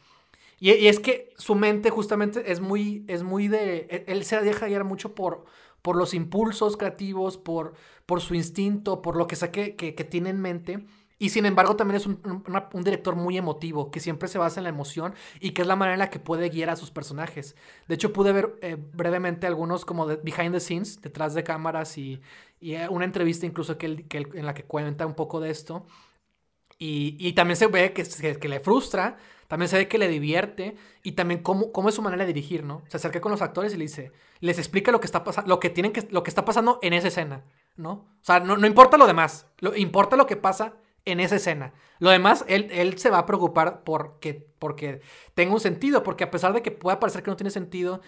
Y, 0.64 0.88
es 0.88 1.01
que 1.01 1.34
su 1.38 1.55
mente 1.55 1.89
justamente 1.89 2.49
es 2.49 2.61
muy, 2.61 3.03
es 3.09 3.22
muy 3.22 3.49
de... 3.49 3.86
E, 3.89 4.05
él 4.07 4.24
se 4.24 4.39
deja 4.39 4.68
guiar 4.68 4.86
mucho 4.86 5.14
por, 5.14 5.43
por 5.82 5.97
los 5.97 6.14
impulsos 6.14 6.78
creativos, 6.78 7.38
por, 7.38 7.74
por 8.05 8.22
su 8.22 8.34
instinto, 8.34 9.01
por 9.01 9.18
lo 9.18 9.28
que 9.28 9.36
sea 9.36 9.51
que, 9.51 9.74
tiene 10.09 10.30
en 10.30 10.39
mente. 10.39 10.86
Y 11.20 11.32
sin 11.32 11.45
embargo 11.45 11.76
también 11.76 11.97
es 11.97 12.05
un, 12.05 12.22
director 12.82 13.18
muy 13.18 13.38
emotivo, 13.38 13.91
que 13.91 13.99
siempre 13.99 14.30
se 14.30 14.38
basa 14.38 14.61
en 14.61 14.64
la 14.64 14.70
emoción 14.70 15.14
y 15.41 15.51
que 15.51 15.64
es 15.64 15.68
la 15.68 15.76
manera 15.76 15.95
en 15.95 15.99
la 15.99 16.09
que 16.09 16.20
puede 16.20 16.47
guiar 16.47 16.70
a 16.70 16.78
sus 16.78 16.91
personajes. 16.91 17.57
De 17.89 17.95
hecho 17.95 18.14
pude 18.14 18.32
ver 18.32 18.57
eh, 18.61 18.78
brevemente 18.93 19.47
algunos 19.47 19.84
como 19.84 20.05
behind 20.05 20.53
the 20.53 20.61
scenes, 20.61 21.01
detrás 21.01 21.34
de 21.34 21.43
cámaras 21.43 21.97
y, 21.97 22.22
eh, 22.61 22.88
una 22.89 23.03
entrevista 23.03 23.45
incluso 23.45 23.78
que, 23.78 24.05
en 24.09 24.45
la 24.45 24.53
que 24.53 24.64
cuenta 24.64 25.05
un 25.05 25.14
poco 25.14 25.41
de 25.41 25.49
esto. 25.49 25.86
Y, 26.78 27.34
también 27.34 27.55
se 27.55 27.68
ve 27.68 27.93
que, 27.93 28.03
que, 28.39 28.49
le 28.49 28.59
frustra, 28.59 29.18
también 29.54 29.70
se 29.70 29.78
ve 29.78 29.88
que 29.88 29.99
le 29.99 30.08
divierte 30.08 30.76
y 31.04 31.12
también 31.12 31.43
cómo, 31.43 31.72
cómo 31.72 31.88
es 31.88 31.93
su 31.93 32.01
manera 32.01 32.26
de 32.26 32.34
dirigir, 32.34 32.64
¿no? 32.64 32.82
Se 32.88 32.97
acerca 32.97 33.22
con 33.22 33.32
los 33.32 33.43
actores 33.43 33.72
y 33.72 33.78
le 33.78 33.84
dice, 33.84 34.12
les 34.39 34.58
explica 34.58 34.91
lo 34.91 34.99
que 34.99 35.06
está 35.06 35.24
pasando, 35.24 35.47
lo 35.47 35.60
que 35.60 35.70
tienen 35.70 35.91
que, 35.93 36.08
lo 36.10 36.24
que 36.24 36.32
está 36.32 36.43
pasando 36.43 36.80
en 36.82 36.93
esa 36.93 37.10
escena, 37.10 37.43
¿no? 37.76 37.91
O 37.91 38.24
sea, 38.24 38.39
no, 38.39 38.58
no 38.58 38.66
importa 38.66 38.97
lo 38.97 39.06
demás, 39.06 39.45
lo, 39.60 39.76
importa 39.76 40.18
lo 40.18 40.26
que 40.26 40.38
pasa 40.38 40.74
en 41.06 41.20
esa 41.20 41.36
escena. 41.36 41.72
Lo 41.99 42.10
demás, 42.10 42.43
él, 42.47 42.68
él 42.72 42.97
se 42.97 43.12
va 43.12 43.20
a 43.20 43.26
preocupar 43.28 43.84
porque, 43.84 44.34
porque 44.58 45.01
tenga 45.36 45.54
un 45.54 45.60
sentido, 45.60 46.01
porque 46.01 46.24
a 46.24 46.32
pesar 46.32 46.51
de 46.54 46.64
que 46.64 46.72
pueda 46.72 46.99
parecer 46.99 47.22
que 47.22 47.30
no 47.30 47.38
tiene 47.38 47.51
sentido, 47.51 48.01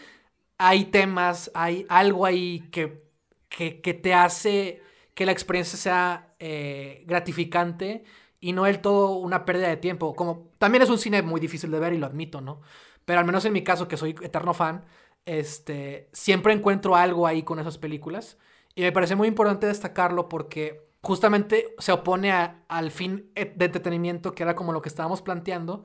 hay 0.57 0.85
temas, 0.85 1.51
hay 1.53 1.85
algo 1.89 2.25
ahí 2.25 2.67
que, 2.71 3.03
que, 3.49 3.81
que 3.81 3.93
te 3.93 4.15
hace 4.15 4.81
que 5.13 5.27
la 5.27 5.31
experiencia 5.31 5.77
sea 5.77 6.33
eh, 6.39 7.03
gratificante 7.05 8.03
y 8.45 8.53
no 8.53 8.65
del 8.65 8.79
todo 8.79 9.15
una 9.15 9.43
pérdida 9.43 9.69
de 9.69 9.77
tiempo. 9.77 10.15
Como 10.15 10.49
también 10.59 10.83
es 10.83 10.91
un 10.91 10.99
cine 10.99 11.23
muy 11.23 11.41
difícil 11.41 11.71
de 11.71 11.79
ver 11.79 11.93
y 11.93 11.97
lo 11.97 12.05
admito, 12.05 12.41
¿no? 12.41 12.61
Pero 13.03 13.19
al 13.19 13.25
menos 13.25 13.43
en 13.45 13.53
mi 13.53 13.63
caso, 13.63 13.87
que 13.87 13.97
soy 13.97 14.11
eterno 14.21 14.53
fan, 14.53 14.85
este, 15.25 16.09
siempre 16.13 16.53
encuentro 16.53 16.95
algo 16.95 17.25
ahí 17.25 17.41
con 17.41 17.57
esas 17.57 17.79
películas. 17.79 18.37
Y 18.75 18.83
me 18.83 18.91
parece 18.91 19.15
muy 19.15 19.27
importante 19.27 19.65
destacarlo 19.65 20.29
porque 20.29 20.87
justamente 21.01 21.73
se 21.79 21.91
opone 21.91 22.31
al 22.67 22.91
fin 22.91 23.31
de 23.33 23.65
entretenimiento 23.65 24.35
que 24.35 24.43
era 24.43 24.55
como 24.55 24.73
lo 24.73 24.81
que 24.83 24.89
estábamos 24.89 25.23
planteando, 25.23 25.83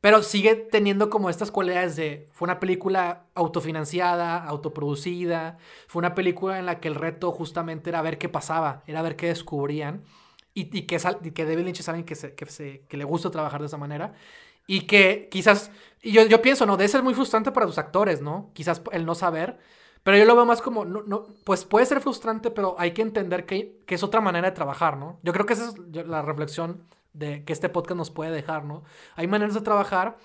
pero 0.00 0.22
sigue 0.22 0.54
teniendo 0.54 1.10
como 1.10 1.28
estas 1.28 1.50
cualidades 1.50 1.96
de, 1.96 2.28
fue 2.32 2.46
una 2.46 2.60
película 2.60 3.24
autofinanciada, 3.34 4.44
autoproducida, 4.44 5.58
fue 5.88 5.98
una 5.98 6.14
película 6.14 6.60
en 6.60 6.66
la 6.66 6.78
que 6.78 6.86
el 6.86 6.94
reto 6.94 7.32
justamente 7.32 7.90
era 7.90 8.00
ver 8.00 8.16
qué 8.18 8.28
pasaba, 8.28 8.84
era 8.86 9.02
ver 9.02 9.16
qué 9.16 9.26
descubrían, 9.26 10.04
y, 10.56 10.70
y 10.76 10.82
que, 10.86 10.98
que 11.34 11.44
David 11.44 11.64
Lynch 11.64 11.80
es 11.80 11.88
alguien 11.88 12.06
que, 12.06 12.14
se, 12.14 12.34
que, 12.34 12.46
se, 12.46 12.80
que 12.88 12.96
le 12.96 13.04
gusta 13.04 13.30
trabajar 13.30 13.60
de 13.60 13.66
esa 13.66 13.76
manera, 13.76 14.14
y 14.66 14.86
que 14.86 15.28
quizás, 15.30 15.70
y 16.02 16.12
yo, 16.12 16.24
yo 16.24 16.40
pienso, 16.40 16.64
¿no? 16.64 16.78
De 16.78 16.88
ser 16.88 17.02
muy 17.02 17.12
frustrante 17.14 17.52
para 17.52 17.66
los 17.66 17.76
actores, 17.76 18.22
¿no? 18.22 18.50
Quizás 18.54 18.80
el 18.90 19.04
no 19.04 19.14
saber, 19.14 19.58
pero 20.02 20.16
yo 20.16 20.24
lo 20.24 20.34
veo 20.34 20.46
más 20.46 20.62
como, 20.62 20.86
no, 20.86 21.02
no, 21.02 21.26
pues 21.44 21.66
puede 21.66 21.84
ser 21.84 22.00
frustrante, 22.00 22.50
pero 22.50 22.74
hay 22.78 22.92
que 22.92 23.02
entender 23.02 23.44
que, 23.44 23.82
que, 23.86 23.94
es 23.96 24.02
otra 24.02 24.22
manera 24.22 24.48
de 24.48 24.56
trabajar, 24.56 24.96
¿no? 24.96 25.20
Yo 25.22 25.34
creo 25.34 25.44
que 25.44 25.52
esa 25.52 25.68
es 25.68 26.06
la 26.06 26.22
reflexión 26.22 26.84
de 27.12 27.44
que 27.44 27.52
este 27.52 27.68
podcast 27.68 27.98
nos 27.98 28.10
puede 28.10 28.30
dejar, 28.30 28.64
¿no? 28.64 28.82
Hay 29.14 29.26
maneras 29.26 29.54
de 29.54 29.60
trabajar 29.60 30.16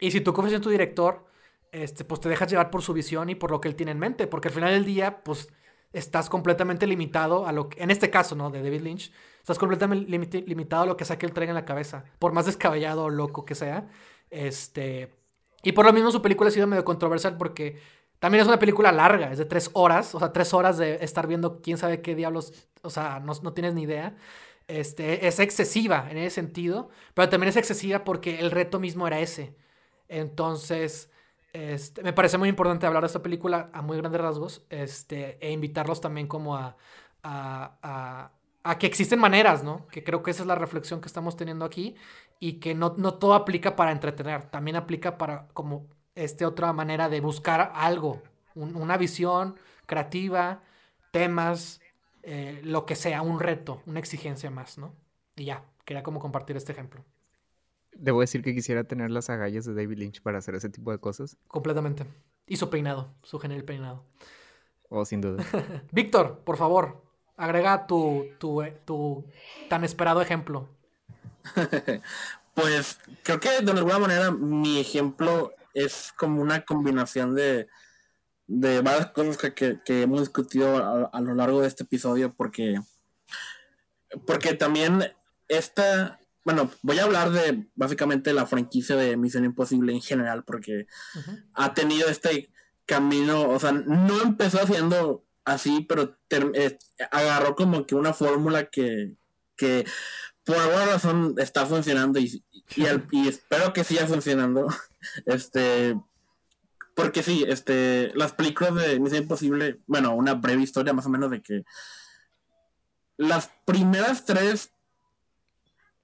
y 0.00 0.12
si 0.12 0.22
tú 0.22 0.32
confías 0.32 0.54
en 0.54 0.62
tu 0.62 0.70
director, 0.70 1.26
este, 1.72 2.04
pues 2.04 2.20
te 2.20 2.30
dejas 2.30 2.50
llevar 2.50 2.70
por 2.70 2.80
su 2.80 2.94
visión 2.94 3.28
y 3.28 3.34
por 3.34 3.50
lo 3.50 3.60
que 3.60 3.68
él 3.68 3.76
tiene 3.76 3.92
en 3.92 3.98
mente, 3.98 4.26
porque 4.26 4.48
al 4.48 4.54
final 4.54 4.70
del 4.70 4.86
día, 4.86 5.22
pues 5.22 5.52
estás 5.92 6.30
completamente 6.30 6.86
limitado 6.86 7.46
a 7.46 7.52
lo 7.52 7.68
que, 7.68 7.82
en 7.82 7.90
este 7.90 8.10
caso, 8.10 8.34
¿no? 8.34 8.50
De 8.50 8.62
David 8.62 8.80
Lynch, 8.80 9.12
estás 9.44 9.58
completamente 9.58 10.40
limitado 10.46 10.84
a 10.84 10.86
lo 10.86 10.96
que 10.96 11.04
saque 11.04 11.26
él 11.26 11.34
traiga 11.34 11.50
en 11.50 11.54
la 11.54 11.66
cabeza, 11.66 12.06
por 12.18 12.32
más 12.32 12.46
descabellado 12.46 13.04
o 13.04 13.10
loco 13.10 13.44
que 13.44 13.54
sea. 13.54 13.90
Este, 14.30 15.12
y 15.62 15.72
por 15.72 15.84
lo 15.84 15.92
mismo 15.92 16.10
su 16.10 16.22
película 16.22 16.48
ha 16.48 16.50
sido 16.50 16.66
medio 16.66 16.82
controversial 16.82 17.36
porque 17.36 17.78
también 18.20 18.40
es 18.40 18.48
una 18.48 18.58
película 18.58 18.90
larga, 18.90 19.30
es 19.30 19.36
de 19.36 19.44
tres 19.44 19.68
horas, 19.74 20.14
o 20.14 20.18
sea, 20.18 20.32
tres 20.32 20.54
horas 20.54 20.78
de 20.78 21.04
estar 21.04 21.26
viendo 21.26 21.60
quién 21.60 21.76
sabe 21.76 22.00
qué 22.00 22.14
diablos, 22.14 22.54
o 22.80 22.88
sea, 22.88 23.20
no, 23.20 23.34
no 23.42 23.52
tienes 23.52 23.74
ni 23.74 23.82
idea. 23.82 24.16
Este, 24.66 25.26
es 25.26 25.38
excesiva 25.40 26.08
en 26.10 26.16
ese 26.16 26.36
sentido, 26.36 26.88
pero 27.12 27.28
también 27.28 27.50
es 27.50 27.56
excesiva 27.58 28.02
porque 28.02 28.40
el 28.40 28.50
reto 28.50 28.80
mismo 28.80 29.06
era 29.06 29.20
ese. 29.20 29.54
Entonces, 30.08 31.10
este, 31.52 32.02
me 32.02 32.14
parece 32.14 32.38
muy 32.38 32.48
importante 32.48 32.86
hablar 32.86 33.02
de 33.02 33.08
esta 33.08 33.22
película 33.22 33.68
a 33.74 33.82
muy 33.82 33.98
grandes 33.98 34.22
rasgos 34.22 34.64
este, 34.70 35.36
e 35.46 35.52
invitarlos 35.52 36.00
también 36.00 36.28
como 36.28 36.56
a, 36.56 36.78
a, 37.22 38.32
a, 38.64 38.78
que 38.78 38.86
existen 38.86 39.18
maneras, 39.18 39.62
¿no? 39.62 39.86
Que 39.88 40.02
creo 40.02 40.22
que 40.22 40.30
esa 40.30 40.42
es 40.42 40.46
la 40.46 40.54
reflexión 40.54 41.00
que 41.00 41.06
estamos 41.06 41.36
teniendo 41.36 41.64
aquí 41.64 41.94
y 42.40 42.54
que 42.54 42.74
no, 42.74 42.94
no 42.96 43.14
todo 43.14 43.34
aplica 43.34 43.76
para 43.76 43.92
entretener, 43.92 44.44
también 44.50 44.76
aplica 44.76 45.18
para 45.18 45.48
como 45.48 45.86
este, 46.14 46.44
otra 46.44 46.72
manera 46.72 47.08
de 47.08 47.20
buscar 47.20 47.72
algo, 47.74 48.22
una 48.54 48.96
visión 48.96 49.56
creativa, 49.86 50.62
temas, 51.10 51.80
eh, 52.22 52.60
lo 52.64 52.86
que 52.86 52.96
sea, 52.96 53.22
un 53.22 53.38
reto, 53.38 53.82
una 53.86 54.00
exigencia 54.00 54.50
más, 54.50 54.78
¿no? 54.78 54.94
Y 55.36 55.44
ya, 55.44 55.64
quería 55.84 56.02
como 56.02 56.20
compartir 56.20 56.56
este 56.56 56.72
ejemplo. 56.72 57.04
Debo 57.92 58.20
decir 58.20 58.42
que 58.42 58.54
quisiera 58.54 58.84
tener 58.84 59.10
las 59.10 59.30
agallas 59.30 59.64
de 59.64 59.74
David 59.74 59.98
Lynch 59.98 60.22
para 60.22 60.38
hacer 60.38 60.54
ese 60.54 60.68
tipo 60.68 60.90
de 60.90 60.98
cosas. 60.98 61.36
Completamente. 61.46 62.06
Y 62.46 62.56
su 62.56 62.70
peinado, 62.70 63.14
su 63.22 63.38
genial 63.38 63.64
peinado. 63.64 64.04
Oh, 64.88 65.04
sin 65.04 65.20
duda. 65.20 65.44
Víctor, 65.92 66.40
por 66.44 66.56
favor, 66.56 67.03
agrega 67.36 67.86
tu, 67.86 68.26
tu, 68.38 68.62
tu 68.84 69.24
tan 69.68 69.84
esperado 69.84 70.20
ejemplo. 70.22 70.68
pues 72.54 72.98
creo 73.22 73.40
que 73.40 73.60
de 73.60 73.72
alguna 73.72 73.98
manera 73.98 74.30
mi 74.30 74.80
ejemplo 74.80 75.52
es 75.74 76.12
como 76.16 76.40
una 76.40 76.64
combinación 76.64 77.34
de, 77.34 77.68
de 78.46 78.80
varias 78.80 79.10
cosas 79.10 79.36
que, 79.52 79.80
hemos 79.86 80.20
discutido 80.20 81.10
a, 81.12 81.20
lo 81.20 81.34
largo 81.34 81.60
de 81.60 81.68
este 81.68 81.84
episodio 81.84 82.32
porque, 82.34 82.80
porque 84.26 84.54
también 84.54 85.12
esta, 85.48 86.20
bueno, 86.44 86.70
voy 86.82 86.98
a 86.98 87.04
hablar 87.04 87.30
de 87.30 87.66
básicamente 87.74 88.32
la 88.32 88.46
franquicia 88.46 88.96
de 88.96 89.16
Misión 89.16 89.44
Imposible 89.44 89.92
en 89.92 90.00
general 90.00 90.44
porque 90.44 90.86
ha 91.54 91.74
tenido 91.74 92.08
este 92.08 92.50
camino, 92.86 93.48
o 93.48 93.58
sea, 93.58 93.72
no 93.72 94.22
empezó 94.22 94.60
haciendo 94.60 95.24
así, 95.44 95.84
pero 95.88 96.16
eh, 96.30 96.78
agarró 97.10 97.54
como 97.54 97.86
que 97.86 97.94
una 97.94 98.12
fórmula 98.12 98.66
que, 98.66 99.16
por 100.44 100.56
alguna 100.56 100.86
razón 100.86 101.34
está 101.38 101.66
funcionando 101.66 102.18
y, 102.18 102.44
y 103.10 103.28
espero 103.28 103.72
que 103.72 103.84
siga 103.84 104.06
funcionando. 104.06 104.68
Este, 105.26 105.94
porque 106.94 107.22
sí, 107.22 107.44
este, 107.46 108.10
las 108.14 108.32
películas 108.32 108.74
de 108.74 108.98
Misión 108.98 109.24
Imposible, 109.24 109.80
bueno, 109.86 110.14
una 110.14 110.32
breve 110.32 110.62
historia 110.62 110.94
más 110.94 111.04
o 111.04 111.10
menos 111.10 111.30
de 111.30 111.42
que 111.42 111.64
las 113.16 113.50
primeras 113.64 114.24
tres 114.24 114.70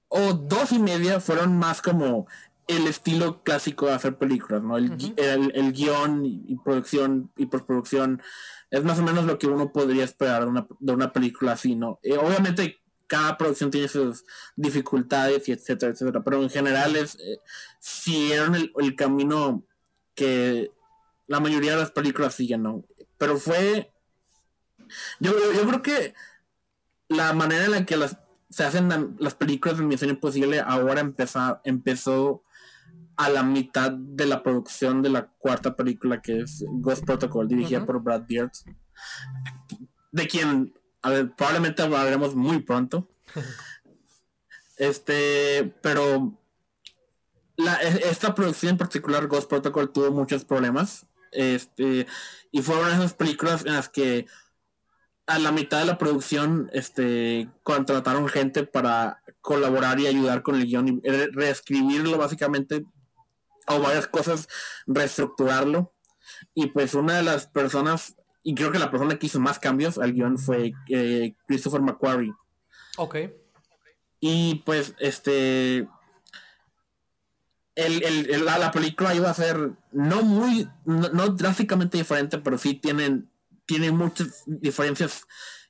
o 0.08 0.32
dos 0.34 0.72
y 0.72 0.78
media 0.78 1.20
fueron 1.20 1.56
más 1.56 1.80
como 1.80 2.26
el 2.70 2.86
estilo 2.86 3.42
clásico 3.42 3.86
de 3.86 3.94
hacer 3.94 4.16
películas, 4.16 4.62
¿no? 4.62 4.76
El, 4.76 4.92
el, 5.16 5.72
guion 5.72 6.24
y, 6.24 6.56
producción 6.64 7.32
y 7.36 7.46
postproducción 7.46 8.22
es 8.70 8.84
más 8.84 8.98
o 8.98 9.02
menos 9.02 9.24
lo 9.24 9.38
que 9.38 9.48
uno 9.48 9.72
podría 9.72 10.04
esperar 10.04 10.42
de 10.42 10.48
una, 10.48 10.66
de 10.78 10.92
una 10.92 11.12
película 11.12 11.52
así, 11.52 11.74
¿no? 11.74 11.98
Eh, 12.02 12.16
obviamente 12.16 12.80
cada 13.08 13.36
producción 13.36 13.72
tiene 13.72 13.88
sus 13.88 14.24
dificultades 14.54 15.48
y 15.48 15.52
etcétera, 15.52 15.92
etcétera, 15.92 16.22
pero 16.22 16.40
en 16.42 16.48
general 16.48 16.94
es, 16.94 17.16
eh, 17.16 17.40
siguieron 17.80 18.54
el, 18.54 18.72
el, 18.78 18.94
camino 18.94 19.64
que 20.14 20.70
la 21.26 21.40
mayoría 21.40 21.72
de 21.72 21.78
las 21.78 21.90
películas 21.90 22.34
siguen, 22.34 22.62
¿no? 22.62 22.84
Pero 23.18 23.36
fue, 23.36 23.92
yo, 25.18 25.32
yo 25.52 25.66
creo 25.66 25.82
que 25.82 26.14
la 27.08 27.32
manera 27.32 27.64
en 27.64 27.72
la 27.72 27.84
que 27.84 27.96
las, 27.96 28.16
se 28.48 28.62
hacen 28.62 29.16
las 29.18 29.34
películas 29.34 29.78
de 29.78 29.84
Misión 29.84 30.10
Imposible 30.10 30.60
ahora 30.60 31.00
empezó, 31.00 31.60
empezó 31.64 32.44
a 33.20 33.28
la 33.28 33.42
mitad 33.42 33.92
de 33.92 34.24
la 34.24 34.42
producción 34.42 35.02
de 35.02 35.10
la 35.10 35.26
cuarta 35.26 35.76
película 35.76 36.22
que 36.22 36.40
es 36.40 36.64
Ghost 36.66 37.04
Protocol, 37.04 37.48
dirigida 37.48 37.84
por 37.84 38.02
Brad 38.02 38.22
Beard, 38.26 38.50
de 40.10 40.26
quien 40.26 40.72
a 41.02 41.10
ver, 41.10 41.30
probablemente 41.36 41.82
hablaremos 41.82 42.34
muy 42.34 42.60
pronto. 42.60 43.10
este, 44.78 45.74
pero 45.82 46.34
e, 47.58 48.08
esta 48.10 48.34
producción 48.34 48.70
en 48.70 48.78
particular, 48.78 49.26
Ghost 49.26 49.50
Protocol, 49.50 49.92
tuvo 49.92 50.10
muchos 50.12 50.46
problemas. 50.46 51.06
Este, 51.30 52.06
y 52.50 52.62
fueron 52.62 52.90
esas 52.90 53.12
películas 53.12 53.66
en 53.66 53.74
las 53.74 53.90
que 53.90 54.26
a 55.26 55.38
la 55.38 55.52
mitad 55.52 55.80
de 55.80 55.84
la 55.84 55.98
producción 55.98 56.70
este, 56.72 57.50
contrataron 57.64 58.28
gente 58.28 58.64
para 58.64 59.22
colaborar 59.42 60.00
y 60.00 60.06
ayudar 60.06 60.42
con 60.42 60.54
el 60.54 60.64
guion 60.64 60.88
y 60.88 61.00
reescribirlo 61.02 62.16
básicamente 62.16 62.86
o 63.66 63.80
varias 63.80 64.06
cosas, 64.06 64.48
reestructurarlo. 64.86 65.92
Y 66.54 66.68
pues 66.68 66.94
una 66.94 67.16
de 67.16 67.22
las 67.22 67.46
personas 67.46 68.16
y 68.42 68.54
creo 68.54 68.72
que 68.72 68.78
la 68.78 68.90
persona 68.90 69.18
que 69.18 69.26
hizo 69.26 69.40
más 69.40 69.58
cambios 69.58 69.98
al 69.98 70.12
guion 70.12 70.38
fue 70.38 70.72
eh, 70.88 71.34
Christopher 71.46 71.82
McQuarrie. 71.82 72.32
Ok. 72.96 73.16
Y 74.20 74.56
pues, 74.66 74.94
este. 74.98 75.88
El, 77.76 78.44
la, 78.44 78.70
película 78.72 79.14
iba 79.14 79.30
a 79.30 79.34
ser 79.34 79.72
no 79.92 80.22
muy, 80.22 80.68
no, 80.84 81.28
drásticamente 81.28 81.96
diferente, 81.96 82.36
pero 82.36 82.58
sí 82.58 82.74
tienen, 82.74 83.30
tienen 83.64 83.96
muchas 83.96 84.42
diferencias 84.44 85.22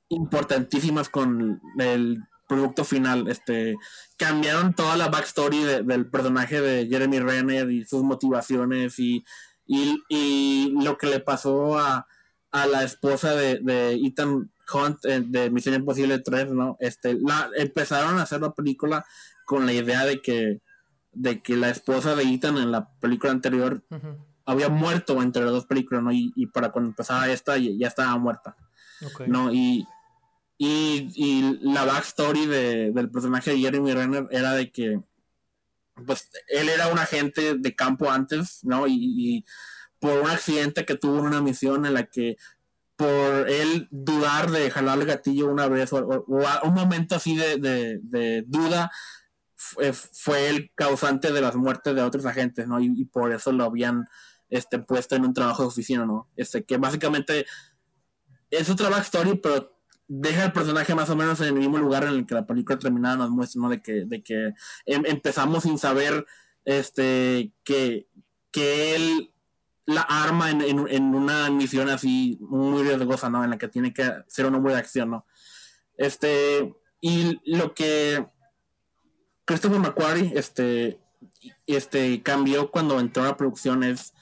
importantísimas 0.09 1.09
con 1.09 1.61
el 1.78 2.24
producto 2.51 2.84
final. 2.84 3.28
Este, 3.28 3.76
cambiaron 4.16 4.74
toda 4.74 4.96
la 4.96 5.09
backstory 5.09 5.62
del 5.84 6.11
personaje 6.11 6.61
de 6.61 6.88
Jeremy 6.88 7.20
Renner 7.20 7.70
y 7.70 7.84
sus 7.84 8.03
motivaciones 8.03 8.98
y, 8.98 9.24
y, 9.66 10.74
lo 10.82 10.98
que 10.98 11.07
le 11.07 11.20
pasó 11.20 11.78
a, 11.78 12.09
a 12.51 12.66
la 12.66 12.82
esposa 12.82 13.34
de, 13.36 13.61
de 13.61 13.94
Ethan 13.94 14.51
Hunt 14.74 15.05
eh, 15.05 15.22
de 15.24 15.48
Misión 15.51 15.76
Imposible 15.76 16.18
3, 16.18 16.51
¿no? 16.51 16.76
Este, 16.80 17.14
la, 17.14 17.51
empezaron 17.57 18.18
a 18.18 18.22
hacer 18.22 18.40
la 18.40 18.53
película 18.53 19.07
con 19.44 19.64
la 19.64 19.72
idea 19.72 20.05
de 20.05 20.20
que, 20.20 20.61
de 21.12 21.40
que 21.40 21.57
la 21.57 21.70
esposa 21.70 22.16
de 22.16 22.24
Ethan 22.24 22.59
en 22.59 22.72
la 22.72 22.90
película 22.98 23.30
anterior 23.30 23.84
había 24.44 24.68
muerto 24.68 25.22
entre 25.22 25.44
las 25.44 25.53
dos 25.53 25.66
películas, 25.66 26.03
¿no? 26.03 26.11
Y, 26.12 26.46
para 26.53 26.72
cuando 26.72 26.90
empezaba 26.90 27.28
esta 27.28 27.57
ya, 27.59 27.86
estaba 27.86 28.18
muerta, 28.18 28.57
¿no? 29.28 29.53
Y, 29.53 29.86
y, 30.62 31.58
la 31.62 31.86
backstory 31.86 32.44
de, 32.44 32.92
del 32.92 33.11
personaje 33.11 33.52
de 33.52 33.61
Jeremy 33.61 33.94
Renner 33.94 34.28
era 34.30 34.52
de 34.52 34.70
que, 34.70 35.00
pues, 36.04 36.28
él 36.48 36.68
era 36.68 36.88
un 36.88 36.98
agente 36.98 37.54
de 37.54 37.74
campo 37.74 38.11
antes, 38.11 38.62
¿no? 38.62 38.86
Y, 38.86 39.46
por 39.98 40.20
un 40.20 40.28
accidente 40.28 40.84
que 40.84 40.96
tuvo 40.96 41.18
en 41.18 41.26
una 41.26 41.42
misión 41.42 41.84
en 41.84 41.94
la 41.94 42.04
que 42.04 42.36
por 42.96 43.50
él 43.50 43.86
dudar 43.90 44.50
de 44.50 44.70
jalar 44.70 44.98
el 44.98 45.06
gatillo 45.06 45.48
una 45.48 45.68
vez 45.68 45.92
o, 45.92 46.24
un 46.26 46.74
momento 46.74 47.14
así 47.14 47.36
de, 47.36 48.44
duda 48.46 48.90
fue, 49.56 50.48
el 50.48 50.72
causante 50.74 51.32
de 51.32 51.40
las 51.40 51.54
muertes 51.54 51.94
de 51.94 52.02
otros 52.02 52.26
agentes, 52.26 52.66
¿no? 52.66 52.80
Y, 52.80 53.04
por 53.06 53.32
eso 53.32 53.52
lo 53.52 53.64
habían 53.64 54.06
este, 54.50 54.78
puesto 54.78 55.16
en 55.16 55.24
un 55.24 55.34
trabajo 55.34 55.62
de 55.62 55.68
oficina, 55.68 56.04
¿no? 56.04 56.28
Este, 56.36 56.64
que 56.64 56.76
básicamente 56.76 57.46
es 58.50 58.68
otra 58.68 58.90
backstory, 58.90 59.38
pero 59.38 59.80
deja 60.12 60.44
el 60.46 60.52
personaje 60.52 60.92
más 60.92 61.08
o 61.08 61.14
menos 61.14 61.40
en 61.40 61.46
el 61.46 61.54
mismo 61.54 61.78
lugar 61.78 62.02
en 62.02 62.11
el 62.11 62.26
que 62.26 62.34
la 62.34 62.44
película 62.44 62.76
terminada 62.76 63.16
nos 63.16 63.30
muestra, 63.30 63.62
¿no? 63.62 63.68
De 63.68 63.80
que, 63.80 64.04
de 64.06 64.22
que 64.24 64.54
em, 64.84 65.06
empezamos 65.06 65.62
sin 65.62 65.78
saber 65.78 66.26
este, 66.64 67.52
que, 67.62 68.08
que 68.50 68.96
él 68.96 69.32
la 69.86 70.02
arma 70.02 70.50
en, 70.50 70.62
en, 70.62 71.14
una 71.14 71.48
misión 71.50 71.88
así 71.88 72.38
muy 72.40 72.82
riesgosa, 72.82 73.30
¿no? 73.30 73.44
En 73.44 73.50
la 73.50 73.58
que 73.58 73.68
tiene 73.68 73.92
que 73.92 74.11
ser 74.26 74.46
un 74.46 74.56
hombre 74.56 74.72
de 74.72 74.80
acción, 74.80 75.11
¿no? 75.11 75.26
Este, 75.96 76.74
y 77.00 77.40
lo 77.44 77.72
que 77.72 78.26
Christopher 79.44 79.78
McQuarrie, 79.78 80.32
este, 80.34 80.98
este, 81.68 82.20
cambió 82.22 82.72
cuando 82.72 82.98
entró 82.98 83.22
a 83.22 83.26
la 83.26 83.36
producción 83.36 83.84
es 83.84 84.12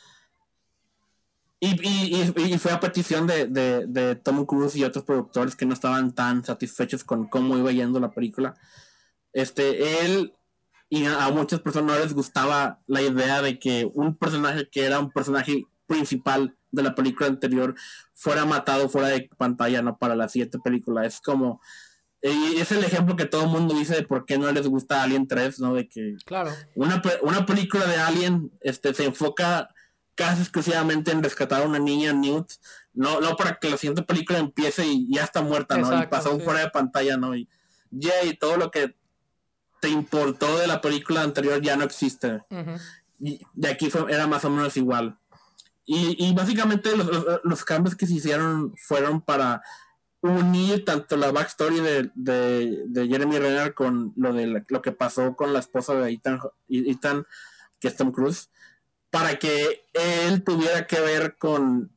y, 1.60 1.70
y, 1.88 2.32
y, 2.36 2.58
fue 2.58 2.70
a 2.70 2.78
petición 2.78 3.26
de, 3.26 3.46
de, 3.46 3.86
de, 3.86 4.14
Tom 4.14 4.46
Cruise 4.46 4.76
y 4.76 4.84
otros 4.84 5.04
productores 5.04 5.56
que 5.56 5.66
no 5.66 5.74
estaban 5.74 6.14
tan 6.14 6.44
satisfechos 6.44 7.02
con 7.02 7.26
cómo 7.26 7.58
iba 7.58 7.72
yendo 7.72 7.98
la 7.98 8.12
película. 8.12 8.54
Este, 9.32 10.04
él 10.04 10.34
y 10.88 11.04
a 11.04 11.28
muchas 11.30 11.60
personas 11.60 11.96
no 11.96 12.02
les 12.02 12.14
gustaba 12.14 12.80
la 12.86 13.02
idea 13.02 13.42
de 13.42 13.58
que 13.58 13.90
un 13.92 14.16
personaje 14.16 14.68
que 14.70 14.84
era 14.84 15.00
un 15.00 15.10
personaje 15.10 15.66
principal 15.86 16.56
de 16.70 16.82
la 16.82 16.94
película 16.94 17.28
anterior 17.28 17.74
fuera 18.14 18.44
matado 18.44 18.88
fuera 18.88 19.08
de 19.08 19.28
pantalla, 19.36 19.82
no 19.82 19.98
para 19.98 20.14
la 20.14 20.28
siguiente 20.28 20.58
película. 20.58 21.04
Es 21.04 21.20
como, 21.20 21.60
y 22.22 22.60
es 22.60 22.70
el 22.72 22.84
ejemplo 22.84 23.16
que 23.16 23.26
todo 23.26 23.44
el 23.44 23.50
mundo 23.50 23.74
dice 23.74 23.96
de 23.96 24.02
por 24.02 24.24
qué 24.24 24.38
no 24.38 24.50
les 24.52 24.66
gusta 24.68 25.02
Alien 25.02 25.26
3, 25.26 25.60
¿no? 25.60 25.74
De 25.74 25.88
que 25.88 26.16
claro. 26.24 26.52
una, 26.74 27.02
una 27.22 27.46
película 27.46 27.86
de 27.86 27.96
Alien 27.96 28.52
este, 28.60 28.94
se 28.94 29.06
enfoca 29.06 29.70
casi 30.18 30.42
exclusivamente 30.42 31.12
en 31.12 31.22
rescatar 31.22 31.62
a 31.62 31.64
una 31.64 31.78
niña, 31.78 32.12
Newt, 32.12 32.50
no, 32.92 33.20
no 33.20 33.36
para 33.36 33.54
que 33.54 33.70
la 33.70 33.76
siguiente 33.76 34.02
película 34.02 34.40
empiece 34.40 34.84
y 34.84 35.08
ya 35.14 35.22
está 35.22 35.42
muerta, 35.42 35.78
¿no? 35.78 36.02
y 36.02 36.08
pasó 36.08 36.36
fuera 36.40 36.58
de 36.58 36.70
pantalla, 36.70 37.16
¿no? 37.16 37.36
Y, 37.36 37.48
y 37.92 38.34
todo 38.36 38.56
lo 38.56 38.72
que 38.72 38.96
te 39.80 39.88
importó 39.88 40.58
de 40.58 40.66
la 40.66 40.80
película 40.80 41.22
anterior 41.22 41.62
ya 41.62 41.76
no 41.76 41.84
existe. 41.84 42.42
Y 43.20 43.40
de 43.54 43.68
aquí 43.68 43.90
fue, 43.90 44.12
era 44.12 44.26
más 44.26 44.44
o 44.44 44.50
menos 44.50 44.76
igual. 44.76 45.16
Y, 45.86 46.16
y 46.26 46.34
básicamente 46.34 46.96
los, 46.96 47.08
los, 47.44 47.64
cambios 47.64 47.94
que 47.94 48.08
se 48.08 48.14
hicieron 48.14 48.74
fueron 48.76 49.20
para 49.20 49.62
unir 50.20 50.84
tanto 50.84 51.16
la 51.16 51.30
backstory 51.30 51.78
de, 51.78 52.10
de, 52.16 52.82
de 52.88 53.06
Jeremy 53.06 53.38
Renner 53.38 53.72
con 53.72 54.12
lo 54.16 54.32
de 54.32 54.64
lo 54.68 54.82
que 54.82 54.90
pasó 54.90 55.36
con 55.36 55.52
la 55.52 55.60
esposa 55.60 55.94
de 55.94 56.10
Ethan, 56.10 56.40
Ethan, 56.68 57.24
que 57.78 57.86
es 57.86 57.96
Tom 57.96 58.10
Cruise, 58.10 58.50
para 59.10 59.38
que 59.38 59.86
él 59.94 60.44
tuviera 60.44 60.86
que 60.86 61.00
ver 61.00 61.36
con 61.36 61.90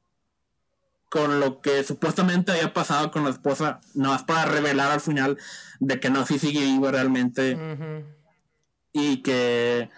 con 1.11 1.41
lo 1.41 1.59
que 1.59 1.83
supuestamente 1.83 2.53
había 2.53 2.73
pasado 2.73 3.11
con 3.11 3.25
la 3.25 3.31
esposa, 3.31 3.81
no 3.95 4.11
más 4.11 4.23
para 4.23 4.45
revelar 4.45 4.93
al 4.93 5.01
final 5.01 5.37
de 5.81 5.99
que 5.99 6.09
no, 6.09 6.25
sí 6.25 6.39
sigue 6.39 6.61
vivo 6.61 6.89
realmente 6.89 7.57
y 8.93 9.21
que 9.21 9.89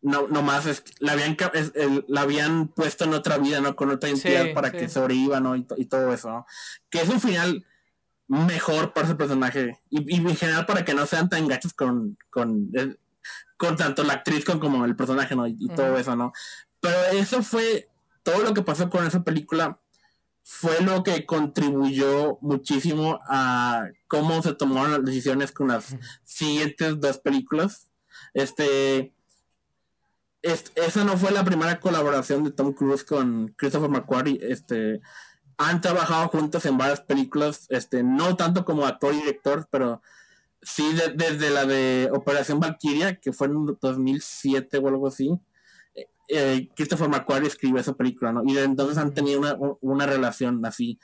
no, 0.00 0.28
nomás 0.28 0.66
es, 0.66 0.84
la, 1.00 1.14
habían, 1.14 1.36
la 2.06 2.20
habían 2.20 2.68
puesto 2.68 3.02
en 3.02 3.14
otra 3.14 3.38
vida, 3.38 3.60
¿no? 3.60 3.74
Con 3.74 3.90
otra 3.90 4.10
identidad 4.10 4.54
para 4.54 4.70
que 4.70 4.88
sobreviva, 4.88 5.40
¿no? 5.40 5.56
Y, 5.56 5.64
todo 5.64 6.12
eso, 6.12 6.30
¿no? 6.30 6.46
Que 6.88 7.00
es 7.00 7.08
un 7.08 7.20
final 7.20 7.66
mejor 8.28 8.92
para 8.92 9.08
ese 9.08 9.16
personaje 9.16 9.80
y, 9.90 10.14
en 10.14 10.36
general 10.36 10.66
para 10.66 10.84
que 10.84 10.94
no 10.94 11.04
sean 11.04 11.28
tan 11.28 11.48
gachos 11.48 11.74
con, 11.74 12.16
con, 12.30 12.70
eh, 12.74 12.94
con 13.56 13.76
tanto 13.76 14.02
la 14.04 14.14
actriz 14.14 14.44
como 14.44 14.84
el 14.84 14.96
personaje, 14.96 15.36
¿no? 15.36 15.46
Y, 15.46 15.68
todo 15.68 15.96
eso, 15.98 16.16
¿no? 16.16 16.32
Pero 16.80 16.98
eso 17.12 17.42
fue 17.42 17.88
todo 18.22 18.42
lo 18.42 18.54
que 18.54 18.62
pasó 18.62 18.88
con 18.88 19.06
esa 19.06 19.22
película 19.22 19.78
fue 20.42 20.80
lo 20.80 21.04
que 21.04 21.26
contribuyó 21.26 22.38
muchísimo 22.40 23.20
a 23.28 23.88
cómo 24.08 24.42
se 24.42 24.54
tomaron 24.54 24.92
las 24.92 25.04
decisiones 25.04 25.52
con 25.52 25.68
las 25.68 25.96
siguientes 26.24 26.98
dos 26.98 27.18
películas. 27.18 27.88
Este, 28.34 29.14
esa 30.42 31.04
no 31.04 31.16
fue 31.16 31.30
la 31.30 31.44
primera 31.44 31.78
colaboración 31.78 32.42
de 32.42 32.50
Tom 32.50 32.72
Cruise 32.72 33.04
con 33.04 33.54
Christopher 33.56 33.90
McQuarrie. 33.90 34.40
Este, 34.42 35.00
han 35.56 35.80
trabajado 35.80 36.28
juntos 36.28 36.64
en 36.66 36.78
varias 36.78 37.00
películas, 37.00 37.66
este, 37.68 38.02
no 38.02 38.36
tanto 38.36 38.64
como 38.64 38.86
actor 38.86 39.14
y 39.14 39.18
director, 39.18 39.68
pero 39.70 40.02
sí 40.62 40.92
desde 41.14 41.50
la 41.50 41.64
de 41.64 42.10
Operación 42.12 42.60
Valkyria, 42.60 43.16
que 43.16 43.32
fue 43.32 43.46
en 43.46 43.78
2007 43.80 44.78
o 44.78 44.88
algo 44.88 45.08
así 45.08 45.40
eh, 46.32 46.68
Christopher 46.76 47.08
McQuarrie 47.08 47.48
escribió 47.48 47.80
esa 47.80 47.94
película, 47.94 48.32
¿no? 48.32 48.42
Y 48.44 48.56
entonces 48.56 48.96
han 48.98 49.12
tenido 49.12 49.40
una, 49.80 50.06
relación 50.06 50.64
así. 50.64 50.98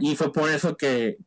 Y 0.00 0.16
fue 0.16 0.32
por 0.32 0.50
eso 0.50 0.76
que, 0.76 1.18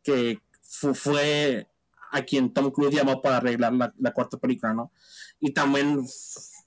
fue 0.93 1.67
a 2.11 2.21
quien 2.23 2.53
Tom 2.53 2.71
Cruise 2.71 2.93
llamó 2.93 3.21
para 3.21 3.38
arreglar 3.38 3.73
la, 3.73 4.13
cuarta 4.13 4.37
película, 4.37 4.74
¿no? 4.74 4.91
Y 5.39 5.53
también 5.53 6.05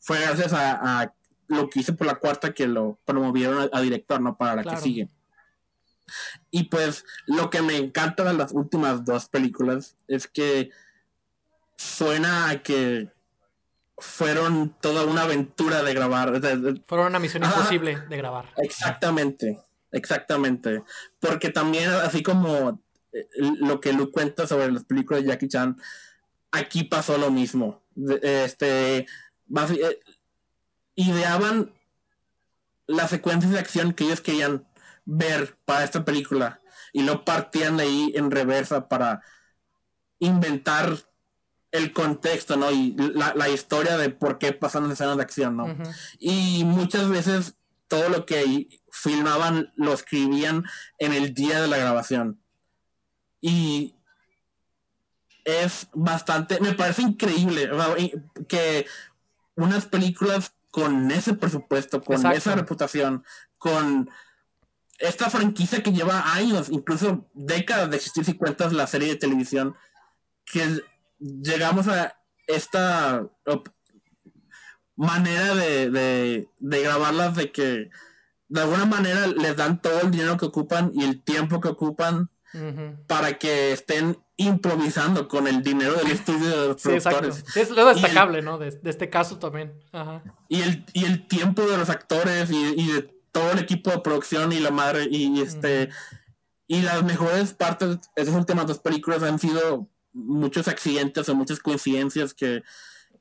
fue 0.00 0.20
gracias 0.20 0.52
a, 0.54 1.12
lo 1.46 1.70
que 1.70 1.80
hice 1.80 1.94
por 1.94 2.06
la 2.06 2.16
cuarta 2.16 2.52
que 2.52 2.66
lo 2.66 2.98
promovieron 3.04 3.68
a, 3.70 3.80
director, 3.80 4.20
¿no? 4.20 4.36
Para 4.36 4.56
la 4.56 4.64
que 4.64 4.76
sigue. 4.78 5.10
Y 6.50 6.64
pues 6.64 7.04
lo 7.26 7.50
que 7.50 7.60
me 7.60 7.76
encanta 7.76 8.24
de 8.24 8.32
las 8.32 8.52
últimas 8.52 9.04
dos 9.04 9.28
películas 9.28 9.94
es 10.08 10.26
que 10.26 10.70
suena 11.78 12.50
a 12.50 12.62
que 12.62 13.08
fueron 13.96 14.76
toda 14.80 15.04
una 15.04 15.22
aventura 15.22 15.82
de 15.82 15.94
grabar. 15.94 16.40
fueron 16.86 17.06
una 17.06 17.18
misión 17.18 17.44
imposible 17.44 17.98
de 18.08 18.16
grabar. 18.16 18.46
Exactamente, 18.56 19.60
exactamente. 19.92 20.82
Porque 21.20 21.50
también, 21.50 21.88
así 21.90 22.22
como 22.22 22.82
eh, 23.12 23.28
lo 23.60 23.80
que 23.80 23.92
Luke 23.92 24.12
cuenta 24.12 24.46
sobre 24.46 24.70
las 24.70 24.84
películas 24.84 25.22
de 25.22 25.28
Jackie 25.28 25.48
Chan, 25.48 25.76
aquí 26.50 26.84
pasó 26.84 27.16
lo 27.16 27.30
mismo. 27.30 27.82
Este, 28.22 28.98
eh, 28.98 30.00
ideaban 30.96 31.72
las 32.86 33.10
secuencias 33.10 33.52
de 33.52 33.58
acción 33.58 33.92
que 33.92 34.04
ellos 34.04 34.20
querían 34.20 34.66
ver 35.04 35.56
para 35.64 35.84
esta 35.84 36.04
película 36.04 36.60
y 36.92 37.02
lo 37.02 37.24
partían 37.24 37.76
de 37.76 37.84
ahí 37.84 38.12
en 38.16 38.30
reversa 38.30 38.88
para 38.88 39.22
inventar 40.18 40.96
el 41.70 41.92
contexto, 41.92 42.56
¿no? 42.56 42.70
Y 42.70 42.94
la, 42.96 43.48
historia 43.48 43.96
de 43.96 44.10
por 44.10 44.38
qué 44.38 44.52
pasan 44.52 44.84
las 44.84 44.92
escenas 44.92 45.16
de 45.16 45.22
acción, 45.22 45.56
¿no? 45.56 45.76
Y 46.18 46.64
muchas 46.64 47.08
veces 47.08 47.54
todo 47.88 48.08
lo 48.08 48.26
que 48.26 48.80
filmaban 48.90 49.72
lo 49.76 49.92
escribían 49.92 50.64
en 50.98 51.12
el 51.12 51.34
día 51.34 51.60
de 51.60 51.68
la 51.68 51.78
grabación. 51.78 52.40
Y 53.40 53.94
es 55.44 55.88
bastante, 55.94 56.60
me 56.60 56.74
parece 56.74 57.02
increíble 57.02 57.70
que 58.48 58.86
unas 59.54 59.86
películas 59.86 60.52
con 60.70 61.10
ese 61.10 61.34
presupuesto, 61.34 62.02
con 62.02 62.26
esa 62.26 62.54
reputación, 62.54 63.24
con 63.56 64.10
esta 64.98 65.30
franquicia 65.30 65.82
que 65.82 65.92
lleva 65.92 66.34
años, 66.34 66.68
incluso 66.68 67.26
décadas 67.32 67.90
de 67.90 67.96
existir 67.96 68.24
si 68.24 68.34
cuentas 68.34 68.72
la 68.72 68.86
serie 68.86 69.08
de 69.08 69.16
televisión, 69.16 69.74
que 70.44 70.82
llegamos 71.18 71.88
a 71.88 72.16
esta 72.46 73.26
manera 74.96 75.54
de, 75.54 75.90
de, 75.90 76.48
de, 76.58 76.82
grabarlas 76.82 77.36
de 77.36 77.52
que 77.52 77.90
de 78.48 78.60
alguna 78.60 78.86
manera 78.86 79.26
les 79.26 79.56
dan 79.56 79.80
todo 79.80 80.00
el 80.00 80.10
dinero 80.10 80.36
que 80.36 80.46
ocupan 80.46 80.90
y 80.94 81.04
el 81.04 81.22
tiempo 81.22 81.60
que 81.60 81.68
ocupan 81.68 82.30
para 83.06 83.38
que 83.38 83.72
estén 83.72 84.18
improvisando 84.36 85.28
con 85.28 85.46
el 85.46 85.62
dinero 85.62 85.94
del 85.94 86.10
estudio 86.10 86.48
de 86.48 86.68
los 86.68 86.82
productores. 86.82 87.44
Es 87.54 87.70
lo 87.70 87.86
destacable, 87.86 88.40
¿no? 88.40 88.56
De, 88.56 88.68
este 88.84 89.10
caso 89.10 89.38
también. 89.38 89.74
Y, 90.48 90.62
el, 90.62 90.86
y 90.94 91.04
el 91.04 91.26
tiempo 91.26 91.62
de 91.62 91.76
los 91.76 91.90
actores 91.90 92.50
y, 92.50 92.92
de 92.92 93.02
todo 93.32 93.52
el 93.52 93.58
equipo 93.58 93.90
de 93.90 94.00
producción 94.00 94.52
y 94.52 94.60
la 94.60 94.70
madre 94.70 95.06
y, 95.10 95.40
este... 95.40 95.90
Y 96.70 96.82
las 96.82 97.02
mejores 97.02 97.54
partes 97.54 97.88
de 97.88 98.22
esas 98.22 98.34
últimas 98.34 98.66
dos 98.66 98.78
películas 98.78 99.22
han 99.22 99.38
sido 99.38 99.88
muchos 100.18 100.68
accidentes 100.68 101.28
o 101.28 101.34
muchas 101.34 101.60
coincidencias 101.60 102.34
que, 102.34 102.62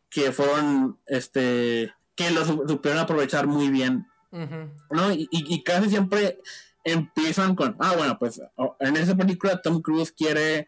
que 0.10 0.32
fueron, 0.32 1.00
este, 1.06 1.94
que 2.16 2.32
los 2.32 2.48
supieron 2.48 3.00
aprovechar 3.00 3.48
muy 3.48 3.70
bien. 3.70 4.08
¿no? 4.32 5.12
Y, 5.12 5.64
casi 5.64 5.90
siempre 5.90 6.38
empiezan 6.84 7.56
con, 7.56 7.76
ah, 7.80 7.94
bueno, 7.98 8.18
pues 8.20 8.42
en 8.80 8.98
esa 8.98 9.16
película 9.16 9.62
Tom 9.62 9.82
Cruise 9.82 10.12
quiere 10.12 10.68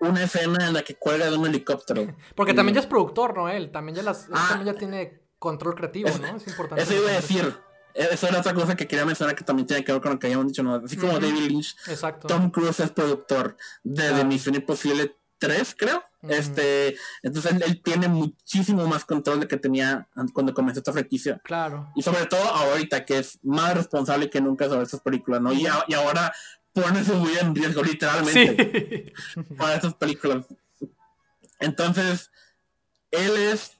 una 0.00 0.22
escena 0.22 0.66
en 0.66 0.74
la 0.74 0.82
que 0.82 0.94
cuelga 0.94 1.30
de 1.30 1.36
un 1.36 1.46
helicóptero. 1.46 2.14
Porque 2.34 2.54
también 2.54 2.74
ya 2.74 2.80
es 2.80 2.86
productor, 2.86 3.36
¿no? 3.36 3.48
Él 3.48 3.70
también 3.70 3.96
ya, 3.96 4.02
las, 4.02 4.28
ah. 4.32 4.46
también 4.50 4.74
ya 4.74 4.78
tiene 4.78 5.22
control 5.38 5.74
creativo, 5.74 6.10
¿no? 6.20 6.36
Es 6.36 6.46
importante. 6.46 6.82
Eso 6.82 6.94
iba 6.94 7.10
a 7.10 7.14
decir. 7.14 7.54
Eso 7.94 8.28
era 8.28 8.38
otra 8.38 8.54
cosa 8.54 8.76
que 8.76 8.86
quería 8.86 9.04
mencionar 9.04 9.34
que 9.34 9.42
también 9.42 9.66
tiene 9.66 9.82
que 9.82 9.90
ver 9.90 10.00
con 10.00 10.12
lo 10.12 10.18
que 10.20 10.28
habíamos 10.28 10.46
dicho, 10.46 10.62
¿no? 10.62 10.76
Así 10.76 10.96
como 10.96 11.14
David 11.14 11.48
Lynch, 11.48 11.74
Tom 12.28 12.50
Cruise 12.50 12.78
es 12.78 12.90
productor 12.90 13.56
de 13.82 14.24
Misión 14.24 14.54
Imposible 14.54 15.16
3, 15.38 15.74
creo. 15.78 16.02
Este, 16.22 16.96
entonces 17.22 17.52
él, 17.64 17.80
tiene 17.82 18.08
muchísimo 18.08 18.86
más 18.88 19.04
control 19.04 19.40
de 19.40 19.48
que 19.48 19.56
tenía 19.56 20.08
cuando 20.32 20.52
comenzó 20.52 20.80
esta 20.80 20.92
franquicia. 20.92 21.40
Claro. 21.44 21.90
Y 21.94 22.02
sobre 22.02 22.26
todo 22.26 22.42
ahorita 22.42 23.04
que 23.04 23.18
es 23.18 23.38
más 23.42 23.74
responsable 23.74 24.28
que 24.28 24.40
nunca 24.40 24.68
sobre 24.68 24.82
estas 24.82 25.00
películas, 25.00 25.40
¿no? 25.40 25.52
Y, 25.52 25.66
y 25.86 25.94
ahora 25.94 26.32
pone 26.72 27.04
su 27.04 27.20
vida 27.22 27.40
en 27.40 27.54
riesgo 27.54 27.82
literalmente 27.82 29.12
para 29.56 29.76
estas 29.76 29.94
películas. 29.94 30.44
Entonces, 31.60 32.30
él 33.10 33.36
es 33.36 33.78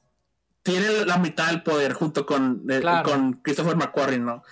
tiene 0.69 1.07
la 1.07 1.17
mitad 1.17 1.47
del 1.47 1.63
poder 1.63 1.95
junto 1.95 2.27
con, 2.27 2.63
eh, 2.69 2.83
con 3.03 3.35
Christopher 3.35 3.75
McQuarrie, 3.77 4.19
¿no? 4.19 4.43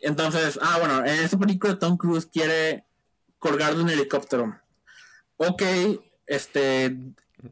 Entonces, 0.00 0.58
ah, 0.62 0.78
bueno, 0.78 1.00
en 1.00 1.22
esta 1.22 1.36
película 1.38 1.78
Tom 1.78 1.98
Cruise 1.98 2.24
quiere 2.24 2.86
colgar 3.38 3.74
de 3.74 3.82
un 3.82 3.90
helicóptero. 3.90 4.58
Ok, 5.36 5.62
este, 6.28 6.96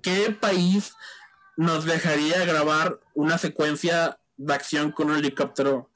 ¿qué 0.02 0.36
país 0.38 0.92
nos 1.56 1.84
dejaría 1.84 2.44
grabar 2.44 3.00
una 3.14 3.38
secuencia 3.38 4.18
de 4.36 4.54
acción 4.54 4.92
con 4.92 5.10
un 5.10 5.16
helicóptero? 5.16 5.90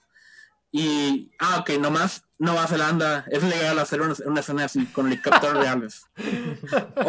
Y, 0.72 1.32
ah, 1.38 1.58
ok, 1.60 1.70
nomás 1.80 2.24
Nueva 2.38 2.66
Zelanda, 2.66 3.24
es 3.28 3.42
legal 3.42 3.78
hacer 3.78 4.00
una, 4.00 4.40
escena 4.40 4.64
así 4.64 4.86
con 4.86 5.06
helicópteros 5.06 5.56
reales. 5.62 6.02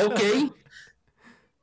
Ok, 0.05 0.19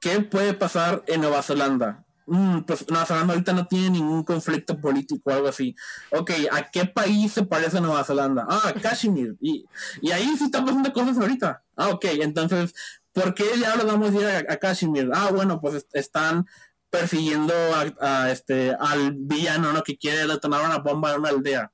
¿qué 0.00 0.20
puede 0.20 0.54
pasar 0.54 1.02
en 1.06 1.20
Nueva 1.20 1.42
Zelanda? 1.42 2.04
Mm, 2.26 2.60
pues 2.60 2.88
Nueva 2.88 3.06
Zelanda 3.06 3.32
ahorita 3.34 3.52
no 3.52 3.66
tiene 3.66 3.90
ningún 3.90 4.22
conflicto 4.22 4.80
político 4.80 5.30
o 5.30 5.34
algo 5.34 5.48
así. 5.48 5.74
Ok, 6.10 6.30
¿a 6.52 6.70
qué 6.70 6.84
país 6.84 7.32
se 7.32 7.42
parece 7.42 7.80
Nueva 7.80 8.04
Zelanda? 8.04 8.46
Ah, 8.48 8.72
Kashmir. 8.80 9.36
Y, 9.40 9.66
y 10.00 10.10
ahí 10.12 10.36
sí 10.36 10.44
están 10.44 10.64
pasando 10.64 10.92
cosas 10.92 11.18
ahorita. 11.18 11.62
Ah, 11.76 11.88
ok, 11.88 12.04
entonces 12.20 12.74
¿Por 13.18 13.34
qué 13.34 13.44
ya 13.60 13.74
lo 13.76 13.84
vamos 13.84 14.14
a 14.14 14.14
ir 14.14 14.46
a, 14.48 14.56
Kashmir? 14.56 15.10
Ah, 15.12 15.30
bueno, 15.32 15.60
pues 15.60 15.86
están 15.92 16.46
persiguiendo 16.88 17.52
a, 18.00 18.30
este 18.30 18.74
al 18.78 19.12
villano, 19.12 19.72
¿no? 19.72 19.82
Que 19.82 19.96
quiere 19.96 20.26
detonar 20.26 20.64
una 20.64 20.78
bomba 20.78 21.12
en 21.12 21.20
una 21.20 21.30
aldea. 21.30 21.72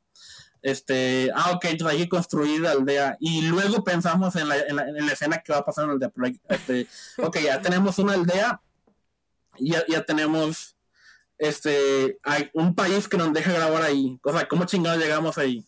Este, 0.62 1.30
ah, 1.34 1.50
ok, 1.52 1.66
entonces 1.66 1.98
hay 1.98 2.04
que 2.04 2.08
construir 2.08 2.60
la 2.62 2.70
aldea. 2.70 3.16
Y 3.20 3.42
luego 3.42 3.84
pensamos 3.84 4.34
en 4.36 4.48
la, 4.48 4.56
escena 5.12 5.38
que 5.38 5.52
va 5.52 5.58
a 5.58 5.64
pasar 5.64 5.84
en 5.84 5.88
la 5.90 5.94
aldea. 5.94 6.32
Este, 6.48 6.88
ok, 7.18 7.38
ya 7.40 7.60
tenemos 7.60 7.98
una 7.98 8.14
aldea, 8.14 8.62
ya, 9.58 9.84
ya 9.86 10.02
tenemos 10.02 10.76
este, 11.38 12.18
hay 12.22 12.50
un 12.54 12.74
país 12.74 13.06
que 13.06 13.18
nos 13.18 13.32
deja 13.32 13.52
grabar 13.52 13.82
ahí. 13.82 14.18
O 14.22 14.32
sea, 14.32 14.48
¿cómo 14.48 14.64
chingados 14.64 14.98
llegamos 14.98 15.36
ahí? 15.36 15.66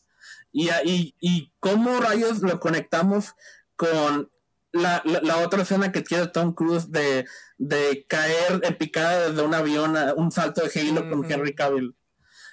Y, 0.53 0.71
y, 0.85 1.15
y 1.21 1.53
cómo 1.61 2.01
rayos 2.01 2.41
lo 2.41 2.59
conectamos 2.61 3.35
con 3.77 4.31
la, 4.73 5.03
la, 5.05 5.39
otra 5.39 5.63
escena 5.63 5.93
que 5.93 6.03
tiene 6.03 6.27
Tom 6.29 6.53
Cruise 6.53 6.91
de, 6.91 7.27
de 7.59 8.05
caer 8.09 8.61
en 8.63 8.77
picada 8.77 9.29
desde 9.29 9.43
un 9.43 9.55
avión, 9.55 9.97
un 10.17 10.31
salto 10.31 10.63
de 10.63 10.81
Halo 10.81 11.09
con 11.09 11.31
Henry 11.31 11.55
Cavill, 11.55 11.95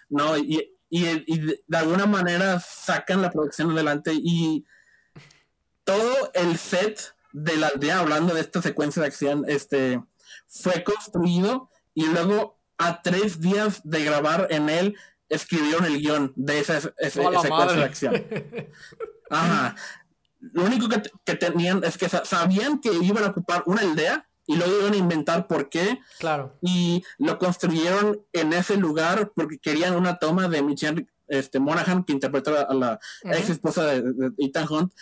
¿no? 0.10 0.38
Y, 0.38 0.70
de 0.90 1.78
alguna 1.78 2.06
manera 2.06 2.60
sacan 2.60 3.24
la 3.24 3.32
producción 3.32 3.72
adelante 3.72 4.12
y 4.14 4.64
todo 5.84 6.32
el 6.36 6.56
set 6.60 7.16
de 7.32 7.58
la 7.58 7.68
aldea, 7.68 7.98
hablando 7.98 8.36
de 8.36 8.42
esta 8.42 8.62
secuencia 8.62 9.02
de 9.02 9.08
acción, 9.08 9.44
este, 9.48 10.04
fue 10.48 10.84
construido 10.84 11.72
y 11.96 12.06
luego 12.06 12.60
a 12.78 13.02
tres 13.02 13.40
días 13.40 13.82
de 13.84 14.04
grabar 14.04 14.48
en 14.52 14.70
él, 14.70 14.96
escribieron 15.30 15.86
el 15.86 16.00
guion 16.00 16.32
de 16.36 16.60
esa, 16.60 16.80
secuencia 16.80 17.50
de 17.50 17.84
acción. 17.84 18.24
Ajá 19.32 19.76
lo 20.52 20.64
único 20.64 20.90
que, 20.90 21.36
tenían 21.36 21.84
es 21.84 21.98
que 21.98 22.10
sabían 22.10 22.80
que 22.82 22.92
iban 22.94 23.24
a 23.24 23.28
ocupar 23.28 23.64
una 23.66 23.82
aldea 23.82 24.28
y 24.46 24.58
luego 24.58 24.80
iban 24.82 24.94
a 24.94 24.98
inventar 24.98 25.48
por 25.48 25.70
qué. 25.70 26.00
Claro. 26.20 26.58
Y 26.62 27.04
lo 27.18 27.38
construyeron 27.40 28.22
en 28.34 28.52
ese 28.52 28.76
lugar 28.76 29.32
porque 29.34 29.58
querían 29.58 29.96
una 29.96 30.18
toma 30.18 30.50
de 30.50 30.62
Michelle 30.62 31.08
este, 31.28 31.60
Monaghan, 31.60 32.04
que 32.04 32.14
interpretó 32.14 32.58
a 32.58 32.74
la 32.74 33.00
ex 33.24 33.50
esposa 33.50 33.86
de, 33.86 34.34
Ethan 34.38 34.68
Hunt, 34.70 34.94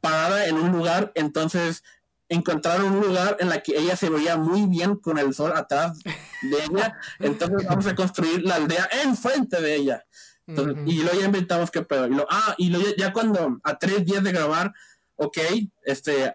parada 0.00 0.46
en 0.46 0.56
un 0.56 0.70
lugar. 0.70 1.10
Entonces 1.16 1.82
encontraron 2.28 2.92
un 2.92 3.00
lugar 3.00 3.36
en 3.40 3.48
la 3.48 3.62
que 3.62 3.76
ella 3.76 3.96
se 3.96 4.08
veía 4.08 4.36
muy 4.36 4.66
bien 4.66 4.96
con 4.96 5.18
el 5.18 5.34
sol 5.34 5.52
atrás 5.54 5.98
de 6.04 6.64
ella. 6.64 6.96
Entonces 7.18 7.66
vamos 7.66 7.86
a 7.86 7.94
construir 7.96 8.42
la 8.42 8.56
aldea 8.56 8.88
enfrente 9.04 9.60
de 9.60 9.74
ella. 9.74 10.06
Y 10.46 11.02
luego 11.02 11.18
ya 11.18 11.26
inventamos 11.26 11.70
qué 11.70 11.82
pedo. 11.82 12.06
Y 12.06 12.14
lo, 12.14 12.26
ah, 12.30 12.54
y 12.58 12.70
luego 12.70 12.86
ya, 12.96 13.12
cuando 13.12 13.60
a 13.62 13.78
tres 13.78 14.04
días 14.04 14.24
de 14.24 14.32
grabar, 14.32 14.72
ok, 15.16 15.38
este, 15.84 16.34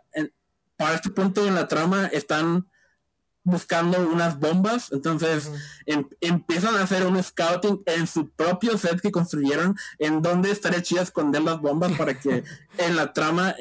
para 0.77 0.95
este 0.95 1.09
punto 1.09 1.45
en 1.45 1.55
la 1.55 1.67
trama 1.67 2.07
están 2.07 2.67
buscando 3.47 3.97
unas 4.09 4.39
bombas, 4.39 4.91
entonces 4.91 5.49
em, 5.85 6.05
empiezan 6.19 6.75
a 6.75 6.83
hacer 6.83 7.05
un 7.05 7.21
scouting 7.23 7.81
en 7.85 8.05
su 8.05 8.29
propio 8.29 8.77
set 8.77 8.99
que 8.99 9.09
construyeron, 9.09 9.77
en 9.99 10.21
donde 10.21 10.51
estaría 10.51 10.81
chido 10.81 11.01
esconder 11.01 11.41
las 11.43 11.61
bombas 11.61 11.93
para 11.93 12.19
que 12.19 12.43
en 12.77 12.95
la 12.97 13.13
trama 13.13 13.55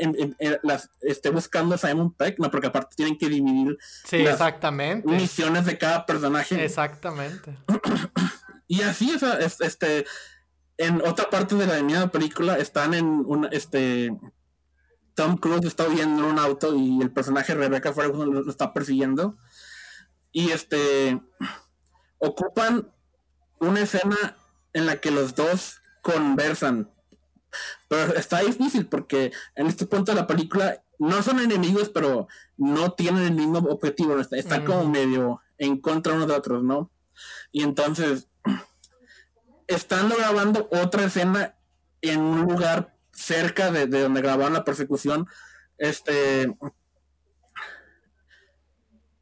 las 0.65 0.91
esté 1.01 1.31
buscando 1.31 1.79
Simon 1.79 2.13
Peck, 2.13 2.41
no, 2.41 2.51
porque 2.51 2.67
aparte 2.67 2.97
tienen 2.97 3.17
que 3.17 3.29
dividir 3.29 3.79
sí, 4.05 4.17
exactamente. 4.17 5.07
misiones 5.07 5.65
de 5.67 5.79
cada 5.79 6.05
personaje. 6.05 6.65
Exactamente. 6.65 7.57
y 8.67 8.83
así, 8.83 9.13
es, 9.13 9.61
este, 9.61 10.05
en 10.79 11.01
otra 11.07 11.31
parte 11.31 11.55
de 11.55 11.67
la 11.67 11.83
misma 11.83 12.09
película 12.09 12.59
están 12.59 12.95
en 12.95 13.07
un 13.07 13.49
este 13.53 14.11
Tom 15.15 15.39
Cruise 15.39 15.65
está 15.65 15.87
en 15.87 16.23
un 16.23 16.39
auto 16.39 16.77
y 16.77 17.01
el 17.01 17.11
personaje 17.11 17.55
Rebecca 17.55 17.93
Ferguson 17.95 18.33
lo, 18.33 18.51
está 18.51 18.75
persiguiendo. 18.75 19.39
Y 20.31 20.51
este 20.51 21.21
ocupan 22.19 22.93
una 23.59 23.81
escena 23.81 24.37
en 24.75 24.85
la 24.85 25.01
que 25.01 25.11
los 25.11 25.35
dos 25.35 25.81
conversan. 26.03 26.91
Pero 27.89 28.15
está 28.15 28.41
difícil 28.41 28.87
porque 28.87 29.33
en 29.55 29.69
este 29.69 29.87
punto 29.87 30.13
de 30.13 30.21
la 30.21 30.27
película 30.27 30.83
no 30.99 31.23
son 31.23 31.41
enemigos 31.41 31.89
pero 31.89 32.29
no 32.59 32.93
tienen 32.93 33.25
el 33.25 33.33
mismo 33.33 33.59
objetivo. 33.61 34.19
Están 34.21 34.67
como 34.67 34.87
medio 34.87 35.41
en 35.57 35.81
contra 35.81 36.13
uno 36.13 36.27
de 36.27 36.35
otros 36.35 36.63
no 36.63 36.91
y 37.53 37.63
entonces 37.63 38.29
estando 39.67 40.17
grabando 40.17 40.69
otra 40.71 41.05
escena 41.05 41.55
en 42.01 42.21
un 42.21 42.43
lugar 42.43 42.95
cerca 43.13 43.71
de, 43.71 43.87
donde 43.87 44.23
grabaron 44.23 44.53
la 44.55 44.65
persecución, 44.65 45.27
este 45.79 46.55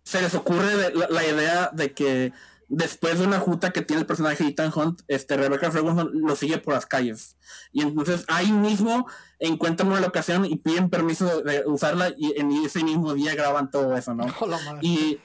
se 0.04 0.20
les 0.20 0.34
ocurre 0.34 0.92
la, 0.94 1.24
idea 1.24 1.70
de 1.72 1.92
que 1.92 2.32
después 2.68 3.18
de 3.18 3.26
una 3.26 3.40
junta 3.40 3.72
que 3.72 3.80
tiene 3.80 4.00
el 4.02 4.06
personaje 4.06 4.44
de 4.44 4.50
Ethan 4.50 4.70
Hunt, 4.74 5.00
este 5.08 5.36
Rebecca 5.36 5.72
Ferguson 5.72 6.10
lo 6.12 6.36
sigue 6.36 6.58
por 6.58 6.74
las 6.74 6.86
calles. 6.86 7.36
Y 7.72 7.82
entonces 7.82 8.24
ahí 8.28 8.52
mismo 8.52 9.08
encuentran 9.38 9.88
una 9.88 10.00
locación 10.00 10.44
y 10.44 10.56
piden 10.56 10.90
permiso 10.90 11.42
de 11.42 11.64
usarla 11.66 12.12
y 12.16 12.38
en 12.38 12.52
ese 12.52 12.84
mismo 12.84 13.14
día 13.14 13.34
graban 13.34 13.70
todo 13.70 13.96
eso, 13.96 14.14
¿no? 14.14 14.26
y 14.82 15.20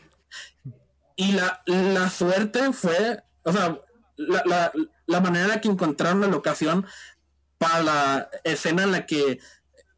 y 1.20 1.34
la, 1.34 1.62
la 1.66 2.10
suerte 2.10 2.72
fue, 2.72 3.22
o 3.44 3.52
sea, 3.52 3.78
la, 4.16 4.72
la 5.10 5.22
manera 5.22 5.56
en 5.56 5.60
que 5.60 5.68
encontraron 5.68 6.22
la 6.22 6.28
locación 6.28 6.86
para 7.58 7.84
la 7.84 8.30
escena 8.44 8.84
en 8.84 8.92
la 8.92 9.08
que 9.08 9.40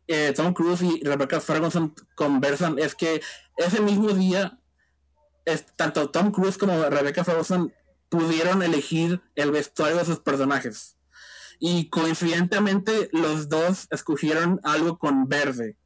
eh, 0.08 0.34
Tom 0.34 0.54
Cruise 0.54 0.82
y 0.82 1.04
Rebecca 1.04 1.42
Ferguson 1.42 1.94
conversan 2.16 2.80
es 2.80 2.96
que 2.96 3.22
ese 3.58 3.82
mismo 3.82 4.10
día 4.14 4.58
es, 5.44 5.66
tanto 5.76 6.10
Tom 6.10 6.32
Cruise 6.32 6.58
como 6.58 6.82
Rebecca 6.86 7.26
Ferguson 7.26 7.74
pudieron 8.08 8.64
elegir 8.64 9.22
el 9.36 9.52
vestuario 9.52 9.98
de 9.98 10.06
sus 10.06 10.20
personajes 10.20 10.96
y 11.60 11.90
coincidentemente 11.90 13.10
los 13.12 13.50
dos 13.50 13.88
escogieron 13.92 14.62
algo 14.64 14.98
con 14.98 15.28
verde 15.28 15.78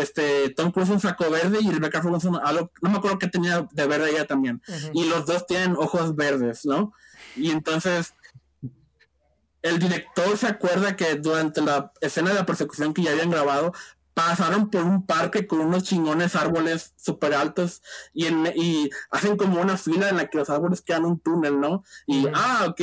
este, 0.00 0.50
Tom 0.50 0.70
Cruise 0.70 0.90
un 0.90 1.00
saco 1.00 1.30
verde 1.30 1.58
y 1.60 1.70
Rebecca 1.70 2.02
Ferguson 2.02 2.38
algo, 2.42 2.70
no 2.82 2.90
me 2.90 2.98
acuerdo 2.98 3.18
qué 3.18 3.28
tenía 3.28 3.66
de 3.70 3.86
verde 3.86 4.10
ella 4.10 4.26
también. 4.26 4.62
Y 4.92 5.04
los 5.04 5.26
dos 5.26 5.46
tienen 5.46 5.76
ojos 5.76 6.16
verdes, 6.16 6.64
¿no? 6.64 6.92
Y 7.36 7.50
entonces 7.50 8.14
el 9.64 9.78
director 9.78 10.36
se 10.36 10.46
acuerda 10.46 10.94
que 10.94 11.14
durante 11.14 11.62
la 11.62 11.90
escena 12.02 12.28
de 12.28 12.36
la 12.36 12.46
persecución 12.46 12.92
que 12.92 13.02
ya 13.02 13.12
habían 13.12 13.30
grabado, 13.30 13.72
pasaron 14.12 14.70
por 14.70 14.84
un 14.84 15.06
parque 15.06 15.46
con 15.46 15.60
unos 15.60 15.84
chingones 15.84 16.36
árboles 16.36 16.92
súper 16.96 17.34
altos 17.34 17.82
y, 18.12 18.26
y 18.26 18.90
hacen 19.10 19.38
como 19.38 19.60
una 19.60 19.78
fila 19.78 20.10
en 20.10 20.18
la 20.18 20.28
que 20.28 20.36
los 20.36 20.50
árboles 20.50 20.82
quedan 20.82 21.06
un 21.06 21.18
túnel, 21.18 21.58
¿no? 21.58 21.82
Y, 22.06 22.26
ah, 22.34 22.66
ok, 22.68 22.80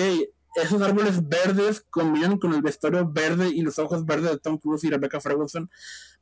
esos 0.56 0.82
árboles 0.82 1.30
verdes 1.30 1.86
combinan 1.91 2.40
con 2.40 2.52
el 2.56 2.64
vestuario 2.64 3.08
verde 3.08 3.49
y 3.49 3.62
los 3.62 3.78
ojos 3.78 4.03
verdes 4.03 4.32
de 4.32 4.40
Tom 4.40 4.58
Cruise 4.58 4.84
y 4.84 4.90
Rebecca 4.90 5.22
Ferguson. 5.22 5.70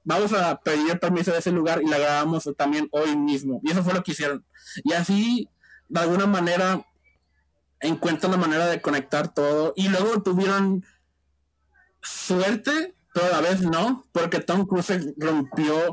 Vamos 0.03 0.34
a 0.34 0.60
pedir 0.60 0.99
permiso 0.99 1.31
de 1.31 1.40
ese 1.40 1.52
lugar 1.52 1.81
y 1.81 1.88
la 1.88 1.99
grabamos 1.99 2.49
también 2.57 2.90
hoy 2.91 3.15
mismo. 3.15 3.61
Y 3.64 3.72
eso 3.72 3.81
fue 3.81 3.94
lo 3.94 4.03
que 4.03 4.11
hicieron. 4.11 4.45
Y 4.84 4.91
así, 4.91 5.48
de 5.88 5.99
alguna 6.02 6.26
manera, 6.26 6.86
encuentran 7.81 8.31
la 8.31 8.38
manera 8.38 8.68
de 8.68 8.81
conectar 8.81 9.34
todo. 9.34 9.73
Y 9.76 9.89
luego 9.89 10.22
tuvieron 10.22 10.85
suerte, 12.01 12.95
pero 13.14 13.27
a 13.27 13.41
la 13.41 13.41
vez 13.41 13.61
no, 13.61 14.06
porque 14.11 14.39
Tom 14.39 14.65
Cruise 14.65 15.14
rompió 15.18 15.91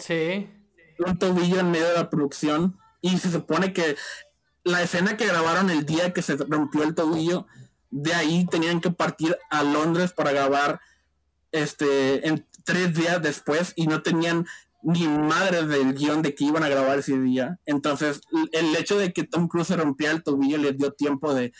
un 0.98 1.18
tobillo 1.18 1.60
en 1.60 1.70
medio 1.70 1.88
de 1.88 1.94
la 1.94 2.10
producción. 2.10 2.78
Y 3.00 3.18
se 3.18 3.30
supone 3.30 3.72
que 3.72 3.96
la 4.64 4.82
escena 4.82 5.16
que 5.16 5.26
grabaron 5.26 5.70
el 5.70 5.86
día 5.86 6.12
que 6.12 6.22
se 6.22 6.36
rompió 6.36 6.82
el 6.82 6.94
tobillo 6.94 7.46
de 7.90 8.14
ahí 8.14 8.46
tenían 8.46 8.80
que 8.80 8.90
partir 8.90 9.38
a 9.48 9.62
Londres 9.62 10.12
para 10.12 10.32
grabar 10.32 10.80
este 11.52 12.26
en 12.26 12.44
tres 12.64 12.94
días 12.94 13.22
después 13.22 13.72
y 13.76 13.86
no 13.86 14.02
tenían 14.02 14.46
ni 14.82 15.06
madre 15.08 15.66
del 15.66 15.94
guion 15.94 16.22
de 16.22 16.34
que 16.34 16.44
iban 16.44 16.62
a 16.62 16.68
grabar 16.68 16.98
ese 16.98 17.18
día. 17.18 17.58
Entonces, 17.64 18.20
el 18.52 18.74
hecho 18.76 18.98
de 18.98 19.12
que 19.12 19.24
Tom 19.24 19.48
Cruise 19.48 19.68
se 19.68 19.76
rompiera 19.76 20.12
el 20.12 20.22
tobillo 20.22 20.58
les 20.58 20.76
dio 20.76 20.92
tiempo 20.92 21.34
de, 21.34 21.52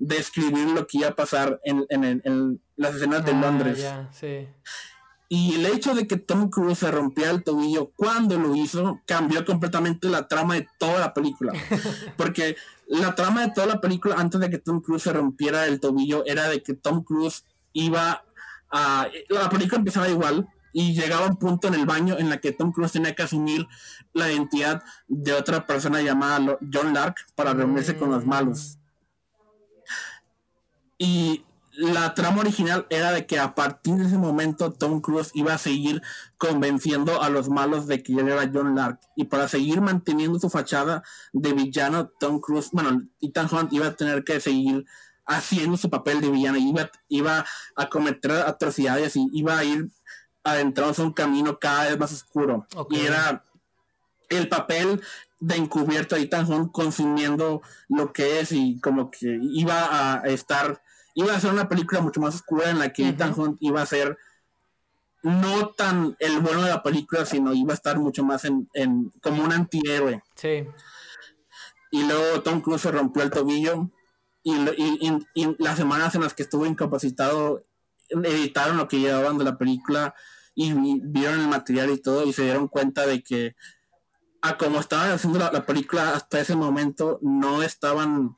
de 0.00 0.16
escribir 0.16 0.66
lo 0.70 0.86
que 0.86 0.98
iba 0.98 1.08
a 1.08 1.14
pasar 1.14 1.60
en, 1.62 1.86
en, 1.90 2.60
las 2.76 2.96
escenas 2.96 3.24
de 3.24 3.32
ah, 3.32 3.40
Londres. 3.40 3.86
Y 5.28 5.54
el 5.54 5.66
hecho 5.66 5.94
de 5.94 6.08
que 6.08 6.16
Tom 6.16 6.50
Cruise 6.50 6.78
se 6.78 6.90
rompiera 6.90 7.30
el 7.30 7.44
tobillo 7.44 7.92
cuando 7.94 8.36
lo 8.36 8.56
hizo 8.56 9.00
cambió 9.06 9.44
completamente 9.44 10.08
la 10.08 10.26
trama 10.26 10.54
de 10.54 10.66
toda 10.78 10.98
la 10.98 11.14
película. 11.14 11.52
Porque 12.16 12.56
la 12.88 13.14
trama 13.14 13.42
de 13.42 13.52
toda 13.52 13.68
la 13.68 13.80
película 13.80 14.16
antes 14.18 14.40
de 14.40 14.50
que 14.50 14.58
Tom 14.58 14.80
Cruise 14.80 15.02
se 15.04 15.12
rompiera 15.12 15.66
el 15.66 15.78
tobillo 15.78 16.24
era 16.26 16.48
de 16.48 16.62
que 16.62 16.74
Tom 16.74 17.04
Cruise 17.04 17.44
iba 17.74 18.24
a... 18.72 19.08
La 19.28 19.50
película 19.50 19.78
empezaba 19.78 20.08
igual 20.08 20.48
y 20.72 20.94
llegaba 20.94 21.26
un 21.26 21.36
punto 21.36 21.68
en 21.68 21.74
el 21.74 21.86
baño 21.86 22.18
en 22.18 22.30
la 22.30 22.38
que 22.38 22.52
Tom 22.52 22.72
Cruise 22.72 22.92
tenía 22.92 23.14
que 23.14 23.22
asumir 23.22 23.68
la 24.14 24.32
identidad 24.32 24.82
de 25.06 25.34
otra 25.34 25.66
persona 25.66 26.00
llamada 26.00 26.58
John 26.72 26.94
Lark 26.94 27.16
para 27.36 27.52
reunirse 27.52 27.96
con 27.96 28.10
los 28.10 28.26
malos. 28.26 28.79
Y 31.02 31.46
la 31.72 32.12
trama 32.12 32.40
original 32.40 32.86
era 32.90 33.10
de 33.10 33.24
que 33.24 33.38
a 33.38 33.54
partir 33.54 33.94
de 33.94 34.04
ese 34.04 34.18
momento 34.18 34.70
Tom 34.70 35.00
Cruise 35.00 35.30
iba 35.32 35.54
a 35.54 35.58
seguir 35.58 36.02
convenciendo 36.36 37.22
a 37.22 37.30
los 37.30 37.48
malos 37.48 37.86
de 37.86 38.02
que 38.02 38.12
él 38.12 38.28
era 38.28 38.50
John 38.52 38.74
Lark 38.74 39.00
y 39.16 39.24
para 39.24 39.48
seguir 39.48 39.80
manteniendo 39.80 40.38
su 40.38 40.50
fachada 40.50 41.02
de 41.32 41.54
villano 41.54 42.08
Tom 42.20 42.38
Cruise, 42.38 42.68
bueno, 42.72 43.02
Ethan 43.22 43.48
Hunt 43.50 43.72
iba 43.72 43.86
a 43.86 43.96
tener 43.96 44.24
que 44.24 44.40
seguir 44.40 44.84
haciendo 45.24 45.78
su 45.78 45.88
papel 45.88 46.20
de 46.20 46.28
villano, 46.28 46.58
iba, 46.58 46.90
iba 47.08 47.46
a 47.76 47.88
cometer 47.88 48.32
atrocidades 48.32 49.16
y 49.16 49.26
iba 49.32 49.56
a 49.56 49.64
ir 49.64 49.88
adentrándose 50.44 51.00
un 51.00 51.14
camino 51.14 51.58
cada 51.58 51.84
vez 51.84 51.98
más 51.98 52.12
oscuro. 52.12 52.66
Y 52.90 53.00
era 53.00 53.42
el 54.28 54.50
papel 54.50 55.00
de 55.38 55.56
encubierto 55.56 56.14
de 56.14 56.22
Ethan 56.22 56.52
Hunt 56.52 56.72
consumiendo 56.72 57.62
lo 57.88 58.12
que 58.12 58.40
es 58.40 58.52
y 58.52 58.78
como 58.80 59.10
que 59.10 59.38
iba 59.40 60.20
a 60.20 60.26
estar 60.26 60.82
iba 61.14 61.34
a 61.34 61.40
ser 61.40 61.52
una 61.52 61.68
película 61.68 62.00
mucho 62.00 62.20
más 62.20 62.34
oscura 62.34 62.70
en 62.70 62.78
la 62.78 62.92
que 62.92 63.08
Ethan 63.08 63.34
Hunt 63.38 63.56
iba 63.60 63.82
a 63.82 63.86
ser 63.86 64.18
no 65.22 65.68
tan 65.70 66.16
el 66.18 66.40
bueno 66.40 66.62
de 66.62 66.70
la 66.70 66.82
película, 66.82 67.26
sino 67.26 67.52
iba 67.52 67.72
a 67.72 67.74
estar 67.74 67.98
mucho 67.98 68.24
más 68.24 68.44
en, 68.44 68.68
como 69.22 69.44
un 69.44 69.52
antihéroe. 69.52 70.22
Sí. 70.34 70.66
Y 71.90 72.04
luego 72.04 72.42
Tom 72.42 72.60
Cruise 72.60 72.82
se 72.82 72.90
rompió 72.90 73.22
el 73.22 73.30
tobillo 73.30 73.90
y, 74.42 74.56
las 75.58 75.76
semanas 75.76 76.14
en 76.14 76.22
las 76.22 76.34
que 76.34 76.44
estuvo 76.44 76.64
incapacitado 76.64 77.62
editaron 78.08 78.76
lo 78.76 78.88
que 78.88 78.98
llevaban 78.98 79.38
de 79.38 79.44
la 79.44 79.58
película 79.58 80.14
y 80.54 80.72
vieron 80.72 81.40
el 81.40 81.48
material 81.48 81.90
y 81.90 81.98
todo 81.98 82.24
y 82.24 82.32
se 82.32 82.44
dieron 82.44 82.68
cuenta 82.68 83.06
de 83.06 83.22
que 83.22 83.54
a 84.42 84.56
como 84.56 84.80
estaban 84.80 85.10
haciendo 85.10 85.38
la 85.38 85.66
película 85.66 86.14
hasta 86.14 86.40
ese 86.40 86.56
momento 86.56 87.18
no 87.22 87.62
estaban 87.62 88.36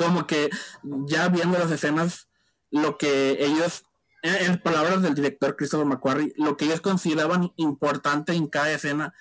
como 0.00 0.26
que 0.26 0.48
ya 0.82 1.28
viendo 1.28 1.58
las 1.58 1.70
escenas, 1.70 2.26
lo 2.70 2.96
que 2.96 3.44
ellos, 3.44 3.84
en, 4.22 4.58
palabras 4.58 5.02
del 5.02 5.14
director 5.14 5.56
Christopher 5.56 5.86
McQuarrie, 5.86 6.32
lo 6.38 6.56
que 6.56 6.64
ellos 6.64 6.80
consideraban 6.80 7.52
importante 7.56 8.32
en 8.32 8.46
cada 8.46 8.72
escena, 8.72 9.12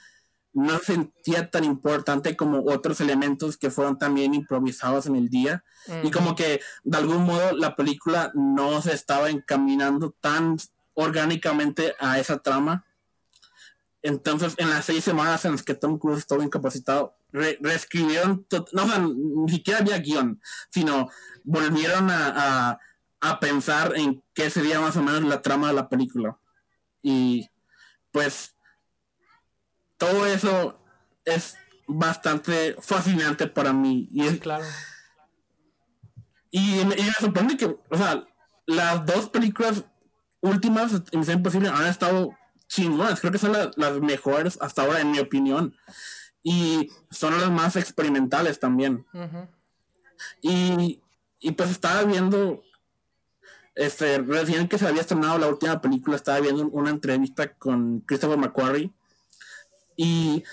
no 0.54 0.80
sentía 0.80 1.52
tan 1.52 1.66
importante 1.66 2.38
como 2.38 2.64
otros 2.64 3.02
elementos 3.02 3.58
que 3.58 3.70
fueron 3.70 3.98
también 3.98 4.34
improvisados 4.34 5.06
en 5.06 5.18
el 5.18 5.28
día. 5.28 5.66
Y 6.02 6.12
como 6.12 6.34
que 6.34 6.62
de 6.84 6.98
algún 6.98 7.26
modo 7.26 7.52
la 7.58 7.76
película 7.76 8.32
no 8.34 8.82
se 8.82 8.94
estaba 8.94 9.30
encaminando 9.30 10.16
tan 10.22 10.56
orgánicamente 10.94 11.94
a 12.00 12.20
esa 12.20 12.38
trama. 12.38 12.86
Entonces, 14.02 14.54
en 14.58 14.70
las 14.70 14.86
seis 14.86 15.04
semanas 15.04 15.44
en 15.44 15.52
las 15.52 15.64
que 15.64 15.74
Tom 15.74 16.00
Cruise 16.00 16.20
estuvo 16.20 16.42
incapacitado, 16.42 17.19
reescribieron, 17.32 18.46
no, 18.74 19.08
ni 19.46 19.52
siquiera 19.52 19.80
había 19.80 20.00
guion, 20.00 20.42
sino 20.70 21.10
volvieron 21.44 22.10
a, 22.10 22.80
pensar 23.42 23.94
en 23.98 24.24
qué 24.34 24.50
sería 24.50 24.80
más 24.80 24.96
o 24.96 25.04
menos 25.04 25.24
la 25.24 25.42
trama 25.42 25.68
de 25.68 25.74
la 25.74 25.90
película. 25.90 26.38
Y 27.02 27.50
pues 28.12 28.56
todo 29.98 30.26
eso 30.26 30.82
es 31.26 31.58
bastante 31.86 32.76
fascinante 32.82 33.48
para 33.48 33.74
mí. 33.74 34.08
Y 34.12 34.26
es, 34.26 34.40
claro. 34.40 34.66
Y, 36.50 36.86
me 36.86 36.96
sorprende 37.20 37.58
que, 37.58 37.66
o 37.66 37.98
sea, 37.98 38.26
las 38.66 39.06
dos 39.06 39.30
películas 39.30 39.84
últimas 40.40 40.94
en 41.12 41.30
Imposible 41.30 41.68
han 41.70 41.88
estado 41.88 42.38
chingonas. 42.68 43.20
Creo 43.20 43.34
que 43.34 43.38
son 43.38 43.52
las 43.76 44.00
mejores 44.00 44.58
hasta 44.62 44.84
ahora, 44.84 45.02
en 45.02 45.12
mi 45.12 45.20
opinión 45.20 45.76
y 46.44 46.92
son 47.12 47.38
las 47.40 47.52
más 47.52 47.76
experimentales 47.76 48.60
también. 48.60 49.06
y, 50.42 51.02
y, 51.40 51.52
pues 51.52 51.72
estaba 51.72 52.04
viendo, 52.04 52.64
este, 53.76 54.20
recién 54.20 54.68
que 54.68 54.78
se 54.78 54.88
había 54.88 55.02
estrenado 55.02 55.38
la 55.38 55.48
última 55.48 55.82
película, 55.82 56.16
estaba 56.16 56.40
viendo 56.40 56.68
una 56.68 56.90
entrevista 56.90 57.54
con 57.54 58.02
Christopher 58.02 58.38
McQuarrie 58.38 58.92
y, 59.96 60.44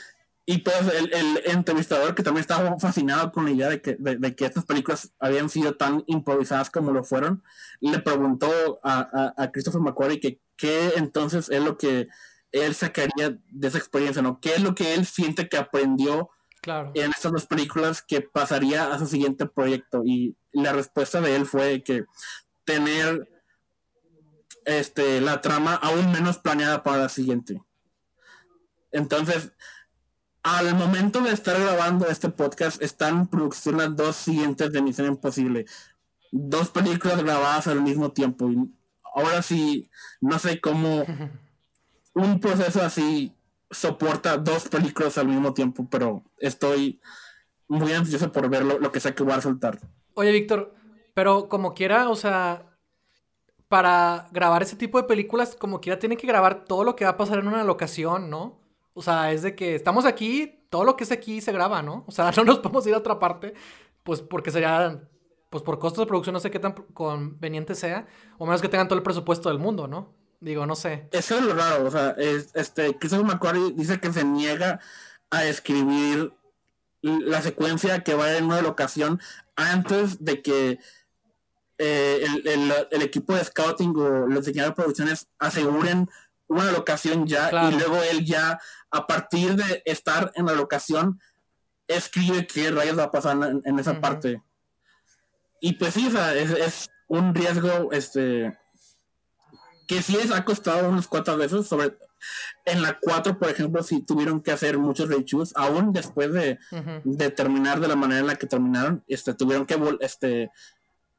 y 0.45 0.59
pues 0.59 0.77
el, 0.95 1.13
el, 1.13 1.43
entrevistador 1.47 2.15
que 2.15 2.23
también 2.23 2.43
estaba 2.43 2.79
fascinado 2.79 3.33
con 3.33 3.45
la 3.45 3.51
idea 3.53 3.69
de 3.69 3.81
que, 3.81 3.97
de, 3.99 4.35
que 4.35 4.45
estas 4.45 4.65
películas 4.65 5.13
habían 5.19 5.49
sido 5.49 5.77
tan 5.77 6.05
improvisadas 6.07 6.71
como 6.71 6.93
lo 6.93 7.05
fueron, 7.05 7.43
le 7.81 7.99
preguntó 7.99 8.81
a, 8.83 9.35
a, 9.37 9.43
a 9.43 9.51
Christopher 9.51 9.81
McQuarrie 9.81 10.21
que 10.21 10.41
qué 10.57 10.95
entonces 10.97 11.49
es 11.49 11.63
lo 11.63 11.77
que 11.77 12.09
él 12.53 12.75
sacaría 12.75 13.39
de 13.51 13.69
esa 13.69 13.79
experiencia, 13.79 14.23
¿no? 14.23 14.41
¿Qué 14.41 14.55
es 14.55 14.63
lo 14.63 14.75
que 14.75 14.95
él 14.95 15.07
siente 15.07 15.49
que 15.49 15.57
aprendió 15.57 16.31
en 16.95 17.11
estas 17.11 17.33
dos 17.33 17.47
películas 17.47 18.03
que 18.03 18.21
pasaría 18.21 18.93
a 18.93 18.99
su 18.99 19.07
siguiente 19.07 19.47
proyecto? 19.47 20.03
Y 20.05 20.37
la 20.53 20.73
respuesta 20.73 21.21
de 21.21 21.37
él 21.37 21.47
fue 21.47 21.83
que 21.83 22.05
tener 22.65 23.29
este, 24.65 25.21
la 25.21 25.41
trama 25.41 25.75
aún 25.75 26.13
menos 26.13 26.39
planeada 26.39 26.83
para 26.83 26.99
la 26.99 27.09
siguiente. 27.09 27.63
Entonces, 28.91 29.53
al 30.43 30.75
momento 30.75 31.21
de 31.23 31.33
estar 31.33 31.61
grabando 31.61 32.07
este 32.09 32.29
podcast, 32.29 32.81
están 32.81 33.17
en 33.19 33.27
producción 33.27 33.79
las 33.79 33.95
dos 33.97 34.17
siguientes 34.17 34.73
de 34.73 34.83
Misión 34.83 35.09
Imposible. 35.09 35.67
Dos 36.33 36.71
películas 36.71 37.23
grabadas 37.23 37.67
al 37.67 37.83
mismo 37.83 38.13
tiempo. 38.13 38.51
Y 38.51 38.57
ahora 39.15 39.43
sí, 39.43 39.91
no 40.21 40.39
sé 40.39 40.61
cómo 40.61 41.05
un 42.17 42.41
proceso 42.41 42.83
así 42.83 43.37
soporta 43.71 44.39
dos 44.39 44.69
películas 44.69 45.19
al 45.19 45.29
mismo 45.29 45.53
tiempo, 45.53 45.87
pero 45.91 46.25
estoy 46.39 47.01
muy 47.69 47.93
ansioso 47.93 48.33
por 48.33 48.49
ver 48.49 48.65
lo, 48.65 48.91
que 48.91 49.01
sea 49.01 49.15
que 49.15 49.23
voy 49.23 49.35
a 49.35 49.41
soltar. 49.41 49.79
Oye, 50.15 50.33
Víctor, 50.33 50.75
pero 51.13 51.49
como 51.51 51.75
quiera, 51.75 52.09
o 52.09 52.17
sea, 52.17 52.79
para 53.69 54.29
grabar 54.33 54.63
ese 54.63 54.77
tipo 54.77 54.99
de 54.99 55.07
películas, 55.07 55.57
como 55.57 55.81
quiera, 55.81 55.99
tiene 55.99 56.17
que 56.17 56.27
grabar 56.27 56.65
todo 56.65 56.85
lo 56.85 56.97
que 56.97 57.05
va 57.05 57.13
a 57.13 57.17
pasar 57.19 57.39
en 57.39 57.49
una 57.49 57.65
locación, 57.65 58.31
¿no? 58.31 58.61
O 58.95 59.03
sea, 59.03 59.33
es 59.33 59.43
de 59.43 59.55
que 59.55 59.75
estamos 59.75 60.07
aquí, 60.07 60.67
todo 60.71 60.85
lo 60.85 60.97
que 60.97 61.05
es 61.05 61.13
aquí 61.13 61.43
se 61.43 61.53
graba, 61.53 61.83
¿no? 61.83 62.05
O 62.07 62.13
sea, 62.13 62.31
no 62.37 62.45
nos 62.45 62.61
podemos 62.61 62.87
ir 62.87 62.95
a 62.95 62.99
otra 62.99 63.19
parte, 63.19 63.53
pues 64.05 64.23
porque 64.23 64.51
sería, 64.51 65.07
pues 65.51 65.63
por 65.63 65.79
costos 65.79 66.05
de 66.05 66.09
producción, 66.09 66.33
no 66.33 66.41
sé 66.41 66.51
qué 66.51 66.61
tan 66.61 66.73
conveniente 66.73 67.75
sea, 67.75 68.07
o 68.39 68.47
menos 68.47 68.63
que 68.63 68.71
tengan 68.71 68.89
todo 68.89 68.97
el 68.97 69.05
presupuesto 69.05 69.51
del 69.51 69.59
mundo, 69.59 69.87
¿no? 69.87 70.26
Digo, 70.41 70.67
no 70.67 70.77
sé. 70.77 71.09
Eso 71.13 71.39
es 71.39 71.45
lo 71.45 71.55
raro, 71.55 71.87
o 71.87 71.91
sea, 71.91 72.11
es, 72.19 72.51
este, 72.55 72.97
Christopher 72.99 73.27
McQuarrie 73.27 73.73
dice 73.73 74.01
que 74.01 74.13
se 74.13 74.25
niega 74.25 74.81
a 75.31 75.45
escribir 75.45 76.33
la 77.03 77.43
secuencia 77.43 78.03
que 78.03 78.15
va 78.15 78.37
en 78.37 78.45
una 78.45 78.61
locación 78.61 79.21
antes 79.55 80.25
de 80.25 80.43
que 80.43 80.79
eh, 81.79 82.25
el, 82.91 83.03
equipo 83.03 83.35
de 83.35 83.45
scouting 83.45 83.95
o 83.97 84.27
los 84.27 84.47
diseñadores 84.47 84.77
de 84.77 84.83
producciones 84.83 85.29
aseguren 85.39 86.09
una 86.49 86.73
locación 86.73 87.27
ya 87.27 87.69
y 87.69 87.75
luego 87.75 88.03
él 88.03 88.25
ya 88.25 88.59
a 88.91 89.07
partir 89.07 89.57
de 89.57 89.83
estar 89.85 90.33
en 90.37 90.47
la 90.47 90.53
locación 90.53 91.21
escribe 91.87 92.47
qué 92.47 92.71
rayos 92.71 92.99
va 92.99 93.05
a 93.05 93.11
pasar 93.11 93.37
en, 93.65 93.79
esa 93.79 94.01
parte. 94.01 94.43
Y 95.61 95.75
pues 95.75 95.95
sí, 95.95 96.07
o 96.07 96.11
sea, 96.11 96.35
es, 96.35 96.91
un 97.09 97.35
riesgo 97.35 97.93
este 97.93 98.59
que 99.87 100.03
sí 100.03 100.17
les 100.17 100.31
ha 100.31 100.45
costado 100.45 100.89
unas 100.89 101.07
cuatro 101.07 101.37
veces 101.37 101.67
sobre 101.67 101.97
en 102.65 102.83
la 102.83 102.99
4, 103.01 103.39
por 103.39 103.49
ejemplo, 103.49 103.83
si 103.83 104.03
tuvieron 104.03 104.41
que 104.41 104.51
hacer 104.51 104.79
muchos 104.79 105.09
reshoots, 105.09 105.53
aún 105.55 105.93
después 105.93 106.33
de, 106.33 106.59
de, 107.05 107.31
terminar 107.31 107.81
de 107.81 107.89
la 107.89 107.97
manera 107.97 108.21
en 108.21 108.27
la 108.27 108.37
que 108.37 108.47
terminaron, 108.47 109.05
este, 109.07 109.35
tuvieron 109.35 109.67
que, 109.67 109.79
este, 110.01 110.51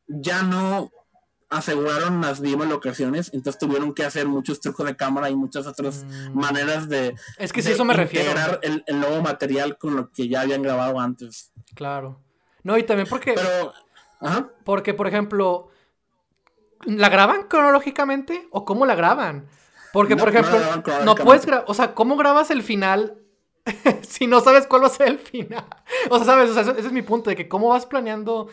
ya 0.07 0.44
no 0.44 0.91
aseguraron 1.49 2.19
las 2.19 2.41
mismas 2.41 2.68
locaciones, 2.68 3.30
entonces 3.34 3.57
tuvieron 3.57 3.94
que 3.94 4.03
hacer 4.03 4.27
muchos 4.27 4.60
trucos 4.60 4.85
de 4.85 4.98
cámara 4.98 5.30
y 5.30 5.35
muchas 5.35 5.65
otras 5.65 6.03
mm. 6.03 6.38
maneras 6.38 6.89
de, 6.89 7.15
es 7.38 7.53
que 7.53 7.61
si 7.61 7.72
eso 7.72 7.85
me 7.85 7.94
refiero. 7.94 8.31
el, 8.61 8.84
el, 8.85 8.99
nuevo 8.99 9.22
material 9.22 9.77
con 9.77 9.95
lo 9.95 10.11
que 10.11 10.27
ya 10.27 10.41
habían 10.41 10.61
grabado 10.61 10.99
antes. 10.99 11.53
Claro. 11.73 12.22
No, 12.64 12.77
y 12.77 12.84
también 12.84 13.07
porque... 13.07 13.34
Pero, 13.34 13.73
ajá. 14.19 14.49
Porque, 14.65 14.94
por 14.94 15.07
ejemplo, 15.07 15.69
¿la 16.85 17.09
graban 17.09 17.43
cronológicamente 17.47 18.47
o 18.51 18.65
cómo 18.65 18.85
la 18.85 18.95
graban? 18.95 19.47
Porque, 19.93 20.15
por 20.15 20.29
ejemplo, 20.29 20.59
no, 21.03 21.15
puedes 21.15 21.45
grabar, 21.45 21.65
o 21.67 21.73
sea, 21.73 21.93
¿cómo 21.95 22.17
grabas 22.17 22.51
el 22.51 22.61
final 22.61 23.17
si 24.07 24.27
no 24.27 24.41
sabes 24.41 24.67
cuál 24.67 24.83
va 24.83 24.87
a 24.87 24.91
ser 24.91 25.07
el 25.07 25.19
final? 25.19 25.65
O 26.09 26.17
sea, 26.17 26.25
¿sabes? 26.25 26.51
O 26.51 26.53
sea, 26.53 26.61
ese 26.61 26.79
es 26.79 26.91
mi 26.91 27.01
punto, 27.01 27.29
de 27.29 27.35
que 27.35 27.47
cómo 27.47 27.69
vas 27.69 27.85
planeando 27.85 28.47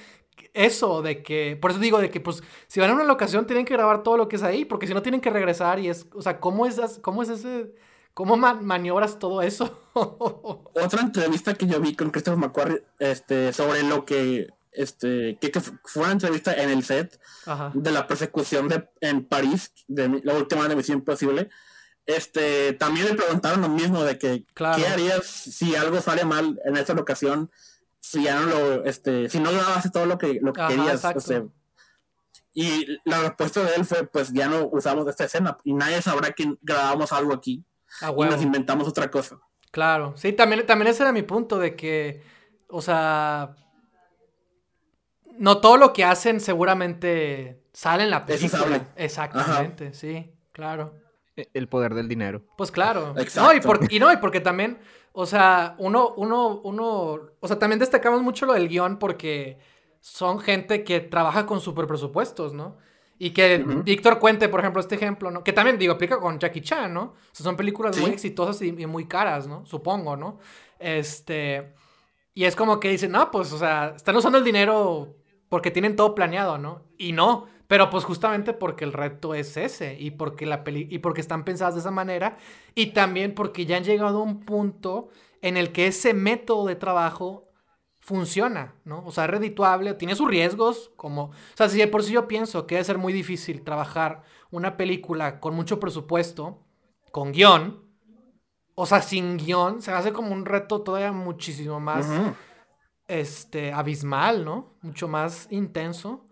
eso, 0.52 1.02
de 1.02 1.22
que, 1.22 1.58
por 1.60 1.70
eso 1.70 1.80
digo, 1.80 1.98
de 1.98 2.10
que, 2.10 2.20
pues, 2.20 2.42
si 2.66 2.80
van 2.80 2.90
a 2.90 2.94
una 2.94 3.04
locación 3.04 3.46
tienen 3.46 3.64
que 3.64 3.74
grabar 3.74 4.02
todo 4.02 4.16
lo 4.16 4.28
que 4.28 4.36
es 4.36 4.42
ahí, 4.42 4.64
porque 4.64 4.86
si 4.86 4.94
no 4.94 5.02
tienen 5.02 5.20
que 5.20 5.30
regresar 5.30 5.78
y 5.78 5.88
es, 5.88 6.06
o 6.14 6.22
sea, 6.22 6.40
¿cómo 6.40 6.66
es, 6.66 6.80
cómo 7.02 7.22
es 7.22 7.28
ese, 7.28 7.74
cómo 8.14 8.36
maniobras 8.36 9.18
todo 9.18 9.42
eso? 9.42 9.80
Otra 9.92 11.02
entrevista 11.02 11.54
que 11.54 11.66
yo 11.66 11.80
vi 11.80 11.94
con 11.94 12.10
Christopher 12.10 12.38
McQuarrie, 12.38 12.84
este, 12.98 13.52
sobre 13.52 13.82
lo 13.82 14.04
que 14.04 14.48
este, 14.74 15.38
que, 15.40 15.52
fue 15.60 16.02
una 16.02 16.12
entrevista 16.12 16.52
en 16.52 16.70
el 16.70 16.84
set 16.84 17.20
de 17.74 17.90
la 17.90 18.06
persecución 18.06 18.68
de, 18.68 18.88
en 19.00 19.24
París, 19.24 19.72
de 19.86 20.20
la 20.22 20.34
última 20.34 20.68
de 20.68 20.76
Misión 20.76 20.98
Imposible. 20.98 21.48
Este, 22.06 22.74
también 22.74 23.06
le 23.06 23.14
preguntaron 23.14 23.62
lo 23.62 23.68
mismo 23.68 24.04
de 24.04 24.18
que 24.18 24.44
qué 24.54 24.86
harías 24.86 25.24
si 25.24 25.74
algo 25.74 26.00
sale 26.00 26.24
mal 26.24 26.60
en 26.64 26.76
esta 26.76 26.92
ocasión, 26.92 27.50
si 27.98 28.24
ya 28.24 28.38
no 28.38 28.46
lo, 28.46 28.84
este, 28.84 29.30
si 29.30 29.40
no 29.40 29.50
grabaste 29.50 29.90
todo 29.90 30.04
lo 30.04 30.18
que, 30.18 30.38
lo 30.42 30.52
que 30.52 30.66
querías. 30.66 31.02
y 32.52 32.98
la 33.04 33.22
respuesta 33.22 33.62
de 33.62 33.74
él 33.76 33.84
fue, 33.84 34.06
pues 34.06 34.32
ya 34.32 34.48
no 34.48 34.68
usamos 34.70 35.08
esta 35.08 35.24
escena 35.24 35.56
y 35.64 35.72
nadie 35.72 36.02
sabrá 36.02 36.32
que 36.32 36.56
grabamos 36.60 37.12
algo 37.12 37.32
aquí 37.32 37.64
ah, 38.02 38.12
y 38.16 38.22
nos 38.24 38.42
inventamos 38.42 38.86
otra 38.86 39.10
cosa. 39.10 39.38
Claro, 39.70 40.14
sí, 40.16 40.32
también, 40.32 40.66
también 40.66 40.88
ese 40.88 41.02
era 41.02 41.12
mi 41.12 41.22
punto 41.22 41.58
de 41.58 41.74
que, 41.74 42.22
o 42.68 42.82
sea, 42.82 43.56
no 45.38 45.58
todo 45.58 45.76
lo 45.76 45.92
que 45.92 46.04
hacen 46.04 46.40
seguramente 46.40 47.62
sale 47.72 48.04
en 48.04 48.10
la 48.10 48.24
película. 48.24 48.88
Exactamente, 48.96 49.94
sí, 49.94 50.30
claro. 50.52 50.94
E, 51.36 51.48
el 51.54 51.68
poder 51.68 51.94
del 51.94 52.08
dinero. 52.08 52.42
Pues 52.56 52.70
claro. 52.70 53.14
No, 53.36 53.52
y, 53.52 53.60
y 53.90 53.98
no, 53.98 54.12
y 54.12 54.16
porque 54.18 54.40
también, 54.40 54.78
o 55.12 55.26
sea, 55.26 55.74
uno, 55.78 56.14
uno, 56.16 56.60
uno, 56.62 57.20
o 57.40 57.48
sea, 57.48 57.58
también 57.58 57.78
destacamos 57.78 58.22
mucho 58.22 58.46
lo 58.46 58.54
del 58.54 58.68
guion 58.68 58.98
porque 58.98 59.58
son 60.00 60.38
gente 60.38 60.84
que 60.84 61.00
trabaja 61.00 61.46
con 61.46 61.60
super 61.60 61.86
presupuestos, 61.86 62.52
¿no? 62.52 62.76
Y 63.16 63.30
que 63.30 63.58
Víctor 63.58 64.18
cuente, 64.18 64.48
por 64.48 64.60
ejemplo, 64.60 64.80
este 64.80 64.96
ejemplo, 64.96 65.30
¿no? 65.30 65.44
Que 65.44 65.52
también, 65.52 65.78
digo, 65.78 65.94
aplica 65.94 66.18
con 66.18 66.38
Jackie 66.38 66.60
Chan, 66.60 66.92
¿no? 66.92 67.02
O 67.02 67.16
sea, 67.32 67.44
son 67.44 67.56
películas 67.56 67.96
muy 67.98 68.10
exitosas 68.10 68.60
y, 68.60 68.68
y, 68.68 68.86
muy 68.86 69.06
caras, 69.06 69.46
¿no? 69.46 69.64
Supongo, 69.66 70.16
¿no? 70.16 70.38
Este... 70.78 71.72
Y 72.36 72.44
es 72.44 72.56
como 72.56 72.80
que 72.80 72.88
dicen, 72.88 73.12
no, 73.12 73.30
pues, 73.30 73.52
o 73.52 73.58
sea, 73.58 73.94
están 73.94 74.16
usando 74.16 74.38
el 74.38 74.42
dinero 74.42 75.14
porque 75.54 75.70
tienen 75.70 75.94
todo 75.94 76.16
planeado, 76.16 76.58
¿no? 76.58 76.82
Y 76.98 77.12
no, 77.12 77.46
pero 77.68 77.88
pues 77.88 78.02
justamente 78.02 78.54
porque 78.54 78.84
el 78.84 78.92
reto 78.92 79.34
es 79.34 79.56
ese 79.56 79.96
y 79.96 80.10
porque, 80.10 80.46
la 80.46 80.64
peli 80.64 80.88
y 80.90 80.98
porque 80.98 81.20
están 81.20 81.44
pensadas 81.44 81.74
de 81.74 81.80
esa 81.80 81.92
manera 81.92 82.38
y 82.74 82.86
también 82.86 83.36
porque 83.36 83.64
ya 83.64 83.76
han 83.76 83.84
llegado 83.84 84.18
a 84.18 84.22
un 84.24 84.40
punto 84.40 85.10
en 85.42 85.56
el 85.56 85.70
que 85.70 85.86
ese 85.86 86.12
método 86.12 86.66
de 86.66 86.74
trabajo 86.74 87.52
funciona, 88.00 88.74
¿no? 88.84 89.04
O 89.06 89.12
sea, 89.12 89.26
es 89.26 89.30
redituable, 89.30 89.94
tiene 89.94 90.16
sus 90.16 90.26
riesgos, 90.26 90.90
como... 90.96 91.26
O 91.26 91.32
sea, 91.54 91.68
si 91.68 91.86
por 91.86 92.02
sí 92.02 92.14
yo 92.14 92.26
pienso 92.26 92.66
que 92.66 92.74
debe 92.74 92.84
ser 92.84 92.98
muy 92.98 93.12
difícil 93.12 93.62
trabajar 93.62 94.24
una 94.50 94.76
película 94.76 95.38
con 95.38 95.54
mucho 95.54 95.78
presupuesto, 95.78 96.64
con 97.12 97.30
guion, 97.30 97.80
o 98.74 98.86
sea, 98.86 99.02
sin 99.02 99.36
guion, 99.36 99.82
se 99.82 99.92
hace 99.92 100.12
como 100.12 100.32
un 100.32 100.46
reto 100.46 100.82
todavía 100.82 101.12
muchísimo 101.12 101.78
más 101.78 102.08
este, 103.08 103.72
abismal, 103.72 104.44
¿no? 104.44 104.76
Mucho 104.82 105.08
más 105.08 105.48
intenso. 105.50 106.26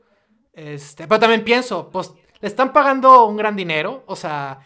Este, 0.52 1.06
pero 1.06 1.20
también 1.20 1.44
pienso, 1.44 1.90
pues, 1.90 2.12
le 2.40 2.48
están 2.48 2.72
pagando 2.72 3.26
un 3.26 3.36
gran 3.36 3.56
dinero, 3.56 4.02
o 4.06 4.16
sea, 4.16 4.60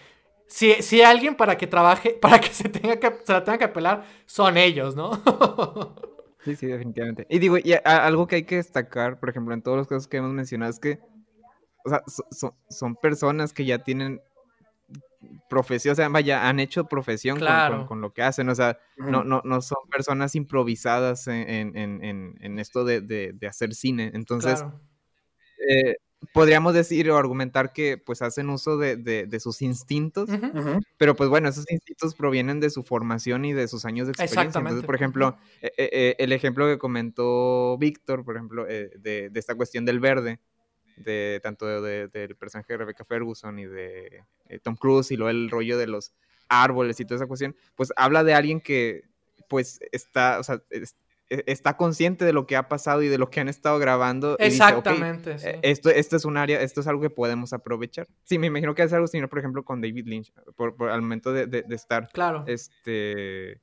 si, 0.46 0.74
si 0.82 1.02
alguien 1.02 1.36
para 1.36 1.56
que 1.56 1.66
trabaje, 1.66 2.10
para 2.20 2.40
que 2.40 2.48
se, 2.48 2.68
tenga 2.68 2.96
que 2.96 3.18
se 3.24 3.32
la 3.32 3.44
tenga 3.44 3.58
que 3.58 3.64
apelar, 3.64 4.04
son 4.26 4.56
ellos, 4.56 4.96
¿no? 4.96 5.12
sí, 6.44 6.56
sí, 6.56 6.66
definitivamente. 6.66 7.26
Y 7.28 7.38
digo, 7.38 7.58
y 7.58 7.74
algo 7.84 8.26
que 8.26 8.36
hay 8.36 8.44
que 8.44 8.56
destacar, 8.56 9.20
por 9.20 9.30
ejemplo, 9.30 9.54
en 9.54 9.62
todos 9.62 9.76
los 9.76 9.86
casos 9.86 10.08
que 10.08 10.16
hemos 10.16 10.32
mencionado, 10.32 10.70
es 10.70 10.80
que, 10.80 10.98
o 11.84 11.90
sea, 11.90 12.02
son 12.68 12.96
personas 12.96 13.52
que 13.52 13.64
ya 13.64 13.78
tienen 13.78 14.20
profesión, 15.48 15.92
o 15.92 15.96
sea, 15.96 16.08
vaya, 16.08 16.48
han 16.48 16.60
hecho 16.60 16.86
profesión 16.86 17.38
con, 17.86 18.00
lo 18.00 18.12
que 18.12 18.22
hacen, 18.22 18.48
o 18.48 18.54
sea, 18.54 18.78
no, 18.96 19.24
no, 19.24 19.42
no 19.44 19.60
son 19.60 19.78
personas 19.90 20.34
improvisadas 20.34 21.26
en, 21.28 22.58
esto 22.58 22.84
de, 22.84 23.38
hacer 23.48 23.74
cine. 23.74 24.10
Entonces, 24.14 24.64
eh, 25.68 25.96
podríamos 26.32 26.74
decir 26.74 27.10
o 27.10 27.16
argumentar 27.16 27.72
que 27.72 27.98
pues 27.98 28.22
hacen 28.22 28.50
uso 28.50 28.78
de, 28.78 29.38
sus 29.40 29.62
instintos, 29.62 30.28
pero 30.98 31.14
pues 31.14 31.28
bueno, 31.28 31.48
esos 31.48 31.70
instintos 31.70 32.14
provienen 32.14 32.60
de 32.60 32.70
su 32.70 32.82
formación 32.82 33.44
y 33.44 33.52
de 33.52 33.68
sus 33.68 33.84
años 33.84 34.06
de 34.06 34.12
experiencia. 34.12 34.58
Entonces, 34.58 34.84
por 34.84 34.94
ejemplo, 34.94 35.36
eh, 35.62 35.72
eh, 35.76 36.16
el 36.18 36.32
ejemplo 36.32 36.66
que 36.66 36.78
comentó 36.78 37.76
Víctor, 37.78 38.24
por 38.24 38.36
ejemplo, 38.36 38.64
de, 38.64 39.30
esta 39.34 39.54
cuestión 39.54 39.84
del 39.84 40.00
verde, 40.00 40.40
de 40.96 41.40
tanto 41.42 41.82
del 41.82 42.36
personaje 42.36 42.72
de 42.72 42.78
Rebecca 42.78 43.04
Ferguson 43.04 43.58
y 43.58 43.66
de 43.66 44.24
eh, 44.48 44.58
Tom 44.60 44.76
Cruise 44.76 45.10
y 45.10 45.16
luego 45.16 45.30
el 45.30 45.50
rollo 45.50 45.78
de 45.78 45.86
los 45.86 46.12
árboles 46.48 46.98
y 47.00 47.04
toda 47.04 47.16
esa 47.16 47.26
cuestión, 47.26 47.56
pues 47.74 47.92
habla 47.96 48.24
de 48.24 48.34
alguien 48.34 48.60
que 48.60 49.02
pues 49.48 49.80
está, 49.92 50.38
o 50.40 50.42
sea, 50.42 50.62
e, 51.28 51.42
está 51.46 51.76
consciente 51.76 52.24
de 52.24 52.32
lo 52.32 52.46
que 52.46 52.56
ha 52.56 52.68
pasado 52.68 53.02
y 53.02 53.08
de 53.08 53.18
lo 53.18 53.30
que 53.30 53.40
han 53.40 53.48
estado 53.48 53.78
grabando. 53.78 54.36
Exactamente. 54.38 55.36
Eh, 55.42 55.60
esto, 55.62 55.90
esto 55.90 56.16
es 56.16 56.24
un 56.24 56.36
área, 56.36 56.60
esto 56.60 56.80
es 56.80 56.86
algo 56.86 57.02
que 57.02 57.10
podemos 57.10 57.52
aprovechar. 57.52 58.06
Sí, 58.24 58.38
me 58.38 58.46
imagino 58.46 58.74
que 58.74 58.82
es 58.82 58.92
algo 58.92 59.06
similar, 59.06 59.28
por 59.28 59.38
ejemplo, 59.38 59.64
con 59.64 59.80
David 59.80 60.06
Lynch, 60.06 60.32
por, 60.54 60.74
al 60.88 61.02
momento 61.02 61.32
de, 61.32 61.64
estar. 61.70 62.08
Claro. 62.12 62.44
Este. 62.46 63.60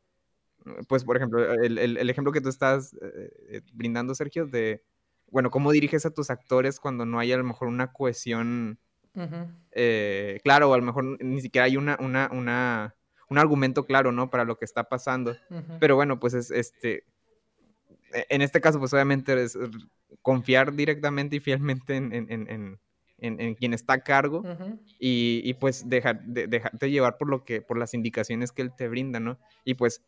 Pues, 0.87 1.03
por 1.03 1.17
ejemplo, 1.17 1.43
el, 1.61 2.09
ejemplo 2.09 2.31
que 2.31 2.39
tú 2.39 2.47
estás 2.47 2.95
eh, 3.01 3.61
brindando, 3.73 4.15
Sergio, 4.15 4.45
de 4.47 4.81
bueno, 5.33 5.49
cómo 5.49 5.71
diriges 5.71 6.05
a 6.05 6.11
tus 6.11 6.29
actores 6.29 6.79
cuando 6.79 7.05
no 7.05 7.17
hay 7.19 7.31
a 7.31 7.37
lo 7.37 7.43
mejor 7.43 7.67
una 7.67 7.91
cohesión 7.91 8.79
eh, 9.71 10.39
claro, 10.43 10.69
o 10.69 10.73
a 10.73 10.77
lo 10.77 10.83
mejor 10.83 11.23
ni 11.23 11.41
siquiera 11.41 11.65
hay 11.65 11.75
una, 11.75 11.97
una, 11.99 12.29
una, 12.31 12.95
un 13.29 13.37
argumento 13.39 13.85
claro, 13.85 14.11
¿no? 14.11 14.29
Para 14.29 14.45
lo 14.45 14.57
que 14.57 14.65
está 14.65 14.83
pasando. 14.83 15.35
Pero 15.79 15.95
bueno, 15.95 16.19
pues 16.19 16.35
es 16.35 16.51
este. 16.51 17.03
E, 18.13 18.25
en 18.29 18.41
este 18.43 18.61
caso, 18.61 18.79
pues 18.79 18.93
obviamente 18.93 19.41
es 19.41 19.57
confiar 20.21 20.73
directamente 20.73 21.37
y 21.37 21.39
fielmente 21.39 21.95
en, 21.95 22.13
en, 22.13 22.79
en, 23.19 23.55
quien 23.55 23.73
está 23.73 23.93
a 23.93 24.03
cargo 24.03 24.43
y, 24.99 25.53
pues 25.55 25.89
dejar, 25.89 26.23
de, 26.23 26.47
dejarte 26.47 26.91
llevar 26.91 27.17
por 27.17 27.29
lo 27.29 27.43
que, 27.43 27.61
por 27.61 27.77
las 27.77 27.95
indicaciones 27.95 28.51
que 28.51 28.61
él 28.61 28.71
te 28.75 28.87
brinda, 28.87 29.19
¿no? 29.19 29.39
Y 29.65 29.73
pues 29.73 30.03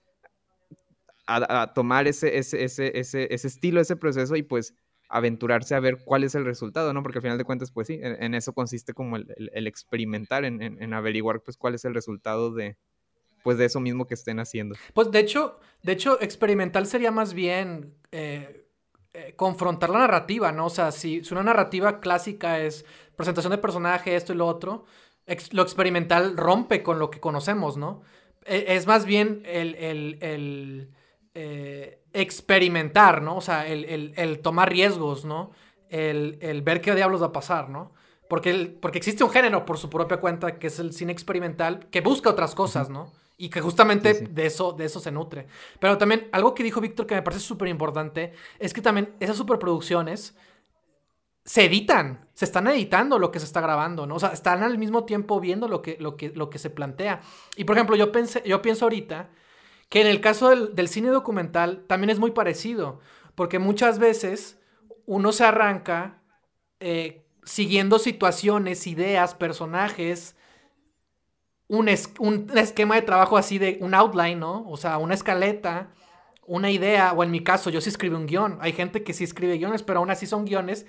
a, 1.27 1.73
tomar 1.73 2.07
ese, 2.07 2.37
ese, 2.37 2.63
ese, 2.63 2.99
ese, 2.99 3.33
ese 3.33 3.47
estilo, 3.47 3.81
ese 3.81 3.95
proceso 3.95 4.35
y 4.35 4.43
pues 4.43 4.75
aventurarse 5.09 5.75
a 5.75 5.79
ver 5.79 5.97
cuál 6.03 6.23
es 6.23 6.35
el 6.35 6.45
resultado, 6.45 6.93
¿no? 6.93 7.03
Porque 7.03 7.19
al 7.19 7.21
final 7.21 7.37
de 7.37 7.43
cuentas, 7.43 7.71
pues 7.71 7.87
sí, 7.87 7.99
en, 8.01 8.33
eso 8.33 8.53
consiste 8.53 8.93
como 8.93 9.17
el, 9.17 9.67
experimentar, 9.67 10.45
en, 10.45 10.93
averiguar 10.93 11.41
pues 11.41 11.57
cuál 11.57 11.75
es 11.75 11.85
el 11.85 11.93
resultado 11.93 12.51
de, 12.51 12.77
pues 13.43 13.57
de 13.57 13.65
eso 13.65 13.79
mismo 13.79 14.07
que 14.07 14.15
estén 14.15 14.39
haciendo. 14.39 14.75
Pues 14.93 15.11
de 15.11 15.19
hecho, 15.19 15.59
de 15.83 15.91
hecho, 15.91 16.21
experimental 16.21 16.87
sería 16.87 17.11
más 17.11 17.33
bien 17.33 17.93
eh, 18.11 18.65
eh, 19.13 19.33
confrontar 19.35 19.91
la 19.91 19.99
narrativa, 19.99 20.51
¿no? 20.51 20.65
O 20.65 20.69
sea, 20.69 20.91
si, 20.91 21.21
una 21.31 21.43
narrativa 21.43 21.99
clásica 21.99 22.59
es 22.59 22.85
presentación 23.15 23.51
de 23.51 23.57
personaje, 23.57 24.15
esto 24.15 24.33
y 24.33 24.35
lo 24.35 24.47
otro, 24.47 24.85
lo 25.51 25.61
experimental 25.61 26.35
rompe 26.35 26.83
con 26.83 26.99
lo 26.99 27.09
que 27.09 27.19
conocemos, 27.19 27.77
¿no? 27.77 28.01
E, 28.45 28.75
es 28.75 28.87
más 28.87 29.05
bien 29.05 29.41
el, 29.45 30.89
eh, 31.37 32.01
experimentar, 32.13 33.21
¿no? 33.21 33.35
O 33.35 33.41
sea, 33.41 33.67
el, 33.67 34.39
tomar 34.41 34.69
riesgos, 34.69 35.25
¿no? 35.25 35.51
El, 35.89 36.61
ver 36.63 36.79
qué 36.79 36.95
diablos 36.95 37.21
va 37.21 37.27
a 37.27 37.31
pasar, 37.33 37.69
¿no? 37.69 37.91
Porque, 38.29 38.77
porque 38.81 38.97
existe 38.97 39.23
un 39.23 39.29
género 39.29 39.65
por 39.65 39.77
su 39.77 39.89
propia 39.89 40.17
cuenta 40.17 40.57
que 40.57 40.67
es 40.67 40.79
el 40.79 40.93
cine 40.93 41.11
experimental 41.11 41.87
que 41.91 41.99
busca 41.99 42.29
otras 42.29 42.55
cosas, 42.55 42.89
¿no? 42.89 43.11
Y 43.37 43.49
que 43.49 43.59
justamente 43.59 44.13
De, 44.13 44.45
eso, 44.45 44.71
de 44.71 44.85
eso 44.85 45.01
se 45.01 45.11
nutre. 45.11 45.47
Pero 45.81 45.97
también 45.97 46.29
algo 46.31 46.55
que 46.55 46.63
dijo 46.63 46.79
Víctor 46.79 47.05
que 47.05 47.15
me 47.15 47.21
parece 47.21 47.41
súper 47.41 47.67
importante 47.67 48.31
es 48.57 48.73
que 48.73 48.81
también 48.81 49.13
esas 49.19 49.35
superproducciones 49.35 50.37
se 51.43 51.65
editan, 51.65 52.29
se 52.33 52.45
están 52.45 52.65
editando 52.67 53.19
lo 53.19 53.29
que 53.29 53.39
se 53.39 53.45
está 53.45 53.59
grabando, 53.59 54.07
¿no? 54.07 54.15
O 54.15 54.19
sea, 54.19 54.29
están 54.29 54.63
al 54.63 54.77
mismo 54.77 55.03
tiempo 55.03 55.41
viendo 55.41 55.67
lo 55.67 55.81
que, 55.81 55.97
lo 55.99 56.15
que, 56.15 56.29
lo 56.29 56.49
que 56.49 56.59
se 56.59 56.69
plantea. 56.69 57.19
Y 57.57 57.65
por 57.65 57.75
ejemplo, 57.75 57.97
yo, 57.97 58.13
pensé, 58.13 58.41
yo 58.45 58.61
pienso 58.61 58.85
ahorita 58.85 59.29
que 59.89 60.01
en 60.01 60.07
el 60.07 60.21
caso 60.21 60.49
del, 60.49 60.87
cine 60.87 61.09
documental 61.09 61.85
también 61.87 62.09
es 62.09 62.19
muy 62.19 62.31
parecido, 62.31 62.99
porque 63.35 63.59
muchas 63.59 63.99
veces 63.99 64.59
uno 65.05 65.31
se 65.31 65.43
arranca 65.43 66.21
eh, 66.79 67.25
siguiendo 67.43 67.99
situaciones, 67.99 68.87
ideas, 68.87 69.35
personajes, 69.35 70.35
un, 71.67 71.89
un, 72.19 72.51
esquema 72.57 72.95
de 72.95 73.01
trabajo 73.01 73.37
así 73.37 73.57
de 73.57 73.77
un 73.81 73.93
outline, 73.93 74.39
¿no? 74.39 74.67
O 74.67 74.77
sea, 74.77 74.97
una 74.97 75.13
escaleta, 75.13 75.91
una 76.45 76.69
idea, 76.71 77.13
o 77.13 77.23
en 77.23 77.31
mi 77.31 77.43
caso, 77.43 77.69
yo 77.69 77.81
sí 77.81 77.89
escribo 77.89 78.17
un 78.17 78.27
guion. 78.27 78.57
Hay 78.61 78.73
gente 78.73 79.03
que 79.03 79.13
sí 79.13 79.23
escribe 79.23 79.57
guiones, 79.57 79.83
pero 79.83 79.99
aún 79.99 80.11
así 80.11 80.25
son 80.27 80.45
guiones 80.45 80.85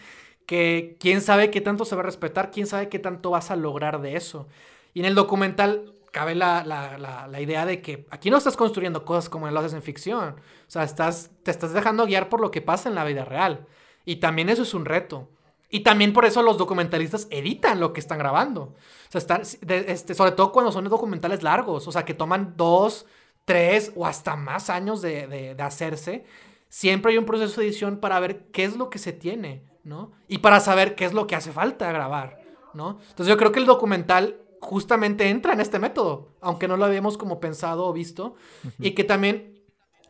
que 0.47 0.97
quién 1.01 1.21
sabe 1.21 1.51
qué 1.51 1.61
tanto 1.61 1.85
se 1.85 1.97
va 1.97 2.03
a 2.03 2.05
respetar, 2.05 2.51
quién 2.51 2.67
sabe 2.67 2.89
qué 2.89 2.99
tanto 2.99 3.31
vas 3.31 3.51
a 3.51 3.57
lograr 3.57 4.01
de 4.01 4.17
eso. 4.17 4.49
Y 4.95 5.01
en 5.01 5.07
el 5.07 5.15
documental 5.15 5.93
cabe 6.17 6.35
la, 6.35 6.65
la, 6.65 7.29
la, 7.29 7.41
idea 7.43 7.67
de 7.67 7.83
que 7.83 8.07
aquí 8.09 8.31
no 8.31 8.39
estás 8.39 8.57
construyendo 8.57 9.05
cosas 9.05 9.29
como 9.29 9.51
lo 9.51 9.61
haces 9.61 9.75
en 9.75 9.83
ficción. 9.83 10.31
O 10.31 10.71
sea, 10.71 10.83
estás, 10.83 11.31
te 11.43 11.51
estás 11.51 11.75
dejando 11.75 12.07
guiar 12.07 12.31
por 12.31 12.41
lo 12.41 12.51
que 12.51 12.63
pasa 12.63 12.89
en 12.89 12.95
la 12.95 13.05
vida 13.05 13.27
real. 13.27 13.67
Y 14.07 14.17
también 14.17 14.49
eso 14.49 14.63
es 14.63 14.73
un 14.73 14.87
reto. 14.87 15.29
Y 15.69 15.81
también 15.81 16.15
por 16.15 16.25
eso 16.25 16.41
los 16.41 16.57
documentalistas 16.57 17.29
editan 17.31 17.81
lo 17.81 17.93
que 17.93 18.01
están 18.01 18.19
grabando. 18.19 18.63
O 18.63 19.11
sea, 19.11 19.19
están, 19.19 19.43
este, 19.43 20.15
sobre 20.15 20.33
todo 20.33 20.53
cuando 20.53 20.73
son 20.73 20.89
documentales 20.89 21.43
largos, 21.43 21.87
o 21.87 21.93
sea, 21.93 22.07
que 22.07 22.15
toman 22.15 22.55
dos, 22.57 23.05
tres 23.45 23.93
o 23.95 24.07
hasta 24.07 24.37
más 24.37 24.71
años 24.71 25.03
de, 25.03 25.27
de, 25.27 25.55
de 25.55 25.63
hacerse. 25.63 26.25
Siempre 26.71 27.13
hay 27.13 27.19
un 27.19 27.27
proceso 27.27 27.61
de 27.61 27.67
edición 27.67 27.99
para 27.99 28.19
ver 28.21 28.47
qué 28.53 28.65
es 28.65 28.75
lo 28.75 28.89
que 28.89 28.99
se 28.99 29.13
tiene, 29.13 29.65
¿no? 29.85 30.13
Y 30.29 30.39
para 30.39 30.61
saber 30.61 30.95
qué 30.95 31.05
es 31.05 31.13
lo 31.13 31.27
que 31.27 31.37
hace 31.37 31.53
falta 31.53 31.93
grabar, 31.93 32.41
¿no? 32.73 33.01
Entonces 33.11 33.27
yo 33.27 33.37
creo 33.37 33.53
que 33.53 33.61
el 33.61 33.67
documental 33.67 34.41
justamente 34.67 35.29
entra 35.29 35.53
en 35.53 35.61
este 35.61 35.79
método, 35.79 36.35
aunque 36.41 36.67
no 36.67 36.77
lo 36.77 36.85
habíamos 36.85 37.17
como 37.17 37.39
pensado 37.39 37.87
o 37.87 37.93
visto, 37.93 38.35
y 38.81 38.91
que 38.93 39.05
también 39.05 39.63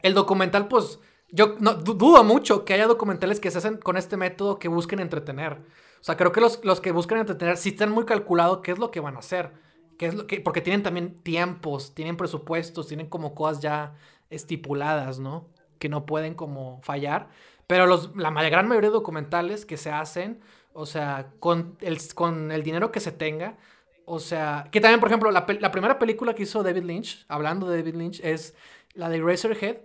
el 0.03 0.15
documental, 0.15 0.67
pues, 0.67 0.99
yo 1.31 1.57
no, 1.59 1.75
dudo 1.75 2.25
mucho 2.25 2.65
que 2.65 2.73
haya 2.73 2.87
documentales 2.87 3.39
que 3.39 3.51
se 3.51 3.59
hacen 3.59 3.77
con 3.77 3.99
este 3.99 4.17
método 4.17 4.59
que 4.59 4.69
busquen 4.69 5.01
entretener. 5.01 5.61
O 6.01 6.05
sea, 6.05 6.17
creo 6.17 6.33
que 6.33 6.41
los, 6.41 6.65
los 6.65 6.81
que 6.81 6.93
buscan 6.93 7.19
entretener 7.19 7.59
sí 7.59 7.71
están 7.71 7.93
muy 7.93 8.07
calculados 8.07 8.61
qué 8.63 8.73
es 8.73 8.79
lo 8.79 8.91
que 8.91 9.01
van 9.01 9.17
a 9.17 9.19
hacer, 9.19 9.53
qué 9.99 10.07
es 10.07 10.15
lo 10.15 10.27
que, 10.27 10.41
porque 10.41 10.63
tienen 10.63 10.83
también 10.83 11.17
tiempos, 11.17 11.95
tienen 11.95 12.17
presupuestos, 12.17 12.89
tienen 12.89 13.09
como 13.09 13.35
cosas 13.35 13.61
ya 13.61 13.95
estipuladas, 14.31 15.19
¿no? 15.19 15.49
Que 15.79 15.91
no 15.91 16.07
pueden 16.07 16.35
como 16.35 16.81
fallar. 16.83 17.29
Pero 17.67 17.87
los, 17.87 18.17
la 18.17 18.31
gran 18.31 18.69
mayoría 18.69 18.89
de 18.89 18.95
documentales 18.95 19.67
que 19.67 19.77
se 19.77 19.91
hacen, 19.91 20.41
o 20.73 20.87
sea, 20.87 21.33
con 21.41 21.77
el, 21.81 21.99
con 22.15 22.53
el 22.53 22.63
dinero 22.63 22.91
que 22.91 23.01
se 23.01 23.13
tenga, 23.13 23.59
o 24.09 24.21
sea, 24.21 24.69
que 24.71 24.81
también, 24.81 25.01
por 25.01 25.09
ejemplo, 25.09 25.33
la, 25.33 25.45
primera 25.45 25.99
película 25.99 26.33
que 26.33 26.45
hizo 26.45 26.63
David 26.63 26.85
Lynch, 26.85 27.25
hablando 27.27 27.69
de 27.69 27.79
David 27.79 27.97
Lynch, 27.97 28.21
es 28.23 28.55
la 28.95 29.09
de 29.09 29.21
Razorhead. 29.21 29.79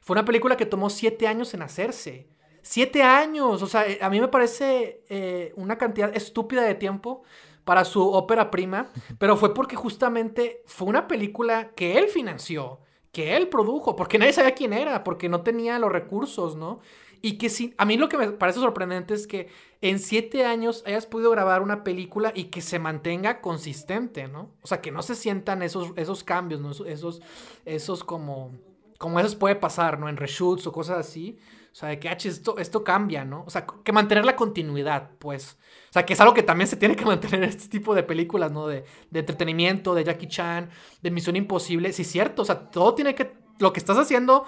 Fue 0.00 0.14
una 0.14 0.24
película 0.24 0.56
que 0.56 0.66
tomó 0.66 0.90
siete 0.90 1.28
años 1.28 1.54
en 1.54 1.62
hacerse. 1.62 2.28
Siete 2.62 3.04
años. 3.04 3.62
O 3.62 3.66
sea, 3.68 3.86
eh, 3.86 4.00
a 4.02 4.10
mí 4.10 4.20
me 4.20 4.26
parece 4.26 5.04
eh, 5.08 5.52
una 5.54 5.78
cantidad 5.78 6.14
estúpida 6.16 6.62
de 6.62 6.74
tiempo 6.74 7.22
para 7.62 7.84
su 7.84 8.10
ópera 8.10 8.50
prima, 8.50 8.90
pero 9.20 9.36
fue 9.36 9.54
porque 9.54 9.76
justamente 9.76 10.64
fue 10.66 10.88
una 10.88 11.06
película 11.06 11.70
que 11.76 11.96
él 11.96 12.08
financió, 12.08 12.80
que 13.12 13.36
él 13.36 13.48
produjo, 13.48 13.94
porque 13.94 14.18
nadie 14.18 14.32
sabía 14.32 14.54
quién 14.56 14.72
era, 14.72 15.04
porque 15.04 15.28
no 15.28 15.42
tenía 15.42 15.78
los 15.78 15.92
recursos, 15.92 16.56
¿no? 16.56 16.80
Y 17.22 17.36
que 17.36 17.50
sí, 17.50 17.74
a 17.76 17.84
mí 17.84 17.96
lo 17.96 18.08
que 18.08 18.16
me 18.16 18.30
parece 18.30 18.60
sorprendente 18.60 19.12
es 19.14 19.26
que 19.26 19.48
en 19.82 19.98
siete 19.98 20.46
años 20.46 20.82
hayas 20.86 21.06
podido 21.06 21.30
grabar 21.30 21.62
una 21.62 21.84
película 21.84 22.32
y 22.34 22.44
que 22.44 22.62
se 22.62 22.78
mantenga 22.78 23.40
consistente, 23.40 24.26
¿no? 24.26 24.54
O 24.62 24.66
sea, 24.66 24.80
que 24.80 24.90
no 24.90 25.02
se 25.02 25.14
sientan 25.14 25.62
esos, 25.62 25.92
esos 25.96 26.24
cambios, 26.24 26.60
¿no? 26.60 26.70
Esos, 26.86 27.20
esos 27.66 28.04
como, 28.04 28.52
como 28.98 29.20
esos 29.20 29.34
puede 29.34 29.56
pasar, 29.56 29.98
¿no? 29.98 30.08
En 30.08 30.16
reshoots 30.16 30.66
o 30.66 30.72
cosas 30.72 30.98
así. 30.98 31.38
O 31.72 31.74
sea, 31.74 31.90
de 31.90 32.00
que, 32.00 32.08
H, 32.08 32.28
esto, 32.28 32.58
esto 32.58 32.82
cambia, 32.82 33.24
¿no? 33.24 33.44
O 33.46 33.50
sea, 33.50 33.64
que 33.66 33.92
mantener 33.92 34.24
la 34.24 34.34
continuidad, 34.34 35.10
pues. 35.18 35.58
O 35.90 35.92
sea, 35.92 36.04
que 36.04 36.14
es 36.14 36.20
algo 36.20 36.34
que 36.34 36.42
también 36.42 36.68
se 36.68 36.76
tiene 36.76 36.96
que 36.96 37.04
mantener 37.06 37.44
en 37.44 37.50
este 37.50 37.68
tipo 37.68 37.94
de 37.94 38.02
películas, 38.02 38.50
¿no? 38.50 38.66
De, 38.66 38.84
de 39.10 39.20
entretenimiento, 39.20 39.94
de 39.94 40.04
Jackie 40.04 40.26
Chan, 40.26 40.70
de 41.02 41.10
Misión 41.10 41.36
Imposible. 41.36 41.92
Sí, 41.92 42.04
cierto. 42.04 42.42
O 42.42 42.44
sea, 42.44 42.70
todo 42.70 42.94
tiene 42.94 43.14
que... 43.14 43.32
Lo 43.58 43.74
que 43.74 43.80
estás 43.80 43.98
haciendo 43.98 44.46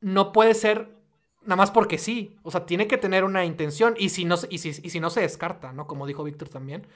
no 0.00 0.32
puede 0.32 0.54
ser 0.54 1.01
nada 1.44 1.56
más 1.56 1.70
porque 1.70 1.98
sí. 1.98 2.36
O 2.42 2.50
sea, 2.50 2.66
tiene 2.66 2.86
que 2.86 2.98
tener 2.98 3.24
una 3.24 3.44
intención 3.44 3.94
y 3.98 4.10
si 4.10 4.24
no, 4.24 4.36
y 4.50 4.58
si, 4.58 4.68
y 4.70 4.90
si 4.90 5.00
no 5.00 5.10
se 5.10 5.20
descarta, 5.20 5.72
¿no? 5.72 5.86
Como 5.86 6.06
dijo 6.06 6.24
Víctor 6.24 6.48
también. 6.48 6.86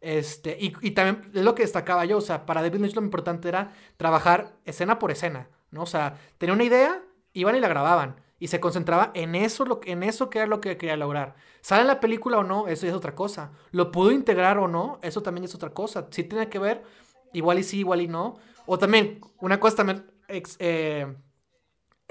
Este, 0.00 0.56
y, 0.60 0.72
y, 0.80 0.92
también 0.92 1.30
es 1.32 1.42
lo 1.42 1.54
que 1.54 1.62
destacaba 1.62 2.04
yo, 2.04 2.18
o 2.18 2.20
sea, 2.20 2.44
para 2.44 2.60
David 2.60 2.80
Lynch 2.80 2.96
lo 2.96 3.02
importante 3.02 3.48
era 3.48 3.72
trabajar 3.96 4.56
escena 4.64 4.98
por 4.98 5.12
escena, 5.12 5.48
¿no? 5.70 5.82
O 5.82 5.86
sea, 5.86 6.18
tenía 6.38 6.54
una 6.54 6.64
idea, 6.64 7.02
iban 7.32 7.54
y 7.54 7.60
la 7.60 7.68
grababan 7.68 8.16
y 8.42 8.48
se 8.48 8.58
concentraba 8.58 9.12
en 9.14 9.36
eso, 9.36 9.64
lo, 9.64 9.80
en 9.84 10.02
eso 10.02 10.28
que 10.28 10.40
era 10.40 10.48
lo 10.48 10.60
que 10.60 10.76
quería 10.76 10.96
lograr. 10.96 11.36
¿Sale 11.60 11.82
en 11.82 11.86
la 11.86 12.00
película 12.00 12.38
o 12.38 12.42
no? 12.42 12.66
Eso 12.66 12.88
es 12.88 12.92
otra 12.92 13.14
cosa. 13.14 13.52
¿Lo 13.70 13.92
pudo 13.92 14.10
integrar 14.10 14.58
o 14.58 14.66
no? 14.66 14.98
Eso 15.00 15.22
también 15.22 15.44
es 15.44 15.54
otra 15.54 15.70
cosa. 15.70 16.08
Sí 16.10 16.24
tiene 16.24 16.48
que 16.48 16.58
ver, 16.58 16.82
igual 17.32 17.60
y 17.60 17.62
sí, 17.62 17.78
igual 17.78 18.00
y 18.00 18.08
no. 18.08 18.38
O 18.66 18.80
también, 18.80 19.20
una 19.38 19.60
cosa 19.60 19.76
también... 19.76 20.10
Eh, 20.28 21.06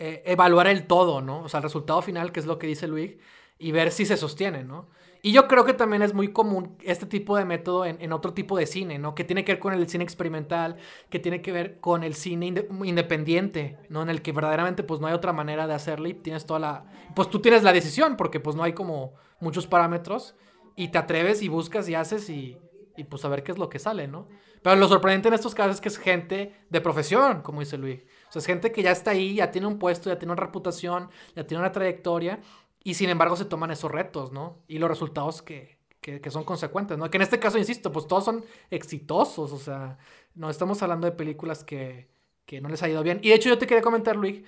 eh, 0.03 0.23
evaluar 0.26 0.65
el 0.65 0.88
todo, 0.88 1.22
¿no? 1.22 1.44
O 1.44 1.48
sea, 1.48 1.60
el 1.60 1.64
resultado 1.64 2.02
final, 2.02 2.32
que 2.32 2.40
es 2.40 2.48
lo 2.48 2.57
que 2.57 2.65
dice 2.65 2.88
Luis, 2.88 3.18
y 3.60 3.72
ver 3.72 3.91
si 3.91 4.07
se 4.07 4.18
sostiene, 4.18 4.64
¿no? 4.64 4.90
Y 5.22 5.32
yo 5.32 5.48
creo 5.48 5.64
que 5.64 5.76
también 5.76 6.02
es 6.02 6.15
muy 6.15 6.30
común 6.30 6.76
este 6.82 7.06
tipo 7.06 7.38
de 7.38 7.45
método 7.45 7.86
en, 7.86 8.11
otro 8.11 8.34
tipo 8.34 8.57
de 8.57 8.65
cine, 8.65 8.98
¿no? 8.98 9.14
Que 9.14 9.23
tiene 9.23 9.45
que 9.45 9.52
ver 9.52 9.60
con 9.60 9.73
el 9.73 9.88
cine 9.88 10.03
experimental, 10.03 10.78
que 11.11 11.19
tiene 11.19 11.44
que 11.44 11.52
ver 11.52 11.80
con 11.80 12.03
el 12.03 12.15
cine 12.15 12.48
independiente, 12.84 13.78
¿no? 13.90 14.02
En 14.02 14.10
el 14.10 14.23
que 14.23 14.32
verdaderamente 14.32 14.82
pues 14.82 14.99
no 14.99 15.06
hay 15.06 15.14
otra 15.14 15.34
manera 15.34 15.68
de 15.68 15.76
hacerlo 15.76 16.07
y 16.07 16.15
tienes 16.15 16.48
toda 16.48 16.60
la... 16.60 16.86
Pues 17.15 17.30
tú 17.30 17.40
tienes 17.40 17.61
la 17.61 17.72
decisión 17.72 18.18
porque 18.18 18.40
pues 18.40 18.56
no 18.56 18.64
hay 18.64 18.73
como 18.73 19.14
muchos 19.40 19.68
parámetros 19.68 20.34
y 20.76 20.88
te 20.88 20.98
atreves 20.98 21.44
y 21.44 21.48
buscas 21.48 21.88
y 21.88 21.94
haces 21.94 22.28
y, 22.28 22.57
y 22.98 23.03
pues 23.03 23.23
a 23.23 23.30
ver 23.30 23.44
qué 23.44 23.52
es 23.52 23.60
lo 23.60 23.69
que 23.69 23.78
sale, 23.78 24.07
¿no? 24.07 24.28
Pero 24.64 24.76
lo 24.78 24.88
sorprendente 24.88 25.28
en 25.28 25.36
estos 25.36 25.53
casos 25.53 25.76
es 25.76 25.82
que 25.82 25.90
es 25.90 25.99
gente 25.99 26.56
de 26.72 26.82
profesión, 26.82 27.44
como 27.44 27.60
dice 27.60 27.78
Luis. 27.78 28.02
O 28.32 28.34
sea, 28.34 28.40
es 28.40 28.45
gente 28.45 28.72
que 28.72 28.82
ya 28.82 28.91
está 28.91 29.12
ahí, 29.12 29.36
ya 29.36 29.52
tiene 29.52 29.68
un 29.68 29.78
puesto, 29.78 30.10
ya 30.10 30.18
tiene 30.18 30.32
una 30.32 30.41
reputación, 30.41 31.10
ya 31.36 31.45
tiene 31.45 31.60
una 31.60 31.74
trayectoria, 31.74 32.40
y 32.82 32.94
sin 32.94 33.10
embargo 33.10 33.36
se 33.36 33.44
toman 33.44 33.72
esos 33.72 33.91
retos, 33.91 34.32
¿no? 34.32 34.60
Y 34.70 34.78
los 34.78 34.90
resultados 34.90 35.41
que, 35.41 35.80
que, 35.99 36.32
son 36.32 36.45
consecuentes, 36.45 36.98
¿no? 36.98 37.10
Que 37.10 37.18
en 37.18 37.24
este 37.24 37.40
caso, 37.40 37.58
insisto, 37.58 37.91
pues 37.91 38.08
todos 38.08 38.24
son 38.24 38.45
exitosos, 38.70 39.52
o 39.52 39.60
sea, 39.60 39.98
no 40.34 40.49
estamos 40.49 40.82
hablando 40.82 41.08
de 41.08 41.12
películas 41.12 41.66
que, 41.66 42.08
que 42.45 42.62
no 42.62 42.70
les 42.70 42.82
ha 42.84 42.88
ido 42.88 43.03
bien. 43.03 43.20
Y 43.22 43.30
de 43.30 43.36
hecho 43.36 43.49
yo 43.49 43.58
te 43.58 43.68
quería 43.68 43.84
comentar, 43.84 44.16
Luis, 44.16 44.44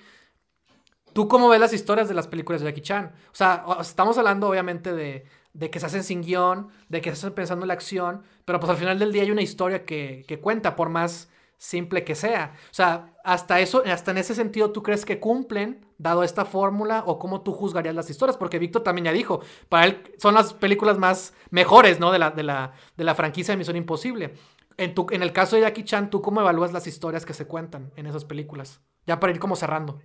¿tú 1.12 1.28
cómo 1.28 1.50
ves 1.50 1.60
las 1.60 1.74
historias 1.74 2.08
de 2.08 2.14
las 2.14 2.26
películas 2.26 2.62
de 2.62 2.68
Jackie 2.68 2.80
Chan? 2.80 3.12
O 3.32 3.34
sea, 3.34 3.66
estamos 3.82 4.16
hablando 4.16 4.48
obviamente 4.48 4.94
de, 4.94 5.26
de 5.52 5.70
que 5.70 5.78
se 5.78 5.86
hacen 5.86 6.04
sin 6.04 6.22
guion, 6.22 6.70
de 6.88 7.02
que 7.02 7.10
se 7.10 7.18
hacen 7.18 7.34
pensando 7.34 7.64
en 7.64 7.68
la 7.68 7.74
acción, 7.74 8.22
pero 8.46 8.58
pues 8.58 8.70
al 8.70 8.76
final 8.78 8.98
del 8.98 9.12
día 9.12 9.24
hay 9.24 9.30
una 9.30 9.42
historia 9.42 9.84
que, 9.84 10.24
que 10.26 10.40
cuenta, 10.40 10.74
por 10.74 10.88
más 10.88 11.28
simple 11.58 12.04
que 12.04 12.14
sea. 12.14 12.54
O 12.70 12.74
sea, 12.74 13.14
hasta 13.24 13.60
eso, 13.60 13.82
hasta 13.86 14.10
en 14.10 14.18
ese 14.18 14.34
sentido, 14.34 14.70
¿tú 14.72 14.82
crees 14.82 15.04
que 15.04 15.20
cumplen, 15.20 15.86
dado 15.98 16.22
esta 16.22 16.44
fórmula, 16.44 17.04
o 17.06 17.18
cómo 17.18 17.42
tú 17.42 17.52
juzgarías 17.52 17.94
las 17.94 18.10
historias? 18.10 18.36
Porque 18.36 18.58
Víctor 18.58 18.82
también 18.82 19.06
ya 19.06 19.12
dijo, 19.12 19.40
para 19.68 19.86
él 19.86 20.02
son 20.18 20.34
las 20.34 20.52
películas 20.52 20.98
más 20.98 21.34
mejores, 21.50 22.00
¿no? 22.00 22.12
De 22.12 22.18
la, 22.18 22.30
de 22.30 22.42
la, 22.42 22.72
de 22.96 23.04
la 23.04 23.14
franquicia 23.14 23.52
de 23.52 23.58
Misión 23.58 23.76
Imposible. 23.76 24.34
En, 24.76 24.94
tu, 24.94 25.06
en 25.10 25.22
el 25.22 25.32
caso 25.32 25.56
de 25.56 25.62
Jackie 25.62 25.84
Chan, 25.84 26.10
¿tú 26.10 26.20
cómo 26.20 26.40
evalúas 26.40 26.72
las 26.72 26.86
historias 26.86 27.24
que 27.24 27.32
se 27.32 27.46
cuentan 27.46 27.92
en 27.96 28.06
esas 28.06 28.24
películas? 28.24 28.80
Ya 29.06 29.20
para 29.20 29.32
ir 29.32 29.38
como 29.38 29.56
cerrando. 29.56 30.00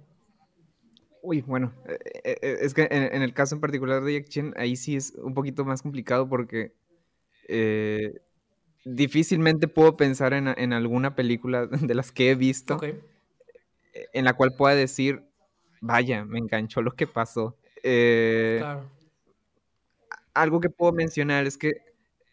Uy, 1.21 1.41
bueno, 1.41 1.73
eh, 1.85 1.99
eh, 2.23 2.37
eh, 2.41 2.57
es 2.61 2.73
que 2.73 2.87
en, 2.89 3.21
el 3.21 3.33
caso 3.33 3.55
en 3.55 3.61
particular 3.61 4.01
de 4.03 4.13
Jackie 4.13 4.29
Chan, 4.29 4.53
ahí 4.55 4.75
sí 4.75 4.95
es 4.95 5.13
un 5.15 5.33
poquito 5.33 5.65
más 5.65 5.81
complicado 5.81 6.29
porque 6.29 6.73
difícilmente 8.85 9.67
puedo 9.67 9.97
pensar 9.97 10.33
en, 10.33 10.73
alguna 10.73 11.15
película 11.15 11.67
de 11.67 11.95
las 11.95 12.11
que 12.11 12.31
he 12.31 12.35
visto 12.35 12.79
en 14.13 14.25
la 14.25 14.33
cual 14.33 14.53
pueda 14.55 14.75
decir, 14.75 15.23
vaya, 15.81 16.25
me 16.25 16.39
enganchó 16.39 16.81
lo 16.81 16.91
que 16.91 17.07
pasó. 17.07 17.57
Eh, 17.83 18.63
algo 20.33 20.59
que 20.59 20.69
puedo 20.69 20.91
mencionar 20.91 21.45
es 21.45 21.57
que 21.57 21.89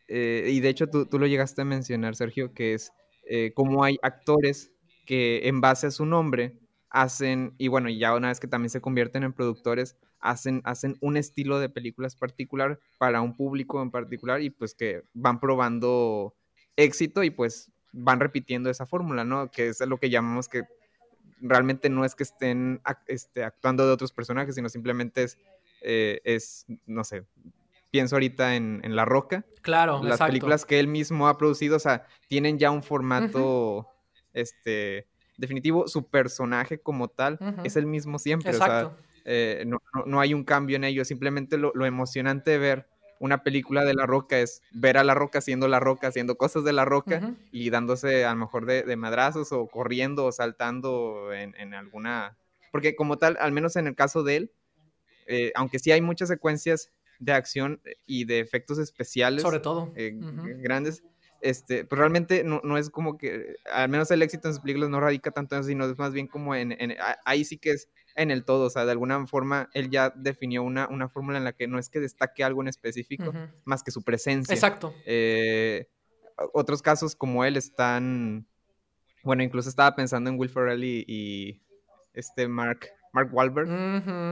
eh, 0.09 0.49
y 0.53 0.61
de 0.61 0.69
hecho 0.69 0.87
tú, 0.87 1.07
tú, 1.07 1.19
lo 1.19 1.27
llegaste 1.27 1.63
a 1.63 1.65
mencionar, 1.65 2.15
Sergio, 2.15 2.55
que 2.55 2.75
es 2.75 2.93
eh, 3.29 3.53
cómo 3.55 3.83
hay 3.83 3.99
actores 4.03 4.73
que 5.05 5.49
en 5.49 5.61
base 5.61 5.89
a 5.89 5.91
su 5.91 6.07
nombre 6.07 6.59
hacen, 6.91 7.55
y 7.59 7.69
bueno, 7.69 7.89
ya 7.89 8.15
una 8.15 8.29
vez 8.29 8.41
que 8.41 8.47
también 8.47 8.71
se 8.71 8.81
convierten 8.81 9.25
en 9.25 9.33
productores, 9.33 9.97
hacen, 10.21 10.63
hacen 10.65 10.97
un 11.01 11.17
estilo 11.17 11.59
de 11.59 11.69
películas 11.69 12.17
particular 12.17 12.79
para 12.99 13.21
un 13.21 13.37
público 13.37 13.83
en 13.83 13.91
particular 13.91 14.41
y 14.43 14.51
pues 14.51 14.75
que 14.75 15.03
van 15.15 15.41
probando 15.41 16.35
éxito 16.77 17.23
y 17.23 17.31
pues 17.31 17.71
van 17.93 18.21
repitiendo 18.21 18.71
esa 18.71 18.87
fórmula, 18.87 19.25
¿no? 19.25 19.51
Que 19.51 19.69
es 19.69 19.81
lo 19.81 19.99
que 19.99 20.11
llamamos 20.11 20.49
que 20.49 20.65
realmente 21.41 21.91
no 21.91 22.05
es 22.05 22.15
que 22.15 22.23
estén 22.23 22.81
este, 23.07 23.45
actuando 23.45 23.87
de 23.87 23.93
otros 23.93 24.13
personajes, 24.13 24.55
sino 24.55 24.69
simplemente 24.69 25.25
es, 25.25 25.39
eh, 25.83 26.21
es 26.25 26.67
no 26.87 27.05
sé, 27.05 27.25
pienso 27.91 28.17
ahorita 28.17 28.57
en, 28.57 28.81
en 28.85 28.97
La 28.97 29.05
Roca. 29.05 29.45
Claro, 29.63 30.03
Las 30.03 30.21
películas 30.21 30.65
que 30.65 30.79
él 30.79 30.89
mismo 30.89 31.29
ha 31.29 31.39
producido, 31.39 31.77
o 31.77 31.81
sea, 31.81 32.07
tienen 32.29 32.59
ya 32.59 32.71
un 32.71 32.83
formato, 32.83 33.89
este, 34.33 35.07
definitivo, 35.37 35.89
su 35.89 36.09
personaje 36.09 36.79
como 36.79 37.09
tal 37.09 37.39
es 37.65 37.77
el 37.77 37.87
mismo 37.87 38.19
siempre, 38.19 38.51
Exacto. 38.51 38.89
o 38.89 38.97
sea, 38.97 39.06
eh, 39.29 39.65
no, 39.67 39.83
no, 40.07 40.21
hay 40.21 40.33
un 40.33 40.45
cambio 40.45 40.77
en 40.77 40.85
ello, 40.85 41.05
simplemente 41.05 41.59
lo, 41.59 41.73
lo 41.75 41.85
emocionante 41.85 42.53
de 42.53 42.59
ver 42.59 42.87
una 43.19 43.43
película 43.43 43.85
de 43.85 43.95
La 43.95 44.07
Roca 44.07 44.39
es 44.39 44.63
ver 44.73 44.99
a 44.99 45.05
La 45.05 45.15
Roca 45.15 45.39
haciendo 45.39 45.69
La 45.69 45.81
Roca, 45.81 46.09
haciendo 46.09 46.37
cosas 46.37 46.65
de 46.65 46.73
La 46.73 46.85
Roca 46.85 47.35
y 47.51 47.71
dándose 47.71 48.25
a 48.25 48.31
lo 48.31 48.37
mejor 48.37 48.67
de, 48.67 48.83
de, 48.83 48.97
madrazos 48.97 49.53
o 49.53 49.67
corriendo 49.67 50.27
o 50.27 50.33
saltando 50.33 51.33
en, 51.33 51.55
en, 51.57 51.75
alguna... 51.75 52.37
Porque 52.71 52.95
como 52.95 53.17
tal, 53.17 53.37
al 53.41 53.53
menos 53.53 53.77
en 53.77 53.87
el 53.87 53.95
caso 53.95 54.23
de 54.23 54.37
él, 54.37 54.53
eh, 55.27 55.53
aunque 55.55 55.79
sí 55.79 55.93
hay 55.93 56.01
muchas 56.01 56.29
secuencias 56.29 56.93
de 57.19 57.33
acción 57.33 57.81
y 58.07 58.27
de 58.27 58.41
efectos 58.41 58.79
especiales. 58.79 59.43
Sobre 59.43 59.61
todo. 59.61 59.93
Eh, 59.97 60.13
grandes. 60.59 61.03
Este, 61.41 61.85
pues 61.85 61.99
realmente 61.99 62.45
no, 62.45 62.61
no, 62.65 62.79
es 62.79 62.91
como 62.91 63.19
que, 63.19 63.57
al 63.73 63.89
menos 63.89 64.11
el 64.11 64.23
éxito 64.23 64.49
en 64.49 64.55
sus 64.55 64.63
películas 64.63 64.91
no 64.91 65.01
radica 65.01 65.31
tanto 65.31 65.55
en 65.55 65.61
eso, 65.61 65.69
sino 65.69 65.85
es 65.85 65.99
más 65.99 66.13
bien 66.13 66.27
como 66.27 66.55
en, 66.55 66.73
en 66.73 66.97
ahí 67.25 67.45
sí 67.45 67.59
que 67.59 67.73
es 67.73 67.89
en 68.17 68.31
el 68.31 68.45
todo, 68.45 68.67
o 68.67 68.71
sea, 68.71 68.85
de 68.85 68.93
alguna 68.93 69.27
forma 69.27 69.69
él 69.75 69.91
ya 69.91 70.11
definió 70.17 70.63
una, 70.63 70.89
una 70.89 71.09
fórmula 71.09 71.39
en 71.39 71.45
la 71.45 71.53
que 71.53 71.69
no 71.69 71.79
es 71.79 71.89
que 71.89 72.01
destaque 72.01 72.43
algo 72.43 72.63
en 72.63 72.69
específico, 72.69 73.33
más 73.65 73.83
que 73.83 73.91
su 73.91 74.03
presencia. 74.03 74.55
Exacto. 74.55 74.95
Eh, 75.05 75.89
otros 76.53 76.83
casos 76.83 77.15
como 77.15 77.45
él 77.45 77.57
están, 77.57 78.47
bueno, 79.23 79.43
incluso 79.43 79.69
estaba 79.69 79.95
pensando 79.95 80.31
en 80.31 80.39
Will 80.39 80.51
Ferrell 80.51 80.83
y, 80.83 81.63
este 82.15 82.49
Mark, 82.49 82.89
Mark 83.13 83.29
Wahlberg. 83.33 83.69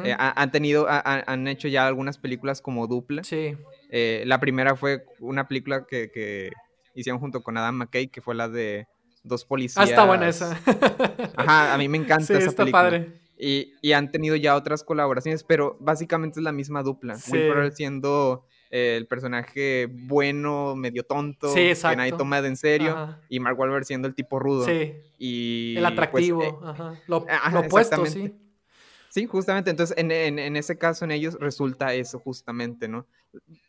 Eh, 0.06 0.16
han 0.18 0.50
tenido, 0.50 0.86
han 0.88 1.46
hecho 1.48 1.68
ya 1.68 1.86
algunas 1.86 2.16
películas 2.16 2.62
como 2.62 2.86
dupla. 2.86 3.22
Sí. 3.22 3.54
Eh, 3.90 4.24
la 4.26 4.40
primera 4.40 4.74
fue 4.74 5.04
una 5.20 5.46
película 5.46 5.86
que, 5.86 6.10
que, 6.10 6.50
hicieron 6.94 7.20
junto 7.20 7.42
con 7.42 7.58
Adam 7.58 7.74
McKay, 7.74 8.08
que 8.08 8.22
fue 8.22 8.34
la 8.34 8.48
de 8.48 8.86
dos 9.22 9.44
policías. 9.44 9.84
Ah, 9.84 9.88
está 9.88 10.04
buena 10.06 10.28
esa. 10.28 10.58
Ajá, 11.36 11.74
a 11.74 11.78
mí 11.78 11.88
me 11.88 11.98
encanta 11.98 12.26
sí, 12.26 12.32
esa 12.34 12.50
está 12.50 12.62
película. 12.62 12.82
padre. 12.82 13.23
Y, 13.38 13.74
y, 13.82 13.92
han 13.92 14.10
tenido 14.12 14.36
ya 14.36 14.54
otras 14.54 14.84
colaboraciones, 14.84 15.42
pero 15.42 15.76
básicamente 15.80 16.38
es 16.38 16.44
la 16.44 16.52
misma 16.52 16.82
dupla. 16.82 17.16
Sí. 17.16 17.32
Will 17.32 17.48
Ferrell 17.48 17.72
siendo 17.72 18.44
eh, 18.70 18.96
el 18.96 19.06
personaje 19.06 19.88
bueno, 19.90 20.76
medio 20.76 21.04
tonto, 21.04 21.48
sí, 21.48 21.72
que 21.74 21.96
nadie 21.96 22.12
toma 22.12 22.40
de 22.42 22.48
en 22.48 22.56
serio, 22.56 22.92
Ajá. 22.92 23.20
y 23.28 23.40
Mark 23.40 23.58
Wahlberg 23.58 23.84
siendo 23.84 24.06
el 24.06 24.14
tipo 24.14 24.38
rudo. 24.38 24.64
Sí. 24.64 24.94
Y, 25.18 25.74
el 25.76 25.84
atractivo. 25.84 26.38
pues, 26.38 26.50
eh, 26.50 26.56
Ajá. 26.62 26.94
Lo, 27.08 27.26
ajá, 27.28 27.50
lo 27.50 27.60
opuesto, 27.60 28.06
sí. 28.06 28.34
Sí, 29.14 29.26
justamente. 29.26 29.70
Entonces, 29.70 29.96
en, 29.96 30.10
en, 30.10 30.40
en, 30.40 30.56
ese 30.56 30.76
caso, 30.76 31.04
en 31.04 31.12
ellos 31.12 31.36
resulta 31.38 31.94
eso, 31.94 32.18
justamente, 32.18 32.88
¿no? 32.88 33.06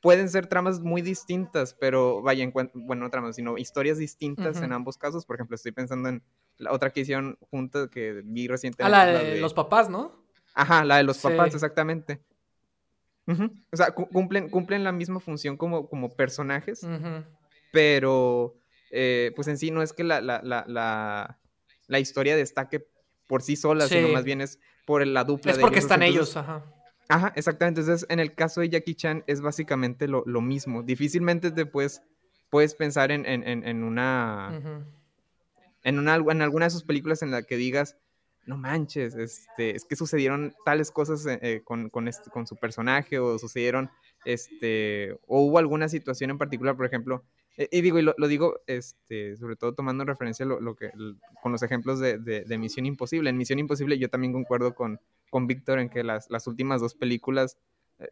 Pueden 0.02 0.28
ser 0.28 0.48
tramas 0.48 0.80
muy 0.80 1.04
distintas, 1.04 1.76
pero 1.80 2.24
vaya, 2.24 2.44
en 2.44 2.52
bueno, 2.52 3.04
no 3.04 3.12
tramas, 3.12 3.36
sino 3.36 3.56
historias 3.60 4.00
distintas 4.00 4.64
en 4.64 4.74
ambos 4.74 4.98
casos. 4.98 5.24
Por 5.24 5.36
ejemplo, 5.36 5.54
estoy 5.54 5.72
pensando 5.72 6.10
en 6.10 6.24
la 6.58 6.72
otra 6.72 6.90
que 6.90 7.02
hicieron 7.02 7.38
juntas 7.52 7.90
que 7.92 8.24
vi 8.26 8.48
recientemente. 8.48 8.98
Ah, 8.98 9.06
la 9.06 9.24
de, 9.24 9.40
los 9.40 9.54
papás, 9.54 9.88
¿no? 9.88 10.26
Ajá, 10.56 10.84
la 10.84 10.98
de 10.98 11.04
los 11.04 11.20
papás, 11.20 11.54
exactamente. 11.54 12.24
O 13.28 13.78
sea, 13.78 13.92
cu- 13.92 14.10
cumplen, 14.10 14.50
cumplen 14.50 14.84
la 14.84 14.94
misma 14.94 15.20
función 15.20 15.58
como, 15.58 15.88
como 15.88 16.10
personajes, 16.10 16.88
pero 17.72 18.56
eh, 18.90 19.32
pues 19.36 19.48
en 19.48 19.60
sí 19.60 19.70
no 19.70 19.84
es 19.84 19.94
que 19.94 20.04
la, 20.04 20.22
la, 20.22 20.42
la, 20.42 20.66
la, 20.68 21.40
la 21.86 22.00
historia 22.00 22.36
destaque 22.36 22.88
por 23.28 23.44
sí 23.44 23.56
sola, 23.56 23.88
sino 23.88 24.08
más 24.08 24.24
bien 24.24 24.42
es 24.42 24.60
por 24.86 25.06
la 25.06 25.24
dupla 25.24 25.52
Es 25.52 25.57
de 25.57 25.62
porque 25.62 25.78
ellos. 25.78 25.86
están 25.86 26.03
Entonces, 26.03 26.36
ellos, 26.36 26.38
ajá. 26.38 26.64
Ajá, 27.07 27.34
exactamente. 27.36 27.82
Entonces, 27.82 28.07
en 28.10 28.20
el 28.20 28.34
caso 28.34 28.62
de 28.62 28.70
Jackie 28.70 28.95
Chan 28.95 29.24
es 29.28 29.41
básicamente 29.41 30.07
lo, 30.07 30.24
lo 30.26 30.41
mismo. 30.41 30.84
Difícilmente 30.84 31.52
te 31.52 31.66
puedes, 31.66 32.02
pensar 32.78 33.12
en, 33.12 33.26
en, 33.26 33.48
en, 33.48 33.68
en 33.68 33.84
una, 33.84 34.86
en, 35.84 35.99
una, 35.99 36.16
en 36.16 36.41
alguna 36.41 36.66
de 36.66 36.72
sus 36.72 36.84
películas 36.84 37.22
en 37.22 37.32
la 37.32 37.44
que 37.44 37.57
digas, 37.57 37.98
no 38.45 38.57
manches, 38.57 39.16
este, 39.16 39.76
es 39.76 39.86
que 39.86 39.95
sucedieron 39.95 40.53
tales 40.64 40.91
cosas 40.91 41.26
eh, 41.26 41.40
eh, 41.41 41.62
con, 41.64 41.90
con, 41.90 42.07
este, 42.07 42.30
con 42.30 42.48
su 42.48 42.56
personaje 42.56 43.20
o 43.20 43.38
sucedieron, 43.40 43.90
este, 44.24 45.14
o 45.28 45.41
hubo 45.41 45.57
alguna 45.57 45.90
situación 45.90 46.30
en 46.30 46.38
particular, 46.38 46.76
por 46.76 46.86
ejemplo, 46.86 47.24
y 47.57 47.82
digo, 47.82 47.99
y 47.99 48.02
lo, 48.02 48.14
digo, 48.27 48.61
este, 48.68 49.38
sobre 49.38 49.56
todo 49.56 49.73
tomando 49.73 50.03
en 50.03 50.07
referencia 50.07 50.45
lo, 50.45 50.60
lo 50.60 50.76
que, 50.76 50.91
con 51.41 51.52
los 51.52 51.64
ejemplos 51.64 51.99
de, 51.99 52.18
de, 52.18 52.44
de 52.44 52.57
Misión 52.57 52.86
Imposible. 52.86 53.30
En 53.30 53.38
Misión 53.38 53.60
Imposible 53.60 53.98
yo 53.98 54.10
también 54.10 54.34
concuerdo 54.34 54.76
con, 54.76 54.99
con 55.30 55.48
Víctor 55.48 55.80
en 55.80 55.90
que 55.90 56.03
las, 56.03 56.30
las 56.30 56.48
últimas 56.48 56.82
dos 56.82 56.95
películas 56.95 57.57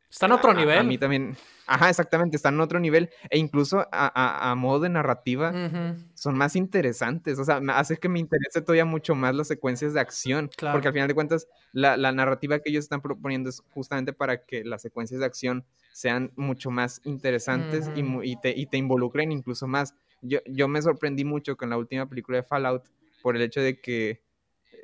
Está 0.10 0.28
en 0.28 0.32
otro 0.32 0.52
a- 0.52 0.54
nivel. 0.54 0.78
A, 0.80 0.84
mí 0.84 0.98
también. 0.98 1.36
Ajá, 1.66 1.90
exactamente, 1.90 2.36
están 2.38 2.54
en 2.56 2.62
otro 2.62 2.80
nivel. 2.80 3.10
E 3.30 3.38
incluso 3.38 3.80
a, 3.92 4.52
a- 4.52 4.56
modo 4.56 4.82
de 4.82 4.90
narrativa 4.90 5.50
Ujú. 5.52 5.96
son 6.14 6.38
más 6.38 6.56
interesantes. 6.56 7.38
O 7.40 7.44
sea, 7.44 7.62
hace 7.76 7.98
que 7.98 8.08
me 8.10 8.20
interese 8.20 8.62
todavía 8.62 8.86
mucho 8.86 9.14
más 9.16 9.36
las 9.36 9.48
secuencias 9.48 9.94
de 9.94 10.00
acción. 10.00 10.50
Claro. 10.56 10.76
Porque 10.76 10.88
al 10.88 10.94
final 10.94 11.08
de 11.08 11.14
cuentas, 11.14 11.48
la, 11.74 11.98
la 11.98 12.12
narrativa 12.12 12.60
que 12.60 12.70
ellos 12.70 12.86
están 12.86 13.02
proponiendo 13.02 13.50
es 13.50 13.62
justamente 13.74 14.14
para 14.14 14.46
que 14.46 14.64
las 14.64 14.82
secuencias 14.82 15.20
de 15.20 15.26
acción 15.26 15.66
sean 15.92 16.32
mucho 16.36 16.72
más 16.72 17.02
interesantes 17.04 17.90
y, 17.96 18.02
Ujú. 18.04 18.10
mu- 18.12 18.24
y 18.24 18.36
te, 18.38 18.52
y 18.58 18.66
te 18.68 18.78
involucren 18.78 19.32
incluso 19.32 19.68
más. 19.68 19.96
Yo, 20.22 20.40
yo 20.46 20.68
me 20.70 20.82
sorprendí 20.82 21.26
mucho 21.26 21.58
con 21.58 21.70
la 21.70 21.78
última 21.78 22.08
película 22.08 22.38
de 22.38 22.44
Fallout 22.44 22.84
por 23.22 23.36
el 23.36 23.42
hecho 23.42 23.60
de 23.62 23.80
que, 23.80 24.22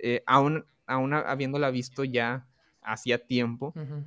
eh, 0.01 0.23
aún, 0.25 0.65
aún 0.87 1.13
habiéndola 1.13 1.71
visto 1.71 2.03
ya 2.03 2.47
hacía 2.81 3.25
tiempo, 3.25 3.73
Ujú. 3.75 4.03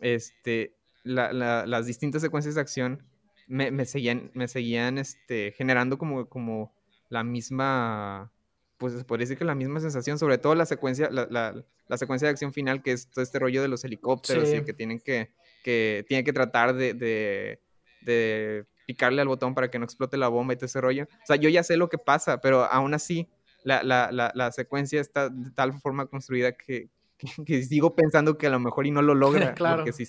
Este, 0.00 0.74
la- 1.04 1.32
la- 1.32 1.66
las 1.66 1.86
distintas 1.86 2.22
secuencias 2.22 2.54
de 2.54 2.60
acción 2.60 3.02
me, 3.46 3.70
me 3.70 3.84
seguían, 3.84 4.30
me 4.34 4.48
seguían 4.48 4.98
este, 4.98 5.52
generando 5.56 5.98
como, 5.98 6.28
como 6.28 6.72
la 7.08 7.24
misma, 7.24 8.30
pues 8.78 8.92
se 8.94 9.04
podría 9.04 9.24
decir 9.24 9.38
que 9.38 9.44
la 9.44 9.54
misma 9.54 9.80
sensación, 9.80 10.18
sobre 10.18 10.38
todo 10.38 10.54
la 10.54 10.66
secuencia, 10.66 11.08
la, 11.10 11.26
la- 11.30 11.64
la 11.88 11.96
secuencia 11.98 12.26
de 12.28 12.30
acción 12.30 12.52
final, 12.52 12.82
que 12.82 12.92
es 12.92 13.08
todo 13.10 13.22
este 13.22 13.40
rollo 13.40 13.62
de 13.62 13.68
los 13.68 13.82
helicópteros 13.84 14.48
Sí. 14.48 14.56
y 14.58 14.64
que 14.64 14.72
tienen 14.72 15.00
que, 15.00 15.30
que, 15.64 16.04
tienen 16.06 16.24
que 16.24 16.32
tratar 16.32 16.74
de, 16.74 16.94
de, 16.94 17.60
de 18.02 18.64
picarle 18.86 19.20
al 19.22 19.26
botón 19.28 19.54
para 19.56 19.70
que 19.70 19.78
no 19.80 19.84
explote 19.86 20.16
la 20.16 20.28
bomba 20.28 20.52
y 20.52 20.56
todo 20.56 20.66
ese 20.66 20.80
rollo. 20.80 21.04
O 21.04 21.26
sea, 21.26 21.34
yo 21.36 21.48
ya 21.48 21.64
sé 21.64 21.76
lo 21.76 21.88
que 21.88 21.98
pasa, 21.98 22.40
pero 22.40 22.64
aún 22.64 22.94
así 22.94 23.28
la, 23.64 23.82
la, 23.82 24.10
la, 24.12 24.30
la 24.36 24.52
secuencia 24.52 25.00
está 25.00 25.28
de 25.30 25.50
tal 25.50 25.72
forma 25.80 26.06
construida 26.06 26.52
que, 26.52 26.88
que, 27.20 27.44
que 27.44 27.62
sigo 27.62 27.94
pensando 27.94 28.38
que 28.38 28.46
a 28.46 28.50
lo 28.50 28.58
mejor 28.60 28.86
y 28.86 28.90
no 28.90 29.02
lo 29.02 29.14
logra. 29.14 29.54
Claro. 29.54 29.84
sí- 29.92 30.08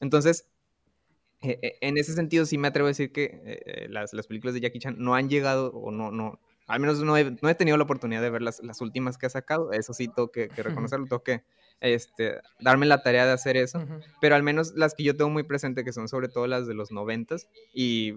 Entonces, 0.00 0.46
eh, 1.42 1.58
eh, 1.62 1.78
en 1.80 1.98
ese 1.98 2.14
sentido 2.14 2.46
sí 2.46 2.58
me 2.58 2.68
atrevo 2.68 2.86
a 2.86 2.90
decir 2.90 3.12
que 3.12 3.24
eh, 3.24 3.62
eh, 3.66 3.86
las, 3.90 4.12
las 4.12 4.26
películas 4.26 4.54
de 4.54 4.60
Jackie 4.60 4.78
Chan 4.78 4.96
no 4.98 5.14
han 5.14 5.28
llegado 5.28 5.70
o 5.72 5.90
no, 5.90 6.10
no, 6.10 6.38
al 6.66 6.80
menos 6.80 7.00
no 7.02 7.16
he, 7.16 7.24
no 7.42 7.48
he 7.48 7.54
tenido 7.54 7.76
la 7.76 7.84
oportunidad 7.84 8.22
de 8.22 8.30
ver 8.30 8.42
las, 8.42 8.62
las 8.62 8.80
últimas 8.80 9.18
que 9.18 9.26
ha 9.26 9.30
sacado. 9.30 9.72
Eso 9.72 9.92
sí, 9.94 10.08
tengo 10.08 10.30
que, 10.32 10.48
que 10.48 10.62
reconocerlo, 10.62 11.06
tengo 11.06 11.22
que 11.22 11.42
este, 11.80 12.40
darme 12.60 12.86
la 12.86 13.02
tarea 13.02 13.26
de 13.26 13.32
hacer 13.32 13.56
eso. 13.56 13.78
Ujú. 13.78 14.00
Pero 14.20 14.34
al 14.34 14.42
menos 14.42 14.72
las 14.74 14.94
que 14.94 15.04
yo 15.04 15.16
tengo 15.16 15.30
muy 15.30 15.42
presente, 15.44 15.84
que 15.84 15.92
son 15.92 16.08
sobre 16.08 16.28
todo 16.28 16.46
las 16.46 16.66
de 16.66 16.74
los 16.74 16.90
noventas 16.90 17.48
y 17.74 18.14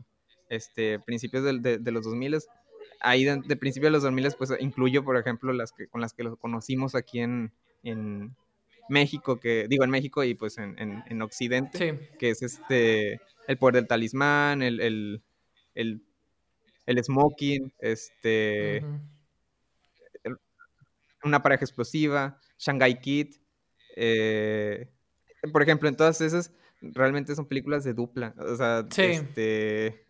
este, 0.49 0.99
principios 0.99 1.43
del- 1.43 1.61
de, 1.61 1.77
de 1.77 1.91
los 1.91 2.05
2000 2.05 2.37
ahí 3.01 3.23
de, 3.23 3.41
de 3.45 3.55
principio 3.55 3.87
de 3.87 3.91
los 3.91 4.03
2000 4.03 4.27
pues 4.37 4.51
incluyo, 4.59 5.03
por 5.03 5.15
ejemplo, 5.17 5.53
las 5.53 5.71
que 5.71 5.87
con 5.87 6.01
las 6.01 6.13
que 6.13 6.23
los 6.23 6.37
conocimos 6.37 6.95
aquí 6.95 7.19
en, 7.19 7.51
en 7.83 8.35
México, 8.89 9.39
que 9.39 9.67
digo 9.69 9.83
en 9.83 9.89
México 9.91 10.23
y 10.23 10.33
pues 10.33 10.57
en, 10.57 10.77
en, 10.79 11.03
en 11.07 11.21
Occidente, 11.21 11.77
Sí. 11.77 12.07
que 12.17 12.29
es 12.31 12.41
este, 12.41 13.19
el 13.47 13.57
poder 13.57 13.75
del 13.75 13.87
talismán, 13.87 14.61
el, 14.61 14.79
el, 14.79 15.21
el, 15.75 16.01
el 16.85 17.03
smoking, 17.03 17.71
este, 17.79 18.83
una 21.23 21.41
pareja 21.41 21.65
explosiva, 21.65 22.39
Shanghai 22.57 22.99
Kid, 22.99 23.35
eh, 23.95 24.87
por 25.51 25.61
ejemplo, 25.61 25.89
en 25.89 25.95
todas 25.95 26.21
esas 26.21 26.51
realmente 26.81 27.35
son 27.35 27.45
películas 27.45 27.83
de 27.83 27.93
dupla, 27.93 28.33
o 28.37 28.55
sea, 28.55 28.85
Sí. 28.89 29.01
este, 29.03 30.05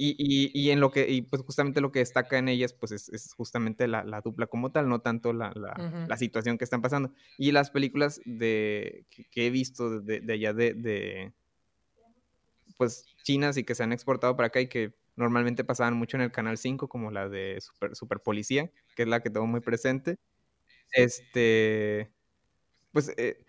y, 0.00 0.14
y, 0.16 0.50
y 0.54 0.70
en 0.70 0.78
lo 0.78 0.92
que, 0.92 1.10
y 1.10 1.22
pues 1.22 1.42
justamente 1.42 1.80
lo 1.80 1.90
que 1.90 1.98
destaca 1.98 2.38
en 2.38 2.48
ellas, 2.48 2.72
pues 2.72 2.92
es, 2.92 3.08
es 3.08 3.34
justamente 3.34 3.88
la, 3.88 4.04
la 4.04 4.20
dupla 4.20 4.46
como 4.46 4.70
tal, 4.70 4.88
no 4.88 5.00
tanto 5.00 5.32
la, 5.32 5.52
la, 5.56 5.74
Ujú. 5.76 6.08
la 6.08 6.16
situación 6.16 6.56
que 6.56 6.62
están 6.62 6.80
pasando. 6.80 7.12
Y 7.36 7.50
las 7.50 7.70
películas 7.70 8.20
de, 8.24 9.06
que, 9.10 9.24
que 9.24 9.48
he 9.48 9.50
visto 9.50 10.00
de, 10.00 10.20
de 10.20 10.32
allá 10.32 10.52
de, 10.52 10.74
de, 10.74 11.32
pues 12.76 13.06
chinas 13.24 13.56
y 13.56 13.64
que 13.64 13.74
se 13.74 13.82
han 13.82 13.92
exportado 13.92 14.36
para 14.36 14.46
acá 14.46 14.60
y 14.60 14.68
que 14.68 14.94
normalmente 15.16 15.64
pasaban 15.64 15.94
mucho 15.94 16.16
en 16.16 16.22
el 16.22 16.30
Canal 16.30 16.58
5, 16.58 16.88
como 16.88 17.10
la 17.10 17.28
de 17.28 17.60
Super, 17.60 17.96
Super 17.96 18.20
Policía, 18.20 18.70
que 18.94 19.02
es 19.02 19.08
la 19.08 19.20
que 19.20 19.30
tengo 19.30 19.48
muy 19.48 19.60
presente. 19.60 20.16
Este, 20.92 22.08
pues 22.92 23.12
eh, 23.16 23.44